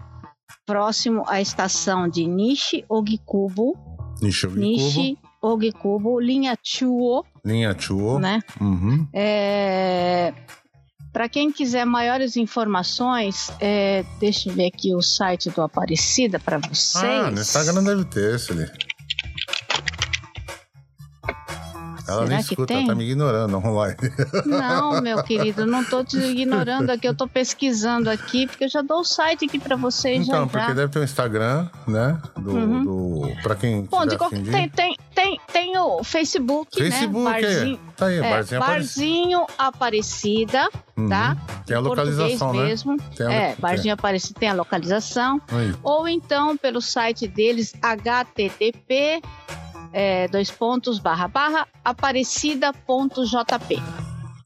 próximo 0.65 1.23
à 1.27 1.41
estação 1.41 2.07
de 2.07 2.27
Nishi 2.27 2.85
Ogikubo. 2.87 3.73
Nishi 4.21 4.45
Ogikubo. 4.45 4.61
Nishi 4.61 5.17
Ogikubo, 5.41 6.19
linha 6.19 6.55
Chuo. 6.61 7.25
Linha 7.43 7.75
Chuo. 7.77 8.19
Né? 8.19 8.39
Uhum. 8.61 9.07
É 9.11 10.31
para 11.19 11.27
quem 11.27 11.51
quiser 11.51 11.85
maiores 11.85 12.37
informações, 12.37 13.51
é, 13.59 14.05
deixa 14.21 14.47
eu 14.47 14.53
ver 14.53 14.67
aqui 14.67 14.95
o 14.95 15.01
site 15.01 15.49
do 15.49 15.61
Aparecida 15.61 16.39
para 16.39 16.59
vocês. 16.59 17.03
Ah, 17.03 17.29
no 17.29 17.41
Instagram 17.41 17.83
deve 17.83 18.05
ter 18.05 18.35
esse 18.35 18.53
Ela 22.09 22.17
Será 22.23 22.29
nem 22.29 22.39
escuta, 22.39 22.73
ela 22.73 22.85
tá 22.87 22.95
me 22.95 23.03
ignorando 23.05 23.57
online. 23.65 23.95
Não, 24.45 25.01
meu 25.01 25.23
querido, 25.23 25.65
não 25.65 25.83
tô 25.83 26.03
te 26.03 26.17
ignorando 26.17 26.89
aqui, 26.89 27.07
eu 27.07 27.13
tô 27.15 27.27
pesquisando 27.27 28.09
aqui, 28.09 28.47
porque 28.47 28.63
eu 28.65 28.69
já 28.69 28.81
dou 28.81 28.99
o 29.01 29.03
site 29.03 29.45
aqui 29.45 29.59
pra 29.59 29.75
vocês 29.75 30.27
então, 30.27 30.41
já. 30.41 30.47
porque 30.47 30.67
já. 30.67 30.73
deve 30.73 30.91
ter 30.91 30.99
um 30.99 31.03
Instagram, 31.03 31.67
né? 31.87 32.19
Do, 32.37 32.51
Uhum. 32.51 32.83
do, 32.83 33.41
pra 33.43 33.55
quem 33.55 33.83
Bom, 33.83 34.05
de 34.05 34.17
qualquer, 34.17 34.41
tem, 34.43 34.69
tem, 34.69 34.97
tem, 35.13 35.39
tem 35.51 35.77
o 35.77 36.03
Facebook, 36.03 36.77
Facebook, 36.77 37.23
né? 37.23 37.31
Barzinho. 37.41 37.79
Tá 37.95 38.05
aí, 38.07 38.17
é, 38.17 38.21
Barzinho 38.21 38.61
Aparecida. 38.61 39.05
Barzinho 39.05 39.45
Aparecida, 39.57 40.69
Uhum. 40.97 41.09
tá? 41.09 41.37
Tem 41.65 41.75
a 41.75 41.79
localização, 41.79 42.53
né? 42.53 42.63
mesmo. 42.65 42.97
Tem 43.15 43.27
a- 43.27 43.31
é, 43.33 43.55
Barzinho 43.57 43.93
Aparecida 43.93 44.39
tem 44.39 44.49
a 44.49 44.53
localização. 44.53 45.41
Aí. 45.51 45.73
Ou 45.83 46.07
então 46.07 46.55
pelo 46.57 46.81
site 46.81 47.27
deles, 47.27 47.73
http 47.81 49.21
é, 49.93 50.27
dois 50.27 50.49
pontos, 50.51 50.99
barra, 50.99 51.27
barra, 51.27 51.67
aparecida.jp. 51.83 53.81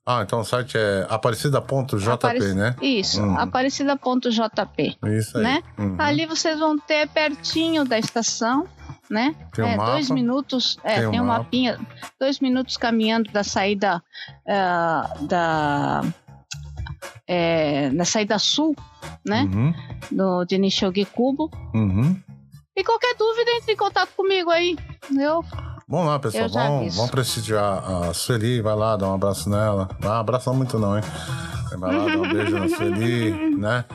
Ah, 0.06 0.22
então 0.22 0.42
o 0.42 0.44
site 0.44 0.78
é 0.78 1.08
aparecida.jp, 1.10 2.12
Aparec- 2.12 2.54
né? 2.56 2.76
Isso, 2.82 3.22
Uhum. 3.22 3.40
aparecida.jp. 3.40 4.98
Isso 5.18 5.38
aí. 5.38 5.44
Né? 5.44 5.64
Uhum. 5.78 5.96
Ali 5.98 6.26
vocês 6.26 6.60
vão 6.60 6.78
ter 6.78 7.08
pertinho 7.08 7.86
da 7.86 7.98
estação, 7.98 8.68
né? 9.10 9.34
Tem 9.54 9.64
um 9.64 9.68
é, 9.70 9.78
mapa. 9.78 9.92
dois 9.92 10.10
minutos, 10.10 10.78
é, 10.84 10.96
Tem 11.00 11.08
um 11.08 11.12
tem 11.12 11.22
um 11.22 11.26
mapa. 11.26 11.40
mapinha, 11.44 11.80
dois 12.20 12.42
minutos 12.42 12.76
caminhando 12.76 13.32
da 13.32 13.46
saída 13.46 14.04
ah, 14.50 15.14
da 15.22 16.02
é, 17.26 17.90
na 17.92 18.04
saída 18.04 18.38
sul, 18.38 18.76
né? 19.26 19.44
Uhum. 19.54 19.74
Do 20.12 20.44
de 20.44 20.58
Nishogi 20.58 21.06
Kubo. 21.06 21.50
Uhum. 21.74 22.20
E 22.76 22.84
qualquer 22.84 23.16
dúvida, 23.16 23.52
entre 23.52 23.74
em 23.74 23.78
contato 23.78 24.10
comigo 24.16 24.50
aí. 24.50 24.76
Eu 25.18 25.44
Vamos 25.88 26.08
lá, 26.08 26.18
pessoal. 26.18 26.50
Vamos, 26.50 26.96
vamos 26.96 27.12
prestigiar 27.12 27.84
a 27.86 28.14
Sueli. 28.14 28.62
Vai 28.62 28.76
lá, 28.76 28.96
dá 28.96 29.08
um 29.08 29.14
abraço 29.14 29.50
nela. 29.50 29.90
Ah, 30.02 30.24
não 30.46 30.54
muito 30.56 30.80
não, 30.80 30.98
hein? 30.98 31.04
Vai 31.78 31.96
lá, 31.96 32.06
dá 32.06 32.18
um 32.18 32.34
beijo 32.34 32.58
na 32.58 32.70
Sueli, 32.70 33.32
né? 33.58 33.86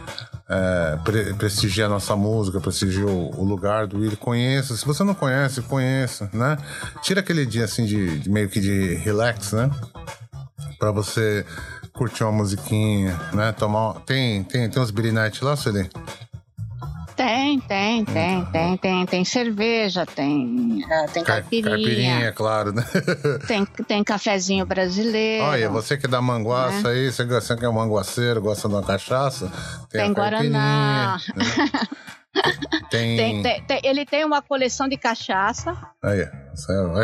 É, 0.49 0.99
pre 1.05 1.35
prestigia 1.35 1.87
a 1.87 1.89
nossa 1.89 2.15
música, 2.15 2.61
prestigia 2.61 3.07
o, 3.07 3.41
o 3.41 3.45
lugar 3.45 3.87
do 3.87 3.99
Willi. 3.99 4.17
Conheça. 4.17 4.77
Se 4.77 4.87
você 4.87 5.03
não 5.03 5.15
conhece, 5.15 5.61
conheça, 5.63 6.31
né? 6.33 6.57
Tira 7.03 7.21
aquele 7.21 7.45
dia 7.45 7.65
assim 7.65 7.85
de, 7.85 8.21
de 8.21 8.31
meio 8.31 8.49
que 8.49 8.61
de 8.61 8.95
relax, 8.95 9.53
né? 9.53 9.71
Pra 10.79 10.93
você 10.93 11.45
curtir 11.93 12.23
uma 12.23 12.33
musiquinha, 12.33 13.19
né? 13.33 13.51
Tomar. 13.53 13.95
Tem, 14.07 14.45
tem, 14.45 14.71
tem 14.71 14.83
uns 14.83 14.91
Billy 14.91 15.11
Night 15.11 15.43
lá, 15.45 15.57
Sueli? 15.57 15.91
Tem, 17.19 17.59
tem, 17.61 18.05
tem, 18.05 18.45
tem, 18.45 18.77
tem, 18.77 19.07
tem 19.07 19.24
cerveja, 19.24 20.07
tem, 20.07 20.85
ah, 20.89 21.07
tem 21.12 21.24
Cai- 21.24 21.40
caipirinha, 21.43 21.70
Caipirinha, 21.77 22.32
claro, 22.32 22.73
né? 22.73 22.85
tem, 23.49 23.65
tem 23.86 24.05
cafezinho 24.05 24.65
brasileiro. 24.65 25.45
Olha, 25.45 25.69
você 25.69 25.97
que 25.97 26.07
é 26.07 26.09
da 26.09 26.23
manguaça 26.23 26.89
Né? 26.89 26.95
aí, 26.95 27.11
você, 27.12 27.27
que 27.57 27.65
é 27.65 27.69
manguaceiro, 27.70 28.40
gosta 28.40 28.69
de 28.69 28.74
uma 28.74 28.85
cachaça, 28.85 29.51
tem, 29.90 30.01
Tem 30.03 30.11
a 30.11 30.15
Guaraná. 30.15 31.16
né? 31.35 31.45
Tem. 32.90 33.16
Tem- 33.16 33.43
tem- 33.43 33.62
tem- 33.65 33.81
ele 33.85 34.05
tem 34.06 34.24
uma 34.24 34.40
coleção 34.40 34.89
de 34.89 34.97
cachaça. 34.97 35.77
Aí, 36.02 36.27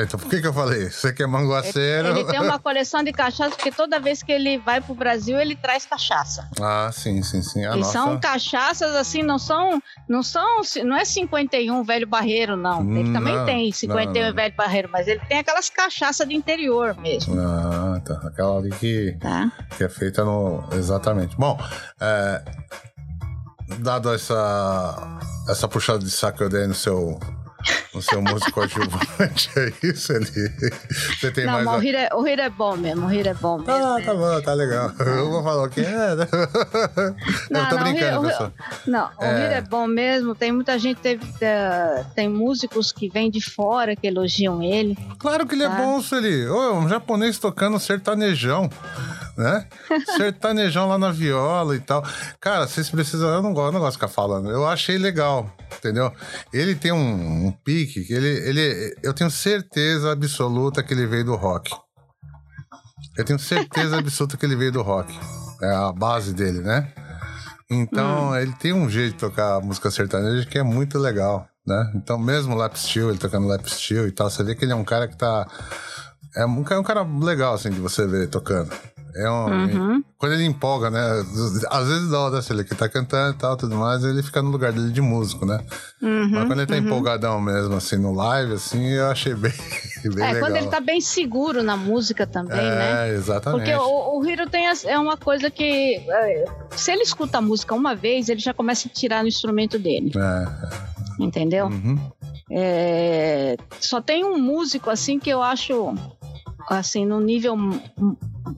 então 0.03 0.19
por 0.19 0.29
que, 0.31 0.41
que 0.41 0.47
eu 0.47 0.53
falei? 0.53 0.89
Você 0.91 1.13
que 1.13 1.23
é 1.23 1.27
manguaceiro. 1.27 2.09
Ele 2.09 2.25
tem 2.25 2.41
uma 2.41 2.59
coleção 2.59 3.03
de 3.03 3.13
cachaça, 3.13 3.51
porque 3.55 3.71
toda 3.71 4.01
vez 4.01 4.23
que 4.23 4.33
ele 4.33 4.59
vai 4.59 4.81
pro 4.81 4.95
Brasil, 4.95 5.39
ele 5.39 5.55
traz 5.57 5.85
cachaça. 5.87 6.49
Ah, 6.61 6.91
sim, 6.93 7.23
sim, 7.23 7.43
sim. 7.43 7.65
A 7.65 7.77
e 7.77 7.81
nossa... 7.81 7.93
são 7.93 8.19
cachaças 8.19 8.95
assim, 8.95 9.23
não 9.23 9.39
são, 9.39 9.81
não 10.09 10.23
são, 10.23 10.63
não 10.85 10.97
é 10.97 11.05
51 11.05 11.83
velho 11.85 12.07
barreiro, 12.07 12.57
não. 12.57 12.81
Ele 12.97 13.13
também 13.13 13.35
Não, 13.37 13.45
tem 13.45 13.71
51 13.73 14.21
não, 14.23 14.29
não. 14.31 14.35
velho 14.35 14.55
barreiro, 14.55 14.89
mas 14.93 15.07
ele 15.07 15.21
tem 15.29 15.39
aquelas 15.39 15.69
cachaças 15.71 16.27
de 16.29 16.35
interior 16.35 16.97
mesmo, 16.99 17.35
Ah, 17.39 18.01
tá. 18.05 18.15
Aquela 18.27 18.59
ali 18.59 18.71
que, 18.71 19.17
tá? 19.21 19.53
que 19.77 19.85
é 19.85 19.89
feita 19.89 20.25
no. 20.25 20.65
Exatamente. 20.73 21.37
Bom, 21.37 21.59
é, 22.01 22.43
dado 23.81 24.13
essa, 24.13 25.19
essa 25.49 25.69
puxada 25.69 26.01
de 26.01 26.11
saco 26.11 26.39
que 26.39 26.45
eu 26.45 26.49
dei 26.49 26.67
no 26.67 26.75
seu. 26.75 27.19
No 27.95 28.03
seu 28.03 28.21
músico 28.21 28.61
adjuvante, 28.61 29.51
é 29.57 29.73
isso 29.87 30.13
ali? 30.13 30.53
Você 31.19 31.31
tem 31.31 31.47
não, 31.47 31.65
mais. 31.65 31.79
o 31.79 31.81
Rio, 31.81 31.97
é, 31.97 32.09
o 32.13 32.27
é 32.27 32.51
bom 32.51 32.77
mesmo, 32.77 33.07
o 33.07 33.11
é 33.13 33.35
bom 33.35 33.59
mesmo. 33.59 33.73
Ah, 33.73 34.01
tá 34.05 34.15
bom, 34.15 34.43
tá 34.43 34.53
legal. 34.53 34.91
Eu 34.99 35.31
vou 35.31 35.43
falar 35.43 35.65
o 35.65 35.71
que 35.71 35.81
é. 35.81 36.15
né? 36.17 36.27
eu 37.51 37.69
tô 37.69 37.77
o 37.77 37.79
brincando, 37.79 38.21
o 38.21 38.29
pessoal. 38.29 38.53
Não, 38.87 39.11
o 39.19 39.25
É. 39.25 39.55
É 39.55 39.61
bom 39.61 39.87
mesmo. 39.87 40.35
Tem 40.35 40.51
muita 40.51 40.79
gente, 40.79 41.01
teve, 41.01 41.25
eh, 41.41 42.05
tem 42.15 42.29
músicos 42.29 42.91
que 42.91 43.09
vêm 43.09 43.31
de 43.31 43.41
fora 43.41 43.95
que 43.95 44.07
elogiam 44.07 44.63
ele. 44.63 44.97
Claro 45.19 45.47
que 45.47 45.55
ele 45.55 45.63
é 45.65 45.69
Tá. 45.69 45.77
bom, 45.77 46.01
Sueli. 46.01 46.47
Ô, 46.49 46.75
um 46.75 46.89
japonês 46.89 47.39
tocando 47.39 47.79
sertanejão, 47.79 48.69
né? 49.37 49.67
sertanejão 50.17 50.89
lá 50.89 50.99
na 50.99 51.11
viola 51.11 51.77
e 51.77 51.81
tal. 51.81 52.05
Cara, 52.41 52.67
vocês 52.67 52.91
precisam. 52.91 53.29
Eu 53.29 53.43
não 53.43 53.53
gosto, 53.53 53.69
eu 53.69 53.73
não 53.73 53.81
gosto 53.81 53.93
de 53.93 53.99
ficar 53.99 54.09
falando. 54.09 54.51
Eu 54.51 54.67
achei 54.67 54.99
legal, 54.99 55.51
entendeu? 55.79 56.13
Ele 56.53 56.75
tem 56.75 56.93
um, 56.93 57.47
um 57.47 57.53
pique 57.53 58.05
que 58.05 58.13
ele, 58.13 58.29
ele. 58.49 58.97
Eu 59.03 59.13
tenho 59.15 59.31
certeza 59.31 60.13
absoluta 60.13 60.83
que 60.83 60.93
ele 60.95 61.07
veio 61.07 61.25
do 61.25 61.35
rock. 61.37 61.75
Eu 63.17 63.25
tenho 63.25 63.39
certeza 63.39 63.99
absoluta 63.99 64.37
que 64.37 64.45
ele 64.45 64.57
veio 64.57 64.73
do 64.73 64.83
rock. 64.83 65.13
É 65.63 65.71
a 65.75 65.93
base 65.93 66.35
dele, 66.35 66.61
né? 66.61 66.93
Então, 67.71 68.37
ele 68.39 68.53
tem 68.53 68.73
um 68.73 68.89
jeito 68.91 69.13
de 69.15 69.19
tocar 69.19 69.61
música 69.61 69.91
sertaneja 69.91 70.47
que 70.47 70.59
é 70.59 70.63
muito 70.63 70.99
legal, 70.99 71.49
né? 71.67 71.93
Então, 71.95 72.19
mesmo 72.19 72.55
lap 72.55 72.77
steel, 72.77 73.09
ele 73.09 73.19
tocando 73.19 73.47
lap 73.47 73.67
steel 73.71 74.07
e 74.07 74.13
tal, 74.13 74.29
você 74.31 74.43
vê 74.45 74.55
que 74.55 74.65
ele 74.65 74.73
é 74.73 74.77
um 74.77 74.85
cara 74.85 75.09
que 75.09 75.17
tá... 75.17 75.47
É 76.37 76.45
um, 76.45 76.63
ca- 76.65 76.79
um 76.79 76.83
cara 76.83 77.03
legal, 77.03 77.55
assim, 77.55 77.71
de 77.71 77.81
você 77.81 78.07
ver 78.07 78.29
tocando. 78.29 78.71
É 79.17 79.31
um, 79.31 79.45
Uhum. 79.47 80.05
Quando 80.19 80.33
ele 80.33 80.45
empolga, 80.45 80.91
né? 80.91 81.01
Às 81.71 81.89
vezes 81.89 82.11
dá, 82.11 82.31
né? 82.31 82.41
Se 82.43 82.53
ele 82.53 82.65
que 82.65 82.75
tá 82.75 82.89
cantando 82.89 83.35
e 83.35 83.39
tal, 83.39 83.57
tudo 83.57 83.77
mais, 83.77 84.03
ele 84.05 84.23
fica 84.23 84.41
no 84.43 84.51
lugar 84.51 84.73
dele 84.73 84.91
de 84.91 85.01
músico, 85.01 85.45
né? 85.47 85.61
Uhum, 86.03 86.31
Mas 86.31 86.47
quando 86.47 86.59
ele 86.61 86.67
tá 86.67 86.77
empolgadão 86.77 87.41
mesmo, 87.41 87.75
assim, 87.77 87.97
no 87.97 88.13
live, 88.13 88.55
assim, 88.55 88.85
eu 88.89 89.07
achei 89.11 89.35
bem, 89.35 89.53
bem 90.15 90.25
É, 90.25 90.33
legal. 90.33 90.41
quando 90.41 90.57
ele 90.57 90.67
tá 90.69 90.81
bem 90.81 91.01
seguro 91.01 91.63
na 91.63 91.77
música 91.77 92.27
também, 92.27 92.59
é, 92.59 92.75
né? 92.75 93.09
exatamente. 93.11 93.65
Porque 93.71 93.77
o, 93.77 94.19
o 94.19 94.27
Hiro 94.27 94.49
tem 94.49 94.67
é 94.85 94.99
uma 94.99 95.17
coisa 95.17 95.51
que 95.51 95.97
é, 96.09 96.45
se 96.75 96.91
ele 96.91 97.03
escuta 97.03 97.39
a 97.39 97.43
música 97.43 97.75
uma 97.75 97.95
vez, 97.95 98.29
ele 98.29 98.41
já 98.41 98.55
começa 98.55 98.89
a 98.89 98.91
tirar 98.91 99.23
no 99.23 99.29
instrumento 99.29 99.79
dele, 99.79 100.11
É, 100.17 101.23
entendeu? 101.23 101.67
uhum. 101.67 101.99
É, 102.51 103.57
só 103.81 104.01
tem 104.01 104.25
um 104.25 104.39
músico 104.39 104.91
assim 104.91 105.19
que 105.19 105.31
eu 105.31 105.43
acho 105.43 105.95
assim 106.69 107.05
no 107.07 107.21
nível 107.21 107.57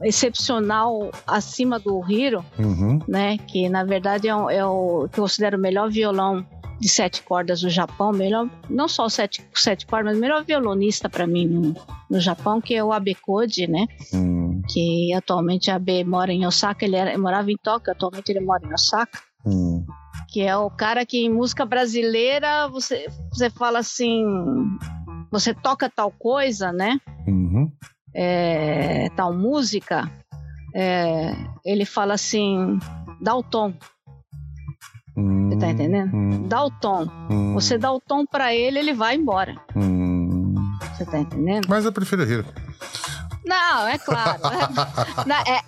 excepcional 0.03 1.11
acima 1.27 1.79
do 1.79 2.03
Hiro, 2.11 2.45
Uhum. 2.59 2.99
né? 3.07 3.39
Que 3.39 3.69
na 3.69 3.85
verdade 3.85 4.29
é, 4.29 4.35
o- 4.35 4.51
é 4.51 4.65
o 4.65 5.09
que 5.13 5.19
eu 5.19 5.25
considero 5.25 5.57
o 5.57 5.61
melhor 5.61 5.91
violão 5.91 6.45
de 6.79 6.89
sete 6.91 7.23
cordas 7.23 7.63
do 7.63 7.71
Japão, 7.71 8.13
melhor 8.13 8.51
não 8.69 8.87
só 8.87 9.07
o 9.07 9.11
sete, 9.11 9.43
sete 9.55 9.87
cordas, 9.87 10.09
mas 10.11 10.19
o 10.19 10.21
melhor 10.21 10.45
violonista 10.45 11.09
para 11.09 11.27
mim 11.27 11.47
no, 11.47 11.75
no 12.11 12.21
Japão, 12.21 12.61
que 12.61 12.75
é 12.75 12.85
o 12.85 12.93
Abe 12.93 13.15
Koji, 13.15 13.67
né? 13.67 13.87
Hum, 14.13 14.61
Que 14.69 15.13
atualmente 15.15 15.71
a 15.71 15.77
Abe 15.77 16.05
mora 16.05 16.33
em 16.33 16.45
Osaka, 16.47 16.85
ele 16.85 16.97
era- 16.97 17.17
morava 17.17 17.51
em 17.51 17.57
Tóquio, 17.57 17.93
atualmente 17.93 18.29
ele 18.31 18.41
mora 18.41 18.67
em 18.67 18.73
Osaka. 18.75 19.19
hum. 19.47 19.85
Que 20.29 20.43
é 20.43 20.57
o 20.57 20.69
cara 20.69 21.07
que 21.07 21.19
em 21.25 21.33
música 21.33 21.65
brasileira 21.65 22.69
você, 22.69 23.07
você 23.33 23.49
fala 23.49 23.79
assim, 23.79 24.23
você 25.31 25.55
toca 25.55 25.89
tal 25.89 26.11
coisa, 26.11 26.73
né? 26.73 26.99
Uhum. 27.27 27.71
É, 28.17 29.11
tal 29.15 29.35
música, 29.35 30.11
é, 30.75 31.33
ele 31.65 31.85
fala 31.85 32.15
assim, 32.15 32.79
dá 33.21 33.35
o 33.37 33.43
tom, 33.43 33.75
Você 35.49 35.57
tá 35.59 35.69
entendendo? 35.71 36.15
Hum, 36.15 36.49
dá 36.49 36.65
o 36.65 36.71
tom. 36.71 37.07
hum, 37.31 37.53
Você 37.55 37.77
dá 37.79 37.93
o 37.93 38.01
tom 38.01 38.25
pra 38.27 38.55
ele, 38.55 38.79
ele 38.79 38.93
vai 38.95 39.17
embora. 39.17 39.55
hum. 39.75 40.55
Você 40.95 41.05
tá 41.05 41.19
entendendo? 41.19 41.67
Mas 41.69 41.85
eu 41.85 41.93
prefiro 41.93 42.25
rir. 42.25 42.45
Não, 43.47 43.87
é 43.87 43.97
claro. 43.99 44.41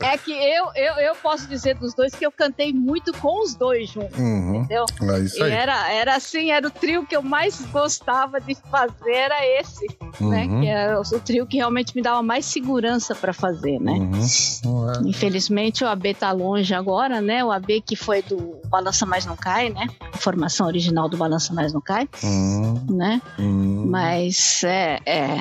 É, 0.00 0.12
é 0.14 0.18
que 0.18 0.32
eu, 0.32 0.66
eu, 0.74 0.94
eu 0.94 1.14
posso 1.16 1.46
dizer 1.46 1.74
dos 1.76 1.94
dois 1.94 2.12
que 2.14 2.24
eu 2.26 2.32
cantei 2.32 2.72
muito 2.72 3.12
com 3.18 3.42
os 3.42 3.54
dois 3.54 3.88
juntos, 3.90 4.18
Uhum. 4.18 4.56
entendeu? 4.56 4.84
É 5.02 5.18
isso 5.20 5.38
E 5.38 5.42
aí. 5.44 5.52
era, 5.52 5.92
era 5.92 6.16
assim, 6.16 6.50
era 6.50 6.66
o 6.66 6.70
trio 6.70 7.06
que 7.06 7.16
eu 7.16 7.22
mais 7.22 7.60
gostava 7.66 8.40
de 8.40 8.54
fazer, 8.70 9.12
era 9.12 9.46
esse, 9.60 9.86
né? 10.20 10.46
Uhum. 10.46 10.60
Que 10.60 10.66
era 10.66 10.98
o, 10.98 11.02
o 11.02 11.20
trio 11.20 11.46
que 11.46 11.56
realmente 11.58 11.94
me 11.94 12.02
dava 12.02 12.22
mais 12.22 12.44
segurança 12.46 13.14
pra 13.14 13.32
fazer, 13.32 13.78
né? 13.80 13.92
Uhum. 13.92 14.90
É. 14.90 15.08
Infelizmente 15.08 15.84
o 15.84 15.88
AB 15.88 16.14
tá 16.14 16.32
longe 16.32 16.74
agora, 16.74 17.20
né? 17.20 17.44
O 17.44 17.50
AB 17.52 17.80
que 17.80 17.94
foi 17.96 18.22
do 18.22 18.60
Balança 18.68 19.06
Mais 19.06 19.24
Não 19.26 19.36
Cai, 19.36 19.68
né? 19.70 19.86
A 20.12 20.16
formação 20.18 20.66
original 20.66 21.08
do 21.08 21.16
Balança 21.16 21.52
Mais 21.54 21.72
Não 21.72 21.80
Cai, 21.80 22.08
Hum, 22.24 22.86
né? 22.90 23.20
hum. 23.38 23.86
Mas 23.88 24.62
é, 24.64 24.98
é, 25.06 25.36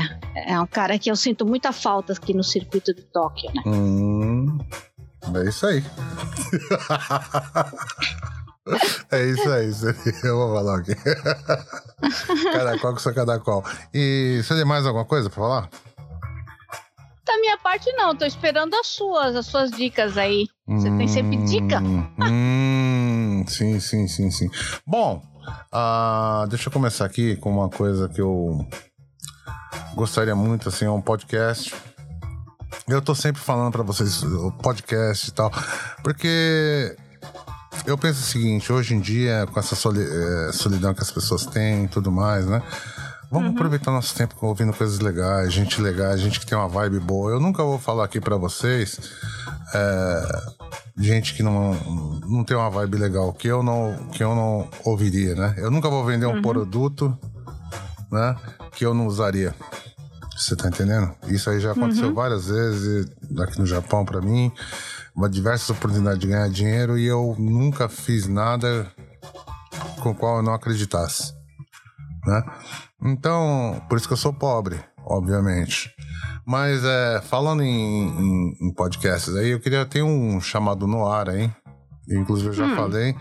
é 0.54 0.60
um 0.60 0.68
cara 0.68 0.98
que 1.00 1.10
eu 1.10 1.16
sinto 1.16 1.46
muita 1.46 1.72
falta 1.72 2.14
aqui 2.28 2.34
no 2.34 2.44
circuito 2.44 2.94
de 2.94 3.04
Tóquio, 3.04 3.49
né? 3.54 3.62
Hum, 3.66 4.58
é 5.34 5.44
isso 5.48 5.66
aí. 5.66 5.82
é 9.12 9.26
isso 9.26 9.49
aí. 9.49 9.72
Eu 10.24 10.36
vou 10.36 10.56
falar 10.56 10.80
aqui. 10.80 10.94
cada 12.52 12.78
qual 12.80 12.91
com 12.94 12.99
seu 12.99 13.16
cada 13.16 13.40
qual. 13.40 13.64
E 13.94 14.41
você 14.44 14.56
tem 14.56 14.66
mais 14.66 14.86
alguma 14.86 15.06
coisa 15.06 15.30
pra 15.30 15.41
falar? 15.41 15.70
minha 17.40 17.58
parte, 17.60 17.91
não. 17.94 18.16
Tô 18.16 18.26
esperando 18.26 18.74
as 18.74 18.88
suas, 18.88 19.36
as 19.36 19.45
suas 19.45 19.70
dicas 19.70 20.18
aí. 20.18 20.48
Você 20.68 20.90
hum, 20.90 20.98
tem 20.98 21.08
sempre 21.08 21.38
dica? 21.38 21.80
hum, 21.80 23.45
sim, 23.48 23.80
sim, 23.80 24.08
sim, 24.08 24.32
sim. 24.32 24.49
Bom, 24.86 25.22
uh, 25.72 26.48
deixa 26.49 26.68
eu 26.68 26.74
começar 26.74 27.06
aqui 27.06 27.38
com 27.38 27.52
uma 27.52 27.70
coisa 27.70 28.10
que 28.10 28.20
eu 28.20 28.68
gostaria 29.94 30.36
muito, 30.36 30.68
assim, 30.68 30.86
é 30.86 30.90
um 30.90 30.99
podcast. 30.99 31.76
Eu 32.88 33.02
tô 33.02 33.14
sempre 33.14 33.41
falando 33.41 33.72
para 33.72 33.84
vocês 33.84 34.23
o 34.23 34.52
podcast 34.52 35.30
e 35.30 35.34
tal, 35.34 35.52
porque 36.03 36.95
eu 37.85 37.98
penso 37.98 38.19
o 38.19 38.23
seguinte, 38.23 38.72
hoje 38.72 38.95
em 38.95 38.99
dia, 38.99 39.48
com 39.52 39.60
essa 39.60 39.76
eh, 39.76 40.52
solidão 40.53 40.94
que 40.94 41.02
as 41.02 41.11
pessoas 41.11 41.45
têm 41.45 41.85
e 41.85 41.88
tudo 41.88 42.11
mais, 42.11 42.45
né? 42.45 42.61
Vamos 43.30 43.49
uhum. 43.49 43.56
aproveitar 43.56 43.91
nosso 43.91 44.15
tempo 44.15 44.35
ouvindo 44.41 44.72
coisas 44.72 44.99
legais, 44.99 45.52
gente 45.52 45.81
legal, 45.81 46.18
gente 46.18 46.39
que 46.39 46.45
tem 46.45 46.57
uma 46.57 46.68
vibe 46.68 46.99
boa. 46.99 47.31
Eu 47.31 47.39
nunca 47.39 47.61
vou 47.61 47.77
falar 47.77 48.06
aqui 48.06 48.22
para 48.22 48.38
vocês 48.38 48.99
é, 49.73 50.41
gente 50.98 51.34
que 51.34 51.44
não, 51.44 51.73
não 52.26 52.44
tem 52.44 52.56
uma 52.56 52.69
vibe 52.69 52.98
legal, 52.98 53.34
que 53.34 53.48
eu 53.48 53.61
não, 53.61 54.10
que 54.11 54.23
eu 54.23 54.34
não 54.34 54.69
ouviria, 54.84 55.35
né? 55.35 55.56
Eu 55.57 55.69
nunca 55.69 55.89
vou 55.89 56.06
vender 56.06 56.26
um 56.26 56.35
uhum. 56.35 56.41
produto, 56.41 57.18
né? 58.11 58.35
Que 58.72 58.85
eu 58.85 58.94
não 58.94 59.07
usaria. 59.07 59.53
Você 60.38 60.56
tá 60.56 60.68
entendendo? 60.68 61.16
Isso 61.28 61.50
aí 61.50 61.60
já 61.60 61.72
aconteceu 61.72 62.10
uhum. 62.10 62.14
várias 62.14 62.48
vezes 62.48 63.12
aqui 63.40 63.60
no 63.60 63.66
Japão 63.66 64.06
para 64.06 64.22
mim, 64.22 64.52
uma 65.16 65.28
diversas 65.28 65.70
oportunidades 65.72 66.20
de 66.20 66.28
ganhar 66.28 66.48
dinheiro 66.48 66.98
e 66.98 67.08
eu 67.08 67.36
nunca 67.40 67.90
fiz 67.90 68.28
nada 68.28 68.86
com 70.00 70.12
o 70.12 70.16
qual 70.16 70.38
eu 70.38 70.44
não 70.44 70.54
acreditasse, 70.54 71.34
né? 72.26 72.44
Então, 73.04 73.82
por 73.90 73.98
isso 73.98 74.08
que 74.08 74.14
eu 74.14 74.18
sou 74.18 74.32
pobre, 74.32 74.80
obviamente. 75.04 75.92
Mas 76.46 76.84
é, 76.86 77.20
falando 77.22 77.64
em, 77.64 78.08
em, 78.08 78.58
em, 78.62 78.74
podcasts 78.74 79.36
aí, 79.36 79.50
eu 79.50 79.60
queria 79.60 79.86
ter 79.86 80.02
um 80.02 80.40
chamado 80.40 80.88
no 80.88 81.06
ar 81.06 81.30
aí. 81.30 81.52
Inclusive 82.10 82.50
eu 82.50 82.54
já 82.54 82.66
hum. 82.66 82.76
falei. 82.76 83.16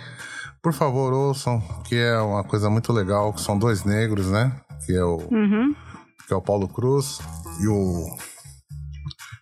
Por 0.63 0.73
favor, 0.73 1.13
ouçam, 1.13 1.61
que 1.85 1.97
é 1.97 2.19
uma 2.19 2.45
coisa 2.45 2.69
muito 2.71 2.93
legal, 2.93 3.33
que 3.33 3.41
são 3.41 3.59
dois 3.59 3.85
negros, 3.85 4.27
né? 4.31 4.53
Que 4.85 4.95
é 4.95 5.05
o, 5.05 5.17
uhum. 5.31 5.75
Que 6.27 6.33
é 6.33 6.37
o 6.37 6.43
Paulo 6.43 6.69
Cruz 6.69 7.19
e 7.61 7.69
o. 7.69 8.17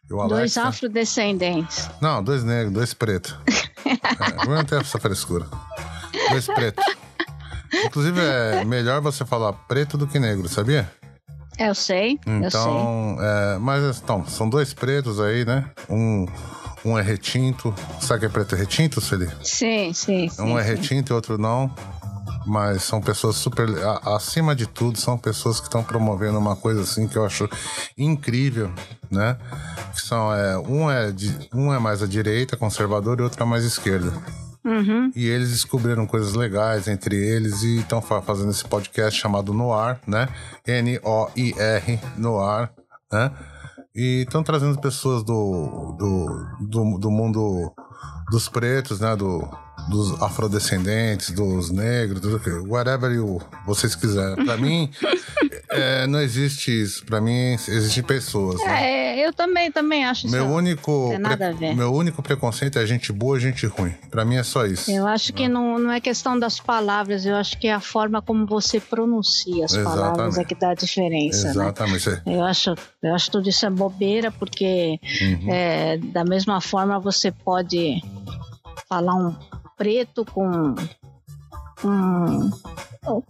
E 0.08 0.12
o 0.12 0.28
dois 0.28 0.56
afrodescendentes. 0.58 1.88
Não, 2.00 2.22
dois 2.22 2.44
negros, 2.44 2.72
dois 2.72 2.94
pretos. 2.94 3.36
é, 3.86 4.46
não 4.46 4.64
tem 4.64 4.78
essa 4.78 4.98
frescura. 4.98 5.46
Dois 6.30 6.46
pretos. 6.46 6.84
Inclusive, 7.86 8.20
é 8.20 8.64
melhor 8.64 9.00
você 9.00 9.24
falar 9.24 9.52
preto 9.52 9.98
do 9.98 10.06
que 10.06 10.18
negro, 10.18 10.48
sabia? 10.48 10.90
Eu 11.58 11.74
sei, 11.74 12.18
então, 12.26 12.42
eu 12.42 13.18
sei. 13.18 13.26
É, 13.26 13.58
mas 13.58 13.98
então, 13.98 14.26
são 14.26 14.48
dois 14.48 14.74
pretos 14.74 15.20
aí, 15.20 15.44
né? 15.44 15.70
Um, 15.88 16.26
um 16.84 16.98
é 16.98 17.02
retinto. 17.02 17.74
Sabe 18.00 18.20
que 18.20 18.26
é 18.26 18.28
preto 18.28 18.56
retinto, 18.56 19.00
Celi? 19.00 19.28
Sim, 19.42 19.92
sim. 19.92 20.26
Um 20.26 20.28
sim, 20.28 20.58
é 20.58 20.62
retinto 20.62 21.12
e 21.12 21.14
outro 21.14 21.38
não. 21.38 21.72
Mas 22.46 22.82
são 22.82 23.00
pessoas 23.00 23.36
super. 23.36 23.68
A, 23.84 24.16
acima 24.16 24.54
de 24.54 24.66
tudo, 24.66 24.98
são 24.98 25.16
pessoas 25.16 25.60
que 25.60 25.66
estão 25.66 25.82
promovendo 25.82 26.38
uma 26.38 26.56
coisa 26.56 26.82
assim 26.82 27.08
que 27.08 27.16
eu 27.16 27.24
acho 27.24 27.48
incrível, 27.96 28.70
né? 29.10 29.36
Que 29.94 30.00
são. 30.02 30.32
É, 30.32 30.58
um, 30.58 30.90
é 30.90 31.10
de, 31.10 31.48
um 31.54 31.72
é 31.72 31.78
mais 31.78 32.02
à 32.02 32.06
direita, 32.06 32.56
conservador, 32.56 33.18
e 33.18 33.22
outro 33.22 33.42
é 33.42 33.46
mais 33.46 33.64
à 33.64 33.66
esquerda. 33.66 34.12
Uhum. 34.64 35.10
E 35.14 35.26
eles 35.26 35.50
descobriram 35.50 36.06
coisas 36.06 36.32
legais 36.32 36.88
entre 36.88 37.16
eles 37.16 37.62
e 37.62 37.80
estão 37.80 38.00
fazendo 38.00 38.50
esse 38.50 38.64
podcast 38.64 39.20
chamado 39.20 39.52
Noir, 39.52 39.98
né? 40.06 40.28
N-O-I-R, 40.66 42.00
Noir, 42.16 42.70
né? 43.12 43.30
E 43.94 44.22
estão 44.22 44.42
trazendo 44.42 44.80
pessoas 44.80 45.22
do, 45.22 45.94
do, 45.98 46.66
do, 46.66 46.98
do 46.98 47.10
mundo 47.10 47.72
dos 48.30 48.48
pretos, 48.48 49.00
né? 49.00 49.14
Do, 49.14 49.48
dos 49.88 50.20
afrodescendentes, 50.22 51.30
dos 51.30 51.70
negros, 51.70 52.20
do, 52.20 52.40
whatever 52.68 53.12
you, 53.12 53.40
vocês 53.66 53.94
quiserem. 53.94 54.44
Para 54.44 54.56
mim, 54.56 54.90
é, 55.70 56.06
não 56.06 56.20
existe 56.20 56.70
isso. 56.70 57.04
Para 57.04 57.20
mim, 57.20 57.52
existem 57.52 58.02
pessoas. 58.02 58.60
Né? 58.64 59.16
É, 59.16 59.26
eu 59.26 59.32
também, 59.32 59.70
também 59.70 60.04
acho 60.04 60.28
meu 60.28 60.44
isso. 60.44 60.54
Único 60.54 61.08
tem 61.10 61.18
nada 61.18 61.48
a 61.48 61.52
ver. 61.52 61.74
Meu 61.74 61.92
único 61.92 62.22
preconceito 62.22 62.78
é 62.78 62.86
gente 62.86 63.12
boa 63.12 63.38
gente 63.38 63.66
ruim. 63.66 63.94
Para 64.10 64.24
mim 64.24 64.36
é 64.36 64.42
só 64.42 64.66
isso. 64.66 64.90
Eu 64.90 65.06
acho 65.06 65.32
que 65.32 65.48
né? 65.48 65.54
não, 65.54 65.78
não 65.78 65.90
é 65.90 66.00
questão 66.00 66.38
das 66.38 66.58
palavras, 66.58 67.26
eu 67.26 67.34
acho 67.36 67.58
que 67.58 67.68
é 67.68 67.72
a 67.72 67.80
forma 67.80 68.22
como 68.22 68.46
você 68.46 68.80
pronuncia 68.80 69.64
as 69.64 69.72
Exatamente. 69.72 70.00
palavras 70.00 70.38
é 70.38 70.44
que 70.44 70.54
dá 70.54 70.70
a 70.70 70.74
diferença. 70.74 71.44
Né? 71.46 71.50
Exatamente. 71.50 72.10
Né? 72.10 72.22
Eu, 72.26 72.42
acho, 72.42 72.74
eu 73.02 73.14
acho 73.14 73.30
tudo 73.30 73.48
isso 73.48 73.66
é 73.66 73.70
bobeira, 73.70 74.30
porque 74.30 74.98
uhum. 75.20 75.52
é, 75.52 75.98
da 75.98 76.24
mesma 76.24 76.60
forma 76.60 76.98
você 76.98 77.30
pode 77.30 78.02
falar 78.88 79.14
um 79.14 79.34
preto 79.76 80.24
com 80.24 80.74
um 81.84 82.50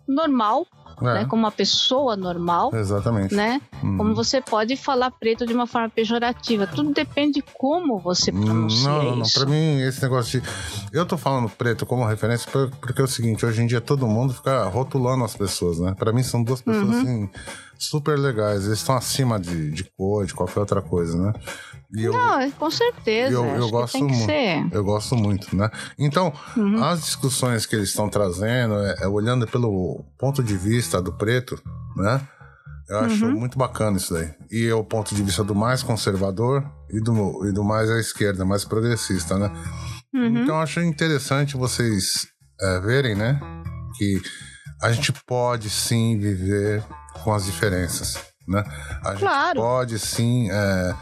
normal, 0.07 0.67
é. 1.01 1.05
né, 1.05 1.25
como 1.25 1.43
uma 1.43 1.51
pessoa 1.51 2.17
normal. 2.17 2.71
Exatamente. 2.75 3.35
Né? 3.35 3.61
Uhum. 3.83 3.97
Como 3.97 4.15
você 4.15 4.41
pode 4.41 4.77
falar 4.77 5.11
preto 5.11 5.47
de 5.47 5.53
uma 5.53 5.67
forma 5.67 5.89
pejorativa. 5.89 6.67
Tudo 6.67 6.93
depende 6.93 7.35
de 7.35 7.43
como 7.43 7.99
você 7.99 8.31
hum, 8.31 8.41
pronuncia 8.41 8.89
Não, 8.89 9.03
não, 9.03 9.17
não. 9.17 9.23
isso. 9.23 9.39
Pra 9.39 9.49
mim, 9.49 9.81
esse 9.81 10.03
negócio 10.03 10.41
de... 10.41 10.49
Eu 10.93 11.05
tô 11.05 11.17
falando 11.17 11.49
preto 11.49 11.85
como 11.85 12.07
referência 12.07 12.51
porque 12.81 13.01
é 13.01 13.05
o 13.05 13.09
seguinte, 13.09 13.45
hoje 13.45 13.63
em 13.63 13.67
dia 13.67 13.81
todo 13.81 14.07
mundo 14.07 14.33
fica 14.33 14.65
rotulando 14.65 15.25
as 15.25 15.35
pessoas, 15.37 15.79
né? 15.81 15.95
Pra 15.99 16.13
mim 16.13 16.23
são 16.23 16.43
duas 16.43 16.63
pessoas, 16.63 16.89
uhum. 16.89 17.01
assim, 17.01 17.31
super 17.79 18.19
legais. 18.19 18.67
Eles 18.67 18.79
estão 18.79 18.95
acima 18.97 19.41
de, 19.41 19.73
de 19.73 19.85
cor, 19.97 20.25
de 20.25 20.35
qualquer 20.35 20.61
outra 20.61 20.81
coisa, 20.81 21.17
né? 21.19 21.33
Eu, 21.97 22.13
não, 22.13 22.51
com 22.53 22.71
certeza. 22.71 23.33
Eu, 23.33 23.45
eu 23.45 23.69
gosto 23.71 23.99
muito. 23.99 24.31
Eu 24.73 24.85
gosto 24.85 25.17
muito, 25.17 25.57
né? 25.57 25.71
Então, 25.99 26.33
uhum. 26.57 26.83
as 26.83 27.01
discussões 27.03 27.67
que 27.67 27.77
eles 27.77 27.91
estão 27.91 28.09
trazendo, 28.09 28.75
é, 28.79 28.97
é, 29.03 29.09
olhando 29.09 29.47
pelo 29.47 30.05
ponto 30.19 30.43
de 30.43 30.57
vista 30.57 31.01
do 31.01 31.13
preto, 31.13 31.61
né? 31.97 32.21
Eu 32.89 32.99
acho 32.99 33.25
uhum. 33.25 33.33
muito 33.33 33.57
bacana 33.57 33.97
isso 33.97 34.13
daí. 34.13 34.31
E 34.51 34.67
é 34.67 34.75
o 34.75 34.85
ponto 34.85 35.15
de 35.15 35.23
vista 35.23 35.43
do 35.43 35.55
mais 35.55 35.83
conservador 35.83 36.69
e 36.91 37.01
do, 37.01 37.47
e 37.47 37.53
do 37.53 37.65
mais 37.65 37.89
à 37.91 37.99
esquerda, 37.99 38.45
mais 38.45 38.65
progressista, 38.65 39.39
né? 39.39 39.51
Uhum. 40.13 40.43
Então, 40.43 40.57
eu 40.57 40.61
acho 40.61 40.81
interessante 40.81 41.57
vocês 41.57 42.27
é, 42.61 42.81
verem, 42.81 43.15
né? 43.15 43.41
Que 43.97 44.21
a 44.83 44.93
gente 44.93 45.13
pode 45.27 45.71
sim 45.71 46.19
viver 46.19 46.85
com 47.23 47.33
as 47.33 47.47
diferenças, 47.47 48.19
né? 48.47 48.63
A 49.03 49.13
gente 49.13 49.21
claro. 49.21 49.61
pode 49.61 49.99
sim. 49.99 50.51
É, 50.51 50.95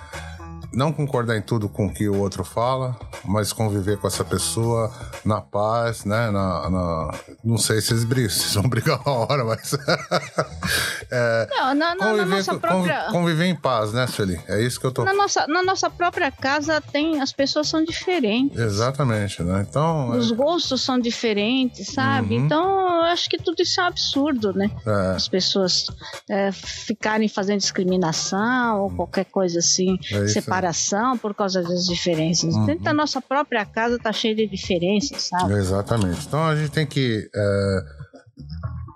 não 0.73 0.93
concordar 0.93 1.37
em 1.37 1.43
tudo 1.43 1.69
com 1.69 1.87
o 1.87 1.93
que 1.93 2.09
o 2.09 2.19
outro 2.19 2.45
fala, 2.45 2.97
mas 3.25 3.53
conviver 3.53 3.99
com 3.99 4.07
essa 4.07 4.25
pessoa 4.25 4.93
na 5.25 5.41
paz, 5.41 6.05
né? 6.05 6.31
Na, 6.31 6.71
na... 6.71 7.15
não 7.45 7.59
sei 7.59 7.81
se 7.81 7.93
eles 7.93 8.05
brigam, 8.05 8.31
se 8.31 8.55
vão 8.55 8.69
brigar 8.69 9.01
uma 9.05 9.27
hora, 9.27 9.45
mas. 9.45 9.75
é, 11.11 11.49
não, 11.51 11.75
na, 11.75 11.95
na, 11.95 11.97
conviver, 11.97 12.25
na 12.25 12.37
nossa 12.37 12.59
própria. 12.59 13.07
Conviver 13.11 13.45
em 13.47 13.57
paz, 13.57 13.93
né, 13.93 14.07
Sueli? 14.07 14.41
É 14.49 14.63
isso 14.63 14.81
que 14.81 14.87
eu 14.87 14.93
tô. 14.93 15.05
Na 15.05 15.13
nossa, 15.13 15.47
na 15.47 15.63
nossa 15.63 15.91
própria 15.91 16.31
casa 16.31 16.81
tem. 16.81 17.21
As 17.21 17.33
pessoas 17.33 17.69
são 17.69 17.85
diferentes. 17.85 18.59
Exatamente, 18.59 19.43
né? 19.43 19.67
Então. 19.69 20.11
Os 20.11 20.33
é... 20.33 20.35
gostos 20.35 20.83
são 20.83 20.99
diferentes, 20.99 21.89
sabe? 21.89 22.37
Uhum. 22.37 22.45
Então, 22.45 22.97
eu 22.97 23.05
acho 23.05 23.29
que 23.29 23.37
tudo 23.37 23.61
isso 23.61 23.81
é 23.81 23.85
um 23.85 23.87
absurdo, 23.89 24.53
né? 24.53 24.71
É. 24.87 25.17
As 25.17 25.29
pessoas 25.29 25.87
é, 26.29 26.51
ficarem 26.53 27.29
fazendo 27.29 27.59
discriminação 27.59 28.83
ou 28.83 28.91
qualquer 28.91 29.25
coisa 29.27 29.59
assim, 29.59 29.99
é 30.11 30.25
separação 30.63 31.19
por 31.19 31.35
causa 31.35 31.63
das 31.63 31.85
diferenças. 31.85 32.55
Uhum. 32.55 32.67
Dentro 32.67 32.85
da 32.85 32.95
nossa 32.95 33.21
própria 33.21 33.65
casa 33.65 33.99
tá 33.99 34.13
cheio 34.13 34.37
de 34.37 34.47
diferenças, 34.47 35.23
sabe? 35.23 35.55
Exatamente. 35.55 36.27
Então 36.27 36.45
a 36.45 36.55
gente 36.55 36.71
tem 36.71 36.87
que. 36.87 37.29
É, 37.35 37.85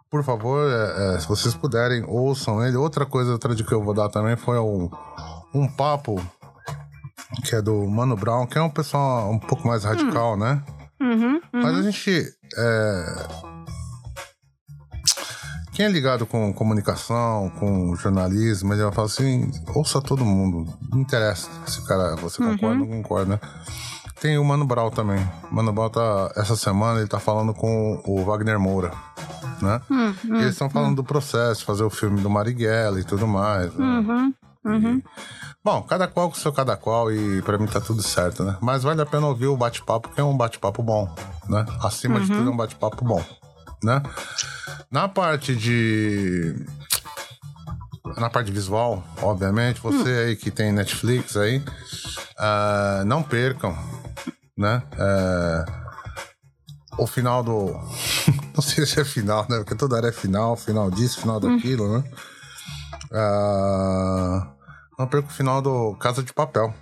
por 0.09 0.23
favor, 0.23 0.71
é, 0.71 1.17
é, 1.17 1.19
se 1.19 1.27
vocês 1.27 1.55
puderem, 1.55 2.05
ouçam 2.07 2.65
ele. 2.65 2.77
Outra 2.77 3.05
coisa, 3.05 3.33
outra 3.33 3.55
dica 3.55 3.69
que 3.69 3.75
eu 3.75 3.83
vou 3.83 3.95
dar 3.95 4.09
também 4.09 4.37
foi 4.37 4.59
um, 4.59 4.89
um 5.53 5.69
papo 5.69 6.25
que 7.45 7.57
é 7.57 7.61
do 7.63 7.87
Mano 7.87 8.17
Brown, 8.17 8.47
que 8.47 8.57
é 8.57 8.63
um 8.63 8.71
pessoal 8.71 9.31
um 9.31 9.39
pouco 9.39 9.67
mais 9.67 9.85
radical, 9.85 10.35
hum. 10.35 10.39
né? 10.39 10.63
Uhum, 11.01 11.35
uhum. 11.35 11.41
Mas 11.53 11.79
a 11.79 11.83
gente. 11.83 12.25
É, 12.57 13.56
quem 15.77 15.85
é 15.85 15.89
ligado 15.91 16.25
com 16.25 16.55
comunicação, 16.55 17.53
com 17.59 17.95
jornalismo, 17.97 18.73
ele 18.73 18.83
vai 18.83 18.93
falar 18.93 19.09
assim: 19.09 19.51
ouça 19.75 20.01
todo 20.01 20.25
mundo. 20.25 20.73
Não 20.91 21.01
interessa 21.01 21.51
se 21.67 21.81
o 21.81 21.85
cara, 21.85 22.17
você 22.17 22.43
uhum. 22.43 22.53
concorda 22.53 22.81
ou 22.81 22.89
não 22.89 23.03
concorda, 23.03 23.33
né? 23.35 23.41
Tem 24.19 24.39
o 24.39 24.45
Mano 24.45 24.65
Brown 24.65 24.89
também. 24.89 25.23
O 25.53 25.55
Mano 25.55 25.75
Brown 25.75 25.91
tá, 25.91 26.33
essa 26.35 26.57
semana 26.57 27.01
ele 27.01 27.09
tá 27.09 27.21
falando 27.21 27.53
com 27.53 28.01
o 28.07 28.25
Wagner 28.25 28.59
Moura, 28.59 28.91
né? 29.61 29.79
Uhum. 29.91 30.37
E 30.37 30.41
eles 30.41 30.53
estão 30.53 30.71
falando 30.71 30.89
uhum. 30.89 30.95
do 30.95 31.05
processo, 31.05 31.67
fazer 31.67 31.85
o 31.85 31.91
filme 31.91 32.23
do 32.23 32.31
Marighella 32.31 32.99
e 32.99 33.05
tudo 33.05 33.27
mais. 33.27 33.71
Né? 33.75 33.85
Uhum. 33.85 34.35
Uhum. 34.65 34.97
E, 34.97 35.05
bom, 35.63 35.83
cada 35.83 36.09
qual 36.09 36.31
com 36.31 36.37
o 36.37 36.39
seu 36.39 36.55
cada 36.55 36.75
qual 36.75 37.13
e 37.13 37.43
para 37.43 37.59
mim 37.59 37.67
tá 37.67 37.83
tudo 37.83 38.03
certo, 38.03 38.43
né? 38.43 38.57
Mas 38.63 38.83
vale 38.83 39.03
a 39.03 39.07
pena 39.07 39.27
ouvir 39.27 39.47
o 39.49 39.57
bate-papo, 39.59 40.09
que 40.09 40.21
é 40.21 40.25
um 40.25 40.37
bate-papo 40.37 40.83
bom, 40.83 41.15
né? 41.51 41.67
Acima 41.83 42.19
de 42.19 42.33
uhum. 42.33 42.39
tudo 42.39 42.51
é 42.51 42.53
um 42.55 42.57
bate-papo 42.57 43.05
bom, 43.05 43.23
né? 43.83 44.03
Na 44.91 45.09
parte 45.09 45.55
de 45.55 46.57
na 48.17 48.31
parte 48.31 48.51
visual, 48.51 49.05
obviamente, 49.21 49.81
você 49.81 49.97
hum. 49.97 50.27
aí 50.27 50.37
que 50.37 50.51
tem 50.51 50.73
Netflix 50.73 51.37
aí, 51.37 51.59
uh, 51.59 53.05
não 53.05 53.23
percam, 53.23 53.77
né? 54.57 54.83
Uh, 54.95 55.87
o 56.99 57.07
final 57.07 57.43
do. 57.43 57.73
não 58.55 58.63
sei 58.63 58.87
se 58.87 59.01
é 59.01 59.05
final, 59.05 59.47
né? 59.49 59.59
Porque 59.59 59.75
toda 59.75 59.97
hora 59.97 60.09
é 60.09 60.13
final, 60.13 60.57
final 60.57 60.91
disso, 60.91 61.21
final 61.21 61.37
hum. 61.37 61.57
daquilo, 61.57 61.85
hum. 61.85 61.99
né? 61.99 62.05
Uh, 63.13 64.47
não 64.99 65.07
perca 65.07 65.29
o 65.29 65.33
final 65.33 65.61
do 65.61 65.95
Casa 65.97 66.23
de 66.23 66.33
Papel. 66.33 66.73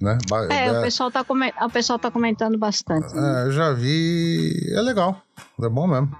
Né? 0.00 0.16
É, 0.50 0.66
é, 0.66 0.78
o, 0.78 0.82
pessoal 0.82 1.10
tá 1.10 1.24
o 1.62 1.70
pessoal 1.70 1.98
tá 1.98 2.10
comentando 2.10 2.56
bastante. 2.56 3.12
Né? 3.14 3.42
É, 3.42 3.46
eu 3.46 3.52
já 3.52 3.72
vi. 3.72 4.52
É 4.72 4.80
legal. 4.80 5.20
É 5.60 5.68
bom 5.68 5.88
mesmo. 5.88 6.10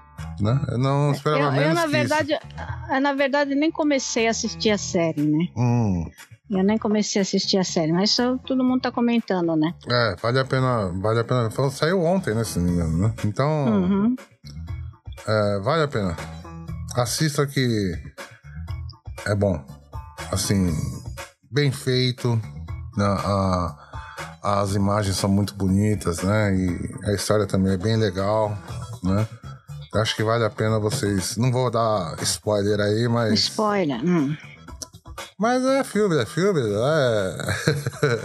Né? 0.41 0.59
Eu 0.69 0.77
não 0.77 1.11
esperava 1.11 1.45
eu, 1.45 1.51
menos 1.51 1.67
eu, 1.67 1.75
na 1.75 1.85
verdade, 1.87 2.33
eu, 2.33 3.01
na 3.01 3.13
verdade, 3.13 3.55
nem 3.55 3.71
comecei 3.71 4.27
a 4.27 4.31
assistir 4.31 4.71
a 4.71 4.77
série, 4.77 5.21
né? 5.21 5.47
Hum. 5.55 6.09
Eu 6.49 6.63
nem 6.63 6.77
comecei 6.77 7.21
a 7.21 7.23
assistir 7.23 7.57
a 7.57 7.63
série, 7.63 7.93
mas 7.93 8.11
só, 8.11 8.35
todo 8.37 8.63
mundo 8.63 8.81
tá 8.81 8.91
comentando, 8.91 9.55
né? 9.55 9.73
É, 9.87 10.15
vale 10.21 10.39
a 10.39 10.45
pena. 10.45 10.91
Vale 10.99 11.19
a 11.19 11.23
pena. 11.23 11.49
Saiu 11.69 12.01
ontem, 12.01 12.33
né? 12.33 12.43
Se 12.43 12.59
não 12.59 12.65
me 12.65 12.71
engano, 12.71 12.97
né? 12.97 13.13
Então. 13.23 13.65
Uhum. 13.65 14.15
É, 15.27 15.59
vale 15.59 15.83
a 15.83 15.87
pena. 15.87 16.17
Assista 16.95 17.45
que 17.45 17.93
é 19.25 19.35
bom. 19.35 19.63
Assim, 20.31 20.75
bem 21.51 21.71
feito. 21.71 22.41
Né? 22.99 23.05
A, 23.05 23.75
as 24.43 24.75
imagens 24.75 25.15
são 25.15 25.29
muito 25.29 25.53
bonitas, 25.53 26.21
né? 26.21 26.53
E 26.53 26.95
a 27.05 27.13
história 27.13 27.47
também 27.47 27.73
é 27.73 27.77
bem 27.77 27.95
legal, 27.95 28.57
né? 29.01 29.25
Acho 29.95 30.15
que 30.15 30.23
vale 30.23 30.43
a 30.43 30.49
pena 30.49 30.77
vocês. 30.79 31.37
Não 31.37 31.51
vou 31.51 31.71
dar 31.71 32.15
spoiler 32.21 32.79
aí, 32.79 33.07
mas. 33.07 33.39
Spoiler. 33.39 34.03
Hum. 34.05 34.35
Mas 35.37 35.63
é 35.65 35.83
filme, 35.83 36.17
é 36.17 36.25
filme, 36.25 36.61
é... 36.61 37.37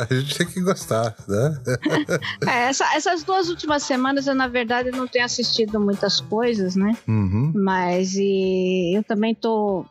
a 0.10 0.14
gente 0.14 0.36
tem 0.36 0.46
que 0.46 0.60
gostar, 0.60 1.14
né? 1.28 1.58
é, 2.46 2.68
essa, 2.68 2.84
essas 2.94 3.22
duas 3.22 3.48
últimas 3.48 3.84
semanas 3.84 4.26
eu, 4.26 4.34
na 4.34 4.48
verdade, 4.48 4.90
não 4.90 5.06
tenho 5.06 5.24
assistido 5.24 5.80
muitas 5.80 6.20
coisas, 6.20 6.74
né? 6.74 6.96
Uhum. 7.06 7.52
Mas 7.54 8.14
e, 8.14 8.96
eu 8.96 9.04
também 9.04 9.34
tô 9.34 9.86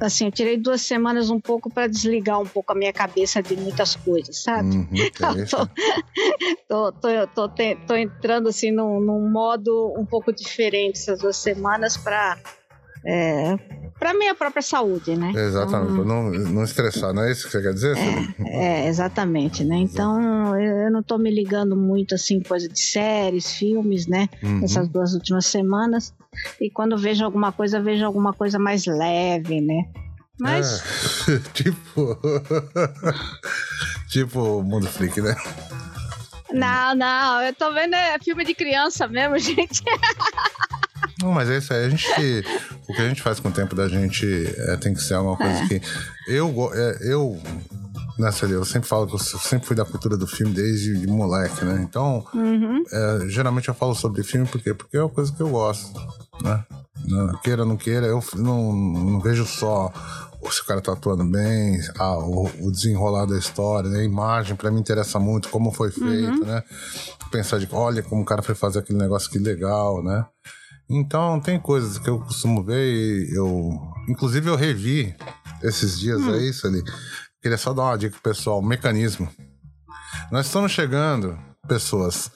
assim, 0.00 0.26
eu 0.26 0.32
tirei 0.32 0.56
duas 0.56 0.82
semanas 0.82 1.30
um 1.30 1.40
pouco 1.40 1.70
para 1.70 1.86
desligar 1.86 2.40
um 2.40 2.46
pouco 2.46 2.72
a 2.72 2.74
minha 2.74 2.92
cabeça 2.92 3.42
de 3.42 3.56
muitas 3.56 3.96
coisas, 3.96 4.42
sabe? 4.42 4.76
Uhum, 4.76 4.88
tô, 6.68 6.92
tô, 6.92 7.26
tô, 7.34 7.48
tô, 7.48 7.64
tô, 7.86 7.94
entrando 7.94 8.48
assim 8.48 8.70
num, 8.70 9.00
num, 9.00 9.30
modo 9.30 9.94
um 9.98 10.04
pouco 10.04 10.32
diferente 10.32 10.98
essas 10.98 11.20
duas 11.20 11.36
semanas 11.36 11.96
para 11.96 12.38
é, 13.06 13.56
para 13.98 14.12
minha 14.14 14.34
própria 14.34 14.62
saúde, 14.62 15.16
né? 15.16 15.32
Exatamente, 15.34 15.92
então, 15.92 16.04
não, 16.04 16.30
não 16.30 16.64
estressar, 16.64 17.14
não 17.14 17.22
é 17.22 17.30
isso 17.30 17.46
que 17.46 17.52
você 17.52 17.62
quer 17.62 17.72
dizer? 17.72 17.96
É, 18.44 18.84
é 18.84 18.88
exatamente, 18.88 19.64
né? 19.64 19.76
Então 19.76 20.54
eu 20.58 20.90
não 20.90 21.02
tô 21.02 21.16
me 21.16 21.30
ligando 21.30 21.76
muito 21.76 22.14
assim, 22.14 22.40
coisa 22.40 22.68
de 22.68 22.78
séries, 22.78 23.52
filmes, 23.52 24.06
né? 24.06 24.28
Uhum. 24.42 24.64
Essas 24.64 24.88
duas 24.88 25.14
últimas 25.14 25.46
semanas. 25.46 26.12
E 26.60 26.70
quando 26.70 26.98
vejo 26.98 27.24
alguma 27.24 27.52
coisa, 27.52 27.80
vejo 27.80 28.04
alguma 28.04 28.32
coisa 28.32 28.58
mais 28.58 28.84
leve, 28.86 29.60
né? 29.60 29.84
Mas. 30.38 30.82
É, 31.28 31.38
tipo. 31.54 32.18
tipo 34.10 34.62
Mundo 34.62 34.86
Freak, 34.88 35.20
né? 35.20 35.34
Não, 36.52 36.94
não, 36.94 37.42
eu 37.42 37.52
tô 37.54 37.72
vendo 37.72 37.94
é 37.94 38.18
filme 38.18 38.44
de 38.44 38.54
criança 38.54 39.08
mesmo, 39.08 39.36
gente. 39.38 39.82
Não, 41.22 41.32
mas 41.32 41.48
é 41.48 41.58
isso 41.58 41.72
aí. 41.72 41.86
A 41.86 41.88
gente. 41.88 42.44
O 42.88 42.92
que 42.92 43.00
a 43.00 43.08
gente 43.08 43.22
faz 43.22 43.40
com 43.40 43.48
o 43.48 43.52
tempo 43.52 43.74
da 43.74 43.88
gente 43.88 44.26
é, 44.58 44.76
tem 44.76 44.94
que 44.94 45.02
ser 45.02 45.14
alguma 45.14 45.36
coisa 45.36 45.64
é. 45.64 45.68
que. 45.68 45.82
Eu, 46.28 46.70
é, 46.74 46.98
eu 47.02 47.40
nessa 48.18 48.46
eu 48.46 48.64
sempre 48.64 48.88
falo 48.88 49.06
que 49.06 49.14
eu 49.14 49.18
sempre 49.18 49.66
fui 49.66 49.76
da 49.76 49.84
cultura 49.84 50.16
do 50.16 50.26
filme 50.26 50.52
desde 50.52 50.96
de 50.96 51.06
moleque, 51.06 51.64
né? 51.64 51.84
Então, 51.88 52.24
uhum. 52.34 52.82
é, 52.90 53.28
geralmente 53.28 53.68
eu 53.68 53.74
falo 53.74 53.94
sobre 53.94 54.22
filme 54.22 54.46
porque 54.46 54.72
porque 54.72 54.96
é 54.96 55.00
uma 55.00 55.08
coisa 55.08 55.32
que 55.32 55.40
eu 55.40 55.48
gosto, 55.48 55.98
né? 56.42 56.64
Não, 57.04 57.38
queira 57.40 57.62
ou 57.62 57.68
não 57.68 57.76
queira, 57.76 58.06
eu 58.06 58.22
não, 58.34 58.72
não 58.72 59.20
vejo 59.20 59.44
só 59.44 59.92
se 60.50 60.62
o 60.62 60.64
cara 60.64 60.80
tá 60.80 60.92
atuando 60.92 61.24
bem, 61.24 61.80
ah, 61.98 62.18
o, 62.18 62.48
o, 62.60 62.70
desenrolar 62.70 63.26
da 63.26 63.36
história, 63.36 63.90
né? 63.90 64.00
a 64.00 64.04
imagem 64.04 64.54
para 64.54 64.70
mim 64.70 64.78
interessa 64.78 65.18
muito, 65.18 65.48
como 65.48 65.72
foi 65.72 65.90
feito, 65.90 66.40
uhum. 66.40 66.44
né? 66.44 66.62
Pensar 67.32 67.58
de, 67.58 67.68
olha 67.72 68.00
como 68.00 68.22
o 68.22 68.24
cara 68.24 68.42
foi 68.42 68.54
fazer 68.54 68.78
aquele 68.78 68.98
negócio 68.98 69.28
que 69.28 69.40
legal, 69.40 70.02
né? 70.04 70.24
Então 70.88 71.40
tem 71.40 71.58
coisas 71.58 71.98
que 71.98 72.08
eu 72.08 72.20
costumo 72.20 72.62
ver 72.62 72.84
e 72.84 73.34
eu. 73.34 73.70
Inclusive 74.08 74.48
eu 74.48 74.56
revi 74.56 75.14
esses 75.62 75.98
dias 75.98 76.20
hum. 76.20 76.32
aí, 76.32 76.50
ali. 76.64 76.82
Queria 77.42 77.58
só 77.58 77.72
dar 77.72 77.84
uma 77.84 77.98
dica 77.98 78.16
pro 78.20 78.32
pessoal, 78.32 78.62
mecanismo. 78.62 79.28
Nós 80.30 80.46
estamos 80.46 80.72
chegando, 80.72 81.38
pessoas, 81.66 82.30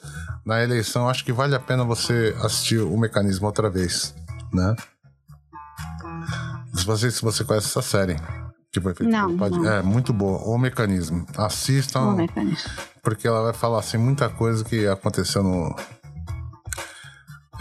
na 0.45 0.61
eleição, 0.61 1.09
acho 1.09 1.23
que 1.23 1.33
vale 1.33 1.55
a 1.55 1.59
pena 1.59 1.83
você 1.83 2.35
assistir 2.41 2.79
o 2.79 2.97
mecanismo 2.97 3.47
outra 3.47 3.69
vez, 3.69 4.13
né? 4.53 4.75
Se 6.73 6.85
você, 6.85 7.11
se 7.11 7.21
você 7.21 7.43
conhece 7.43 7.67
essa 7.67 7.81
série. 7.81 8.15
Que 8.71 8.79
foi 8.79 8.93
feita 8.95 9.11
não, 9.11 9.29
não. 9.29 9.69
É, 9.69 9.81
muito 9.81 10.13
boa. 10.13 10.37
O 10.43 10.57
mecanismo. 10.57 11.25
Assistam. 11.35 12.13
O 12.13 12.15
mecanismo. 12.15 12.71
Porque 13.03 13.27
ela 13.27 13.43
vai 13.43 13.53
falar 13.53 13.79
assim 13.79 13.97
muita 13.97 14.29
coisa 14.29 14.63
que 14.63 14.87
aconteceu 14.87 15.43
no, 15.43 15.75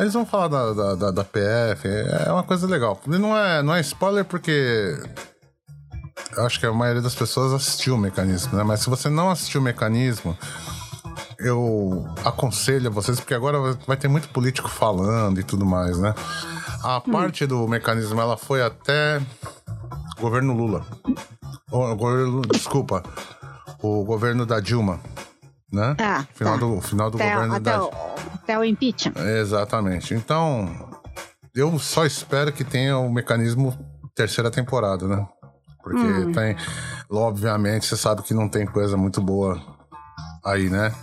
eles 0.01 0.15
vão 0.15 0.25
falar 0.25 0.49
da, 0.49 0.73
da, 0.73 0.95
da, 0.95 1.11
da 1.11 1.25
PF, 1.25 1.87
é 1.87 2.33
uma 2.33 2.43
coisa 2.43 2.67
legal. 2.67 3.01
Não 3.07 3.37
é, 3.37 3.63
não 3.63 3.75
é 3.75 3.81
spoiler 3.81 4.25
porque 4.25 4.97
eu 6.37 6.47
acho 6.47 6.59
que 6.59 6.67
a 6.67 6.73
maioria 6.73 7.03
das 7.03 7.15
pessoas 7.15 7.53
assistiu 7.53 7.95
o 7.95 7.99
mecanismo, 7.99 8.57
né? 8.57 8.63
Mas 8.63 8.81
se 8.81 8.91
você 8.91 9.09
não 9.09 9.31
assistiu 9.31 9.61
o 9.61 9.65
mecanismo, 9.65 10.37
eu 11.39 12.07
aconselho 12.25 12.89
a 12.89 12.91
vocês, 12.91 13.19
porque 13.19 13.35
agora 13.35 13.59
vai 13.87 13.97
ter 13.97 14.09
muito 14.09 14.29
político 14.29 14.69
falando 14.69 15.41
e 15.41 15.45
tudo 15.45 15.67
mais, 15.67 15.99
né? 15.99 16.15
A 16.83 16.99
hum. 16.99 17.13
parte 17.13 17.47
do 17.47 17.67
mecanismo, 17.69 18.21
ela 18.21 18.37
foi 18.37 18.63
até 18.63 19.21
governo 20.21 20.55
Lula. 20.55 20.87
O, 21.71 21.95
governo, 21.95 22.43
desculpa, 22.43 23.03
o 23.83 24.05
governo 24.05 24.45
da 24.45 24.61
Dilma 24.61 25.01
né? 25.73 25.97
Ah, 25.99 26.25
final, 26.35 26.59
tá. 26.59 26.67
do, 26.67 26.81
final 26.81 27.11
do 27.11 27.17
até, 27.17 27.33
governo 27.33 27.55
até 27.55 27.71
da... 27.71 27.85
o, 27.85 27.91
até 28.35 28.59
o 28.59 28.65
impeachment. 28.65 29.15
Exatamente. 29.41 30.15
Então, 30.15 30.91
eu 31.55 31.79
só 31.79 32.05
espero 32.05 32.53
que 32.53 32.65
tenha 32.65 32.99
o 32.99 33.13
mecanismo 33.13 33.77
terceira 34.15 34.51
temporada, 34.51 35.07
né? 35.07 35.27
Porque 35.83 35.99
hum. 35.99 36.33
tem... 36.33 36.57
Obviamente, 37.09 37.87
você 37.87 37.97
sabe 37.97 38.23
que 38.23 38.35
não 38.35 38.49
tem 38.49 38.67
coisa 38.67 38.97
muito 38.97 39.21
boa 39.21 39.61
aí, 40.45 40.69
né? 40.69 40.95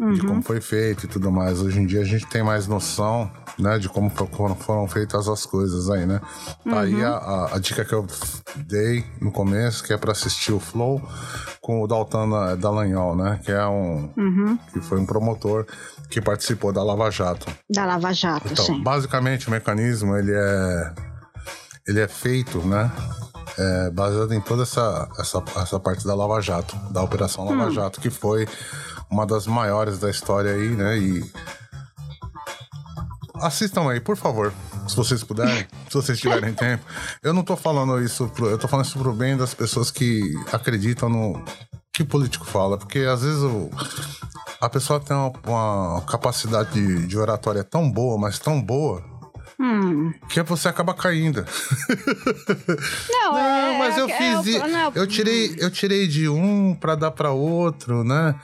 Uhum. 0.00 0.12
De 0.14 0.22
como 0.22 0.42
foi 0.42 0.60
feito 0.60 1.04
e 1.04 1.08
tudo 1.08 1.30
mais. 1.30 1.60
Hoje 1.60 1.78
em 1.78 1.86
dia 1.86 2.00
a 2.00 2.04
gente 2.04 2.26
tem 2.26 2.42
mais 2.42 2.66
noção 2.66 3.30
né? 3.60 3.78
De 3.78 3.88
como 3.88 4.10
foram 4.10 4.88
feitas 4.88 5.28
as 5.28 5.44
coisas 5.46 5.90
aí, 5.90 6.06
né? 6.06 6.20
Tá 6.64 6.70
uhum. 6.70 6.78
aí 6.78 7.04
a, 7.04 7.10
a, 7.10 7.56
a, 7.56 7.58
dica 7.58 7.84
que 7.84 7.92
eu 7.92 8.06
dei 8.56 9.04
no 9.20 9.30
começo, 9.30 9.84
que 9.84 9.92
é 9.92 9.96
para 9.96 10.12
assistir 10.12 10.52
o 10.52 10.60
Flow 10.60 11.00
com 11.60 11.82
o 11.82 11.86
Dalton 11.86 12.56
Dallagnol, 12.56 13.14
né? 13.16 13.40
Que 13.44 13.52
é 13.52 13.66
um... 13.66 14.10
Uhum. 14.16 14.58
Que 14.72 14.80
foi 14.80 14.98
um 14.98 15.06
promotor 15.06 15.66
que 16.08 16.20
participou 16.20 16.72
da 16.72 16.82
Lava 16.82 17.10
Jato. 17.10 17.46
Da 17.68 17.84
Lava 17.84 18.12
Jato, 18.12 18.48
então, 18.50 18.64
sim. 18.64 18.82
basicamente 18.82 19.48
o 19.48 19.50
mecanismo, 19.50 20.16
ele 20.16 20.32
é... 20.34 20.94
Ele 21.86 22.00
é 22.00 22.08
feito, 22.08 22.58
né? 22.58 22.90
É, 23.58 23.90
baseado 23.90 24.32
em 24.32 24.40
toda 24.40 24.62
essa, 24.62 25.08
essa, 25.18 25.42
essa 25.56 25.80
parte 25.80 26.06
da 26.06 26.14
Lava 26.14 26.40
Jato, 26.40 26.76
da 26.92 27.02
Operação 27.02 27.44
Lava 27.44 27.68
hum. 27.68 27.72
Jato, 27.72 28.00
que 28.00 28.08
foi 28.08 28.46
uma 29.10 29.26
das 29.26 29.46
maiores 29.46 29.98
da 29.98 30.08
história 30.08 30.52
aí, 30.52 30.68
né? 30.68 30.98
E 30.98 31.30
assistam 33.34 33.90
aí, 33.90 34.00
por 34.00 34.16
favor. 34.16 34.52
Se 34.88 34.96
vocês 34.96 35.24
puderem, 35.24 35.66
se 35.88 35.94
vocês 35.94 36.18
tiverem 36.18 36.54
tempo. 36.54 36.84
Eu 37.22 37.32
não 37.32 37.42
tô 37.42 37.56
falando 37.56 38.00
isso, 38.00 38.28
pro, 38.28 38.46
eu 38.46 38.58
tô 38.58 38.68
falando 38.68 38.86
isso 38.86 38.98
pro 38.98 39.12
bem 39.12 39.36
das 39.36 39.54
pessoas 39.54 39.90
que 39.90 40.34
acreditam 40.52 41.08
no 41.08 41.42
que 41.92 42.02
o 42.02 42.06
político 42.06 42.44
fala, 42.44 42.78
porque 42.78 43.00
às 43.00 43.22
vezes 43.22 43.42
o, 43.42 43.68
a 44.60 44.68
pessoa 44.68 45.00
tem 45.00 45.16
uma, 45.16 45.32
uma 45.46 46.02
capacidade 46.02 46.72
de, 46.72 47.06
de, 47.06 47.18
oratória 47.18 47.64
tão 47.64 47.90
boa, 47.90 48.16
mas 48.16 48.38
tão 48.38 48.62
boa, 48.62 49.02
hum. 49.58 50.12
que 50.28 50.40
você 50.42 50.68
acaba 50.68 50.94
caindo. 50.94 51.44
Não, 53.10 53.32
não 53.32 53.38
é, 53.38 53.78
mas 53.78 53.98
eu 53.98 54.08
é, 54.08 54.16
fiz, 54.16 54.54
eu, 54.54 54.68
não, 54.68 54.92
eu 54.94 55.06
tirei, 55.06 55.54
eu 55.58 55.70
tirei 55.70 56.08
de 56.08 56.28
um 56.28 56.74
para 56.74 56.94
dar 56.94 57.10
para 57.10 57.30
outro, 57.30 58.02
né? 58.02 58.34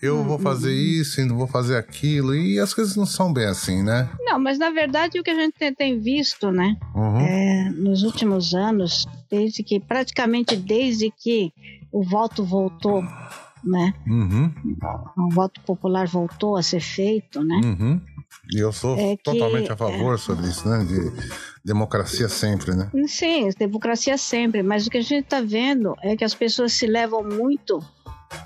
Eu 0.00 0.22
vou 0.22 0.38
fazer 0.38 0.70
uhum. 0.70 1.00
isso 1.00 1.20
e 1.20 1.24
não 1.24 1.36
vou 1.36 1.46
fazer 1.46 1.76
aquilo. 1.76 2.34
E 2.34 2.58
as 2.58 2.74
coisas 2.74 2.96
não 2.96 3.06
são 3.06 3.32
bem 3.32 3.46
assim, 3.46 3.82
né? 3.82 4.08
Não, 4.20 4.38
mas 4.38 4.58
na 4.58 4.70
verdade 4.70 5.18
o 5.18 5.22
que 5.22 5.30
a 5.30 5.34
gente 5.34 5.54
tem, 5.58 5.74
tem 5.74 6.00
visto, 6.00 6.50
né? 6.50 6.76
Uhum. 6.94 7.20
É, 7.20 7.70
nos 7.70 8.02
últimos 8.02 8.54
anos, 8.54 9.06
desde 9.30 9.62
que, 9.62 9.80
praticamente 9.80 10.56
desde 10.56 11.10
que 11.10 11.52
o 11.90 12.02
voto 12.02 12.44
voltou, 12.44 13.02
né? 13.64 13.94
Uhum. 14.06 14.52
O 15.16 15.30
voto 15.30 15.60
popular 15.62 16.06
voltou 16.06 16.56
a 16.56 16.62
ser 16.62 16.80
feito, 16.80 17.42
né? 17.42 17.60
Uhum. 17.64 18.00
E 18.52 18.58
eu 18.58 18.72
sou 18.72 18.96
é 18.96 19.16
totalmente 19.16 19.66
que, 19.66 19.72
a 19.72 19.76
favor 19.76 20.14
é... 20.14 20.18
sobre 20.18 20.46
isso, 20.46 20.68
né? 20.68 20.84
De 20.84 21.12
democracia 21.64 22.28
sempre, 22.28 22.74
né? 22.74 22.90
Sim, 23.08 23.48
democracia 23.58 24.16
sempre. 24.16 24.62
Mas 24.62 24.86
o 24.86 24.90
que 24.90 24.98
a 24.98 25.02
gente 25.02 25.24
está 25.24 25.40
vendo 25.40 25.94
é 26.02 26.16
que 26.16 26.24
as 26.24 26.34
pessoas 26.34 26.72
se 26.72 26.86
levam 26.86 27.24
muito, 27.24 27.82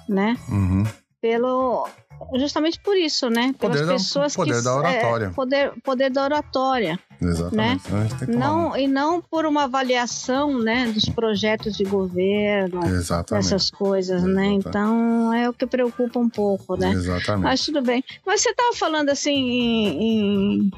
né? 0.09 0.39
Uhum. 0.49 0.85
Pelo 1.21 1.87
justamente 2.35 2.79
por 2.81 2.97
isso, 2.97 3.31
né? 3.31 3.55
Pelas 3.59 3.81
poder 3.81 3.93
pessoas 3.93 4.33
da, 4.33 4.37
poder 4.37 4.57
que 4.57 4.63
da 4.63 4.77
oratória. 4.77 5.25
É, 5.25 5.31
poder, 5.31 5.73
poder 5.83 6.11
da 6.11 6.25
oratória. 6.25 6.99
Exatamente. 7.21 7.91
Né? 7.93 8.09
Não, 8.29 8.77
e 8.77 8.87
não 8.87 9.21
por 9.21 9.45
uma 9.45 9.65
avaliação 9.65 10.59
né, 10.59 10.87
dos 10.87 11.09
projetos 11.09 11.77
de 11.77 11.85
governo, 11.85 12.85
Exatamente. 12.87 13.47
essas 13.47 13.71
coisas, 13.71 14.23
né? 14.23 14.55
Exatamente. 14.55 14.65
né? 14.65 14.71
Então 14.71 15.35
é 15.35 15.49
o 15.49 15.53
que 15.53 15.67
preocupa 15.67 16.19
um 16.19 16.29
pouco, 16.29 16.77
né? 16.77 16.91
Exatamente. 16.91 17.45
Mas 17.45 17.65
tudo 17.65 17.83
bem. 17.83 18.05
Mas 18.25 18.41
você 18.41 18.51
estava 18.51 18.75
falando 18.75 19.11
assim 19.11 19.33
em, 19.33 20.03
em 20.03 20.71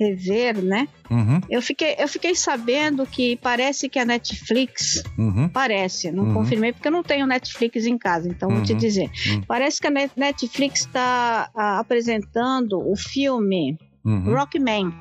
rever, 0.00 0.64
né? 0.64 0.88
Uhum. 1.10 1.40
Eu, 1.50 1.60
fiquei, 1.60 1.94
eu 1.98 2.08
fiquei 2.08 2.34
sabendo 2.34 3.04
que 3.06 3.36
parece 3.36 3.88
que 3.88 3.98
a 3.98 4.04
Netflix, 4.04 5.02
uhum. 5.18 5.48
parece, 5.48 6.10
não 6.10 6.24
uhum. 6.24 6.34
confirmei 6.34 6.72
porque 6.72 6.88
eu 6.88 6.92
não 6.92 7.02
tenho 7.02 7.26
Netflix 7.26 7.84
em 7.84 7.98
casa, 7.98 8.26
então 8.26 8.48
vou 8.48 8.62
te 8.62 8.72
uhum. 8.72 8.78
dizer. 8.78 9.10
Uhum. 9.26 9.42
Parece 9.42 9.80
que 9.80 9.86
a 9.86 9.90
Netflix 10.16 10.80
está 10.80 11.50
apresentando 11.54 12.80
o 12.80 12.96
filme 12.96 13.76
uhum. 14.04 14.34
Rockman. 14.34 14.92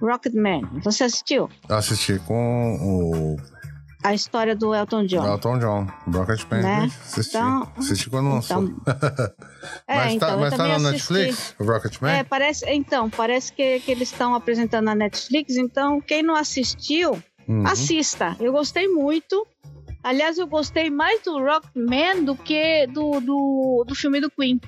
Rocketman. 0.00 0.62
Você 0.84 1.04
assistiu? 1.04 1.50
Assisti 1.68 2.20
com 2.20 2.76
o 2.80 3.57
a 4.02 4.14
história 4.14 4.54
do 4.54 4.74
Elton 4.74 5.06
John. 5.06 5.26
Elton 5.26 5.58
John, 5.58 5.86
Rocket 6.06 6.44
Band, 6.46 6.62
né? 6.62 6.90
assisti. 7.02 7.36
Então, 7.36 7.72
assisti 7.76 8.10
quando 8.10 8.28
lançou. 8.28 8.62
Então, 8.62 8.82
é, 9.86 9.96
mas 9.96 10.16
tá, 10.16 10.26
então, 10.28 10.40
mas 10.40 10.54
tá 10.54 10.68
na 10.68 10.74
assisti. 10.74 11.12
Netflix, 11.12 11.54
o 11.58 11.64
Rocketman? 11.64 12.10
É, 12.12 12.24
parece, 12.24 12.70
então, 12.70 13.10
parece 13.10 13.52
que, 13.52 13.80
que 13.80 13.90
eles 13.90 14.12
estão 14.12 14.34
apresentando 14.34 14.84
na 14.84 14.94
Netflix, 14.94 15.56
então 15.56 16.00
quem 16.00 16.22
não 16.22 16.36
assistiu, 16.36 17.20
uhum. 17.48 17.66
assista. 17.66 18.36
Eu 18.38 18.52
gostei 18.52 18.86
muito. 18.88 19.46
Aliás, 20.02 20.38
eu 20.38 20.46
gostei 20.46 20.90
mais 20.90 21.20
do 21.22 21.38
Rockman 21.38 22.24
do 22.24 22.36
que 22.36 22.86
do, 22.86 23.20
do, 23.20 23.84
do 23.86 23.94
filme 23.96 24.20
do 24.20 24.30
Queen. 24.30 24.60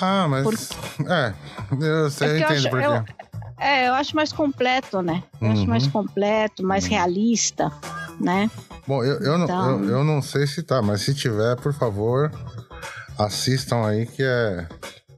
Ah, 0.00 0.26
mas. 0.28 0.42
Por... 0.42 0.54
É, 1.10 1.34
eu 1.80 2.10
sei, 2.10 2.28
é 2.28 2.32
eu 2.32 2.38
entendo 2.38 2.70
por 2.70 2.80
quê. 2.80 2.86
Eu, 2.86 3.27
é, 3.58 3.88
eu 3.88 3.94
acho 3.94 4.14
mais 4.14 4.32
completo, 4.32 5.02
né? 5.02 5.22
Eu 5.40 5.48
uhum. 5.48 5.52
acho 5.52 5.66
mais 5.66 5.84
uhum. 5.84 5.90
completo, 5.90 6.62
mais 6.62 6.84
uhum. 6.84 6.90
realista, 6.90 7.72
né? 8.20 8.50
Bom, 8.86 9.04
eu, 9.04 9.18
eu, 9.20 9.38
então... 9.38 9.78
não, 9.78 9.84
eu, 9.84 9.90
eu 9.98 10.04
não 10.04 10.22
sei 10.22 10.46
se 10.46 10.62
tá, 10.62 10.80
mas 10.80 11.02
se 11.02 11.14
tiver, 11.14 11.56
por 11.56 11.72
favor, 11.74 12.30
assistam 13.18 13.84
aí 13.86 14.06
que 14.06 14.22
é 14.22 14.66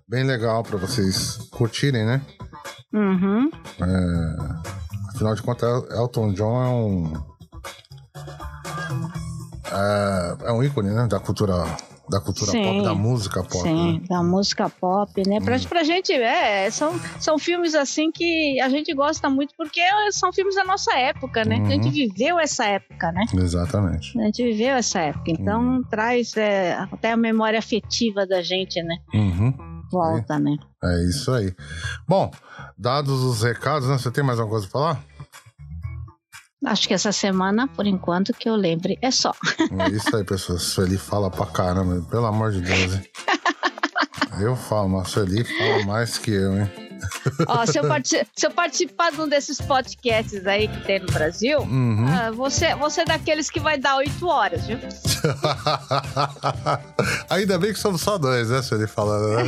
bem 0.09 0.25
legal 0.25 0.62
para 0.62 0.79
vocês 0.79 1.37
curtirem, 1.51 2.05
né? 2.05 2.21
Uhum. 2.93 3.51
É, 3.81 5.15
afinal 5.15 5.35
de 5.35 5.43
contas, 5.43 5.85
Elton 5.93 6.33
John 6.33 6.62
é 6.62 6.69
um. 6.69 7.12
É, 9.73 10.49
é 10.49 10.53
um 10.53 10.65
ícone, 10.65 10.91
né? 10.91 11.07
Da 11.07 11.21
cultura 11.21 11.65
da 12.11 12.20
cultura 12.20 12.51
sim, 12.51 12.62
pop, 12.62 12.82
da 12.82 12.95
música 12.95 13.43
pop. 13.45 13.62
Sim, 13.62 13.93
né? 14.01 14.07
da 14.09 14.23
música 14.23 14.69
pop, 14.69 15.23
né? 15.27 15.41
Pra, 15.41 15.57
hum. 15.57 15.61
pra 15.69 15.85
gente, 15.85 16.12
é, 16.12 16.69
são, 16.70 17.01
são 17.19 17.39
filmes 17.39 17.74
assim 17.74 18.11
que 18.11 18.61
a 18.61 18.69
gente 18.69 18.93
gosta 18.93 19.31
muito 19.31 19.55
porque 19.57 19.81
são 20.11 20.32
filmes 20.32 20.57
da 20.57 20.65
nossa 20.65 20.93
época, 20.99 21.45
né? 21.45 21.57
Uhum. 21.57 21.66
A 21.66 21.70
gente 21.70 21.87
uhum. 21.87 21.93
viveu 21.93 22.39
essa 22.39 22.65
época, 22.65 23.12
né? 23.12 23.24
Exatamente. 23.35 24.19
A 24.19 24.24
gente 24.24 24.43
viveu 24.43 24.74
essa 24.74 24.99
época, 24.99 25.31
então 25.31 25.77
uhum. 25.77 25.82
traz 25.85 26.37
é, 26.37 26.74
até 26.91 27.12
a 27.12 27.16
memória 27.16 27.59
afetiva 27.59 28.27
da 28.27 28.43
gente, 28.43 28.82
né? 28.82 28.97
Uhum. 29.15 29.55
Volta, 29.91 30.35
é, 30.35 30.39
né? 30.39 30.57
É 30.82 31.05
isso 31.09 31.32
aí. 31.32 31.55
Bom, 32.09 32.31
dados 32.77 33.23
os 33.23 33.43
recados, 33.43 33.89
né? 33.89 33.99
Você 33.99 34.11
tem 34.11 34.24
mais 34.24 34.39
alguma 34.39 34.59
coisa 34.59 34.70
pra 34.70 34.81
falar? 34.81 35.05
Acho 36.65 36.87
que 36.87 36.95
essa 36.95 37.11
semana, 37.11 37.66
por 37.69 37.87
enquanto, 37.87 38.35
que 38.35 38.49
eu 38.49 38.55
lembre, 38.55 38.99
é 39.01 39.11
só. 39.11 39.32
É 39.78 39.89
isso 39.89 40.15
aí, 40.15 40.24
pessoal. 40.24 40.59
Sueli 40.59 40.99
fala 40.99 41.31
pra 41.31 41.47
caramba, 41.47 42.03
pelo 42.11 42.27
amor 42.27 42.53
de 42.53 42.61
Deus, 42.61 42.95
hein? 42.95 43.03
Eu 44.41 44.55
falo, 44.57 44.89
mas 44.89 45.09
Sueli 45.09 45.45
fala 45.45 45.85
mais 45.85 46.16
que 46.16 46.31
eu, 46.31 46.57
hein? 46.57 46.90
Ó, 47.47 47.66
se, 47.66 47.78
eu 47.78 47.85
se 48.36 48.47
eu 48.47 48.51
participar 48.51 49.12
de 49.12 49.20
um 49.20 49.28
desses 49.28 49.60
podcasts 49.60 50.47
aí 50.47 50.68
que 50.68 50.81
tem 50.85 51.01
no 51.01 51.06
Brasil, 51.06 51.60
uhum. 51.60 52.06
uh, 52.06 52.35
você, 52.35 52.74
você 52.74 53.02
é 53.02 53.05
daqueles 53.05 53.51
que 53.51 53.60
vai 53.60 53.78
dar 53.78 53.97
oito 53.97 54.27
horas, 54.27 54.66
viu? 54.66 54.78
Ainda 57.28 57.59
bem 57.59 57.72
que 57.72 57.78
somos 57.78 58.01
só 58.01 58.18
dois, 58.18 58.51
né, 58.51 58.62
se 58.62 58.74
ele 58.74 58.86
falando. 58.86 59.31
Né? 59.31 59.44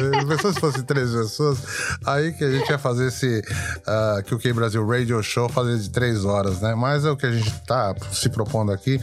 Se 0.52 0.60
fossem 0.60 0.82
três 0.82 1.10
pessoas, 1.10 1.58
aí 2.04 2.32
que 2.32 2.44
a 2.44 2.50
gente 2.50 2.68
ia 2.68 2.78
fazer 2.78 3.08
esse 3.08 3.40
uh, 3.40 4.22
que 4.24 4.34
o 4.34 4.38
K 4.38 4.52
Brasil 4.52 4.86
Radio 4.86 5.22
Show 5.22 5.48
fazer 5.48 5.78
de 5.78 5.90
três 5.90 6.24
horas, 6.24 6.60
né? 6.60 6.74
Mas 6.74 7.04
é 7.04 7.10
o 7.10 7.16
que 7.16 7.26
a 7.26 7.30
gente 7.30 7.50
tá 7.66 7.94
se 8.12 8.28
propondo 8.28 8.72
aqui 8.72 9.00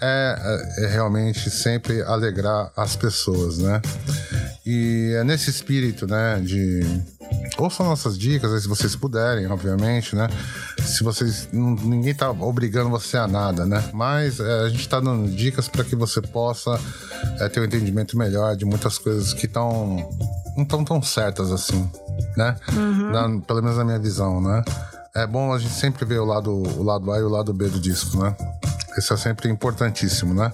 é, 0.00 0.62
é 0.78 0.86
realmente 0.88 1.50
sempre 1.50 2.02
alegrar 2.02 2.70
as 2.76 2.96
pessoas, 2.96 3.58
né? 3.58 3.80
E 4.66 5.14
é 5.18 5.24
nesse 5.24 5.50
espírito, 5.50 6.06
né, 6.06 6.40
de 6.40 6.82
ouçam 7.58 7.83
nossas 7.84 8.18
dicas, 8.18 8.52
aí, 8.52 8.60
se 8.60 8.68
vocês 8.68 8.96
puderem, 8.96 9.46
obviamente, 9.46 10.16
né? 10.16 10.28
Se 10.82 11.02
vocês. 11.02 11.48
Ninguém 11.52 12.14
tá 12.14 12.30
obrigando 12.30 12.90
você 12.90 13.16
a 13.16 13.26
nada, 13.26 13.64
né? 13.64 13.82
Mas 13.92 14.40
é, 14.40 14.60
a 14.60 14.68
gente 14.68 14.88
tá 14.88 15.00
dando 15.00 15.30
dicas 15.30 15.68
para 15.68 15.84
que 15.84 15.94
você 15.94 16.20
possa 16.20 16.78
é, 17.40 17.48
ter 17.48 17.60
um 17.60 17.64
entendimento 17.64 18.16
melhor 18.16 18.56
de 18.56 18.64
muitas 18.64 18.98
coisas 18.98 19.32
que 19.32 19.46
estão. 19.46 19.96
não 20.56 20.64
estão 20.64 20.84
tão 20.84 21.02
certas 21.02 21.52
assim, 21.52 21.88
né? 22.36 22.56
Uhum. 22.72 23.10
Na, 23.10 23.40
pelo 23.40 23.62
menos 23.62 23.78
na 23.78 23.84
minha 23.84 23.98
visão, 23.98 24.40
né? 24.40 24.62
É 25.14 25.26
bom 25.26 25.52
a 25.52 25.58
gente 25.58 25.74
sempre 25.74 26.04
ver 26.04 26.18
o 26.18 26.24
lado, 26.24 26.50
o 26.50 26.82
lado 26.82 27.12
A 27.12 27.18
e 27.18 27.22
o 27.22 27.28
lado 27.28 27.52
B 27.52 27.68
do 27.68 27.78
disco, 27.78 28.18
né? 28.18 28.34
Isso 28.98 29.12
é 29.12 29.16
sempre 29.16 29.48
importantíssimo, 29.48 30.34
né? 30.34 30.52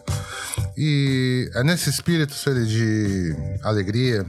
E 0.83 1.51
é 1.55 1.63
nesse 1.63 1.91
espírito 1.91 2.35
de 2.65 3.37
alegria, 3.63 4.25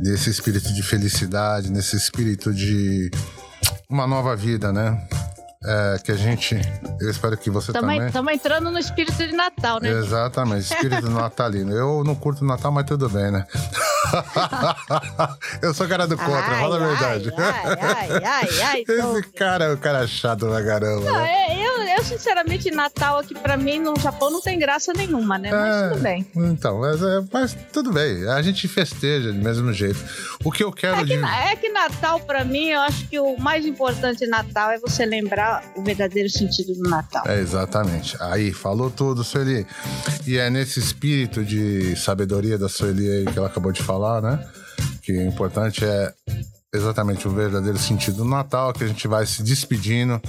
nesse 0.00 0.30
espírito 0.30 0.72
de 0.72 0.82
felicidade, 0.82 1.70
nesse 1.70 1.96
espírito 1.96 2.50
de 2.50 3.10
uma 3.90 4.06
nova 4.06 4.34
vida, 4.34 4.72
né? 4.72 5.06
É, 5.62 5.98
que 6.02 6.10
a 6.10 6.16
gente. 6.16 6.58
Eu 6.98 7.10
espero 7.10 7.36
que 7.36 7.50
você 7.50 7.74
tamo, 7.74 7.88
também. 7.88 8.06
Estamos 8.06 8.32
entrando 8.32 8.70
no 8.70 8.78
espírito 8.78 9.18
de 9.18 9.32
Natal, 9.32 9.80
né? 9.82 9.90
Exatamente, 9.90 10.72
espírito 10.72 11.10
natalino. 11.10 11.72
Eu 11.72 12.02
não 12.02 12.14
curto 12.14 12.42
Natal, 12.42 12.72
mas 12.72 12.86
tudo 12.86 13.06
bem, 13.10 13.30
né? 13.30 13.46
eu 15.62 15.74
sou 15.74 15.88
cara 15.88 16.06
do 16.06 16.16
contra, 16.16 16.54
ai, 16.54 16.60
fala 16.60 16.76
a 16.76 16.86
verdade. 16.86 17.32
Ai, 17.36 17.78
ai, 17.80 18.24
ai, 18.24 18.48
ai, 18.62 18.84
Esse 18.88 19.22
cara 19.32 19.64
é 19.66 19.72
o 19.72 19.78
cara 19.78 20.06
chato 20.06 20.46
pra 20.46 20.62
caramba. 20.64 21.10
Não, 21.10 21.20
né? 21.20 21.56
eu, 21.58 21.82
eu, 21.96 22.04
sinceramente, 22.04 22.70
Natal 22.70 23.18
aqui 23.18 23.34
pra 23.34 23.56
mim 23.56 23.78
no 23.78 23.98
Japão 23.98 24.30
não 24.30 24.40
tem 24.40 24.58
graça 24.58 24.92
nenhuma, 24.92 25.38
né? 25.38 25.50
Mas 25.50 25.74
é, 25.74 25.88
tudo 25.90 26.02
bem. 26.02 26.26
Então, 26.36 26.80
mas, 26.80 27.02
é, 27.02 27.24
mas, 27.32 27.56
tudo 27.72 27.92
bem. 27.92 28.28
A 28.28 28.42
gente 28.42 28.66
festeja 28.68 29.32
do 29.32 29.38
mesmo 29.38 29.72
jeito. 29.72 29.98
O 30.44 30.50
que 30.50 30.62
eu 30.62 30.72
quero 30.72 31.00
é 31.00 31.04
que, 31.04 31.16
de... 31.16 31.24
é 31.24 31.56
que 31.56 31.68
Natal, 31.68 32.20
pra 32.20 32.44
mim, 32.44 32.68
eu 32.68 32.80
acho 32.80 33.06
que 33.08 33.18
o 33.18 33.36
mais 33.38 33.66
importante 33.66 34.20
de 34.20 34.26
Natal 34.26 34.70
é 34.70 34.78
você 34.78 35.06
lembrar 35.06 35.62
o 35.76 35.82
verdadeiro 35.82 36.28
sentido 36.28 36.74
do 36.74 36.88
Natal. 36.88 37.24
É, 37.26 37.38
exatamente. 37.40 38.16
Aí, 38.20 38.52
falou 38.52 38.90
tudo, 38.90 39.24
Sueli. 39.24 39.66
E 40.26 40.38
é 40.38 40.50
nesse 40.50 40.78
espírito 40.78 41.44
de 41.44 41.96
sabedoria 41.96 42.58
da 42.58 42.68
Sueli 42.68 43.10
aí 43.10 43.24
que 43.26 43.38
ela 43.38 43.48
acabou 43.48 43.72
de 43.72 43.82
falar, 43.82 44.01
né? 44.20 44.48
Que 45.02 45.12
o 45.12 45.22
importante 45.22 45.84
é 45.84 46.12
exatamente 46.74 47.28
o 47.28 47.30
verdadeiro 47.30 47.78
sentido 47.78 48.18
do 48.18 48.24
Natal, 48.24 48.72
que 48.72 48.82
a 48.82 48.86
gente 48.86 49.06
vai 49.06 49.26
se 49.26 49.42
despedindo. 49.42 50.20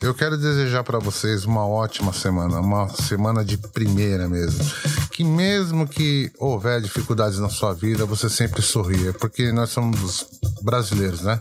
Eu 0.00 0.14
quero 0.14 0.38
desejar 0.38 0.82
para 0.82 0.98
vocês 0.98 1.44
uma 1.44 1.66
ótima 1.66 2.10
semana, 2.12 2.58
uma 2.58 2.88
semana 2.88 3.44
de 3.44 3.58
primeira 3.58 4.26
mesmo. 4.26 4.64
Que 5.12 5.22
mesmo 5.22 5.86
que 5.86 6.32
houver 6.38 6.80
dificuldades 6.80 7.38
na 7.38 7.50
sua 7.50 7.74
vida, 7.74 8.06
você 8.06 8.30
sempre 8.30 8.62
sorria, 8.62 9.12
porque 9.12 9.52
nós 9.52 9.70
somos 9.70 10.26
brasileiros, 10.62 11.20
né? 11.20 11.38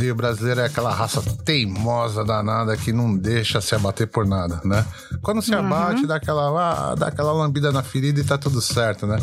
E 0.00 0.10
o 0.10 0.14
brasileiro 0.14 0.60
é 0.60 0.66
aquela 0.66 0.92
raça 0.92 1.22
teimosa 1.44 2.24
danada 2.24 2.76
que 2.76 2.92
não 2.92 3.16
deixa 3.16 3.60
se 3.60 3.74
abater 3.74 4.08
por 4.08 4.26
nada, 4.26 4.60
né? 4.64 4.84
Quando 5.22 5.40
se 5.40 5.54
abate, 5.54 6.02
uhum. 6.02 6.06
dá, 6.06 6.16
aquela, 6.16 6.90
ah, 6.90 6.94
dá 6.96 7.06
aquela 7.06 7.32
lambida 7.32 7.70
na 7.70 7.82
ferida 7.82 8.20
e 8.20 8.24
tá 8.24 8.36
tudo 8.36 8.60
certo, 8.60 9.06
né? 9.06 9.16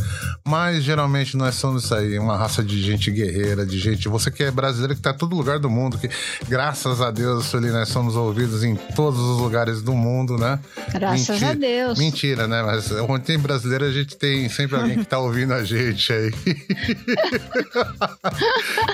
Mas 0.46 0.84
geralmente 0.84 1.36
nós 1.36 1.56
somos 1.56 1.84
isso 1.84 1.94
aí, 1.94 2.18
uma 2.18 2.38
raça 2.38 2.64
de 2.64 2.82
gente 2.82 3.12
guerreira, 3.12 3.66
de 3.66 3.78
gente. 3.78 4.08
Você 4.08 4.32
que 4.32 4.44
é 4.44 4.53
brasileiro 4.54 4.96
que 4.96 5.02
tá 5.02 5.12
em 5.12 5.18
todo 5.18 5.36
lugar 5.36 5.60
do 5.60 5.70
mundo, 5.70 5.98
que 5.98 6.10
graças 6.48 7.02
a 7.02 7.12
Deus, 7.12 7.46
Sueli, 7.46 7.72
nós 7.72 7.90
somos 7.90 8.16
ouvidos 8.16 8.64
em 8.64 8.76
todos 8.76 9.20
os 9.20 9.40
lugares 9.40 9.82
do 9.82 9.94
mundo, 9.94 10.38
né? 10.38 10.60
Graças 10.92 11.30
Mentira, 11.30 11.52
a 11.52 11.54
Deus. 11.54 12.00
Mentira, 12.00 12.48
né? 12.48 12.64
Mas 12.64 12.92
onde 12.92 13.26
tem 13.26 13.40
brasileiro, 13.40 13.86
a 13.86 13.92
gente 13.92 14.16
tem 14.16 14.50
sempre 14.50 14.76
alguém 14.76 15.00
que 15.00 15.06
tá 15.06 15.20
ouvindo 15.20 15.54
a 15.54 15.64
gente 15.64 16.12
aí. 16.12 16.34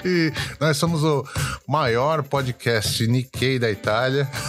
e 0.05 0.31
nós 0.59 0.77
somos 0.77 1.03
o 1.03 1.25
maior 1.67 2.23
podcast 2.23 3.05
Nikkei 3.07 3.59
da 3.59 3.69
Itália. 3.69 4.29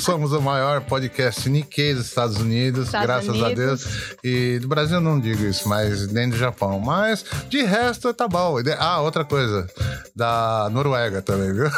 Somos 0.00 0.32
o 0.32 0.40
maior 0.40 0.80
podcast 0.82 1.48
Nikkei 1.48 1.94
dos 1.94 2.06
Estados 2.06 2.36
Unidos, 2.36 2.86
Estados 2.86 3.06
graças 3.06 3.28
Unidos. 3.28 3.50
a 3.50 3.54
Deus. 3.54 3.86
E 4.22 4.58
do 4.58 4.68
Brasil 4.68 4.96
eu 4.96 5.00
não 5.00 5.18
digo 5.18 5.44
isso, 5.44 5.68
mas 5.68 6.10
nem 6.12 6.28
do 6.28 6.36
Japão. 6.36 6.78
Mas 6.80 7.24
de 7.48 7.62
resto 7.62 8.12
tá 8.12 8.28
bom. 8.28 8.55
Ah, 8.78 9.00
outra 9.00 9.24
coisa. 9.24 9.66
Da 10.14 10.68
Noruega 10.70 11.20
também, 11.20 11.52
viu? 11.52 11.66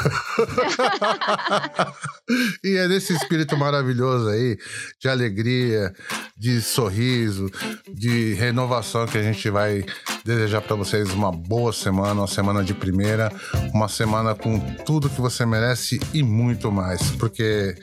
e 2.63 2.77
é 2.77 2.87
nesse 2.87 3.13
espírito 3.13 3.57
maravilhoso 3.57 4.29
aí, 4.29 4.57
de 5.01 5.09
alegria, 5.09 5.93
de 6.37 6.63
sorriso, 6.63 7.51
de 7.93 8.35
renovação 8.35 9.07
que 9.07 9.19
a 9.19 9.23
gente 9.23 9.51
vai 9.51 9.85
desejar 10.25 10.61
para 10.61 10.77
vocês 10.77 11.11
uma 11.11 11.33
boa 11.33 11.73
semana, 11.73 12.21
uma 12.21 12.29
semana 12.29 12.63
de 12.63 12.75
primeira, 12.75 13.33
uma 13.75 13.89
semana 13.89 14.35
com 14.35 14.61
tudo 14.85 15.11
que 15.11 15.21
você 15.21 15.45
merece 15.45 15.99
e 16.13 16.23
muito 16.23 16.71
mais, 16.71 17.11
porque 17.13 17.75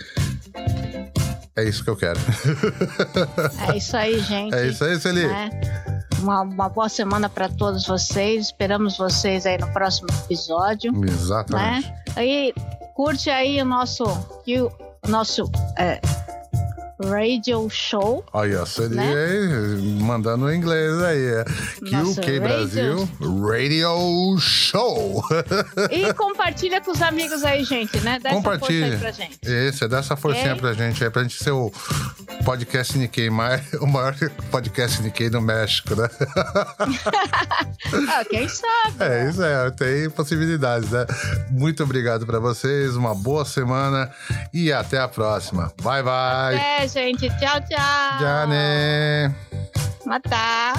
é 1.57 1.63
isso 1.63 1.83
que 1.83 1.89
eu 1.89 1.95
quero. 1.95 2.19
É 3.69 3.77
isso 3.77 3.95
aí, 3.95 4.19
gente. 4.19 4.53
É 4.53 4.67
isso 4.67 4.83
aí, 4.83 4.99
Celi. 4.99 5.27
Né? 5.27 5.49
Uma, 6.19 6.41
uma, 6.41 6.69
boa 6.69 6.89
semana 6.89 7.29
para 7.29 7.49
todos 7.49 7.85
vocês. 7.85 8.47
Esperamos 8.47 8.97
vocês 8.97 9.45
aí 9.45 9.57
no 9.57 9.67
próximo 9.71 10.07
episódio. 10.25 10.91
Exatamente. 11.05 11.87
Né? 11.87 12.03
Aí 12.15 12.53
curte 12.95 13.29
aí 13.29 13.61
o 13.61 13.65
nosso, 13.65 14.03
o 14.05 15.09
nosso 15.09 15.49
é, 15.77 15.99
Radio 16.99 17.69
Show. 17.69 18.23
Aí, 18.33 18.55
ó, 18.55 18.65
seria 18.65 18.95
né? 18.95 19.15
mandando 20.01 20.51
em 20.51 20.57
inglês 20.57 21.01
aí. 21.01 21.25
É. 21.25 21.43
QK 21.43 22.39
Brasil 22.39 23.09
Radio 23.19 24.37
Show. 24.39 25.23
E 25.91 26.13
compartilha 26.13 26.81
com 26.81 26.91
os 26.91 27.01
amigos 27.01 27.43
aí, 27.43 27.63
gente, 27.63 27.99
né? 27.99 28.19
Dá 28.21 28.29
compartilha. 28.29 28.85
essa 28.85 28.91
força 28.91 28.95
aí 28.95 28.99
pra 28.99 29.11
gente. 29.11 29.69
Isso, 29.69 29.87
dá 29.87 29.99
essa 29.99 30.15
forcinha 30.15 30.53
okay? 30.53 30.61
pra 30.61 30.73
gente 30.73 31.03
aí, 31.03 31.09
pra 31.09 31.23
gente 31.23 31.43
ser 31.43 31.51
o 31.51 31.71
podcast 32.45 32.97
Nikkei, 32.97 33.29
o 33.29 33.87
maior 33.87 34.15
podcast 34.49 35.01
Nikkei 35.01 35.29
do 35.29 35.41
México, 35.41 35.95
né? 35.95 36.07
ah, 38.09 38.23
quem 38.29 38.47
sabe? 38.47 38.95
É, 38.99 39.29
isso 39.29 39.43
é, 39.43 39.71
tem 39.71 40.09
possibilidades, 40.09 40.91
né? 40.91 41.05
Muito 41.51 41.83
obrigado 41.83 42.25
pra 42.25 42.39
vocês, 42.39 42.95
uma 42.95 43.13
boa 43.13 43.43
semana 43.43 44.09
e 44.53 44.71
até 44.71 44.99
a 44.99 45.07
próxima. 45.07 45.73
Bye, 45.81 46.03
bye. 46.03 46.55
Até 46.55 46.84
gente. 46.87 47.27
Tchau, 47.39 47.59
tchau. 47.61 48.19
Já, 48.19 48.47
né? 48.47 49.33
Matar. 50.05 50.73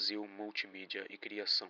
Brasil 0.00 0.26
Multimídia 0.26 1.04
e 1.10 1.18
Criação. 1.18 1.68